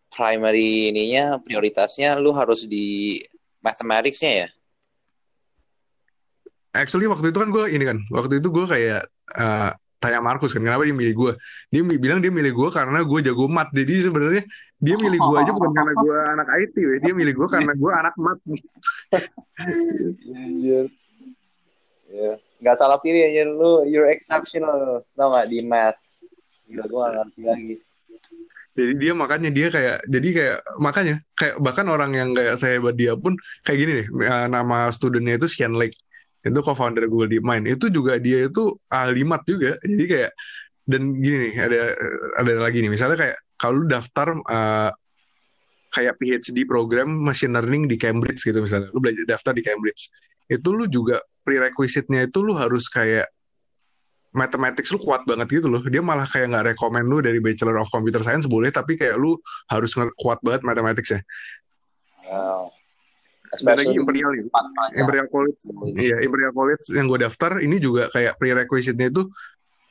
primary 0.09 0.89
ininya 0.89 1.37
prioritasnya 1.41 2.17
lu 2.17 2.33
harus 2.33 2.65
di 2.65 3.21
mathematicsnya 3.61 4.31
ya 4.45 4.47
actually 6.77 7.09
waktu 7.09 7.33
itu 7.33 7.39
kan 7.41 7.49
gue 7.49 7.65
ini 7.73 7.83
kan 7.83 7.97
waktu 8.13 8.39
itu 8.39 8.47
gue 8.53 8.65
kayak 8.69 9.01
uh, 9.35 9.71
tanya 9.97 10.21
Markus 10.21 10.53
kan 10.53 10.61
kenapa 10.61 10.85
dia 10.85 10.93
milih 10.93 11.15
gue 11.17 11.31
dia 11.73 11.81
bilang 11.97 12.21
dia 12.21 12.29
milih 12.29 12.53
gue 12.53 12.69
karena 12.69 13.01
gue 13.01 13.19
jago 13.25 13.49
mat 13.49 13.73
jadi 13.73 14.05
sebenarnya 14.05 14.43
dia 14.77 14.95
milih 14.95 15.17
gue 15.17 15.37
aja 15.41 15.51
bukan 15.51 15.71
karena 15.73 15.93
gue 15.97 16.17
anak 16.37 16.47
IT 16.53 16.75
we. 16.77 16.95
dia 17.01 17.13
milih 17.17 17.33
gue 17.33 17.47
karena 17.49 17.73
gue 17.73 17.91
anak 17.91 18.15
mat. 18.21 18.37
Ya, 22.07 22.39
nggak 22.63 22.77
salah 22.79 23.01
pilih 23.03 23.19
aja 23.19 23.43
lu 23.43 23.83
you're 23.83 24.07
exceptional 24.07 25.03
tau 25.17 25.33
gak 25.33 25.51
di 25.51 25.59
math. 25.65 25.99
Gila 26.69 26.85
gue 26.87 26.99
gak 27.01 27.13
ngerti 27.19 27.41
lagi. 27.43 27.75
jadi 28.77 28.93
dia 28.93 29.13
makanya 29.17 29.49
dia 29.49 29.67
kayak 29.73 30.05
jadi 30.05 30.27
kayak 30.37 30.57
makanya 30.77 31.15
kayak 31.33 31.57
bahkan 31.57 31.89
orang 31.89 32.13
yang 32.13 32.29
kayak 32.37 32.61
saya 32.61 32.77
hebat 32.77 32.93
dia 32.93 33.17
pun 33.17 33.33
kayak 33.65 33.77
gini 33.81 33.91
nih 33.97 34.07
uh, 34.29 34.45
nama 34.45 34.93
studentnya 34.93 35.41
itu 35.41 35.49
Sian 35.49 35.73
Lake 35.73 35.97
itu 36.49 36.61
co-founder 36.63 37.05
Google 37.11 37.31
DeepMind. 37.31 37.65
Itu 37.67 37.91
juga 37.91 38.15
dia 38.17 38.47
itu 38.47 38.75
ahli 38.87 39.23
mat 39.27 39.43
juga. 39.43 39.75
Jadi 39.83 40.05
kayak 40.07 40.31
dan 40.87 41.19
gini 41.19 41.51
nih 41.51 41.53
ada 41.59 41.79
ada 42.39 42.51
lagi 42.63 42.79
nih. 42.79 42.91
Misalnya 42.91 43.17
kayak 43.19 43.37
kalau 43.59 43.83
daftar 43.83 44.27
uh, 44.47 44.91
kayak 45.91 46.15
PhD 46.21 46.63
program 46.63 47.09
machine 47.09 47.55
learning 47.55 47.89
di 47.91 47.97
Cambridge 47.99 48.43
gitu 48.43 48.63
misalnya. 48.63 48.91
Lu 48.93 48.99
belajar 49.03 49.25
daftar 49.27 49.51
di 49.51 49.63
Cambridge. 49.63 50.11
Itu 50.47 50.71
lu 50.71 50.87
juga 50.87 51.19
prerequisite-nya 51.43 52.27
itu 52.27 52.39
lu 52.43 52.55
harus 52.55 52.87
kayak 52.87 53.27
mathematics 54.35 54.91
lu 54.93 54.99
kuat 55.01 55.25
banget 55.25 55.59
gitu 55.59 55.67
loh. 55.67 55.81
Dia 55.87 56.03
malah 56.03 56.27
kayak 56.27 56.53
nggak 56.53 56.65
rekomend 56.75 57.07
lu 57.09 57.23
dari 57.23 57.41
Bachelor 57.41 57.81
of 57.81 57.89
Computer 57.89 58.21
Science 58.21 58.45
boleh 58.45 58.69
tapi 58.69 58.99
kayak 58.99 59.17
lu 59.17 59.39
harus 59.71 59.91
kuat 60.19 60.39
banget 60.45 60.61
mathematicsnya. 60.61 61.25
Wow. 62.27 62.69
Dan 63.47 63.63
lagi 63.63 63.95
Especially 63.95 63.99
Imperial 63.99 64.31
banyak. 64.51 64.99
Imperial 64.99 65.27
College. 65.31 65.61
Iya 65.95 66.17
Imperial 66.23 66.53
College 66.53 66.85
yang 66.91 67.05
gue 67.07 67.19
daftar 67.23 67.51
ini 67.63 67.77
juga 67.79 68.11
kayak 68.11 68.35
prerequisite-nya 68.35 69.07
itu 69.07 69.23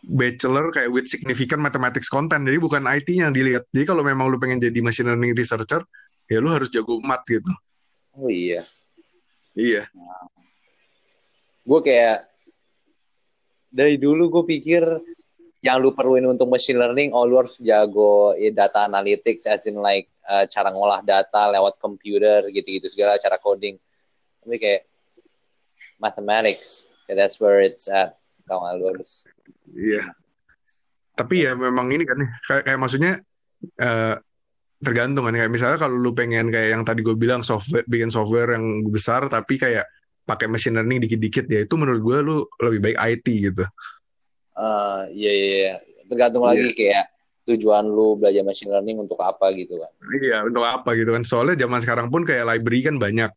bachelor 0.06 0.70
kayak 0.70 0.90
with 0.92 1.08
significant 1.08 1.60
mathematics 1.64 2.12
content. 2.12 2.44
Jadi 2.44 2.58
bukan 2.60 2.84
IT 2.86 3.08
yang 3.10 3.32
dilihat. 3.32 3.66
Jadi 3.72 3.84
kalau 3.88 4.04
memang 4.04 4.28
lu 4.28 4.36
pengen 4.36 4.60
jadi 4.60 4.78
machine 4.84 5.08
learning 5.08 5.32
researcher 5.32 5.82
ya 6.26 6.38
lu 6.42 6.50
harus 6.50 6.68
jago 6.68 6.98
mat 7.00 7.22
gitu. 7.26 7.50
Oh 8.16 8.30
iya. 8.30 8.62
iya. 9.56 9.88
Gue 11.66 11.80
kayak 11.82 12.22
dari 13.72 13.98
dulu 13.98 14.30
gue 14.30 14.44
pikir 14.56 14.82
yang 15.64 15.82
lu 15.82 15.90
perluin 15.90 16.24
untuk 16.30 16.46
machine 16.46 16.78
learning, 16.78 17.10
oh 17.10 17.26
lu 17.26 17.42
harus 17.42 17.58
jago 17.58 18.30
ya, 18.38 18.54
data 18.54 18.86
analytics, 18.86 19.50
as 19.50 19.66
in 19.66 19.74
like 19.82 20.06
uh, 20.28 20.44
cara 20.50 20.68
ngolah 20.74 21.00
data 21.02 21.50
lewat 21.54 21.78
komputer 21.78 22.46
gitu-gitu 22.50 22.90
segala 22.90 23.16
cara 23.16 23.38
coding. 23.38 23.78
Tapi 24.42 24.56
kayak 24.58 24.82
mathematics, 25.98 26.94
yeah, 27.08 27.16
that's 27.16 27.40
where 27.40 27.62
it's 27.62 27.88
at. 27.88 28.14
Kamu 28.46 28.78
lu 28.78 28.84
harus. 28.94 29.26
Iya. 29.74 30.14
Tapi 31.16 31.48
ya 31.48 31.56
memang 31.56 31.90
ini 31.90 32.04
kan 32.06 32.20
kayak, 32.46 32.62
kayak 32.68 32.78
maksudnya 32.78 33.12
uh, 33.80 34.14
tergantung 34.78 35.24
kan 35.24 35.34
kayak 35.34 35.50
misalnya 35.50 35.78
kalau 35.80 35.96
lu 35.96 36.12
pengen 36.12 36.52
kayak 36.52 36.76
yang 36.76 36.84
tadi 36.84 37.00
gue 37.00 37.16
bilang 37.16 37.40
software 37.40 37.82
bikin 37.88 38.12
software 38.12 38.54
yang 38.54 38.84
besar 38.92 39.24
tapi 39.32 39.56
kayak 39.56 39.88
pakai 40.28 40.46
machine 40.50 40.76
learning 40.76 41.00
dikit-dikit 41.06 41.48
ya 41.48 41.64
itu 41.64 41.74
menurut 41.78 42.02
gue 42.04 42.18
lu 42.20 42.36
lebih 42.60 42.80
baik 42.92 42.98
IT 42.98 43.26
gitu. 43.50 43.64
Uh, 44.56 45.08
iya, 45.12 45.32
iya, 45.32 45.48
iya. 45.56 45.74
tergantung 46.06 46.44
yeah. 46.44 46.50
lagi 46.52 46.68
kayak 46.76 47.06
tujuan 47.46 47.86
lu 47.86 48.18
belajar 48.18 48.42
machine 48.42 48.74
learning 48.74 48.98
untuk 48.98 49.18
apa 49.22 49.54
gitu 49.54 49.78
kan. 49.78 49.92
Iya, 50.18 50.46
untuk 50.46 50.66
apa 50.66 50.98
gitu 50.98 51.14
kan. 51.14 51.22
Soalnya 51.22 51.54
zaman 51.66 51.78
sekarang 51.78 52.06
pun 52.10 52.26
kayak 52.26 52.42
library 52.42 52.82
kan 52.82 52.98
banyak. 52.98 53.30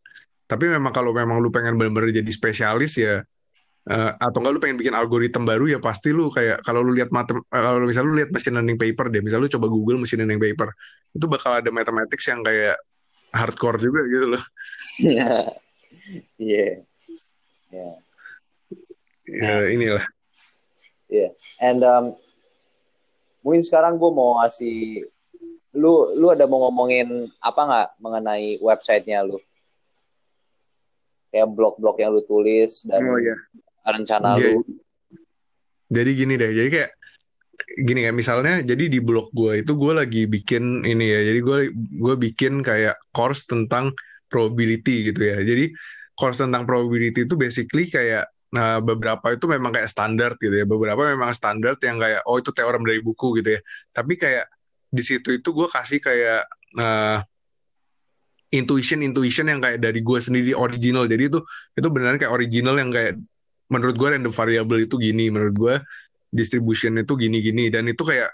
Tapi 0.50 0.66
memang 0.66 0.90
kalau 0.90 1.14
memang 1.14 1.38
lu 1.38 1.54
pengen 1.54 1.78
benar-benar 1.78 2.10
jadi 2.10 2.32
spesialis 2.34 2.98
ya 2.98 3.22
uh, 3.86 4.12
atau 4.18 4.42
enggak 4.42 4.54
lu 4.58 4.60
pengen 4.60 4.78
bikin 4.82 4.98
algoritma 4.98 5.46
baru 5.46 5.78
ya 5.78 5.80
pasti 5.80 6.10
lu 6.10 6.34
kayak 6.34 6.66
kalau 6.66 6.82
lu 6.82 6.98
lihat 6.98 7.14
matem 7.14 7.38
uh, 7.38 7.62
kalau 7.62 7.86
misalnya 7.86 8.10
lu 8.10 8.16
lihat 8.18 8.34
machine 8.34 8.58
learning 8.58 8.82
paper 8.82 9.14
deh, 9.14 9.22
misalnya 9.22 9.46
lu 9.46 9.52
coba 9.54 9.68
Google 9.70 10.02
machine 10.02 10.26
learning 10.26 10.42
paper, 10.42 10.74
itu 11.14 11.26
bakal 11.30 11.62
ada 11.62 11.70
mathematics 11.70 12.26
yang 12.26 12.42
kayak 12.42 12.82
hardcore 13.30 13.78
juga 13.78 14.02
gitu 14.10 14.26
loh. 14.34 14.44
Iya. 14.98 15.34
Iya. 16.42 16.70
Yeah. 17.70 17.94
Ya, 19.30 19.70
inilah 19.70 20.02
yeah. 21.10 21.34
and 21.60 21.82
um, 21.84 22.14
mungkin 23.44 23.64
sekarang 23.64 23.96
gue 23.98 24.12
mau 24.12 24.40
ngasih 24.42 25.04
lu 25.78 26.18
lu 26.18 26.34
ada 26.34 26.50
mau 26.50 26.68
ngomongin 26.68 27.30
apa 27.40 27.62
nggak 27.62 27.90
mengenai 28.02 28.58
websitenya 28.60 29.24
lu? 29.26 29.38
Kayak 31.30 31.54
blog-blog 31.54 31.96
yang 32.02 32.12
lu 32.18 32.26
tulis 32.26 32.84
dan 32.90 33.06
oh, 33.06 33.22
yeah. 33.22 33.38
rencana 33.86 34.34
jadi, 34.34 34.50
lu. 34.50 34.66
jadi 35.94 36.12
gini 36.18 36.34
deh 36.42 36.52
jadi 36.58 36.70
kayak 36.74 36.92
gini 37.86 38.00
kayak 38.02 38.18
misalnya 38.18 38.56
jadi 38.66 38.90
di 38.90 38.98
blog 38.98 39.30
gue 39.30 39.62
itu 39.62 39.78
gue 39.78 39.94
lagi 39.94 40.26
bikin 40.26 40.82
ini 40.90 41.06
ya 41.06 41.22
jadi 41.30 41.40
gue 41.46 41.58
gue 42.02 42.16
bikin 42.18 42.66
kayak 42.66 42.98
course 43.14 43.46
tentang 43.46 43.94
probability 44.30 45.10
gitu 45.12 45.22
ya. 45.26 45.42
Jadi 45.42 45.74
course 46.14 46.40
tentang 46.40 46.64
probability 46.70 47.26
itu 47.26 47.36
basically 47.36 47.90
kayak 47.90 48.30
Nah, 48.50 48.82
beberapa 48.82 49.30
itu 49.30 49.46
memang 49.46 49.70
kayak 49.70 49.90
standar 49.90 50.34
gitu 50.42 50.54
ya. 50.54 50.66
Beberapa 50.66 51.06
memang 51.06 51.30
standar 51.34 51.78
yang 51.86 52.02
kayak 52.02 52.22
oh 52.26 52.42
itu 52.42 52.50
teorem 52.50 52.82
dari 52.82 53.02
buku 53.02 53.42
gitu 53.42 53.58
ya. 53.58 53.62
Tapi 53.94 54.18
kayak 54.18 54.50
di 54.90 55.04
situ 55.06 55.38
itu 55.38 55.50
gue 55.54 55.68
kasih 55.70 56.02
kayak 56.02 56.50
uh, 56.82 57.22
intuition 58.50 59.06
intuition 59.06 59.46
yang 59.46 59.62
kayak 59.62 59.78
dari 59.82 60.02
gue 60.02 60.20
sendiri 60.20 60.52
original. 60.58 61.06
Jadi 61.06 61.24
itu 61.30 61.40
itu 61.78 61.88
benar 61.94 62.18
kayak 62.18 62.34
original 62.34 62.76
yang 62.82 62.90
kayak 62.90 63.22
menurut 63.70 63.96
gue 63.96 64.08
random 64.18 64.34
variable 64.34 64.80
itu 64.82 64.96
gini, 64.98 65.30
menurut 65.30 65.56
gue 65.56 65.76
distribution 66.34 66.98
itu 66.98 67.14
gini-gini 67.18 67.74
dan 67.74 67.86
itu 67.90 68.02
kayak 68.06 68.34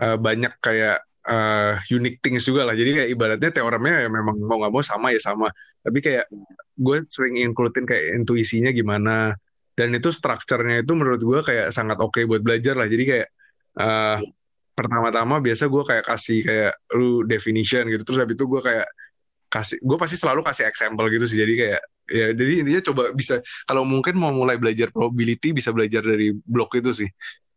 uh, 0.00 0.16
banyak 0.20 0.52
kayak 0.60 1.05
uh, 1.26 1.74
unique 1.90 2.22
things 2.22 2.46
juga 2.46 2.64
lah. 2.64 2.74
Jadi 2.78 3.02
kayak 3.02 3.08
ibaratnya 3.10 3.50
teoremnya 3.50 4.06
ya 4.06 4.08
memang 4.08 4.36
mau 4.38 4.56
nggak 4.62 4.72
mau 4.72 4.82
sama 4.82 5.10
ya 5.10 5.20
sama. 5.20 5.50
Tapi 5.82 5.98
kayak 5.98 6.26
gue 6.78 6.96
sering 7.10 7.42
includein 7.42 7.84
kayak 7.84 8.22
intuisinya 8.22 8.70
gimana. 8.70 9.34
Dan 9.76 9.92
itu 9.92 10.08
strukturnya 10.08 10.80
itu 10.80 10.92
menurut 10.96 11.20
gue 11.20 11.40
kayak 11.44 11.68
sangat 11.74 12.00
oke 12.00 12.16
okay 12.16 12.24
buat 12.24 12.40
belajar 12.40 12.78
lah. 12.78 12.88
Jadi 12.88 13.04
kayak 13.04 13.28
uh, 13.76 14.18
pertama-tama 14.72 15.40
biasa 15.40 15.68
gue 15.68 15.82
kayak 15.84 16.04
kasih 16.06 16.40
kayak 16.46 16.72
lu 16.96 17.26
definition 17.28 17.84
gitu. 17.92 18.02
Terus 18.06 18.18
habis 18.24 18.34
itu 18.38 18.46
gue 18.48 18.62
kayak 18.64 18.88
kasih 19.46 19.78
gue 19.78 19.96
pasti 20.00 20.16
selalu 20.16 20.40
kasih 20.46 20.64
example 20.64 21.06
gitu 21.12 21.26
sih. 21.28 21.38
Jadi 21.42 21.54
kayak 21.60 21.82
ya 22.06 22.26
jadi 22.32 22.52
intinya 22.62 22.82
coba 22.86 23.10
bisa 23.10 23.42
kalau 23.66 23.82
mungkin 23.82 24.14
mau 24.14 24.30
mulai 24.30 24.56
belajar 24.62 24.94
probability 24.94 25.50
bisa 25.50 25.74
belajar 25.74 26.06
dari 26.06 26.32
blog 26.32 26.70
itu 26.78 27.04
sih. 27.04 27.10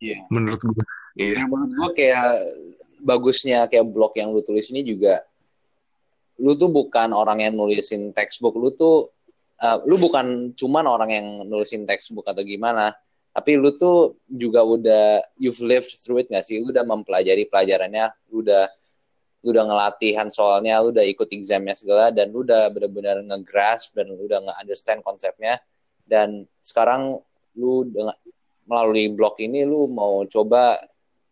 Iya. 0.03 0.19
Yeah. 0.19 0.21
Menurut 0.27 0.59
gue. 0.59 0.85
Iya. 1.15 1.31
Yeah. 1.39 1.45
Menurut 1.47 1.71
gue 1.71 1.89
kayak 1.95 2.27
bagusnya 3.01 3.67
kayak 3.71 3.87
blog 3.89 4.13
yang 4.15 4.31
lu 4.35 4.43
tulis 4.43 4.69
ini 4.71 4.83
juga 4.83 5.23
lu 6.39 6.55
tuh 6.55 6.71
bukan 6.71 7.11
orang 7.11 7.43
yang 7.43 7.53
nulisin 7.55 8.15
textbook 8.15 8.55
lu 8.55 8.71
tuh 8.75 9.11
uh, 9.59 9.83
lu 9.83 9.99
bukan 9.99 10.55
cuman 10.55 10.85
orang 10.87 11.09
yang 11.11 11.27
nulisin 11.47 11.83
textbook 11.83 12.27
atau 12.27 12.43
gimana 12.43 12.95
tapi 13.29 13.55
lu 13.55 13.71
tuh 13.77 14.17
juga 14.25 14.65
udah 14.65 15.21
you've 15.37 15.61
lived 15.61 15.93
through 16.01 16.19
it 16.19 16.27
gak 16.27 16.43
sih? 16.43 16.57
Lu 16.59 16.73
udah 16.73 16.83
mempelajari 16.83 17.45
pelajarannya 17.45 18.09
lu 18.33 18.41
udah 18.41 18.65
lu 19.39 19.55
udah 19.55 19.65
ngelatihan 19.71 20.27
soalnya 20.27 20.83
lu 20.83 20.91
udah 20.91 21.05
ikut 21.07 21.31
examnya 21.31 21.71
segala 21.77 22.11
dan 22.11 22.35
lu 22.35 22.43
udah 22.43 22.67
benar-benar 22.73 23.23
ngegrasp 23.23 23.95
dan 23.95 24.11
lu 24.11 24.25
udah 24.25 24.43
nge-understand 24.43 25.05
konsepnya. 25.05 25.61
Dan 26.03 26.49
sekarang 26.59 27.21
lu 27.55 27.85
dengan 27.87 28.17
melalui 28.65 29.13
blog 29.13 29.37
ini 29.39 29.63
lu 29.63 29.87
mau 29.87 30.25
coba 30.25 30.75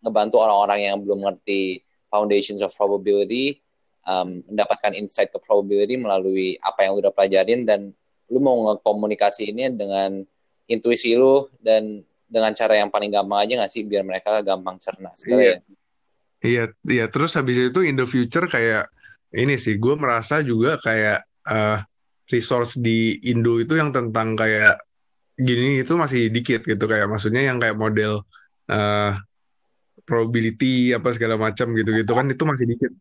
ngebantu 0.03 0.41
orang-orang 0.41 0.89
yang 0.89 0.97
belum 1.01 1.25
ngerti 1.25 1.81
foundations 2.07 2.61
of 2.63 2.71
probability 2.73 3.59
um, 4.07 4.41
mendapatkan 4.47 4.95
insight 4.95 5.29
ke 5.29 5.39
probability 5.41 5.99
melalui 5.99 6.55
apa 6.63 6.87
yang 6.87 6.97
lu 6.97 7.03
udah 7.03 7.13
pelajarin 7.13 7.67
dan 7.67 7.91
lu 8.31 8.39
mau 8.39 8.55
ngekomunikasi 8.71 9.51
ini 9.55 9.71
dengan 9.75 10.23
intuisi 10.67 11.15
lu 11.15 11.47
dan 11.63 12.03
dengan 12.27 12.51
cara 12.51 12.75
yang 12.75 12.91
paling 12.91 13.11
gampang 13.11 13.47
aja 13.47 13.63
gak 13.63 13.71
sih 13.71 13.87
biar 13.87 14.03
mereka 14.03 14.43
gampang 14.43 14.75
cerna 14.83 15.15
segala 15.15 15.41
iya. 15.41 15.51
ya. 15.55 15.59
Iya, 16.37 16.63
iya. 16.85 17.05
Terus 17.09 17.33
habis 17.33 17.57
itu 17.57 17.79
in 17.81 17.97
the 17.97 18.05
future 18.05 18.45
kayak 18.45 18.91
ini 19.33 19.57
sih, 19.57 19.79
gue 19.79 19.95
merasa 19.95 20.43
juga 20.43 20.77
kayak 20.79 21.23
uh, 21.47 21.81
resource 22.27 22.77
di 22.77 23.17
Indo 23.31 23.57
itu 23.57 23.79
yang 23.79 23.95
tentang 23.95 24.35
kayak 24.35 24.77
gini 25.37 25.81
itu 25.81 25.93
masih 25.95 26.33
dikit 26.33 26.65
gitu 26.65 26.85
kayak 26.89 27.07
maksudnya 27.07 27.45
yang 27.45 27.61
kayak 27.61 27.77
model 27.77 28.25
uh, 28.67 29.13
probability 30.07 30.95
apa 30.95 31.11
segala 31.11 31.35
macam 31.35 31.75
gitu-gitu 31.75 32.11
kan 32.15 32.25
itu 32.31 32.43
masih 32.47 32.65
dikit. 32.71 32.91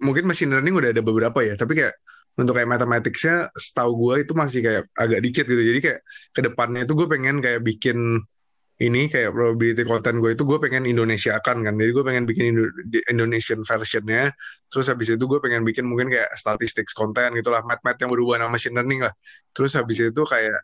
Mungkin 0.00 0.24
machine 0.24 0.50
learning 0.56 0.74
udah 0.80 0.90
ada 0.96 1.02
beberapa 1.04 1.44
ya, 1.44 1.54
tapi 1.60 1.76
kayak 1.76 1.94
untuk 2.38 2.54
kayak 2.56 2.70
mathematicsnya 2.70 3.52
setahu 3.52 3.92
gue 3.98 4.14
itu 4.24 4.32
masih 4.32 4.60
kayak 4.64 4.82
agak 4.96 5.20
dikit 5.20 5.44
gitu. 5.44 5.60
Jadi 5.60 5.78
kayak 5.84 6.00
ke 6.32 6.40
depannya 6.40 6.88
itu 6.88 6.94
gue 6.96 7.08
pengen 7.10 7.44
kayak 7.44 7.60
bikin 7.60 8.24
ini 8.78 9.10
kayak 9.10 9.34
probability 9.34 9.82
content 9.82 10.22
gue 10.22 10.38
itu 10.38 10.46
gue 10.46 10.58
pengen 10.62 10.86
Indonesia 10.86 11.34
akan 11.42 11.66
kan. 11.66 11.74
Jadi 11.74 11.90
gue 11.90 12.04
pengen 12.06 12.24
bikin 12.30 12.44
Indo 12.54 12.64
Indonesian 13.10 13.60
versionnya. 13.66 14.30
Terus 14.70 14.86
habis 14.86 15.10
itu 15.10 15.24
gue 15.26 15.38
pengen 15.42 15.66
bikin 15.66 15.82
mungkin 15.82 16.14
kayak 16.14 16.30
statistics 16.38 16.94
content 16.94 17.34
gitulah, 17.34 17.60
math-math 17.66 17.98
yang 17.98 18.10
berhubungan 18.14 18.46
sama 18.46 18.54
machine 18.54 18.74
learning 18.78 19.00
lah. 19.02 19.14
Terus 19.50 19.74
habis 19.74 19.98
itu 19.98 20.22
kayak 20.22 20.62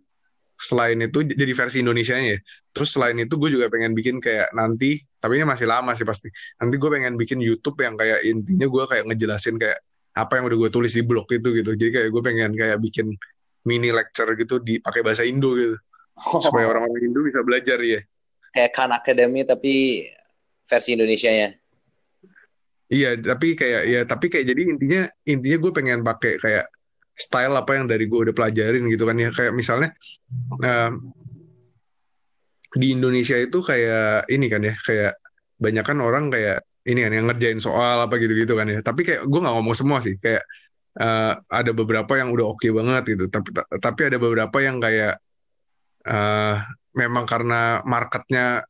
selain 0.55 0.98
itu 1.02 1.26
jadi 1.26 1.52
versi 1.52 1.82
Indonesia-nya 1.82 2.26
ya. 2.35 2.39
Terus 2.74 2.90
selain 2.94 3.16
itu 3.18 3.35
gue 3.35 3.51
juga 3.51 3.66
pengen 3.70 3.93
bikin 3.93 4.22
kayak 4.22 4.55
nanti, 4.55 5.02
tapi 5.18 5.39
ini 5.39 5.47
masih 5.47 5.66
lama 5.66 5.93
sih 5.94 6.06
pasti. 6.06 6.31
Nanti 6.62 6.74
gue 6.78 6.90
pengen 6.90 7.14
bikin 7.18 7.39
YouTube 7.43 7.78
yang 7.82 7.98
kayak 7.98 8.22
intinya 8.22 8.66
gue 8.66 8.85
kayak 8.86 9.05
ngejelasin 9.10 9.59
kayak 9.59 9.78
apa 10.14 10.32
yang 10.39 10.44
udah 10.47 10.59
gue 10.66 10.70
tulis 10.70 10.93
di 10.94 11.02
blog 11.02 11.26
itu 11.31 11.48
gitu. 11.55 11.70
Jadi 11.74 11.90
kayak 11.90 12.09
gue 12.10 12.22
pengen 12.22 12.51
kayak 12.55 12.78
bikin 12.78 13.14
mini 13.66 13.90
lecture 13.90 14.31
gitu 14.39 14.62
dipakai 14.62 15.02
bahasa 15.02 15.26
Indo 15.26 15.55
gitu. 15.59 15.76
Oh. 16.31 16.40
Supaya 16.44 16.70
orang-orang 16.70 17.02
Indo 17.02 17.20
bisa 17.26 17.43
belajar 17.43 17.78
ya. 17.82 18.01
Kayak 18.55 18.70
Khan 18.78 18.94
Academy 18.94 19.43
tapi 19.43 20.06
versi 20.64 20.94
Indonesia-nya. 20.94 21.51
Iya, 22.94 23.16
tapi 23.18 23.59
kayak 23.59 23.82
ya 23.90 24.01
tapi 24.06 24.31
kayak 24.31 24.47
jadi 24.55 24.62
intinya 24.70 25.02
intinya 25.26 25.59
gue 25.59 25.72
pengen 25.74 26.01
pakai 26.06 26.39
kayak 26.39 26.70
style 27.15 27.55
apa 27.55 27.78
yang 27.78 27.86
dari 27.86 28.11
gue 28.11 28.31
udah 28.31 28.35
pelajarin 28.35 28.85
gitu 28.91 29.05
kan 29.07 29.16
ya. 29.19 29.31
Kayak 29.31 29.53
misalnya 29.55 29.91
uh, 30.62 30.93
di 32.74 32.86
Indonesia 32.91 33.39
itu 33.39 33.59
kayak 33.62 34.27
ini 34.31 34.47
kan 34.51 34.62
ya 34.66 34.74
kayak 34.82 35.12
banyak 35.55 35.85
kan 35.86 35.99
orang 36.03 36.28
kayak 36.28 36.66
ini 36.85 37.01
kan 37.01 37.12
yang 37.16 37.27
ngerjain 37.31 37.61
soal 37.62 38.05
apa 38.05 38.19
gitu-gitu 38.19 38.59
kan 38.59 38.66
ya. 38.69 38.82
Tapi 38.82 39.07
kayak 39.07 39.23
gue 39.24 39.41
nggak 39.41 39.55
ngomong 39.55 39.77
semua 39.78 39.99
sih 40.03 40.19
kayak 40.19 40.43
uh, 40.99 41.39
ada 41.49 41.70
beberapa 41.70 42.19
yang 42.19 42.35
udah 42.35 42.47
oke 42.55 42.61
okay 42.61 42.70
banget 42.74 43.03
gitu. 43.16 43.24
Tapi 43.31 43.49
tapi 43.78 44.01
ada 44.11 44.19
beberapa 44.19 44.59
yang 44.61 44.82
kayak 44.82 45.23
uh, 46.11 46.57
memang 46.95 47.24
karena 47.27 47.82
marketnya 47.86 48.66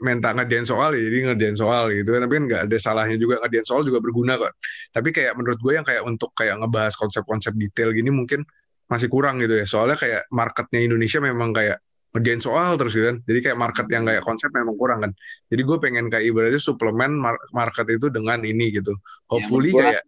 minta 0.00 0.32
ngerjain 0.32 0.64
soal 0.64 0.96
ya 0.96 1.02
jadi 1.06 1.16
ngerjain 1.32 1.56
soal 1.60 1.92
gitu 1.92 2.16
tapi 2.16 2.32
kan 2.40 2.44
nggak 2.48 2.62
ada 2.68 2.76
salahnya 2.80 3.16
juga 3.20 3.36
ngerjain 3.44 3.66
soal 3.68 3.82
juga 3.84 4.00
berguna 4.00 4.40
kok. 4.40 4.52
Tapi 4.90 5.08
kayak 5.12 5.32
menurut 5.36 5.60
gue 5.60 5.72
yang 5.76 5.86
kayak 5.86 6.02
untuk 6.08 6.32
kayak 6.32 6.56
ngebahas 6.60 6.94
konsep-konsep 6.96 7.52
detail 7.54 7.92
gini 7.92 8.08
mungkin 8.08 8.42
masih 8.88 9.12
kurang 9.12 9.38
gitu 9.44 9.60
ya. 9.60 9.66
Soalnya 9.68 10.00
kayak 10.00 10.22
marketnya 10.32 10.80
Indonesia 10.80 11.20
memang 11.20 11.52
kayak 11.52 11.78
ngerjain 12.10 12.40
soal 12.42 12.74
terus 12.80 12.92
gitu 12.96 13.06
kan. 13.12 13.18
Jadi 13.22 13.38
kayak 13.44 13.58
market 13.60 13.86
yang 13.92 14.04
kayak 14.08 14.22
konsep 14.24 14.50
memang 14.50 14.74
kurang 14.80 14.98
kan. 15.04 15.12
Jadi 15.52 15.62
gue 15.62 15.76
pengen 15.78 16.06
kayak 16.08 16.24
ibaratnya 16.26 16.60
suplemen 16.60 17.12
market 17.52 17.86
itu 17.92 18.08
dengan 18.08 18.40
ini 18.42 18.72
gitu. 18.74 18.96
Hopefully 19.28 19.76
ya, 19.76 19.78
kayak 19.78 20.02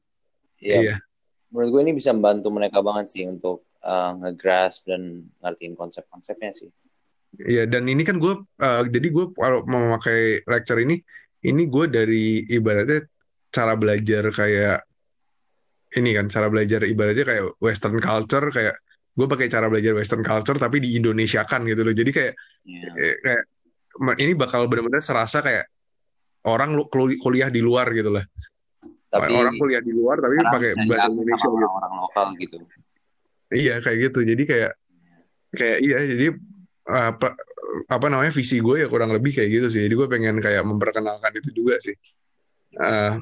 iya. 0.58 0.76
iya. 0.80 0.94
Menurut 1.52 1.68
gue 1.68 1.80
ini 1.84 1.92
bisa 1.92 2.16
membantu 2.16 2.48
mereka 2.48 2.80
banget 2.80 3.12
sih 3.12 3.24
untuk 3.28 3.68
uh, 3.84 4.16
ngegrasp 4.18 4.88
dan 4.88 5.28
ngertiin 5.44 5.76
konsep-konsepnya 5.76 6.50
sih 6.56 6.72
Iya, 7.32 7.64
dan 7.64 7.88
ini 7.88 8.04
kan 8.04 8.20
gue, 8.20 8.44
uh, 8.44 8.82
jadi 8.84 9.08
gue 9.08 9.32
kalau 9.32 9.64
mau 9.64 9.80
memakai 9.88 10.44
lecture 10.44 10.76
ini, 10.84 11.00
ini 11.48 11.62
gue 11.64 11.84
dari 11.88 12.44
ibaratnya 12.44 13.08
cara 13.48 13.72
belajar 13.72 14.28
kayak 14.28 14.84
ini 15.96 16.10
kan, 16.12 16.28
cara 16.28 16.52
belajar 16.52 16.84
ibaratnya 16.84 17.24
kayak 17.24 17.44
Western 17.56 17.96
culture, 18.04 18.52
kayak 18.52 18.76
gue 19.12 19.26
pakai 19.28 19.48
cara 19.48 19.68
belajar 19.68 19.92
Western 19.96 20.24
culture 20.24 20.56
tapi 20.56 20.80
di 20.80 20.96
Indonesia 20.96 21.44
kan 21.44 21.64
gitu 21.64 21.84
loh. 21.84 21.92
Jadi 21.96 22.10
kayak 22.12 22.34
Iya. 22.68 22.90
kayak 23.20 23.42
ini 24.24 24.32
bakal 24.32 24.68
benar-benar 24.68 25.04
serasa 25.04 25.44
kayak 25.44 25.68
orang 26.48 26.76
kuliah 27.20 27.52
di 27.52 27.60
luar 27.60 27.92
gitu 27.92 28.08
lah. 28.12 28.24
Tapi 29.12 29.28
Orang 29.36 29.60
kuliah 29.60 29.84
di 29.84 29.92
luar 29.92 30.16
tapi 30.24 30.40
pakai 30.40 30.70
bahasa 30.88 31.12
Indonesia 31.12 31.36
gitu. 31.36 31.48
orang-orang 31.52 31.92
lokal 32.00 32.26
gitu. 32.40 32.56
Iya 33.52 33.84
kayak 33.84 33.98
gitu. 34.08 34.20
Jadi 34.24 34.42
kayak 34.48 34.72
kayak 35.52 35.78
iya 35.84 35.98
jadi 36.08 36.26
apa 36.92 37.32
apa 37.88 38.06
namanya 38.12 38.32
visi 38.32 38.60
gue 38.60 38.84
ya 38.84 38.88
kurang 38.92 39.16
lebih 39.16 39.32
kayak 39.32 39.48
gitu 39.48 39.66
sih. 39.72 39.80
Jadi 39.88 39.94
gue 39.96 40.08
pengen 40.08 40.36
kayak 40.44 40.62
memperkenalkan 40.68 41.32
itu 41.40 41.50
juga 41.56 41.80
sih. 41.80 41.96
Eh, 42.76 43.16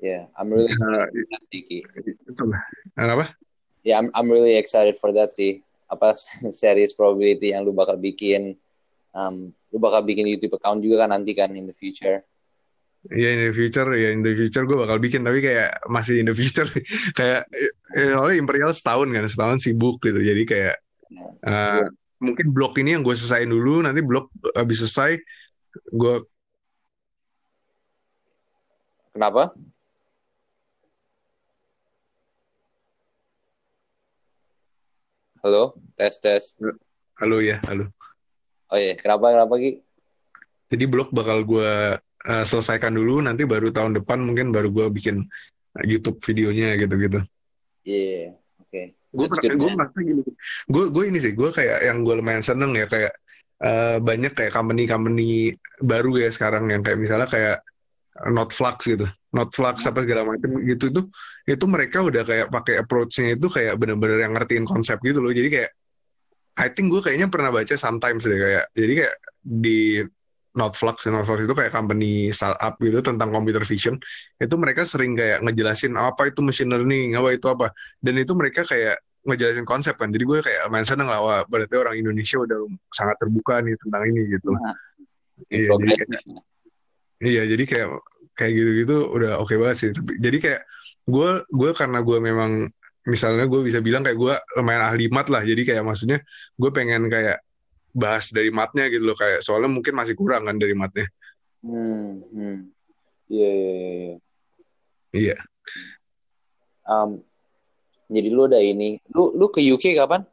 Yeah, 0.00 0.32
I'm 0.32 0.48
really 0.48 0.72
excited 0.72 1.12
eh, 1.12 2.16
itu 2.24 2.44
lah. 2.48 2.64
Kenapa? 2.96 3.36
Yeah, 3.84 4.00
I'm 4.00 4.08
I'm 4.16 4.32
really 4.32 4.56
excited 4.56 4.96
for 4.96 5.12
that 5.12 5.28
sih. 5.28 5.60
Apa 5.92 6.16
series 6.56 6.96
probability 6.96 7.52
yang 7.52 7.68
lu 7.68 7.76
bakal 7.76 8.00
bikin? 8.00 8.56
Um, 9.12 9.52
lu 9.68 9.78
bakal 9.78 10.00
bikin 10.08 10.24
YouTube 10.24 10.56
account 10.56 10.80
juga 10.80 11.04
kan 11.04 11.12
nanti 11.12 11.36
kan 11.36 11.52
in 11.52 11.68
the 11.68 11.76
future. 11.76 12.24
Iya 13.08 13.28
in 13.32 13.40
the 13.48 13.52
future 13.56 13.88
ya 13.96 14.12
in 14.12 14.20
the 14.20 14.36
future 14.36 14.68
gue 14.68 14.76
bakal 14.76 15.00
bikin 15.00 15.24
tapi 15.24 15.40
kayak 15.40 15.72
masih 15.88 16.20
in 16.20 16.28
the 16.28 16.36
future 16.36 16.68
kayak 17.18 17.48
eh, 17.96 18.12
oleh 18.12 18.36
Imperial 18.36 18.76
setahun 18.76 19.08
kan 19.08 19.24
setahun 19.24 19.64
sibuk 19.64 20.04
gitu 20.04 20.20
jadi 20.20 20.42
kayak 20.44 20.76
Eh, 21.10 21.82
mungkin 22.22 22.46
blog 22.54 22.76
ini 22.78 22.94
yang 22.94 23.02
gue 23.02 23.16
selesaiin 23.16 23.50
dulu 23.50 23.82
nanti 23.82 24.00
blog 24.04 24.30
habis 24.54 24.84
selesai 24.84 25.18
gue 25.90 26.14
kenapa? 29.16 29.50
Halo, 35.40 35.72
tes 35.96 36.20
tes. 36.20 36.52
halo 37.16 37.40
ya 37.40 37.56
halo 37.68 37.88
Oh 38.70 38.78
iya, 38.78 38.94
kenapa 38.94 39.32
kenapa 39.34 39.54
Ki? 39.58 39.80
jadi 40.70 40.84
blog 40.86 41.10
bakal 41.10 41.42
gue 41.42 41.98
eh, 42.00 42.44
selesaikan 42.46 42.94
dulu 42.94 43.24
nanti 43.24 43.42
baru 43.48 43.72
tahun 43.74 43.98
depan 43.98 44.22
mungkin 44.22 44.52
baru 44.54 44.68
gue 44.70 44.86
bikin 44.92 45.26
YouTube 45.84 46.20
videonya 46.22 46.76
gitu-gitu 46.78 47.24
Iya, 47.88 48.36
oke. 48.36 48.39
Gue 49.10 49.26
gue 49.58 49.70
merasa 49.74 49.98
gini. 49.98 50.22
Gue 50.70 50.84
gue 50.88 51.04
ini 51.10 51.18
sih 51.18 51.32
gue 51.34 51.50
kayak 51.50 51.78
yang 51.82 52.06
gue 52.06 52.14
lumayan 52.22 52.44
seneng 52.46 52.74
ya 52.78 52.86
kayak 52.86 53.12
eh, 53.60 53.98
banyak 53.98 54.32
kayak 54.32 54.52
company-company 54.54 55.54
baru 55.82 56.22
ya 56.22 56.30
sekarang 56.30 56.70
yang 56.70 56.82
kayak 56.86 56.98
misalnya 56.98 57.28
kayak 57.28 57.58
Notflux 58.30 58.78
gitu. 58.86 59.06
Notflux 59.30 59.86
apa 59.86 60.02
segala 60.02 60.26
macam 60.26 60.58
gitu 60.66 60.90
itu 60.90 61.00
itu 61.46 61.64
mereka 61.70 62.02
udah 62.02 62.22
kayak 62.26 62.46
pakai 62.50 62.74
approach-nya 62.82 63.38
itu 63.38 63.46
kayak 63.46 63.78
bener-bener 63.78 64.26
yang 64.26 64.32
ngertiin 64.34 64.66
konsep 64.66 64.98
gitu 65.02 65.22
loh. 65.22 65.34
Jadi 65.34 65.48
kayak 65.50 65.70
I 66.60 66.68
think 66.74 66.90
gue 66.92 67.00
kayaknya 67.00 67.30
pernah 67.30 67.50
baca 67.54 67.74
sometimes 67.78 68.26
deh 68.26 68.36
kayak 68.36 68.64
jadi 68.74 68.92
kayak 69.06 69.14
di 69.40 70.04
Notflux 70.50 71.06
Notflux 71.06 71.46
itu 71.46 71.54
kayak 71.54 71.70
company 71.70 72.34
startup 72.34 72.74
gitu 72.82 72.98
tentang 73.00 73.30
computer 73.30 73.62
vision. 73.62 73.94
Itu 74.36 74.58
mereka 74.58 74.82
sering 74.82 75.14
kayak 75.14 75.46
ngejelasin 75.46 75.94
apa 75.94 76.30
itu 76.30 76.42
machine 76.42 76.70
learning 76.74 77.14
apa 77.14 77.28
itu 77.34 77.46
apa. 77.46 77.70
Dan 78.02 78.18
itu 78.18 78.34
mereka 78.34 78.66
kayak 78.66 78.98
ngejelasin 79.22 79.62
konsep 79.68 79.94
kan. 79.94 80.10
Jadi 80.10 80.24
gue 80.26 80.38
kayak 80.42 80.66
main 80.72 80.82
seneng 80.82 81.06
lah 81.06 81.20
wah 81.22 81.40
berarti 81.46 81.74
orang 81.78 81.94
Indonesia 82.00 82.40
udah 82.40 82.58
sangat 82.90 83.16
terbuka 83.22 83.62
nih 83.62 83.76
tentang 83.78 84.02
ini 84.10 84.20
gitu. 84.26 84.50
Nah, 84.54 84.74
Iya, 85.48 85.72
jadi 85.72 85.92
kayak- 85.96 86.24
iya 87.24 87.42
jadi 87.48 87.64
kayak 87.64 87.88
kayak 88.36 88.52
gitu-gitu 88.56 88.96
udah 89.08 89.32
oke 89.40 89.54
banget 89.56 89.76
sih. 89.76 89.90
Tapi- 89.96 90.18
jadi 90.20 90.38
kayak 90.40 90.60
gue 91.08 91.30
gue 91.48 91.70
karena 91.72 91.98
gue 92.04 92.18
memang 92.20 92.50
misalnya 93.08 93.48
gue 93.48 93.60
bisa 93.64 93.80
bilang 93.80 94.04
kayak 94.04 94.18
gue 94.20 94.34
lumayan 94.60 94.84
ahli 94.84 95.08
mat 95.08 95.32
lah. 95.32 95.40
Jadi 95.40 95.62
kayak 95.64 95.84
maksudnya 95.84 96.20
gue 96.56 96.70
pengen 96.72 97.08
kayak 97.08 97.40
bahas 97.90 98.30
dari 98.30 98.50
matnya 98.50 98.86
gitu 98.86 99.02
loh 99.02 99.18
kayak 99.18 99.42
soalnya 99.42 99.68
mungkin 99.68 99.94
masih 99.94 100.14
kurang 100.14 100.46
kan 100.46 100.56
dari 100.56 100.74
matnya 100.74 101.06
Hmm, 101.60 102.24
hmm. 102.32 102.58
Iya, 103.28 103.50
iya, 103.52 103.70
iya, 103.70 103.90
iya. 104.00 104.16
iya 105.12 105.36
Um, 106.82 107.22
jadi 108.10 108.32
lu 108.34 108.50
udah 108.50 108.58
ini, 108.58 108.98
lu 109.14 109.30
lu 109.38 109.46
ke 109.46 109.62
UK 109.62 109.94
kapan? 109.94 110.26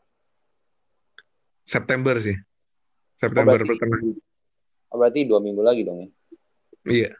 September 1.61 2.17
sih 2.17 2.33
September 3.13 3.53
berarti- 3.59 3.69
pertengahan 3.69 4.15
Oh, 4.87 4.95
berarti 4.95 5.27
dua 5.27 5.43
minggu 5.43 5.59
lagi 5.61 5.83
dong 5.83 5.99
ya? 5.99 6.09
iya 6.87 7.11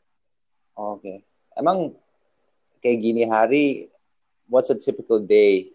Oh, 0.73 0.95
Oke. 0.95 1.25
Emang 1.51 1.93
kayak 2.79 3.01
gini 3.01 3.25
hari, 3.25 3.89
what's 4.47 4.69
a 4.69 4.77
typical 4.77 5.17
day 5.19 5.73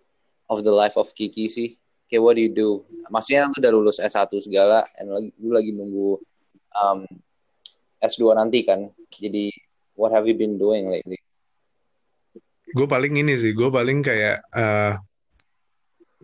of 0.49 0.63
the 0.65 0.71
life 0.73 0.95
of 0.97 1.11
Kiki 1.13 1.51
sih? 1.51 1.75
Kayak 2.13 2.23
what 2.29 2.37
do 2.37 2.45
you 2.45 2.53
do? 2.53 2.85
Maksudnya 3.09 3.49
lu 3.49 3.57
udah 3.57 3.73
lulus 3.73 3.97
S1 3.97 4.29
segala, 4.45 4.85
and 5.01 5.09
lagi, 5.09 5.33
lu 5.41 5.51
lagi 5.57 5.73
nunggu 5.73 6.21
um, 6.77 7.09
S2 8.05 8.37
nanti 8.37 8.69
kan? 8.69 8.93
Jadi, 9.09 9.49
what 9.97 10.13
have 10.13 10.29
you 10.29 10.37
been 10.37 10.61
doing 10.61 10.93
lately? 10.93 11.17
gue 12.73 12.87
paling 12.89 13.13
ini 13.21 13.37
sih 13.37 13.53
gue 13.53 13.69
paling 13.69 14.01
kayak 14.01 14.49
eh, 14.49 14.93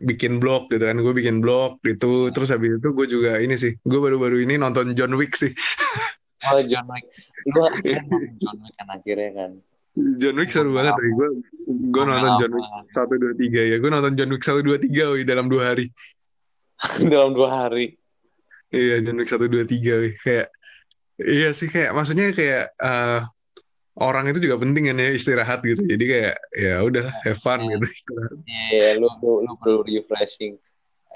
bikin 0.01 0.40
blog 0.40 0.73
gitu 0.73 0.81
kan 0.81 0.97
gue 0.97 1.12
bikin 1.12 1.44
blog 1.44 1.77
itu 1.85 2.32
terus 2.32 2.48
habis 2.48 2.81
itu 2.81 2.89
gue 2.89 3.06
juga 3.06 3.36
ini 3.36 3.55
sih 3.59 3.77
gue 3.77 4.01
baru-baru 4.01 4.48
ini 4.48 4.56
nonton 4.56 4.97
John 4.97 5.12
Wick 5.20 5.36
sih 5.36 5.52
Oh, 6.39 6.62
John 6.62 6.86
Wick. 6.86 7.02
Lu 7.51 7.66
John 8.39 8.56
Wick 8.62 8.74
kan 8.78 8.89
akhirnya 8.94 9.31
kan? 9.35 9.51
John 10.19 10.37
Wick 10.39 10.51
seru 10.51 10.70
banget 10.73 10.95
gue 10.95 11.11
gue 11.11 11.29
gue 11.91 12.03
nonton 12.05 12.33
John 12.39 12.53
Wick 12.55 12.69
satu 12.91 13.15
dua 13.19 13.35
tiga 13.35 13.61
ya 13.62 13.77
gue 13.77 13.91
nonton 13.91 14.12
John 14.15 14.31
Wick 14.31 14.43
satu 14.43 14.61
dua 14.62 14.79
tiga 14.79 15.11
wih, 15.11 15.25
dalam 15.27 15.47
dua 15.47 15.75
hari 15.75 15.91
Dalam 17.12 17.35
dua 17.35 17.49
hari. 17.66 17.99
iya 18.70 19.03
John 19.03 19.19
Wick 19.19 19.27
satu 19.27 19.47
dua 19.47 19.66
tiga 19.66 19.99
wih. 19.99 20.15
kayak 20.16 20.49
iya 21.19 21.51
sih 21.51 21.66
kayak 21.66 21.91
maksudnya 21.91 22.31
kayak 22.31 22.70
eh, 22.79 23.20
orang 23.99 24.31
itu 24.31 24.39
juga 24.39 24.62
penting 24.62 24.87
kan 24.87 25.03
ya 25.03 25.11
istirahat 25.11 25.59
gitu 25.66 25.83
jadi 25.83 26.05
kayak 26.07 26.35
ya 26.55 26.75
udah 26.87 27.07
have 27.27 27.41
fun 27.43 27.59
gitu 27.66 27.83
istirahat 27.83 28.39
Iya, 28.47 28.89
lu, 28.97 29.09
lu, 29.19 29.33
lu 29.43 29.53
perlu 29.59 29.81
refreshing. 29.83 30.55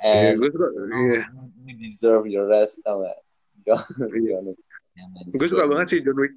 iya 0.02 0.34
And 0.34 0.42
gue 0.42 0.50
suka 0.50 0.66
iya 0.90 1.22
you 1.62 1.74
deserve 1.78 2.26
your 2.26 2.50
rest, 2.50 2.82
tau 2.82 3.06
gak? 3.06 3.18
John, 3.62 3.78
Iya. 4.10 4.42
John 4.42 4.44
Wick. 4.50 4.60
Man, 4.92 5.24
gue 5.30 5.46
suka 5.46 5.64
banget 5.70 5.86
sih 5.88 6.00
John 6.02 6.18
Wick 6.18 6.34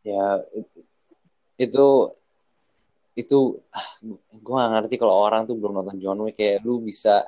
Ya, 0.00 0.40
it- 0.52 0.68
itu 1.60 1.88
itu 3.18 3.60
ah, 3.76 3.88
gue 4.32 4.54
gak 4.56 4.72
ngerti 4.80 4.94
kalau 4.96 5.12
orang 5.12 5.44
tuh 5.44 5.60
belum 5.60 5.76
nonton 5.76 6.00
John 6.00 6.24
Wick. 6.24 6.40
Kayak 6.40 6.64
lu 6.64 6.80
bisa 6.80 7.20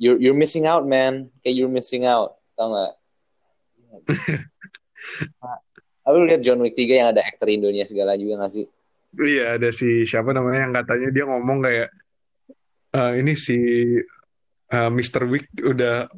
you're 0.00 0.16
you're 0.16 0.36
missing 0.36 0.64
out 0.64 0.88
man. 0.88 1.28
Kayak 1.44 1.54
you're 1.60 1.72
missing 1.72 2.08
out. 2.08 2.40
Tau 2.56 2.72
gak 2.72 2.92
Ah, 6.04 6.10
lu 6.16 6.24
lihat 6.24 6.40
John 6.40 6.64
Wick 6.64 6.72
3 6.74 7.00
yang 7.04 7.08
ada 7.12 7.20
aktor 7.20 7.52
Indonesia 7.52 7.84
segala 7.84 8.16
juga 8.16 8.48
gak 8.48 8.52
sih? 8.56 8.66
Iya 9.14 9.60
ada 9.60 9.70
si 9.70 10.02
siapa 10.02 10.34
namanya 10.34 10.66
yang 10.66 10.74
katanya 10.74 11.08
dia 11.14 11.24
ngomong 11.28 11.62
kayak 11.62 11.88
"Eh, 12.96 13.12
ini 13.22 13.32
si 13.38 13.58
eh, 14.74 14.90
Mr. 14.90 15.22
Wick 15.30 15.46
udah 15.62 16.10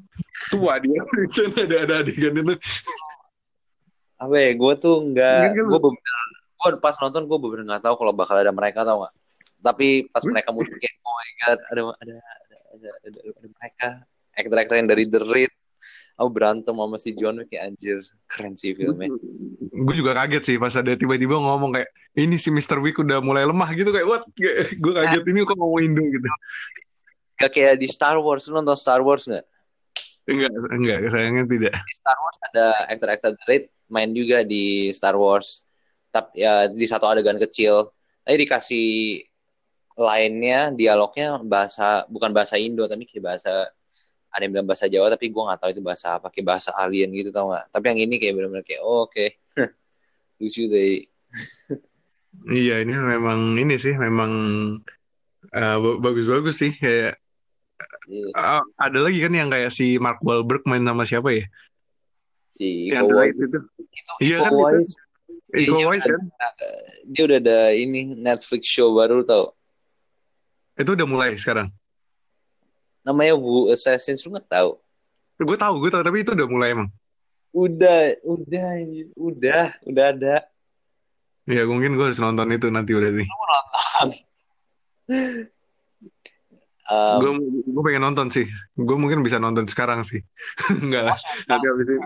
tua 0.48 0.80
dia. 0.80 1.02
Itu 1.28 1.52
ada 1.52 1.76
ada 1.84 1.94
adegan 2.00 2.40
itu. 2.40 2.54
Apa 4.16 4.32
ya 4.40 4.50
gue 4.56 4.74
tuh 4.80 4.96
nggak 5.12 5.52
gue 5.60 5.80
bener 5.80 6.35
gue 6.66 6.82
pas 6.82 6.97
nonton 6.98 7.22
gue 7.30 7.38
bener 7.38 7.62
nggak 7.64 7.82
tahu 7.86 7.94
kalau 7.94 8.12
bakal 8.12 8.34
ada 8.34 8.51
mereka 8.51 8.82
tau 8.82 9.06
gak 9.06 9.14
tapi 9.62 10.06
pas 10.10 10.22
Hmm? 10.22 10.32
mereka 10.34 10.48
muncul 10.51 10.76
kayak 10.78 10.94
oh 11.02 11.14
my 11.14 11.30
god 11.43 11.59
ada 11.70 11.80
ada 12.02 12.14
ada 12.16 12.16
ada, 12.76 12.88
ada, 13.09 13.18
ada 13.32 13.48
mereka. 13.48 13.88
Aktor-aktor 14.36 14.76
yang 14.76 14.88
dari 14.90 15.05
The 15.09 15.20
Raid 15.24 15.52
aku 16.16 16.28
berantem 16.32 16.74
sama 16.76 16.97
si 17.01 17.12
John 17.16 17.40
Wick 17.40 17.52
kayak 17.52 17.72
anjir 17.72 18.01
keren 18.28 18.56
sih 18.56 18.72
filmnya. 18.76 19.12
Gue 19.72 19.94
juga 19.97 20.16
kaget 20.16 20.43
sih 20.44 20.56
pas 20.56 20.72
ada 20.76 20.93
tiba-tiba 20.97 21.40
ngomong 21.40 21.76
kayak 21.76 21.88
ini 22.16 22.36
si 22.40 22.48
Mr. 22.52 22.80
Wick 22.80 23.01
udah 23.01 23.20
mulai 23.20 23.44
lemah 23.44 23.68
gitu 23.76 23.93
kayak 23.93 24.06
what? 24.09 24.24
Gue 24.82 24.93
kaget 24.93 25.24
ini 25.24 25.44
kok 25.44 25.56
ngomong 25.56 25.80
Indo 25.84 26.05
gitu. 26.05 26.28
Gak 27.36 27.52
kayak 27.52 27.80
di 27.80 27.88
Star 27.88 28.16
Wars 28.16 28.48
lu 28.48 28.60
nonton 28.60 28.76
Star 28.76 29.05
Wars 29.05 29.28
nggak? 29.28 29.44
Enggak 30.26 30.52
enggak 30.72 30.98
sayangnya 31.12 31.44
tidak. 31.44 31.72
Di 31.76 31.94
Star 31.97 32.18
Wars 32.18 32.36
ada 32.52 32.66
aktor-aktor 32.93 33.32
The 33.36 33.44
Raid 33.47 33.64
main 33.93 34.10
juga 34.16 34.43
di 34.43 34.90
Star 34.90 35.14
Wars 35.14 35.65
tapi 36.16 36.40
ya 36.40 36.64
di 36.72 36.86
satu 36.88 37.05
adegan 37.05 37.36
kecil 37.36 37.93
tapi 38.24 38.36
dikasih 38.48 38.88
lainnya 39.97 40.72
dialognya 40.72 41.40
bahasa 41.44 42.09
bukan 42.09 42.32
bahasa 42.32 42.56
Indo 42.56 42.88
tapi 42.88 43.05
kayak 43.05 43.24
bahasa 43.36 43.68
ada 44.32 44.43
yang 44.44 44.52
bilang 44.52 44.68
bahasa 44.68 44.88
Jawa 44.88 45.12
tapi 45.12 45.28
gue 45.32 45.43
nggak 45.44 45.60
tahu 45.60 45.70
itu 45.76 45.82
bahasa 45.84 46.16
apa 46.16 46.28
kayak 46.32 46.56
bahasa 46.56 46.70
alien 46.76 47.12
gitu 47.12 47.32
tau 47.32 47.52
nggak 47.52 47.72
tapi 47.72 47.84
yang 47.93 48.01
ini 48.09 48.16
kayak 48.20 48.32
benar-benar 48.36 48.64
kayak 48.64 48.80
oh, 48.84 49.05
oke 49.09 49.26
lucu 50.40 50.68
deh 50.68 51.05
iya 52.60 52.84
ini 52.84 52.93
memang 52.93 53.56
ini 53.56 53.76
sih 53.80 53.97
memang 53.97 54.32
ba- 55.52 55.98
bagus-bagus 56.01 56.56
sih 56.56 56.72
kayak 56.76 57.20
Iya. 58.06 58.30
Uh, 58.38 58.62
ada 58.78 58.98
lagi 59.02 59.18
kan 59.18 59.34
yang 59.34 59.51
kayak 59.51 59.74
si 59.74 59.98
Mark 59.98 60.22
Wahlberg 60.22 60.62
main 60.62 60.86
sama 60.86 61.02
siapa 61.02 61.26
ya? 61.34 61.44
Si 62.55 62.94
Yang 62.94 63.02
Iko 63.02 63.10
The 63.10 63.14
Uwais. 63.18 63.34
Raid 63.34 63.36
itu. 63.36 63.59
Itu 63.82 64.12
Iya 64.22 64.36
Iko 64.38 64.44
kan, 64.47 64.52
itu. 64.55 64.94
Iko 65.55 65.78
Iya, 65.78 65.86
Uwais 65.86 66.02
kan? 66.02 66.20
Dia 67.06 67.23
udah 67.31 67.39
ada 67.39 67.59
ini 67.70 68.18
Netflix 68.18 68.66
show 68.66 68.90
baru 68.97 69.23
tau. 69.23 69.55
Itu 70.74 70.98
udah 70.98 71.06
mulai 71.06 71.39
sekarang. 71.39 71.70
Namanya 73.06 73.39
Wu 73.39 73.70
Assassins 73.70 74.27
lu 74.27 74.35
nggak 74.35 74.51
tahu? 74.51 74.74
Gue 75.39 75.55
tahu, 75.55 75.74
gue 75.85 75.90
tahu, 75.94 76.02
tapi 76.02 76.18
itu 76.27 76.35
udah 76.35 76.48
mulai 76.51 76.74
emang. 76.74 76.89
Udah, 77.55 78.18
udah, 78.27 78.68
udah, 79.14 79.64
udah 79.86 80.05
ada. 80.10 80.36
Ya 81.47 81.62
mungkin 81.62 81.94
gue 81.94 82.05
harus 82.10 82.18
nonton 82.18 82.51
itu 82.51 82.66
nanti 82.68 82.90
udah 82.90 83.10
nih. 83.14 83.28
Um, 86.86 87.18
Gue 87.18 87.32
gue 87.66 87.82
pengen 87.82 88.02
nonton 88.06 88.30
sih. 88.30 88.46
Gue 88.78 88.94
mungkin 88.94 89.18
bisa 89.20 89.42
nonton 89.42 89.66
sekarang 89.66 90.06
sih. 90.06 90.22
Enggak 90.86 91.10
lah. 91.10 91.18
Nanti 91.50 91.64
habis 91.66 91.86
ini. 91.90 91.98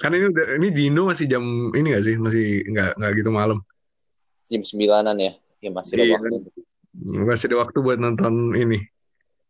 Kan 0.00 0.10
ini 0.16 0.24
udah 0.24 0.46
ini 0.56 0.68
di 0.72 0.82
Indo 0.88 1.04
masih 1.04 1.28
jam 1.28 1.44
ini 1.76 1.92
gak 1.92 2.04
sih? 2.08 2.16
Masih 2.16 2.64
nggak 2.64 2.96
nggak 2.96 3.12
gitu 3.16 3.28
malam. 3.28 3.60
jam 4.48 4.64
sembilanan 4.64 5.20
ya. 5.20 5.32
Ya 5.60 5.68
masih 5.68 6.00
ada 6.00 6.04
Iya, 6.08 6.14
waktu. 6.16 6.34
Masih 7.28 7.46
ada 7.52 7.56
waktu 7.60 7.78
buat 7.78 7.98
nonton 8.00 8.56
ini. 8.56 8.80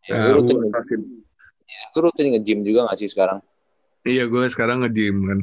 Ya, 0.02 0.18
Eh, 0.18 0.18
gue 0.26 0.32
rutin, 0.34 0.56
Assassin. 0.66 1.00
gue 1.68 2.00
rutin 2.02 2.34
nge-gym 2.34 2.66
juga 2.66 2.90
gak 2.90 2.98
sih 2.98 3.06
sekarang? 3.06 3.38
Iya, 4.02 4.26
gue 4.26 4.42
sekarang 4.50 4.82
nge-gym 4.82 5.16
kan. 5.30 5.38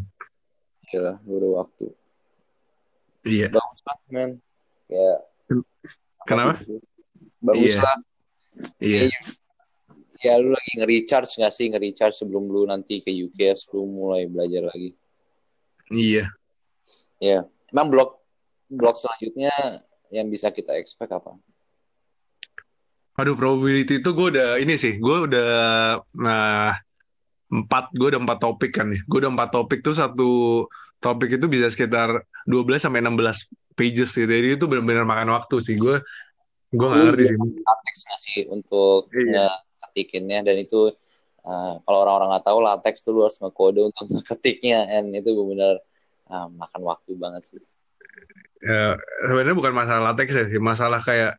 Gila, 0.91 1.13
gue 1.23 1.35
udah 1.39 1.51
waktu. 1.63 1.85
Iya. 3.23 3.47
Bagus 3.49 3.81
lah, 3.87 3.97
men. 4.11 4.31
Ya, 4.91 5.11
Kenapa? 6.25 6.59
bagus 7.39 7.77
Iya. 7.77 7.93
Iya. 8.79 9.09
Ya, 10.23 10.39
lu 10.39 10.55
lagi 10.55 10.71
nge-recharge 10.79 11.37
gak 11.43 11.53
sih? 11.53 11.69
Nge-recharge 11.69 12.15
sebelum 12.15 12.47
lu 12.49 12.65
nanti 12.65 13.03
ke 13.03 13.11
UKS, 13.11 13.69
lu 13.75 13.85
mulai 13.85 14.25
belajar 14.25 14.65
lagi. 14.65 14.95
Iya. 15.91 16.31
Ya, 17.21 17.45
emang 17.69 17.93
blok 17.93 18.25
blok 18.65 18.97
selanjutnya 18.97 19.53
yang 20.09 20.27
bisa 20.29 20.49
kita 20.49 20.73
expect 20.75 21.13
apa? 21.13 21.37
Aduh, 23.15 23.37
probability 23.37 24.03
itu 24.03 24.09
gue 24.11 24.27
udah 24.35 24.59
ini 24.59 24.75
sih, 24.75 24.99
gue 24.99 25.17
udah 25.31 25.49
nah 26.19 26.75
empat, 27.47 27.95
gue 27.95 28.07
udah 28.11 28.19
empat 28.19 28.39
topik 28.43 28.71
kan 28.75 28.91
ya. 28.91 28.99
Gue 29.07 29.23
udah 29.23 29.31
empat 29.31 29.49
topik 29.55 29.79
tuh 29.79 29.95
satu 29.95 30.65
topik 30.99 31.39
itu 31.39 31.45
bisa 31.47 31.71
sekitar 31.71 32.27
12 32.43 32.81
sampai 32.81 32.99
16 32.99 33.77
pages 33.77 34.11
gitu. 34.11 34.27
Jadi 34.27 34.59
itu 34.59 34.65
benar-benar 34.67 35.07
makan 35.07 35.31
waktu 35.31 35.55
sih. 35.63 35.79
Gue 35.79 36.03
gue 36.75 36.87
nggak 36.87 37.05
ngerti 37.11 37.23
sih. 37.31 37.37
latex 37.39 37.95
sih 38.21 38.41
untuk 38.51 39.07
Iya. 39.11 39.47
ngeketikinnya 39.49 40.39
dan 40.43 40.55
itu 40.59 40.91
uh, 41.43 41.73
kalau 41.83 41.99
orang-orang 42.03 42.35
nggak 42.35 42.45
tahu 42.45 42.59
latex 42.61 42.95
tuh 43.01 43.11
lu 43.15 43.23
harus 43.23 43.39
ngekode 43.39 43.81
untuk 43.81 44.05
ngeketiknya 44.13 44.85
and 44.91 45.15
itu 45.15 45.31
benar 45.33 45.79
uh, 46.29 46.47
makan 46.51 46.81
waktu 46.83 47.15
banget 47.15 47.43
sih. 47.47 47.59
Ya, 48.65 48.97
sebenarnya 49.27 49.55
bukan 49.55 49.73
masalah 49.75 50.01
latex 50.11 50.27
ya 50.33 50.45
sih, 50.49 50.57
masalah 50.57 50.97
kayak 51.03 51.37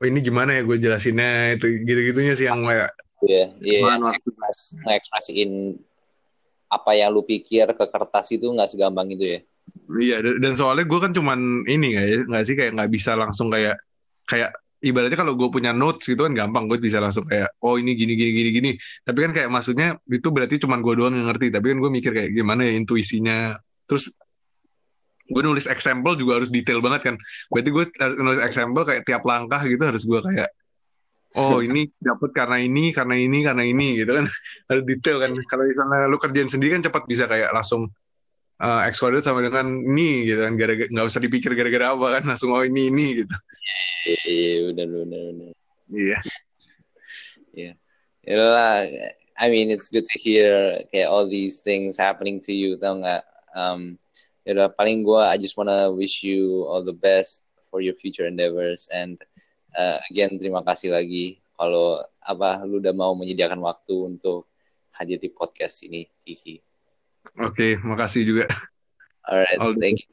"Oh, 0.00 0.06
ini 0.08 0.18
gimana 0.18 0.56
ya 0.58 0.62
gue 0.66 0.74
jelasinnya 0.74 1.54
itu 1.54 1.66
gitu-gitunya 1.86 2.34
sih 2.34 2.48
yang 2.50 2.64
kayak 2.66 2.90
Iya, 3.22 3.54
iya 3.62 3.94
ekspres- 4.10 4.74
ngekspresiin 4.82 5.78
apa 6.66 6.90
yang 6.98 7.14
lu 7.14 7.22
pikir 7.22 7.70
ke 7.70 7.84
kertas 7.86 8.34
itu 8.34 8.50
nggak 8.50 8.66
segampang 8.66 9.06
itu 9.14 9.38
ya. 9.38 9.40
Iya, 9.92 10.16
dan 10.24 10.34
dan 10.42 10.52
soalnya 10.58 10.88
gue 10.90 10.98
kan 10.98 11.12
cuman 11.14 11.68
ini 11.70 11.86
nggak 11.94 12.06
ya, 12.08 12.18
nggak 12.26 12.44
sih 12.48 12.54
kayak 12.58 12.72
nggak 12.74 12.90
bisa 12.90 13.14
langsung 13.14 13.46
kayak 13.52 13.78
kayak 14.32 14.50
ibaratnya 14.82 15.14
kalau 15.14 15.38
gue 15.38 15.48
punya 15.52 15.70
notes 15.70 16.10
gitu 16.10 16.26
kan 16.26 16.32
gampang 16.34 16.66
gue 16.66 16.80
bisa 16.82 16.98
langsung 16.98 17.22
kayak 17.28 17.54
oh 17.62 17.78
ini 17.78 17.92
gini 17.92 18.16
gini 18.16 18.30
gini 18.32 18.50
gini. 18.50 18.70
Tapi 19.04 19.18
kan 19.28 19.32
kayak 19.36 19.48
maksudnya 19.52 20.00
itu 20.08 20.28
berarti 20.32 20.56
cuman 20.58 20.80
gue 20.80 20.94
doang 20.96 21.14
yang 21.14 21.28
ngerti. 21.28 21.52
Tapi 21.54 21.66
kan 21.76 21.78
gue 21.78 21.90
mikir 21.92 22.12
kayak 22.16 22.30
gimana 22.32 22.66
ya 22.66 22.72
intuisinya. 22.74 23.60
Terus 23.86 24.10
gue 25.28 25.42
nulis 25.44 25.70
example 25.70 26.18
juga 26.18 26.42
harus 26.42 26.50
detail 26.50 26.82
banget 26.82 27.12
kan. 27.12 27.14
Berarti 27.52 27.70
gue 27.70 27.84
nulis 28.18 28.40
example 28.42 28.82
kayak 28.82 29.02
tiap 29.06 29.22
langkah 29.22 29.62
gitu 29.68 29.82
harus 29.86 30.02
gue 30.02 30.20
kayak 30.24 30.50
oh 31.32 31.64
ini 31.64 31.88
dapet 31.96 32.28
karena 32.36 32.60
ini 32.60 32.92
karena 32.92 33.16
ini 33.16 33.38
karena 33.40 33.64
ini 33.64 34.04
gitu 34.04 34.10
kan 34.18 34.26
harus 34.72 34.84
detail 34.88 35.16
kan. 35.22 35.30
Kalau 35.46 35.64
misalnya 35.68 36.10
lu 36.10 36.18
kerjain 36.18 36.50
sendiri 36.50 36.80
kan 36.80 36.82
cepat 36.82 37.06
bisa 37.06 37.30
kayak 37.30 37.54
langsung 37.54 37.86
uh, 38.60 38.80
X 38.90 39.00
coordinate 39.00 39.24
sama 39.24 39.40
dengan 39.40 39.70
ini 39.72 40.28
gitu 40.28 40.40
kan 40.44 40.52
gara-gara 40.58 40.88
nggak 40.90 41.06
usah 41.08 41.20
dipikir 41.22 41.54
gara-gara 41.56 41.94
apa 41.96 42.06
kan 42.20 42.22
langsung 42.34 42.52
oh 42.52 42.64
ini 42.66 42.90
ini 42.92 43.24
gitu 43.24 43.36
Iya, 44.26 44.74
benar 44.74 44.86
benar 44.90 45.20
benar. 45.30 45.52
iya 45.94 46.18
Ya 48.22 48.38
lah, 48.38 48.86
I 49.38 49.50
mean 49.50 49.66
it's 49.70 49.90
good 49.90 50.06
to 50.06 50.16
hear 50.18 50.78
kayak 50.94 51.10
all 51.10 51.26
these 51.26 51.66
things 51.66 51.98
happening 51.98 52.38
to 52.46 52.54
you, 52.54 52.78
tau 52.78 53.02
nggak? 53.02 53.22
Um, 53.58 53.98
ya 54.46 54.54
udah 54.54 54.70
paling 54.74 55.02
gue 55.02 55.18
I 55.22 55.38
just 55.38 55.58
wanna 55.58 55.90
wish 55.90 56.22
you 56.22 56.66
all 56.70 56.82
the 56.86 56.94
best 56.94 57.42
for 57.66 57.82
your 57.82 57.94
future 57.98 58.26
endeavors 58.26 58.86
and 58.94 59.18
uh, 59.74 59.98
again 60.10 60.34
terima 60.38 60.62
kasih 60.66 60.94
lagi 60.94 61.38
kalau 61.54 61.98
apa 62.26 62.62
lu 62.66 62.78
udah 62.82 62.94
mau 62.94 63.14
menyediakan 63.14 63.58
waktu 63.62 63.94
untuk 64.16 64.46
hadir 64.94 65.18
di 65.18 65.30
podcast 65.30 65.82
ini, 65.86 66.06
Kiki. 66.22 66.58
Oke 67.38 67.80
makasih 67.82 68.22
juga 68.26 68.46
Alright, 69.22 69.58
All 69.62 69.78
thank 69.78 70.02
you. 70.02 70.10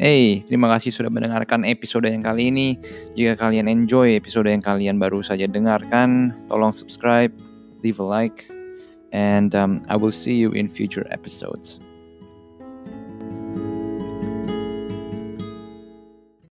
Hey, 0.00 0.40
terima 0.48 0.72
kasih 0.72 0.96
sudah 0.96 1.12
mendengarkan 1.12 1.60
episode 1.68 2.08
yang 2.08 2.24
kali 2.24 2.48
ini. 2.48 2.80
Jika 3.12 3.36
kalian 3.36 3.68
enjoy 3.68 4.16
episode 4.16 4.48
yang 4.48 4.64
kalian 4.64 4.96
baru 4.96 5.20
saja 5.20 5.44
dengarkan, 5.44 6.32
tolong 6.48 6.72
subscribe, 6.72 7.28
leave 7.84 8.00
a 8.00 8.06
like, 8.08 8.48
and 9.12 9.52
um, 9.52 9.84
I 9.92 10.00
will 10.00 10.08
see 10.08 10.40
you 10.40 10.56
in 10.56 10.72
future 10.72 11.04
episodes. 11.12 11.84